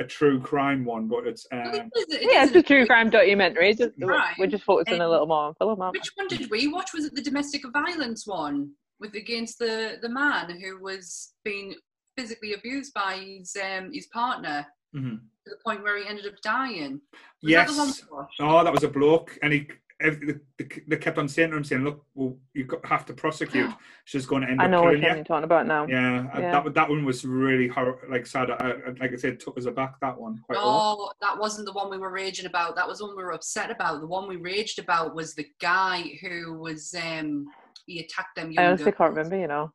a 0.00 0.04
true 0.04 0.40
crime 0.40 0.84
one, 0.84 1.08
but 1.08 1.26
it's 1.26 1.46
well, 1.50 1.68
um, 1.68 1.74
it 1.94 1.98
is- 2.10 2.14
it 2.16 2.28
yeah, 2.30 2.44
it's 2.44 2.56
a 2.56 2.62
true 2.62 2.84
crime 2.86 3.08
documentary. 3.08 3.72
Just, 3.72 3.92
Right. 3.98 4.34
We're 4.38 4.48
just 4.48 4.64
focusing 4.64 5.00
a 5.00 5.04
Um, 5.04 5.10
little 5.12 5.26
more 5.28 5.44
on 5.46 5.54
film. 5.54 5.80
aren't? 5.80 5.94
Which 5.96 6.10
one 6.16 6.26
did 6.28 6.50
we 6.50 6.68
watch? 6.68 6.90
Was 6.92 7.06
it 7.06 7.14
the 7.14 7.22
domestic 7.22 7.62
violence 7.72 8.26
one 8.26 8.72
with 9.00 9.14
against 9.14 9.58
the 9.60 9.98
the 10.02 10.08
man 10.10 10.50
who 10.60 10.82
was 10.82 11.32
being 11.44 11.76
physically 12.16 12.54
abused 12.54 12.94
by 12.94 13.16
his 13.16 13.56
um 13.56 13.92
his 13.92 14.06
partner 14.06 14.66
mhm. 14.94 15.18
to 15.44 15.50
the 15.50 15.56
point 15.64 15.82
where 15.82 15.98
he 15.98 16.08
ended 16.08 16.26
up 16.26 16.40
dying? 16.42 17.00
Was 17.42 17.52
that 17.52 17.68
the 17.68 17.76
one 17.76 17.88
yes. 17.88 18.02
we 18.10 18.16
watched? 18.16 18.40
Oh, 18.40 18.64
that 18.64 18.72
was 18.72 18.82
a 18.84 18.88
bloke, 18.88 19.38
and 19.42 19.52
he. 19.52 19.68
ev- 20.00 20.20
They 20.58 20.66
they 20.88 20.96
kept 20.96 21.18
on 21.18 21.28
saying 21.28 21.50
to 21.50 21.56
him, 21.58 21.64
saying, 21.64 21.84
"Look, 21.84 22.04
well, 22.14 22.36
you 22.54 22.66
have 22.84 23.04
to 23.06 23.14
prosecute. 23.14 23.70
She's 24.04 24.26
going 24.26 24.42
to 24.42 24.48
end 24.50 24.60
I 24.60 24.64
up 24.64 24.70
know 24.70 24.82
what 24.82 24.94
killing 24.94 25.02
you." 25.02 25.14
you're 25.16 25.24
talking 25.24 25.44
about 25.44 25.66
now. 25.66 25.86
Yeah, 25.86 26.26
uh, 26.34 26.40
Yeah. 26.40 26.52
that 26.62 26.74
that 26.74 26.88
one 26.88 27.04
was 27.04 27.24
really 27.24 27.68
hor- 27.68 28.00
like 28.10 28.26
sad. 28.26 28.50
I, 28.50 28.54
I- 28.56 28.94
like 29.00 29.12
I 29.12 29.16
said, 29.16 29.38
took 29.40 29.56
us 29.58 29.66
aback 29.66 29.92
that 30.00 30.18
one 30.18 30.34
quite 30.46 30.58
a 30.58 30.60
lot. 30.64 30.96
No, 30.98 31.12
that 31.26 31.38
wasn't 31.38 31.66
the 31.66 31.72
one 31.80 31.90
we 31.90 31.98
were 31.98 32.10
raging 32.10 32.46
about. 32.46 32.74
That 32.76 32.88
was 32.88 32.98
the 32.98 33.06
one 33.06 33.16
we 33.16 33.22
were 33.22 33.32
upset 33.40 33.70
about. 33.70 34.00
The 34.00 34.06
one 34.06 34.26
we 34.28 34.36
raged 34.36 34.78
about 34.78 35.14
was 35.14 35.34
the 35.34 35.46
guy 35.60 35.98
who 36.22 36.58
was 36.58 36.94
um 37.06 37.46
he 37.86 38.00
attacked 38.00 38.34
them 38.36 38.50
young 38.50 38.64
I 38.64 38.68
honestly 38.68 38.84
girls. 38.86 38.96
can't 38.98 39.14
remember. 39.14 39.36
You 39.38 39.48
know. 39.48 39.72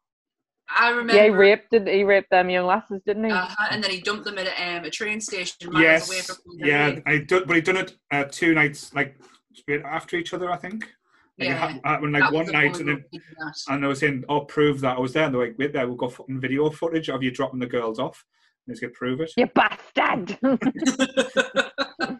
I 0.70 0.90
remember. 0.90 1.14
Yeah, 1.16 1.24
he 1.26 1.30
raped. 1.30 1.74
He 1.74 2.04
rape 2.04 2.30
them 2.30 2.50
young 2.50 2.66
lasses? 2.66 3.02
Didn't 3.06 3.26
he? 3.26 3.32
uh, 3.32 3.48
and 3.70 3.84
then 3.84 3.92
he 3.92 4.02
dumped 4.02 4.26
them 4.26 4.38
at 4.38 4.48
a, 4.48 4.78
um, 4.78 4.86
a 4.86 4.90
train 4.90 5.20
station 5.20 5.72
miles 5.72 5.84
Yes, 5.84 6.10
away 6.10 6.22
from 6.22 6.36
yeah. 6.58 7.00
I 7.06 7.18
done, 7.20 7.44
but 7.46 7.56
he 7.56 7.62
done 7.62 7.78
it 7.78 7.96
uh, 8.12 8.26
two 8.30 8.54
nights 8.54 8.94
like 8.94 9.18
straight 9.54 9.84
after 9.84 10.16
each 10.18 10.34
other. 10.34 10.50
I 10.52 10.58
think. 10.58 10.84
Like, 11.40 11.50
it 11.50 11.52
Yeah. 11.52 11.58
hap- 11.58 11.86
happened 11.86 12.14
like 12.14 12.32
one 12.32 12.52
night, 12.52 12.80
and 12.80 12.90
then 12.90 13.06
and 13.70 13.86
I 13.86 13.88
was 13.88 14.00
saying, 14.00 14.24
"I'll 14.30 14.46
prove 14.46 14.80
that 14.82 14.98
I 14.98 15.00
was 15.00 15.14
there." 15.14 15.26
And 15.26 15.34
they're 15.34 15.42
like, 15.42 15.56
"Wait 15.58 15.74
there, 15.74 15.88
we've 15.88 15.98
got 15.98 16.14
fucking 16.14 16.40
video 16.40 16.70
footage 16.70 17.10
of 17.10 17.24
you 17.24 17.32
dropping 17.32 17.60
the 17.60 17.68
girls 17.68 18.00
off." 18.00 18.24
Let's 18.68 18.80
get 18.80 18.94
prove 18.94 19.22
it. 19.22 19.32
You 19.36 19.48
bastard! 19.48 20.38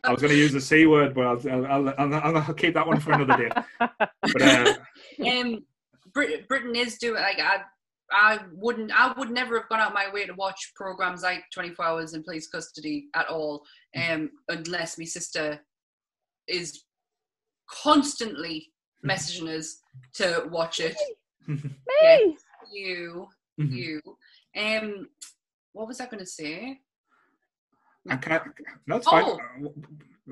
I 0.04 0.12
was 0.12 0.22
going 0.22 0.32
to 0.34 0.38
use 0.38 0.52
the 0.52 0.60
c 0.62 0.86
word, 0.88 1.14
but 1.14 1.26
I'll, 1.26 1.50
I'll, 1.50 1.90
I'll, 1.90 2.14
I'll, 2.16 2.38
I'll 2.38 2.54
keep 2.54 2.74
that 2.74 2.88
one 2.88 3.00
for 3.00 3.12
another 3.14 3.38
day. 3.38 3.50
But 3.80 4.42
uh, 4.42 4.74
um, 5.28 5.64
Brit- 6.14 6.48
Britain 6.48 6.76
is 6.76 6.98
doing 6.98 7.22
like 7.22 7.40
I, 7.40 7.60
I 8.12 8.40
wouldn't, 8.54 8.92
I 8.92 9.14
would 9.18 9.32
never 9.32 9.60
have 9.60 9.70
gone 9.70 9.80
out 9.80 9.94
my 9.94 10.12
way 10.12 10.26
to 10.26 10.34
watch 10.34 10.74
programs 10.76 11.24
like 11.24 11.44
Twenty 11.54 11.72
Four 11.72 11.86
Hours 11.86 12.14
in 12.14 12.24
Police 12.24 12.48
Custody 12.48 13.08
at 13.16 13.28
all, 13.28 13.64
um, 13.96 14.30
unless 14.50 14.98
my 14.98 15.06
sister 15.06 15.60
is 16.48 16.84
constantly 17.70 18.72
messaging 19.06 19.48
us 19.58 19.78
to 20.16 20.48
watch 20.52 20.80
it. 20.80 20.96
Me. 21.48 22.38
you, 22.72 23.28
mhm. 23.60 23.72
you, 23.72 24.02
um, 24.58 25.08
what 25.74 25.88
was 25.88 26.00
I 26.00 26.06
going 26.06 26.20
to 26.20 26.26
say? 26.26 26.80
I 28.10 28.18
can't. 28.18 28.44
No, 28.88 28.98
it's 28.98 29.08
fine. 29.08 29.24
Oh. 29.26 29.38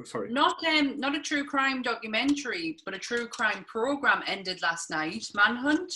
Sorry. 0.05 0.31
Not 0.31 0.63
um, 0.65 0.99
not 0.99 1.15
a 1.15 1.19
true 1.19 1.43
crime 1.43 1.81
documentary, 1.81 2.77
but 2.85 2.93
a 2.93 2.99
true 2.99 3.27
crime 3.27 3.65
program 3.67 4.23
ended 4.27 4.61
last 4.61 4.89
night. 4.89 5.25
Manhunt, 5.33 5.93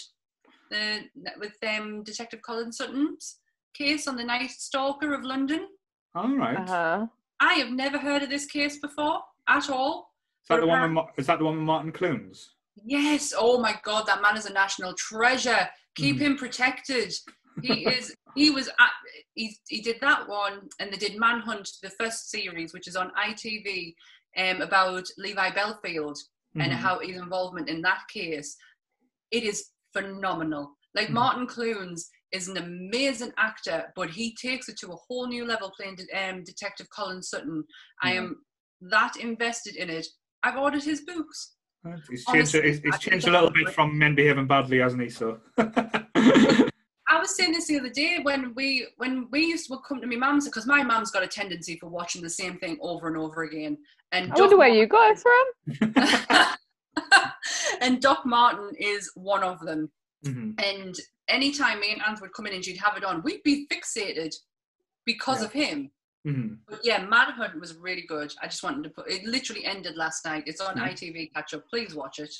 the 0.70 1.02
with 1.40 1.54
um, 1.68 2.04
Detective 2.04 2.42
Colin 2.42 2.72
Sutton's 2.72 3.40
case 3.74 4.08
on 4.08 4.16
the 4.16 4.24
Night 4.24 4.52
Stalker 4.52 5.14
of 5.14 5.24
London. 5.24 5.68
All 6.16 6.36
right. 6.36 6.58
Uh-huh. 6.58 7.08
I 7.40 7.54
have 7.56 7.72
never 7.72 7.98
heard 7.98 8.24
of 8.24 8.30
this 8.30 8.46
case 8.46 8.80
before 8.80 9.20
at 9.48 9.70
all. 9.70 10.12
Is 10.44 10.48
that 10.50 10.60
the 10.62 10.68
one? 10.68 10.96
With, 10.96 11.06
is 11.18 11.28
that 11.28 11.40
the 11.40 11.46
one 11.46 11.56
with 11.56 11.64
Martin 11.64 11.92
Clunes? 11.92 12.52
Yes. 12.84 13.34
Oh 13.38 13.60
my 13.60 13.76
God, 13.84 14.06
that 14.08 14.22
man 14.22 14.38
is 14.38 14.46
a 14.46 14.54
national 14.54 14.94
treasure. 14.94 15.68
Keep 15.96 16.18
Mhm. 16.18 16.20
him 16.22 16.38
protected. 16.38 17.14
He 17.62 17.86
is. 17.96 18.16
He 18.36 18.50
was. 18.50 18.68
At, 18.68 18.92
he 19.36 19.58
he 19.68 19.82
did 19.82 19.98
that 20.02 20.28
one, 20.28 20.70
and 20.80 20.92
they 20.92 20.98
did 20.98 21.20
Manhunt, 21.20 21.70
the 21.82 21.90
first 21.92 22.30
series, 22.30 22.74
which 22.74 22.88
is 22.88 22.96
on 22.96 23.12
ITV, 23.18 23.96
um, 24.38 24.62
about 24.62 25.06
Levi 25.18 25.50
Bellfield 25.52 26.18
and 26.56 26.72
Mhm. 26.72 26.76
how 26.76 27.00
his 27.00 27.18
involvement 27.18 27.68
in 27.70 27.82
that 27.82 28.02
case. 28.14 28.56
It 29.32 29.44
is 29.44 29.70
phenomenal. 29.94 30.76
Like 30.96 31.08
Mhm. 31.08 31.14
Martin 31.14 31.48
Clunes 31.48 32.10
is 32.32 32.48
an 32.48 32.58
amazing 32.58 33.32
actor, 33.38 33.92
but 33.96 34.10
he 34.10 34.36
takes 34.36 34.68
it 34.70 34.78
to 34.80 34.92
a 34.92 34.96
whole 34.96 35.28
new 35.28 35.46
level 35.46 35.72
playing 35.78 35.96
de- 35.96 36.12
um, 36.12 36.44
Detective 36.44 36.88
Colin 36.90 37.22
Sutton. 37.22 37.64
I 38.02 38.14
am 38.14 38.44
that 38.82 39.16
invested 39.18 39.76
in 39.76 39.90
it. 39.90 40.08
I've 40.44 40.58
ordered 40.58 40.84
his 40.84 41.02
books. 41.02 41.56
He's 42.10 42.26
changed. 42.26 42.56
Honestly, 42.56 42.82
he's, 42.84 43.00
changed 43.00 43.28
a 43.28 43.32
little 43.32 43.52
bit 43.52 43.70
from 43.70 43.98
men 43.98 44.16
behaving 44.16 44.48
badly, 44.48 44.80
hasn't 44.80 45.02
he? 45.02 45.10
So. 45.10 45.40
I 47.14 47.20
was 47.20 47.36
saying 47.36 47.52
this 47.52 47.68
the 47.68 47.80
other 47.80 47.90
day 47.90 48.20
when 48.24 48.54
we 48.56 48.88
when 48.98 49.28
we 49.32 49.46
used 49.46 49.68
to 49.68 49.78
come 49.88 50.02
to 50.02 50.08
my 50.08 50.16
mum's 50.16 50.46
because 50.46 50.66
my 50.66 50.82
mum's 50.84 51.12
got 51.12 51.24
a 51.24 51.28
tendency 51.28 51.78
for 51.78 51.88
watching 51.88 52.22
the 52.22 52.30
same 52.30 52.58
thing 52.58 52.78
over 52.82 53.08
and 53.08 53.18
over 53.18 53.44
again. 53.44 53.78
And 54.12 54.32
I 54.32 54.40
wonder 54.40 54.58
where 54.58 54.70
you 54.70 54.88
got 54.88 55.12
it 55.12 55.20
from. 55.20 55.94
and 57.84 58.02
Doc 58.02 58.26
Martin 58.26 58.72
is 58.78 59.12
one 59.16 59.44
of 59.44 59.60
them. 59.60 59.92
Mhm. 60.26 60.60
And 60.64 60.96
anytime 61.28 61.80
me 61.82 61.92
and 61.92 62.02
Anne 62.02 62.18
would 62.22 62.34
come 62.34 62.48
in 62.48 62.54
and 62.54 62.64
she'd 62.64 62.78
have 62.78 62.98
it 62.98 63.04
on, 63.04 63.22
we'd 63.24 63.44
be 63.44 63.68
fixated 63.68 64.34
because 65.06 65.42
Yeah. 65.42 65.46
of 65.48 65.52
him. 65.54 65.92
Mhm. 66.26 66.60
But 66.68 66.80
yeah, 66.86 67.06
Manhunt 67.06 67.60
was 67.60 67.76
really 67.76 68.04
good. 68.08 68.34
I 68.42 68.48
just 68.48 68.64
wanted 68.64 68.84
to 68.86 68.90
put 68.90 69.12
it. 69.12 69.26
Literally 69.26 69.66
ended 69.66 69.98
last 69.98 70.24
night. 70.24 70.46
It's 70.48 70.62
on 70.62 70.78
Mhm. 70.78 70.84
ITV 70.84 71.28
catch 71.36 71.54
up. 71.54 71.68
Please 71.70 71.94
watch 71.94 72.20
it. 72.20 72.34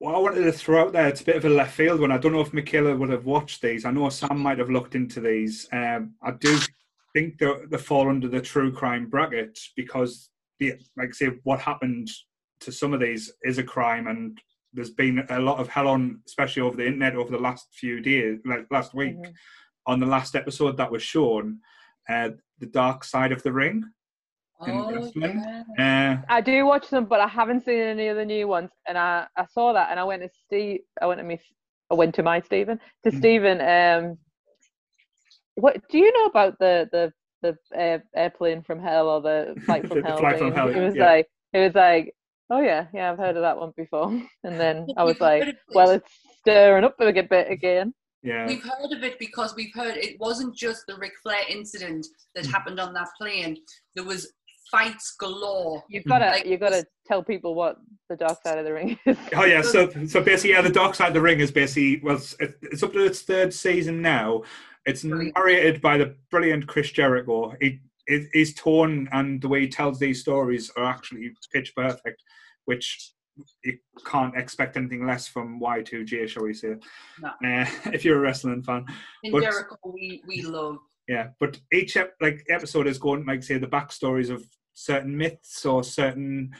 Well, 0.00 0.16
I 0.16 0.18
wanted 0.18 0.44
to 0.44 0.52
throw 0.52 0.80
out 0.86 0.92
there, 0.94 1.08
it's 1.08 1.20
a 1.20 1.24
bit 1.24 1.36
of 1.36 1.44
a 1.44 1.50
left 1.50 1.74
field 1.76 2.00
one. 2.00 2.10
I 2.10 2.16
don't 2.16 2.32
know 2.32 2.40
if 2.40 2.54
Michaela 2.54 2.96
would 2.96 3.10
have 3.10 3.26
watched 3.26 3.60
these. 3.60 3.84
I 3.84 3.90
know 3.90 4.08
Sam 4.08 4.38
might 4.38 4.58
have 4.58 4.70
looked 4.70 4.94
into 4.94 5.20
these. 5.20 5.68
Um, 5.72 6.14
I 6.22 6.30
do 6.30 6.58
think 7.12 7.36
they 7.38 7.52
they 7.66 7.76
fall 7.76 8.08
under 8.08 8.26
the 8.28 8.40
true 8.40 8.72
crime 8.72 9.10
bracket 9.10 9.58
because, 9.76 10.30
the, 10.58 10.72
like 10.96 11.10
I 11.10 11.12
say, 11.12 11.26
what 11.42 11.60
happened 11.60 12.08
to 12.60 12.72
some 12.72 12.94
of 12.94 13.00
these 13.00 13.30
is 13.42 13.58
a 13.58 13.62
crime, 13.62 14.06
and 14.06 14.40
there's 14.72 14.90
been 14.90 15.24
a 15.30 15.38
lot 15.40 15.58
of 15.58 15.68
hell 15.68 15.88
on, 15.88 16.20
especially 16.26 16.62
over 16.62 16.76
the 16.76 16.86
internet 16.86 17.16
over 17.16 17.30
the 17.30 17.38
last 17.42 17.68
few 17.72 18.00
days, 18.00 18.38
like 18.44 18.66
last 18.70 18.94
week, 18.94 19.16
Mhm. 19.16 19.34
on 19.86 20.00
the 20.00 20.06
last 20.06 20.36
episode 20.36 20.76
that 20.76 20.90
was 20.92 21.02
shown, 21.02 21.60
uh, 22.08 22.30
the 22.58 22.66
dark 22.66 23.02
side 23.04 23.32
of 23.32 23.42
the 23.42 23.52
ring. 23.52 23.84
In 24.66 24.74
Oh, 24.76 25.10
yeah. 25.16 25.62
Uh, 25.78 26.22
I 26.28 26.40
do 26.42 26.66
watch 26.66 26.90
them, 26.90 27.06
but 27.06 27.18
I 27.20 27.26
haven't 27.26 27.64
seen 27.64 27.78
any 27.78 28.08
of 28.08 28.16
the 28.16 28.26
new 28.26 28.46
ones. 28.46 28.70
And 28.86 28.98
I, 28.98 29.26
I 29.34 29.46
saw 29.46 29.72
that, 29.72 29.90
and 29.90 29.98
I 29.98 30.04
went 30.04 30.22
to 30.22 30.28
Steve. 30.44 30.80
I 31.00 31.06
went 31.06 31.18
to 31.18 31.24
me. 31.24 31.40
I 31.90 31.94
went 31.94 32.14
to 32.16 32.22
my 32.22 32.40
Stephen. 32.40 32.78
To 33.04 33.10
Mm. 33.10 33.18
Stephen. 33.18 33.60
Um, 33.60 34.18
what 35.54 35.76
do 35.88 35.98
you 35.98 36.12
know 36.12 36.26
about 36.26 36.58
the 36.58 36.88
the 36.92 37.12
the 37.42 37.56
uh, 37.76 37.98
airplane 38.14 38.62
from 38.62 38.80
hell 38.80 39.08
or 39.08 39.20
the 39.22 39.58
flight 39.64 39.82
from 39.88 40.02
The 40.02 40.08
hell? 40.08 40.18
Flight 40.18 40.38
from? 40.38 40.52
Hell, 40.52 40.68
It 40.68 40.80
was 40.84 40.94
yeah. 40.94 41.06
like 41.06 41.30
it 41.54 41.58
was 41.60 41.74
like, 41.74 42.14
oh 42.50 42.60
yeah, 42.60 42.86
yeah, 42.92 43.10
I've 43.10 43.18
heard 43.18 43.36
of 43.36 43.42
that 43.42 43.56
one 43.56 43.72
before. 43.76 44.10
And 44.44 44.58
then 44.58 44.86
I 44.96 45.04
was 45.04 45.20
like, 45.20 45.42
it. 45.42 45.56
well, 45.74 45.90
it's 45.90 46.10
stirring 46.40 46.84
up 46.84 46.96
a 47.00 47.12
bit 47.12 47.50
again. 47.50 47.94
yeah. 48.22 48.46
We've 48.46 48.62
heard 48.62 48.92
of 48.92 49.02
it 49.02 49.18
because 49.18 49.54
we've 49.54 49.74
heard 49.74 49.96
it 49.96 50.18
wasn't 50.18 50.54
just 50.56 50.86
the 50.86 50.96
Ric 50.96 51.12
Flair 51.22 51.42
incident 51.48 52.06
that 52.34 52.44
mm. 52.44 52.50
happened 52.50 52.80
on 52.80 52.92
that 52.94 53.08
plane. 53.18 53.56
There 53.94 54.04
was 54.04 54.32
fights 54.70 55.14
galore. 55.18 55.82
You've 55.88 56.04
got 56.04 56.18
to 56.18 56.26
Like, 56.26 56.46
you've 56.46 56.60
got 56.60 56.70
to 56.70 56.86
tell 57.06 57.22
people 57.22 57.54
what 57.54 57.76
the 58.08 58.16
dark 58.16 58.38
side 58.42 58.58
of 58.58 58.64
the 58.64 58.72
ring 58.72 58.98
is. 59.06 59.16
Oh 59.34 59.44
yeah, 59.44 59.62
so 59.62 59.90
so 60.06 60.22
basically, 60.22 60.50
yeah, 60.50 60.62
the 60.62 60.70
Dark 60.70 60.94
Side 60.94 61.08
of 61.08 61.14
the 61.14 61.20
Ring 61.20 61.40
is 61.40 61.50
basically 61.50 62.00
well, 62.02 62.16
it's, 62.16 62.36
it's 62.40 62.82
up 62.82 62.92
to 62.92 63.04
its 63.04 63.22
third 63.22 63.52
season 63.52 64.00
now. 64.00 64.42
It's 64.86 65.04
narrated 65.04 65.82
by 65.82 65.98
the 65.98 66.16
brilliant 66.30 66.66
Chris 66.66 66.90
Jericho. 66.90 67.54
He, 67.60 67.80
his- 68.10 68.28
his 68.32 68.54
tone 68.54 69.08
and 69.12 69.40
the 69.40 69.48
way 69.48 69.60
he 69.62 69.68
tells 69.68 69.98
these 69.98 70.20
stories 70.20 70.70
are 70.76 70.84
actually 70.84 71.30
pitch 71.52 71.74
perfect, 71.74 72.22
which 72.66 73.12
you 73.64 73.78
can't 74.04 74.36
expect 74.36 74.76
anything 74.76 75.06
less 75.06 75.26
from 75.28 75.60
Y2J, 75.60 76.28
shall 76.28 76.42
we 76.44 76.52
say? 76.52 76.74
No. 77.22 77.28
Uh, 77.28 77.64
if 77.96 78.04
you're 78.04 78.18
a 78.18 78.20
wrestling 78.20 78.62
fan, 78.62 78.84
In 79.22 79.32
But- 79.32 79.42
Jericho, 79.44 79.76
we, 79.94 80.22
we 80.26 80.42
love. 80.58 80.76
yeah. 81.08 81.28
But 81.38 81.58
each 81.72 81.96
ep- 81.96 82.16
like 82.20 82.44
episode 82.50 82.86
is 82.86 82.98
going 82.98 83.24
like 83.24 83.42
say 83.42 83.56
the 83.58 83.66
backstories 83.66 84.30
of 84.30 84.44
certain 84.74 85.16
myths 85.16 85.64
or 85.64 85.82
certain 85.84 86.54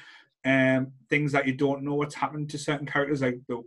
um, 0.45 0.93
things 1.11 1.33
that 1.33 1.47
you 1.47 1.53
don't 1.53 1.83
know 1.83 1.95
what's 1.95 2.15
happened 2.15 2.49
to 2.51 2.59
certain 2.59 2.87
characters. 2.87 3.21
Like 3.21 3.39
the, 3.49 3.63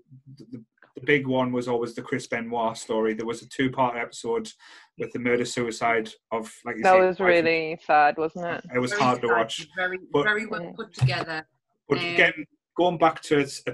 the 0.52 0.64
the 0.96 1.02
big 1.02 1.26
one 1.28 1.52
was 1.52 1.68
always 1.68 1.96
the 1.96 2.02
Chris 2.02 2.28
Benoit 2.28 2.78
story. 2.78 3.14
There 3.14 3.26
was 3.26 3.42
a 3.42 3.50
two 3.50 3.70
part 3.72 3.98
episode 3.98 4.50
with 4.98 5.12
the 5.12 5.20
murder 5.20 5.46
suicide 5.46 6.10
of 6.32 6.54
like 6.66 6.78
you 6.78 6.84
That 6.84 6.94
say, 6.94 7.02
was 7.08 7.20
really 7.20 7.80
sad, 7.86 8.18
wasn't 8.18 8.46
it? 8.46 8.64
It 8.76 8.80
was 8.80 8.92
Very 8.92 9.02
hard 9.04 9.22
to 9.22 9.28
watch. 9.28 9.68
Very, 9.76 9.98
But- 10.12 10.24
very 10.24 10.46
well 10.46 10.72
put 10.76 10.94
together. 10.94 11.48
But 11.90 11.98
Um, 11.98 12.06
again, 12.06 12.34
going 12.78 12.98
back 12.98 13.22
to 13.24 13.40
its 13.40 13.62
uh, 13.68 13.74